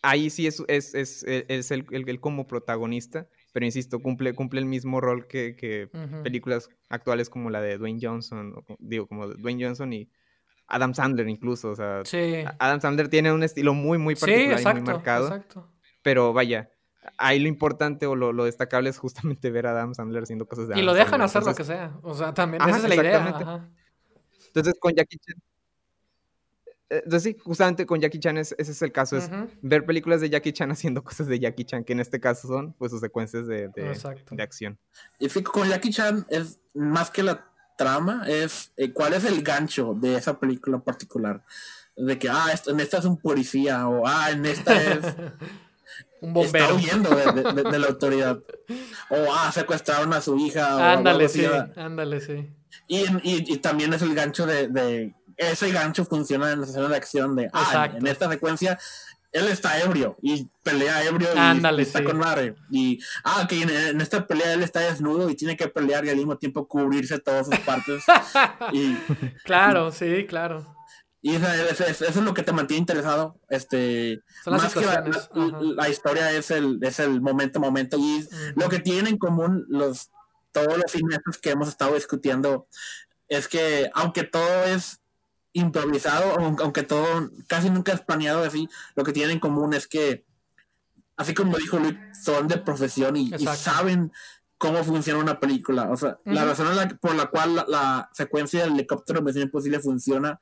ahí 0.00 0.30
sí 0.30 0.46
es, 0.46 0.62
es, 0.68 0.94
es, 0.94 1.24
es 1.26 1.70
el, 1.72 1.86
el, 1.90 2.20
como 2.20 2.46
protagonista, 2.46 3.28
pero 3.52 3.66
insisto, 3.66 4.00
cumple, 4.00 4.34
cumple 4.34 4.60
el 4.60 4.66
mismo 4.66 5.00
rol 5.00 5.26
que, 5.26 5.54
que 5.56 5.88
películas 6.22 6.70
actuales 6.88 7.28
como 7.28 7.50
la 7.50 7.60
de 7.60 7.78
Dwayne 7.78 8.00
Johnson, 8.02 8.54
digo, 8.78 9.06
como 9.06 9.28
Dwayne 9.28 9.64
Johnson 9.64 9.92
y 9.92 10.10
Adam 10.66 10.94
Sandler 10.94 11.28
incluso, 11.28 11.70
o 11.70 11.76
sea, 11.76 12.02
Adam 12.58 12.80
Sandler 12.80 13.08
tiene 13.08 13.32
un 13.32 13.42
estilo 13.42 13.74
muy, 13.74 13.98
muy 13.98 14.14
particular 14.14 14.60
y 14.60 14.64
muy 14.64 14.82
marcado, 14.82 15.26
exacto. 15.26 15.70
pero 16.02 16.32
vaya, 16.32 16.70
ahí 17.18 17.38
lo 17.38 17.48
importante 17.48 18.06
o 18.06 18.16
lo, 18.16 18.32
lo, 18.32 18.44
destacable 18.44 18.88
es 18.88 18.98
justamente 18.98 19.50
ver 19.50 19.66
a 19.66 19.72
Adam 19.72 19.94
Sandler 19.94 20.22
haciendo 20.22 20.46
cosas 20.46 20.68
de 20.68 20.78
Y 20.78 20.82
lo 20.82 20.94
dejan 20.94 21.20
hacer 21.20 21.42
lo 21.44 21.54
que 21.54 21.64
sea. 21.64 21.98
O 22.02 22.14
sea, 22.14 22.32
también 22.32 22.62
esa 22.62 22.78
es 22.78 22.88
la 22.88 22.94
idea. 22.94 23.70
Entonces, 24.46 24.74
con 24.78 24.94
Jackie 24.94 25.18
Chan. 25.18 25.36
Eh, 26.92 27.00
entonces, 27.04 27.22
sí, 27.22 27.42
justamente 27.42 27.86
con 27.86 28.00
Jackie 28.00 28.20
Chan 28.20 28.36
ese 28.36 28.54
es 28.58 28.82
el 28.82 28.92
caso, 28.92 29.16
es 29.16 29.30
ver 29.62 29.86
películas 29.86 30.20
de 30.20 30.28
Jackie 30.28 30.52
Chan 30.52 30.70
haciendo 30.72 31.02
cosas 31.02 31.26
de 31.26 31.40
Jackie 31.40 31.64
Chan, 31.64 31.84
que 31.84 31.94
en 31.94 32.00
este 32.00 32.20
caso 32.20 32.46
son 32.48 32.74
pues 32.74 32.92
sus 32.92 33.00
secuencias 33.00 33.46
de, 33.46 33.68
de, 33.68 34.42
acción. 34.42 34.78
Y 35.18 35.28
con 35.42 35.68
Jackie 35.68 35.90
Chan 35.90 36.26
es 36.28 36.60
más 36.74 37.10
que 37.10 37.22
la 37.22 37.46
trama, 37.78 38.24
es 38.28 38.72
eh, 38.76 38.92
cuál 38.92 39.14
es 39.14 39.24
el 39.24 39.42
gancho 39.42 39.96
de 39.98 40.16
esa 40.16 40.38
película 40.38 40.76
en 40.76 40.82
particular. 40.82 41.42
De 41.96 42.18
que, 42.18 42.28
ah, 42.28 42.46
en 42.66 42.80
esta 42.80 42.98
es 42.98 43.06
un 43.06 43.18
policía, 43.18 43.88
o 43.88 44.06
ah, 44.06 44.30
en 44.30 44.44
esta 44.44 44.82
es 44.82 45.16
un 46.20 46.34
bombero. 46.34 46.64
Está 46.64 46.74
huyendo 46.74 47.10
de, 47.10 47.78
la 47.78 47.86
autoridad. 47.86 48.38
O, 49.08 49.32
ah, 49.32 49.50
secuestraron 49.50 50.12
a 50.12 50.20
su 50.20 50.36
hija. 50.38 50.92
Ándale, 50.92 51.28
sí, 51.28 51.46
ándale, 51.76 52.20
sí. 52.20 52.50
Y, 52.88 53.04
y, 53.22 53.56
también 53.58 53.92
es 53.92 54.02
el 54.02 54.14
gancho 54.14 54.46
de, 54.46 55.14
Ese 55.50 55.70
gancho 55.70 56.04
funciona 56.04 56.52
en 56.52 56.60
la 56.60 56.66
escena 56.66 56.88
de 56.88 56.96
acción 56.96 57.36
de, 57.36 57.50
ah, 57.52 57.90
en 57.94 58.06
esta 58.06 58.28
secuencia 58.28 58.78
él 59.32 59.48
está 59.48 59.80
ebrio 59.80 60.16
y 60.20 60.46
pelea 60.62 61.04
ebrio 61.04 61.28
y 61.34 61.80
está 61.80 62.04
con 62.04 62.18
madre. 62.18 62.54
Y, 62.70 63.00
ah, 63.24 63.46
que 63.48 63.62
en, 63.62 64.00
esta 64.00 64.26
pelea 64.26 64.52
él 64.52 64.62
está 64.62 64.80
desnudo 64.80 65.28
y 65.30 65.34
tiene 65.34 65.56
que 65.56 65.68
pelear 65.68 66.04
y 66.04 66.10
al 66.10 66.16
mismo 66.16 66.36
tiempo 66.36 66.68
cubrirse 66.68 67.18
todas 67.18 67.46
sus 67.46 67.58
partes. 67.60 68.04
y, 68.72 68.94
claro, 69.42 69.90
sí, 69.90 70.26
claro. 70.28 70.76
Y 71.22 71.36
eso, 71.36 71.46
es 71.86 72.16
lo 72.16 72.34
que 72.34 72.42
te 72.42 72.52
mantiene 72.52 72.80
interesado. 72.80 73.40
Este, 73.48 74.20
más 74.44 74.74
que 74.74 74.84
la, 75.76 75.88
historia 75.88 76.32
es 76.32 76.50
el, 76.50 76.78
es 76.82 76.98
el 76.98 77.20
momento 77.20 77.60
momento. 77.60 77.96
Y 77.96 78.26
lo 78.56 78.68
que 78.68 78.80
tienen 78.80 79.06
en 79.06 79.18
común 79.18 79.64
los, 79.68 80.10
todos 80.50 80.76
los 80.76 80.90
cineastas 80.90 81.38
que 81.38 81.50
hemos 81.50 81.68
estado 81.68 81.94
discutiendo 81.94 82.66
es 83.28 83.48
que 83.48 83.88
aunque 83.94 84.24
todo 84.24 84.64
es 84.64 85.01
improvisado, 85.52 86.38
aunque 86.60 86.82
todo 86.82 87.30
casi 87.46 87.70
nunca 87.70 87.92
es 87.92 88.00
planeado 88.00 88.44
así, 88.44 88.68
lo 88.94 89.04
que 89.04 89.12
tienen 89.12 89.32
en 89.32 89.40
común 89.40 89.74
es 89.74 89.86
que, 89.86 90.24
así 91.16 91.34
como 91.34 91.56
dijo 91.58 91.78
Luis, 91.78 91.96
son 92.22 92.48
de 92.48 92.58
profesión 92.58 93.16
y, 93.16 93.30
saben 93.56 94.12
cómo 94.58 94.82
funciona 94.84 95.20
una 95.20 95.40
película. 95.40 95.90
O 95.90 95.96
sea, 95.96 96.18
la 96.24 96.44
razón 96.44 96.98
por 97.00 97.14
la 97.14 97.26
cual 97.26 97.64
la, 97.68 98.08
secuencia 98.12 98.62
del 98.62 98.74
helicóptero 98.74 99.20
de 99.20 99.24
Misión 99.24 99.44
Imposible 99.44 99.80
funciona 99.80 100.40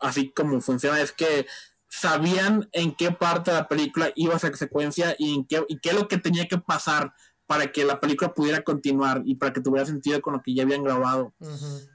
así 0.00 0.32
como 0.32 0.60
funciona, 0.60 1.00
es 1.00 1.12
que 1.12 1.46
sabían 1.88 2.68
en 2.72 2.94
qué 2.94 3.12
parte 3.12 3.50
de 3.50 3.58
la 3.58 3.68
película 3.68 4.10
iba 4.16 4.34
a 4.34 4.38
ser 4.38 4.56
secuencia 4.56 5.14
y, 5.18 5.34
en 5.34 5.44
qué, 5.46 5.64
y 5.68 5.78
qué 5.78 5.90
es 5.90 5.94
lo 5.94 6.08
que 6.08 6.18
tenía 6.18 6.48
que 6.48 6.58
pasar 6.58 7.14
para 7.46 7.70
que 7.70 7.84
la 7.84 8.00
película 8.00 8.34
pudiera 8.34 8.62
continuar 8.62 9.22
y 9.24 9.36
para 9.36 9.52
que 9.52 9.60
tuviera 9.60 9.86
sentido 9.86 10.20
con 10.20 10.32
lo 10.34 10.42
que 10.42 10.54
ya 10.54 10.62
habían 10.64 10.82
grabado. 10.82 11.34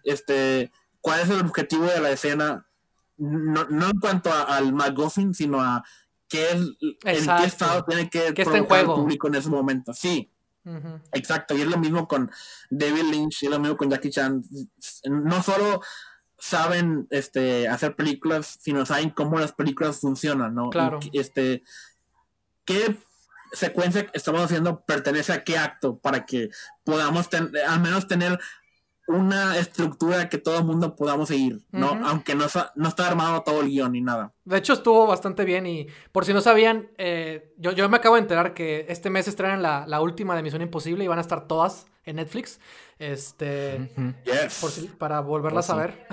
Este, 0.03 0.71
¿cuál 1.01 1.21
es 1.21 1.29
el 1.29 1.41
objetivo 1.41 1.85
de 1.85 1.99
la 1.99 2.11
escena? 2.11 2.65
No, 3.17 3.61
en 3.69 3.99
cuanto 3.99 4.31
al 4.31 4.73
McGuffin, 4.73 5.33
sino 5.33 5.61
a 5.61 5.83
qué 6.27 6.51
es, 6.51 6.59
en 7.03 7.25
qué 7.37 7.43
estado 7.45 7.83
tiene 7.85 8.09
que 8.09 8.33
¿Qué 8.33 8.43
el 8.43 8.85
público 8.85 9.27
en 9.27 9.35
ese 9.35 9.49
momento. 9.49 9.93
Sí, 9.93 10.31
exacto. 11.11 11.57
Y 11.57 11.61
es 11.61 11.67
lo 11.67 11.77
mismo 11.77 12.07
con 12.07 12.31
David 12.69 13.03
Lynch, 13.11 13.43
y 13.43 13.45
es 13.47 13.51
lo 13.51 13.59
mismo 13.59 13.75
con 13.75 13.89
Jackie 13.89 14.11
Chan. 14.11 14.43
No 15.09 15.43
solo 15.43 15.81
saben 16.37 17.07
este, 17.09 17.67
hacer 17.67 17.95
películas, 17.95 18.57
sino 18.61 18.85
saben 18.85 19.09
cómo 19.09 19.39
las 19.39 19.51
películas 19.51 19.99
funcionan, 19.99 20.55
¿no? 20.55 20.69
Claro. 20.69 20.99
este, 21.11 21.63
¿Qué 22.63 22.95
secuencia 23.51 24.07
estamos 24.13 24.41
haciendo 24.41 24.81
pertenece 24.81 25.33
a 25.33 25.43
qué 25.43 25.57
acto 25.57 25.97
para 25.97 26.25
que 26.25 26.49
podamos 26.83 27.27
al 27.33 27.81
menos 27.81 28.07
tener 28.07 28.39
una 29.09 29.57
estructura 29.57 30.29
que 30.29 30.37
todo 30.37 30.59
el 30.59 30.65
mundo 30.65 30.95
podamos 30.95 31.29
seguir, 31.29 31.61
¿no? 31.71 31.99
Aunque 32.05 32.35
no, 32.35 32.45
no 32.75 32.87
está 32.87 33.07
armado 33.07 33.41
todo 33.41 33.61
el 33.61 33.69
guion 33.69 33.91
ni 33.91 34.01
nada. 34.01 34.33
De 34.45 34.57
hecho, 34.57 34.73
estuvo 34.73 35.07
bastante 35.07 35.45
bien 35.45 35.65
y 35.65 35.87
por 36.11 36.25
si 36.25 36.33
no 36.33 36.41
sabían, 36.41 36.91
eh, 36.97 37.53
yo, 37.57 37.71
yo 37.71 37.89
me 37.89 37.97
acabo 37.97 38.15
de 38.15 38.21
enterar 38.21 38.53
que 38.53 38.85
este 38.87 39.09
mes 39.09 39.27
estrenan 39.27 39.63
la, 39.63 39.87
la 39.87 39.99
última 40.01 40.35
de 40.35 40.43
Misión 40.43 40.61
Imposible 40.61 41.03
y 41.03 41.07
van 41.07 41.17
a 41.17 41.21
estar 41.21 41.47
todas 41.47 41.87
en 42.05 42.17
Netflix. 42.17 42.59
Este. 42.99 43.89
para 44.99 45.21
volverlas 45.21 45.69
oh, 45.69 45.73
a 45.73 45.75
ver. 45.77 46.07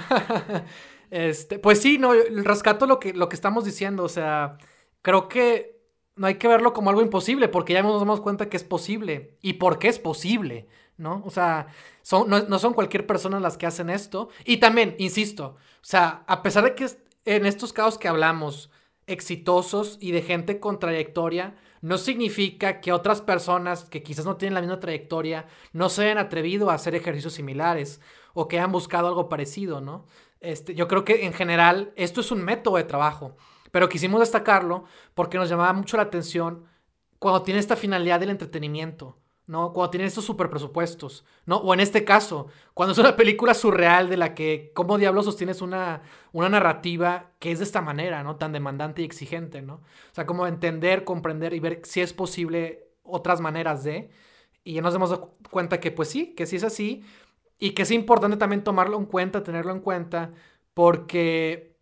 este, 1.10 1.58
pues 1.58 1.80
sí, 1.80 1.98
no, 1.98 2.12
rescato 2.14 2.86
lo 2.86 2.98
que, 2.98 3.12
lo 3.12 3.28
que 3.28 3.36
estamos 3.36 3.64
diciendo. 3.66 4.04
O 4.04 4.08
sea, 4.08 4.56
creo 5.02 5.28
que 5.28 5.76
no 6.14 6.26
hay 6.28 6.36
que 6.36 6.48
verlo 6.48 6.72
como 6.72 6.88
algo 6.88 7.02
imposible, 7.02 7.48
porque 7.48 7.74
ya 7.74 7.82
nos 7.82 8.00
damos 8.00 8.22
cuenta 8.22 8.48
que 8.48 8.56
es 8.56 8.64
posible. 8.64 9.36
¿Y 9.42 9.54
por 9.54 9.78
qué 9.78 9.88
es 9.88 9.98
posible? 9.98 10.66
¿No? 10.98 11.22
O 11.26 11.30
sea, 11.30 11.66
son, 12.02 12.30
no, 12.30 12.40
no 12.40 12.58
son 12.58 12.72
cualquier 12.72 13.06
persona 13.06 13.38
las 13.38 13.58
que 13.58 13.66
hacen 13.66 13.90
esto. 13.90 14.30
Y 14.44 14.56
también, 14.56 14.94
insisto, 14.98 15.56
o 15.82 15.84
sea, 15.84 16.24
a 16.26 16.42
pesar 16.42 16.64
de 16.64 16.74
que 16.74 16.86
en 17.26 17.44
estos 17.44 17.72
casos 17.72 17.98
que 17.98 18.08
hablamos, 18.08 18.70
exitosos 19.06 19.98
y 20.00 20.12
de 20.12 20.22
gente 20.22 20.58
con 20.58 20.78
trayectoria, 20.78 21.54
no 21.80 21.98
significa 21.98 22.80
que 22.80 22.92
otras 22.92 23.20
personas 23.20 23.84
que 23.84 24.02
quizás 24.02 24.24
no 24.24 24.36
tienen 24.36 24.54
la 24.54 24.60
misma 24.60 24.80
trayectoria 24.80 25.46
no 25.72 25.88
se 25.88 26.04
hayan 26.04 26.18
atrevido 26.18 26.70
a 26.70 26.74
hacer 26.74 26.94
ejercicios 26.94 27.34
similares 27.34 28.00
o 28.34 28.48
que 28.48 28.58
hayan 28.58 28.72
buscado 28.72 29.08
algo 29.08 29.28
parecido, 29.28 29.80
¿no? 29.80 30.06
Este, 30.40 30.74
yo 30.74 30.88
creo 30.88 31.04
que 31.04 31.24
en 31.24 31.32
general 31.32 31.92
esto 31.96 32.20
es 32.20 32.30
un 32.30 32.42
método 32.42 32.76
de 32.76 32.84
trabajo, 32.84 33.36
pero 33.70 33.88
quisimos 33.88 34.20
destacarlo 34.20 34.84
porque 35.14 35.38
nos 35.38 35.48
llamaba 35.48 35.72
mucho 35.72 35.96
la 35.96 36.04
atención 36.04 36.64
cuando 37.18 37.42
tiene 37.42 37.60
esta 37.60 37.76
finalidad 37.76 38.20
del 38.20 38.30
entretenimiento. 38.30 39.18
¿No? 39.46 39.72
Cuando 39.72 39.90
tienen 39.90 40.08
estos 40.08 40.24
super 40.24 40.50
presupuestos, 40.50 41.24
¿no? 41.44 41.56
O 41.58 41.72
en 41.74 41.80
este 41.80 42.04
caso, 42.04 42.48
cuando 42.74 42.92
es 42.92 42.98
una 42.98 43.16
película 43.16 43.54
surreal 43.54 44.08
de 44.08 44.16
la 44.16 44.34
que, 44.34 44.72
¿cómo 44.74 44.98
diablos 44.98 45.24
sostienes 45.24 45.62
una, 45.62 46.02
una 46.32 46.48
narrativa 46.48 47.32
que 47.38 47.52
es 47.52 47.58
de 47.58 47.64
esta 47.64 47.80
manera, 47.80 48.22
¿no? 48.22 48.36
Tan 48.36 48.52
demandante 48.52 49.02
y 49.02 49.04
exigente, 49.04 49.62
¿no? 49.62 49.74
O 49.74 50.14
sea, 50.14 50.26
como 50.26 50.46
entender, 50.46 51.04
comprender 51.04 51.54
y 51.54 51.60
ver 51.60 51.80
si 51.84 52.00
es 52.00 52.12
posible 52.12 52.88
otras 53.02 53.40
maneras 53.40 53.84
de... 53.84 54.10
Y 54.64 54.74
ya 54.74 54.82
nos 54.82 54.94
dado 54.94 55.36
cuenta 55.50 55.78
que 55.78 55.92
pues 55.92 56.08
sí, 56.08 56.34
que 56.34 56.44
sí 56.44 56.56
es 56.56 56.64
así 56.64 57.04
y 57.58 57.70
que 57.70 57.82
es 57.82 57.90
importante 57.90 58.36
también 58.36 58.64
tomarlo 58.64 58.98
en 58.98 59.06
cuenta, 59.06 59.42
tenerlo 59.44 59.72
en 59.72 59.80
cuenta, 59.80 60.32
porque 60.74 61.76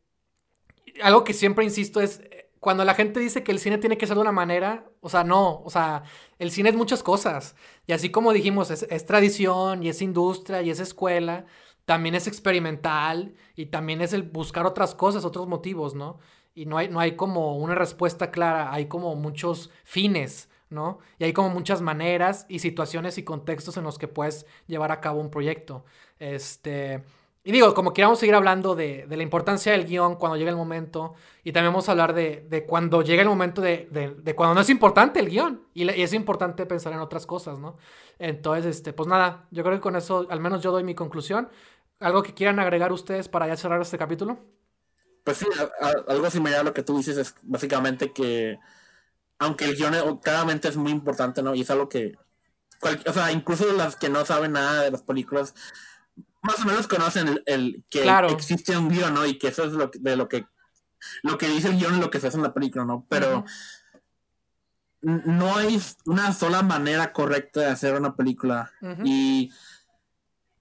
algo 1.03 1.25
que 1.25 1.33
siempre 1.33 1.65
insisto 1.65 2.01
es, 2.01 2.21
cuando 2.65 2.83
la 2.87 2.95
gente 2.95 3.21
dice 3.21 3.45
que 3.45 3.53
el 3.53 3.59
cine 3.59 3.77
tiene 3.77 3.99
que 3.99 4.07
ser 4.07 4.17
de 4.17 4.23
una 4.23 4.33
manera, 4.33 4.91
o 5.03 5.11
sea, 5.11 5.23
no, 5.23 5.61
o 5.67 5.69
sea, 5.69 6.05
el 6.39 6.51
cine 6.51 6.71
es 6.71 6.75
muchas 6.75 7.03
cosas. 7.03 7.57
Y 7.87 7.93
así 7.93 8.11
como 8.11 8.33
dijimos, 8.33 8.71
es, 8.71 9.05
tradición 9.05 9.83
y 9.83 9.91
es 9.91 10.01
industria 10.01 10.63
y 10.63 10.71
es 10.71 10.81
escuela, 10.81 11.45
también 11.85 12.15
es 12.15 12.27
experimental 12.27 13.35
y 13.55 13.67
también 13.67 14.01
es 14.01 14.15
el 14.15 14.23
buscar 14.23 14.65
otras 14.65 14.95
cosas, 14.95 15.27
otros 15.27 15.47
motivos, 15.47 15.95
¿no? 15.95 16.21
Y 16.55 16.65
no 16.65 16.79
hay, 16.79 16.89
no 16.89 17.01
hay 17.01 17.17
como 17.17 17.59
una 17.59 17.75
respuesta 17.75 18.31
clara, 18.31 18.73
hay 18.73 18.87
como 18.89 19.15
muchos 19.15 19.71
fines, 19.85 20.49
¿no? 20.71 21.01
Y 21.19 21.25
hay 21.25 21.35
como 21.35 21.51
muchas 21.51 21.83
maneras 21.83 22.47
y 22.49 22.61
situaciones 22.61 23.19
y 23.19 23.25
contextos 23.25 23.77
en 23.77 23.85
los 23.85 23.99
que 23.99 24.09
puedes 24.09 24.47
llevar 24.67 24.91
a 24.91 25.03
cabo 25.03 25.21
un 25.21 25.31
proyecto. 25.31 25.85
Este... 26.19 27.03
Y 27.47 27.53
digo, 27.53 27.75
como 27.75 27.93
queramos 27.93 28.19
seguir 28.19 28.35
hablando 28.35 28.75
de, 28.75 29.07
la 29.07 29.23
importancia 29.23 29.73
del 29.73 29.85
guion 29.85 30.17
cuando 30.17 30.39
llegue 30.39 30.49
el 30.49 30.57
momento, 30.57 31.15
y 31.45 31.53
también 31.53 31.75
vamos 31.75 31.87
a 31.91 31.93
hablar 31.93 32.15
de, 32.15 32.65
cuando 32.67 33.03
llega 33.03 33.21
el 33.21 33.29
momento 33.29 33.61
de, 33.61 33.87
cuando 34.35 34.55
no 34.55 34.63
es 34.63 34.71
importante 34.71 35.21
el 35.21 35.29
guion, 35.29 35.63
y, 35.75 35.87
es 35.89 36.15
importante 36.15 36.65
pensar 36.65 36.95
en 36.95 37.01
otras 37.01 37.27
cosas, 37.27 37.59
¿no? 37.59 37.77
Entonces, 38.19 38.77
este, 38.77 38.95
pues 38.95 39.09
nada, 39.09 39.47
yo 39.51 39.63
creo 39.63 39.77
que 39.77 39.83
con 39.83 39.95
eso 39.95 40.27
al 40.31 40.41
menos 40.41 40.63
yo 40.63 40.73
doy 40.73 40.85
mi 40.85 40.95
conclusión. 40.95 41.51
¿Algo 42.01 42.23
que 42.23 42.33
quieran 42.33 42.59
agregar 42.61 42.93
ustedes 42.93 43.29
para 43.29 43.47
ya 43.47 43.57
cerrar 43.57 43.81
este 43.83 43.99
capítulo? 43.99 44.39
Pues 45.23 45.37
sí, 45.37 45.47
algo 46.09 46.31
similar 46.31 46.61
a 46.61 46.65
lo 46.65 46.73
que 46.73 46.83
tú 46.83 46.97
dices 46.97 47.19
es 47.19 47.35
básicamente 47.43 48.13
que, 48.13 48.59
aunque 49.39 49.67
el 49.67 49.77
guion 49.77 50.19
claramente 50.19 50.69
es 50.69 50.79
muy 50.79 50.93
importante, 50.93 51.43
¿no? 51.43 51.55
Y 51.55 51.61
es 51.61 51.71
algo 51.71 51.91
que, 51.91 52.15
o 53.07 53.13
sea, 53.13 53.33
incluso 53.33 53.71
las 53.75 53.97
que 53.97 54.09
no 54.09 54.25
saben 54.25 54.53
nada 54.53 54.83
de 54.83 54.91
las 54.91 55.03
películas, 55.03 55.55
más 56.45 56.61
o 56.61 56.67
menos 56.67 56.87
conocen 56.87 57.43
el, 57.47 57.85
que 57.91 58.05
existe 58.31 58.77
un 58.77 58.89
guion, 58.89 59.15
¿no? 59.15 59.27
Y 59.27 59.39
que 59.39 59.49
eso 59.49 59.65
es 59.65 59.73
lo, 59.73 59.91
de 59.93 60.17
lo 60.17 60.29
que 60.29 60.47
lo 61.23 61.39
que 61.39 61.49
dice 61.49 61.69
el 61.69 61.79
guion 61.79 61.97
y 61.97 62.01
lo 62.01 62.11
que 62.11 62.21
se 62.21 62.29
hace 62.29 62.37
en 62.37 62.43
la 62.43 62.55
película, 62.55 62.85
¿no? 62.85 63.07
Pero 63.09 63.45
no 65.01 65.57
hay 65.57 65.81
una 66.07 66.33
sola 66.33 66.63
manera 66.63 67.13
correcta 67.13 67.61
de 67.61 67.67
hacer 67.67 67.95
una 67.95 68.15
película. 68.15 68.73
Y 69.05 69.53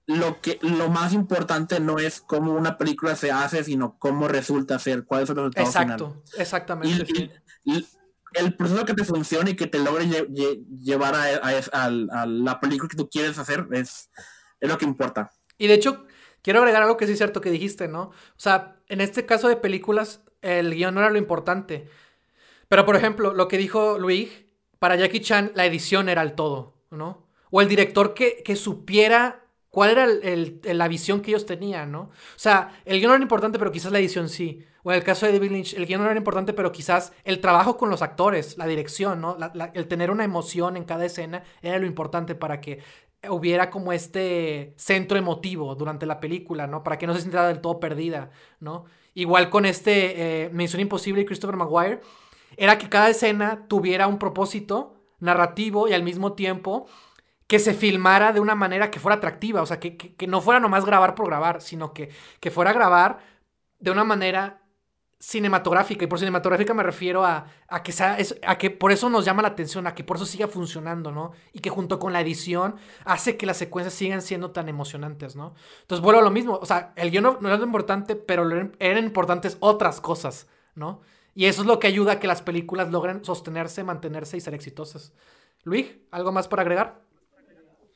lo 0.06 0.40
que 0.40 0.58
lo 0.62 0.90
más 0.90 1.12
importante 1.12 1.80
no 1.80 1.98
es 1.98 2.20
cómo 2.20 2.52
una 2.52 2.76
película 2.76 3.16
se 3.16 3.30
hace, 3.30 3.64
sino 3.64 3.98
cómo 3.98 4.28
resulta 4.28 4.78
ser, 4.78 5.04
cuál 5.04 5.22
es 5.22 5.30
el 5.30 5.36
resultado 5.36 5.66
Exacto, 5.66 6.22
exactamente. 6.36 7.30
Y, 7.64 7.86
el 8.34 8.56
proceso 8.56 8.84
que 8.84 8.94
te 8.94 9.04
funcione 9.04 9.52
y 9.52 9.54
que 9.54 9.68
te 9.68 9.78
logre 9.78 10.08
llevar 10.82 11.14
a, 11.14 12.26
la 12.26 12.58
película 12.58 12.88
que 12.88 12.96
tú 12.96 13.08
quieres 13.08 13.38
hacer 13.38 13.68
es, 13.70 14.10
es 14.58 14.68
lo 14.68 14.76
que 14.76 14.84
importa. 14.84 15.30
Y 15.58 15.66
de 15.66 15.74
hecho, 15.74 16.06
quiero 16.42 16.60
agregar 16.60 16.82
algo 16.82 16.96
que 16.96 17.06
sí 17.06 17.12
es 17.12 17.18
cierto 17.18 17.40
que 17.40 17.50
dijiste, 17.50 17.88
¿no? 17.88 18.02
O 18.02 18.12
sea, 18.36 18.76
en 18.88 19.00
este 19.00 19.26
caso 19.26 19.48
de 19.48 19.56
películas, 19.56 20.24
el 20.42 20.74
guion 20.74 20.94
no 20.94 21.00
era 21.00 21.10
lo 21.10 21.18
importante. 21.18 21.88
Pero, 22.68 22.84
por 22.84 22.96
ejemplo, 22.96 23.32
lo 23.34 23.48
que 23.48 23.58
dijo 23.58 23.98
Luis, 23.98 24.44
para 24.78 24.96
Jackie 24.96 25.20
Chan, 25.20 25.52
la 25.54 25.66
edición 25.66 26.08
era 26.08 26.22
el 26.22 26.34
todo, 26.34 26.74
¿no? 26.90 27.26
O 27.50 27.60
el 27.60 27.68
director 27.68 28.14
que, 28.14 28.42
que 28.44 28.56
supiera 28.56 29.44
cuál 29.74 29.90
era 29.90 30.06
la 30.06 30.88
visión 30.88 31.20
que 31.20 31.32
ellos 31.32 31.46
tenían, 31.46 31.90
¿no? 31.90 32.00
O 32.02 32.12
sea, 32.36 32.80
el 32.84 33.00
guion 33.00 33.08
no 33.08 33.14
era 33.16 33.22
importante, 33.22 33.58
pero 33.58 33.72
quizás 33.72 33.90
la 33.90 33.98
edición 33.98 34.28
sí. 34.28 34.64
O 34.84 34.92
en 34.92 34.98
el 34.98 35.04
caso 35.04 35.26
de 35.26 35.32
David 35.32 35.50
Lynch, 35.50 35.74
el 35.74 35.86
guion 35.86 36.00
no 36.00 36.08
era 36.08 36.16
importante, 36.16 36.52
pero 36.52 36.70
quizás 36.70 37.12
el 37.24 37.40
trabajo 37.40 37.76
con 37.76 37.90
los 37.90 38.00
actores, 38.00 38.56
la 38.56 38.66
dirección, 38.66 39.20
¿no? 39.20 39.36
el 39.74 39.88
tener 39.88 40.10
una 40.10 40.22
emoción 40.24 40.76
en 40.76 40.84
cada 40.84 41.06
escena 41.06 41.42
era 41.60 41.78
lo 41.78 41.86
importante 41.86 42.34
para 42.34 42.60
que 42.60 42.82
hubiera 43.30 43.70
como 43.70 43.92
este 43.92 44.74
centro 44.76 45.18
emotivo 45.18 45.74
durante 45.74 46.06
la 46.06 46.20
película, 46.20 46.66
¿no? 46.66 46.82
Para 46.82 46.98
que 46.98 47.06
no 47.06 47.14
se 47.14 47.22
sintiera 47.22 47.48
del 47.48 47.60
todo 47.60 47.80
perdida, 47.80 48.30
¿no? 48.60 48.84
Igual 49.14 49.50
con 49.50 49.66
este 49.66 50.44
eh, 50.44 50.50
Misión 50.52 50.80
Imposible 50.80 51.22
y 51.22 51.24
Christopher 51.24 51.56
Maguire, 51.56 52.00
era 52.56 52.78
que 52.78 52.88
cada 52.88 53.08
escena 53.10 53.66
tuviera 53.68 54.06
un 54.06 54.18
propósito 54.18 54.94
narrativo 55.20 55.88
y 55.88 55.92
al 55.92 56.02
mismo 56.02 56.34
tiempo 56.34 56.86
que 57.46 57.58
se 57.58 57.74
filmara 57.74 58.32
de 58.32 58.40
una 58.40 58.54
manera 58.54 58.90
que 58.90 59.00
fuera 59.00 59.16
atractiva, 59.16 59.62
o 59.62 59.66
sea, 59.66 59.78
que, 59.78 60.14
no 60.26 60.40
fuera 60.40 60.60
nomás 60.60 60.84
grabar 60.84 61.14
por 61.14 61.26
grabar, 61.26 61.60
sino 61.60 61.92
que, 61.92 62.10
que 62.40 62.50
fuera 62.50 62.72
grabar 62.72 63.18
de 63.78 63.90
una 63.90 64.04
manera 64.04 64.63
cinematográfica. 65.24 66.04
Y 66.04 66.06
por 66.06 66.18
cinematográfica 66.18 66.74
me 66.74 66.82
refiero 66.82 67.24
a, 67.24 67.46
que 67.82 67.92
sea, 67.92 68.18
a 68.46 68.58
que 68.58 68.70
por 68.70 68.92
eso 68.92 69.08
nos 69.08 69.24
llama 69.24 69.42
la 69.42 69.48
atención, 69.48 69.86
a 69.86 69.94
que 69.94 70.04
por 70.04 70.16
eso 70.16 70.26
siga 70.26 70.48
funcionando, 70.48 71.10
¿no? 71.10 71.32
Y 71.52 71.60
que 71.60 71.70
junto 71.70 71.98
con 71.98 72.12
la 72.12 72.20
edición 72.20 72.76
hace 73.04 73.36
que 73.36 73.46
las 73.46 73.56
secuencias 73.56 73.94
sigan 73.94 74.20
siendo 74.20 74.50
tan 74.50 74.68
emocionantes, 74.68 75.34
¿no? 75.34 75.54
Entonces 75.80 76.02
vuelvo 76.02 76.20
a 76.20 76.24
lo 76.24 76.30
mismo. 76.30 76.58
O 76.60 76.66
sea, 76.66 76.92
el 76.96 77.10
guion 77.10 77.24
no, 77.24 77.38
no 77.40 77.48
era 77.48 77.56
lo 77.56 77.64
importante, 77.64 78.16
pero 78.16 78.48
eran 78.78 79.04
importantes 79.04 79.56
otras 79.60 80.00
cosas, 80.00 80.46
¿no? 80.74 81.00
Y 81.34 81.46
eso 81.46 81.62
es 81.62 81.66
lo 81.66 81.78
que 81.78 81.86
ayuda 81.86 82.12
a 82.12 82.20
que 82.20 82.26
las 82.26 82.42
películas 82.42 82.90
logren 82.90 83.24
sostenerse, 83.24 83.82
mantenerse 83.82 84.36
y 84.36 84.40
ser 84.40 84.54
exitosas. 84.54 85.14
Luis, 85.64 85.96
¿algo 86.10 86.32
más 86.32 86.48
para 86.48 86.62
agregar? 86.62 87.02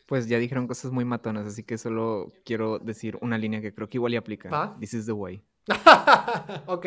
Pues 0.06 0.26
ya 0.26 0.38
dijeron 0.38 0.66
cosas 0.66 0.90
muy 0.90 1.04
matonas, 1.04 1.46
así 1.46 1.62
que 1.62 1.76
solo 1.76 2.32
quiero 2.44 2.78
decir 2.78 3.18
una 3.20 3.36
línea 3.36 3.60
que 3.60 3.74
creo 3.74 3.88
que 3.90 3.98
igual 3.98 4.14
y 4.14 4.16
aplica. 4.16 4.74
This 4.80 4.94
is 4.94 5.04
the 5.04 5.12
way. 5.12 5.42
Ok. 6.66 6.86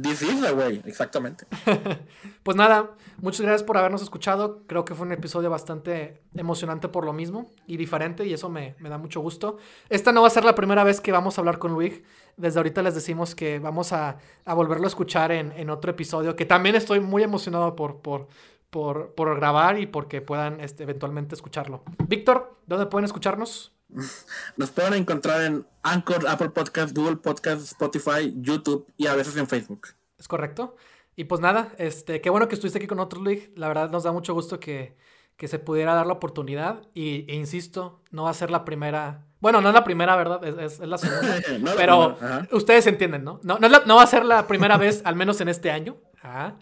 This 0.00 0.22
is 0.22 0.40
the 0.40 0.54
way, 0.54 0.80
exactamente. 0.86 1.44
pues 2.42 2.56
nada, 2.56 2.92
muchas 3.20 3.42
gracias 3.42 3.62
por 3.62 3.76
habernos 3.76 4.00
escuchado. 4.00 4.62
Creo 4.66 4.86
que 4.86 4.94
fue 4.94 5.04
un 5.04 5.12
episodio 5.12 5.50
bastante 5.50 6.22
emocionante 6.34 6.88
por 6.88 7.04
lo 7.04 7.12
mismo 7.12 7.50
y 7.66 7.76
diferente 7.76 8.24
y 8.24 8.32
eso 8.32 8.48
me, 8.48 8.74
da 8.80 8.96
mucho 8.96 9.20
gusto. 9.20 9.58
Esta 9.90 10.10
no 10.12 10.22
va 10.22 10.28
a 10.28 10.30
ser 10.30 10.44
la 10.44 10.54
primera 10.54 10.82
vez 10.82 11.02
que 11.02 11.12
vamos 11.12 11.36
a 11.36 11.42
hablar 11.42 11.58
con 11.58 11.72
Luis. 11.72 12.00
Desde 12.38 12.58
ahorita 12.58 12.80
les 12.80 12.94
decimos 12.94 13.34
que 13.34 13.58
vamos 13.58 13.92
a, 13.92 14.16
volverlo 14.46 14.86
a 14.86 14.88
escuchar 14.88 15.30
en, 15.30 15.52
en, 15.52 15.68
otro 15.68 15.90
episodio, 15.90 16.36
que 16.36 16.46
también 16.46 16.74
estoy 16.74 17.00
muy 17.00 17.22
emocionado 17.22 17.76
por, 17.76 18.00
por, 18.00 18.28
por, 18.70 19.14
por 19.14 19.36
grabar 19.36 19.78
y 19.78 19.84
porque 19.84 20.22
puedan 20.22 20.60
este, 20.60 20.84
eventualmente 20.84 21.34
escucharlo. 21.34 21.82
Víctor, 22.08 22.56
¿dónde 22.66 22.86
pueden 22.86 23.04
escucharnos? 23.04 23.74
Nos 24.56 24.70
pueden 24.70 24.94
encontrar 24.94 25.42
en 25.42 25.66
Anchor, 25.82 26.26
Apple 26.28 26.50
Podcast, 26.50 26.96
Google 26.96 27.16
Podcast, 27.16 27.62
Spotify, 27.62 28.34
YouTube 28.36 28.86
y 28.96 29.06
a 29.06 29.14
veces 29.14 29.36
en 29.36 29.46
Facebook. 29.46 29.88
Es 30.18 30.28
correcto. 30.28 30.76
Y 31.14 31.24
pues 31.24 31.40
nada, 31.40 31.74
este, 31.78 32.20
qué 32.20 32.30
bueno 32.30 32.48
que 32.48 32.54
estuviste 32.54 32.78
aquí 32.78 32.86
con 32.86 32.96
nosotros, 32.96 33.22
Luis. 33.22 33.50
La 33.56 33.68
verdad 33.68 33.90
nos 33.90 34.02
da 34.02 34.12
mucho 34.12 34.32
gusto 34.34 34.58
que, 34.58 34.96
que 35.36 35.48
se 35.48 35.58
pudiera 35.58 35.94
dar 35.94 36.06
la 36.06 36.12
oportunidad. 36.14 36.82
Y, 36.94 37.24
e 37.28 37.34
insisto, 37.34 38.00
no 38.10 38.24
va 38.24 38.30
a 38.30 38.34
ser 38.34 38.50
la 38.50 38.64
primera. 38.64 39.24
Bueno, 39.40 39.60
no 39.60 39.68
es 39.68 39.74
la 39.74 39.84
primera, 39.84 40.14
¿verdad? 40.16 40.44
Es, 40.44 40.80
es, 40.80 40.88
la 40.88 40.98
segunda. 40.98 41.36
pero 41.76 42.16
ustedes 42.52 42.86
entienden, 42.86 43.24
¿no? 43.24 43.40
No, 43.42 43.58
no, 43.58 43.68
no 43.68 43.96
va 43.96 44.02
a 44.02 44.06
ser 44.06 44.24
la 44.24 44.46
primera 44.46 44.76
vez, 44.76 45.02
al 45.04 45.16
menos 45.16 45.40
en 45.40 45.48
este 45.48 45.70
año. 45.70 45.96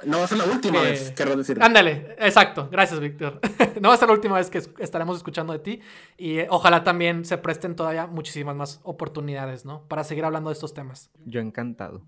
No 0.07 0.19
va 0.19 0.25
a 0.25 0.27
ser 0.27 0.39
la 0.39 0.45
última 0.45 0.81
vez, 0.81 1.13
quiero 1.15 1.37
decir. 1.37 1.63
Ándale, 1.63 2.17
exacto. 2.19 2.69
Gracias, 2.71 2.99
Víctor. 2.99 3.41
no 3.81 3.89
va 3.91 3.95
a 3.95 3.99
ser 3.99 4.09
la 4.09 4.15
última 4.15 4.37
vez 4.37 4.49
que 4.49 4.63
estaremos 4.79 5.19
escuchando 5.19 5.53
de 5.53 5.59
ti. 5.59 5.81
Y 6.17 6.39
eh, 6.39 6.47
ojalá 6.49 6.83
también 6.83 7.27
se 7.27 7.37
presten 7.37 7.77
todavía 7.77 8.07
muchísimas 8.07 8.57
más 8.57 8.81
oportunidades, 8.85 9.67
¿no? 9.67 9.83
Para 9.87 10.03
seguir 10.05 10.25
hablando 10.25 10.49
de 10.49 10.55
estos 10.55 10.73
temas. 10.73 11.11
Yo 11.27 11.41
encantado. 11.41 12.03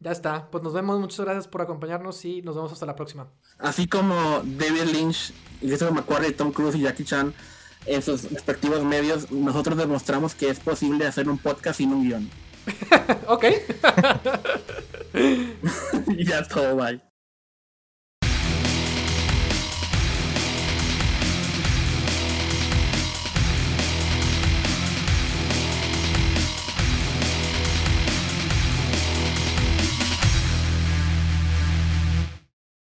Ya 0.00 0.12
está. 0.12 0.50
Pues 0.50 0.62
nos 0.62 0.72
vemos. 0.72 1.00
Muchas 1.00 1.20
gracias 1.20 1.48
por 1.48 1.62
acompañarnos 1.62 2.24
y 2.24 2.42
nos 2.42 2.56
vemos 2.56 2.72
hasta 2.72 2.86
la 2.86 2.94
próxima. 2.96 3.28
Así 3.58 3.86
como 3.86 4.42
David 4.44 4.92
Lynch, 4.92 5.32
Christopher 5.60 5.94
McQuarrie, 5.94 6.32
Tom 6.32 6.52
Cruise 6.52 6.74
y 6.76 6.82
Jackie 6.82 7.04
Chan 7.04 7.34
en 7.86 8.02
sus 8.02 8.30
respectivos 8.30 8.82
medios, 8.84 9.30
nosotros 9.30 9.76
demostramos 9.76 10.34
que 10.34 10.48
es 10.48 10.60
posible 10.60 11.06
hacer 11.06 11.28
un 11.28 11.38
podcast 11.38 11.78
sin 11.78 11.92
un 11.92 12.02
guion. 12.02 12.30
ok. 13.26 13.44
ya 16.24 16.42
todo, 16.48 16.76
bye. 16.76 17.13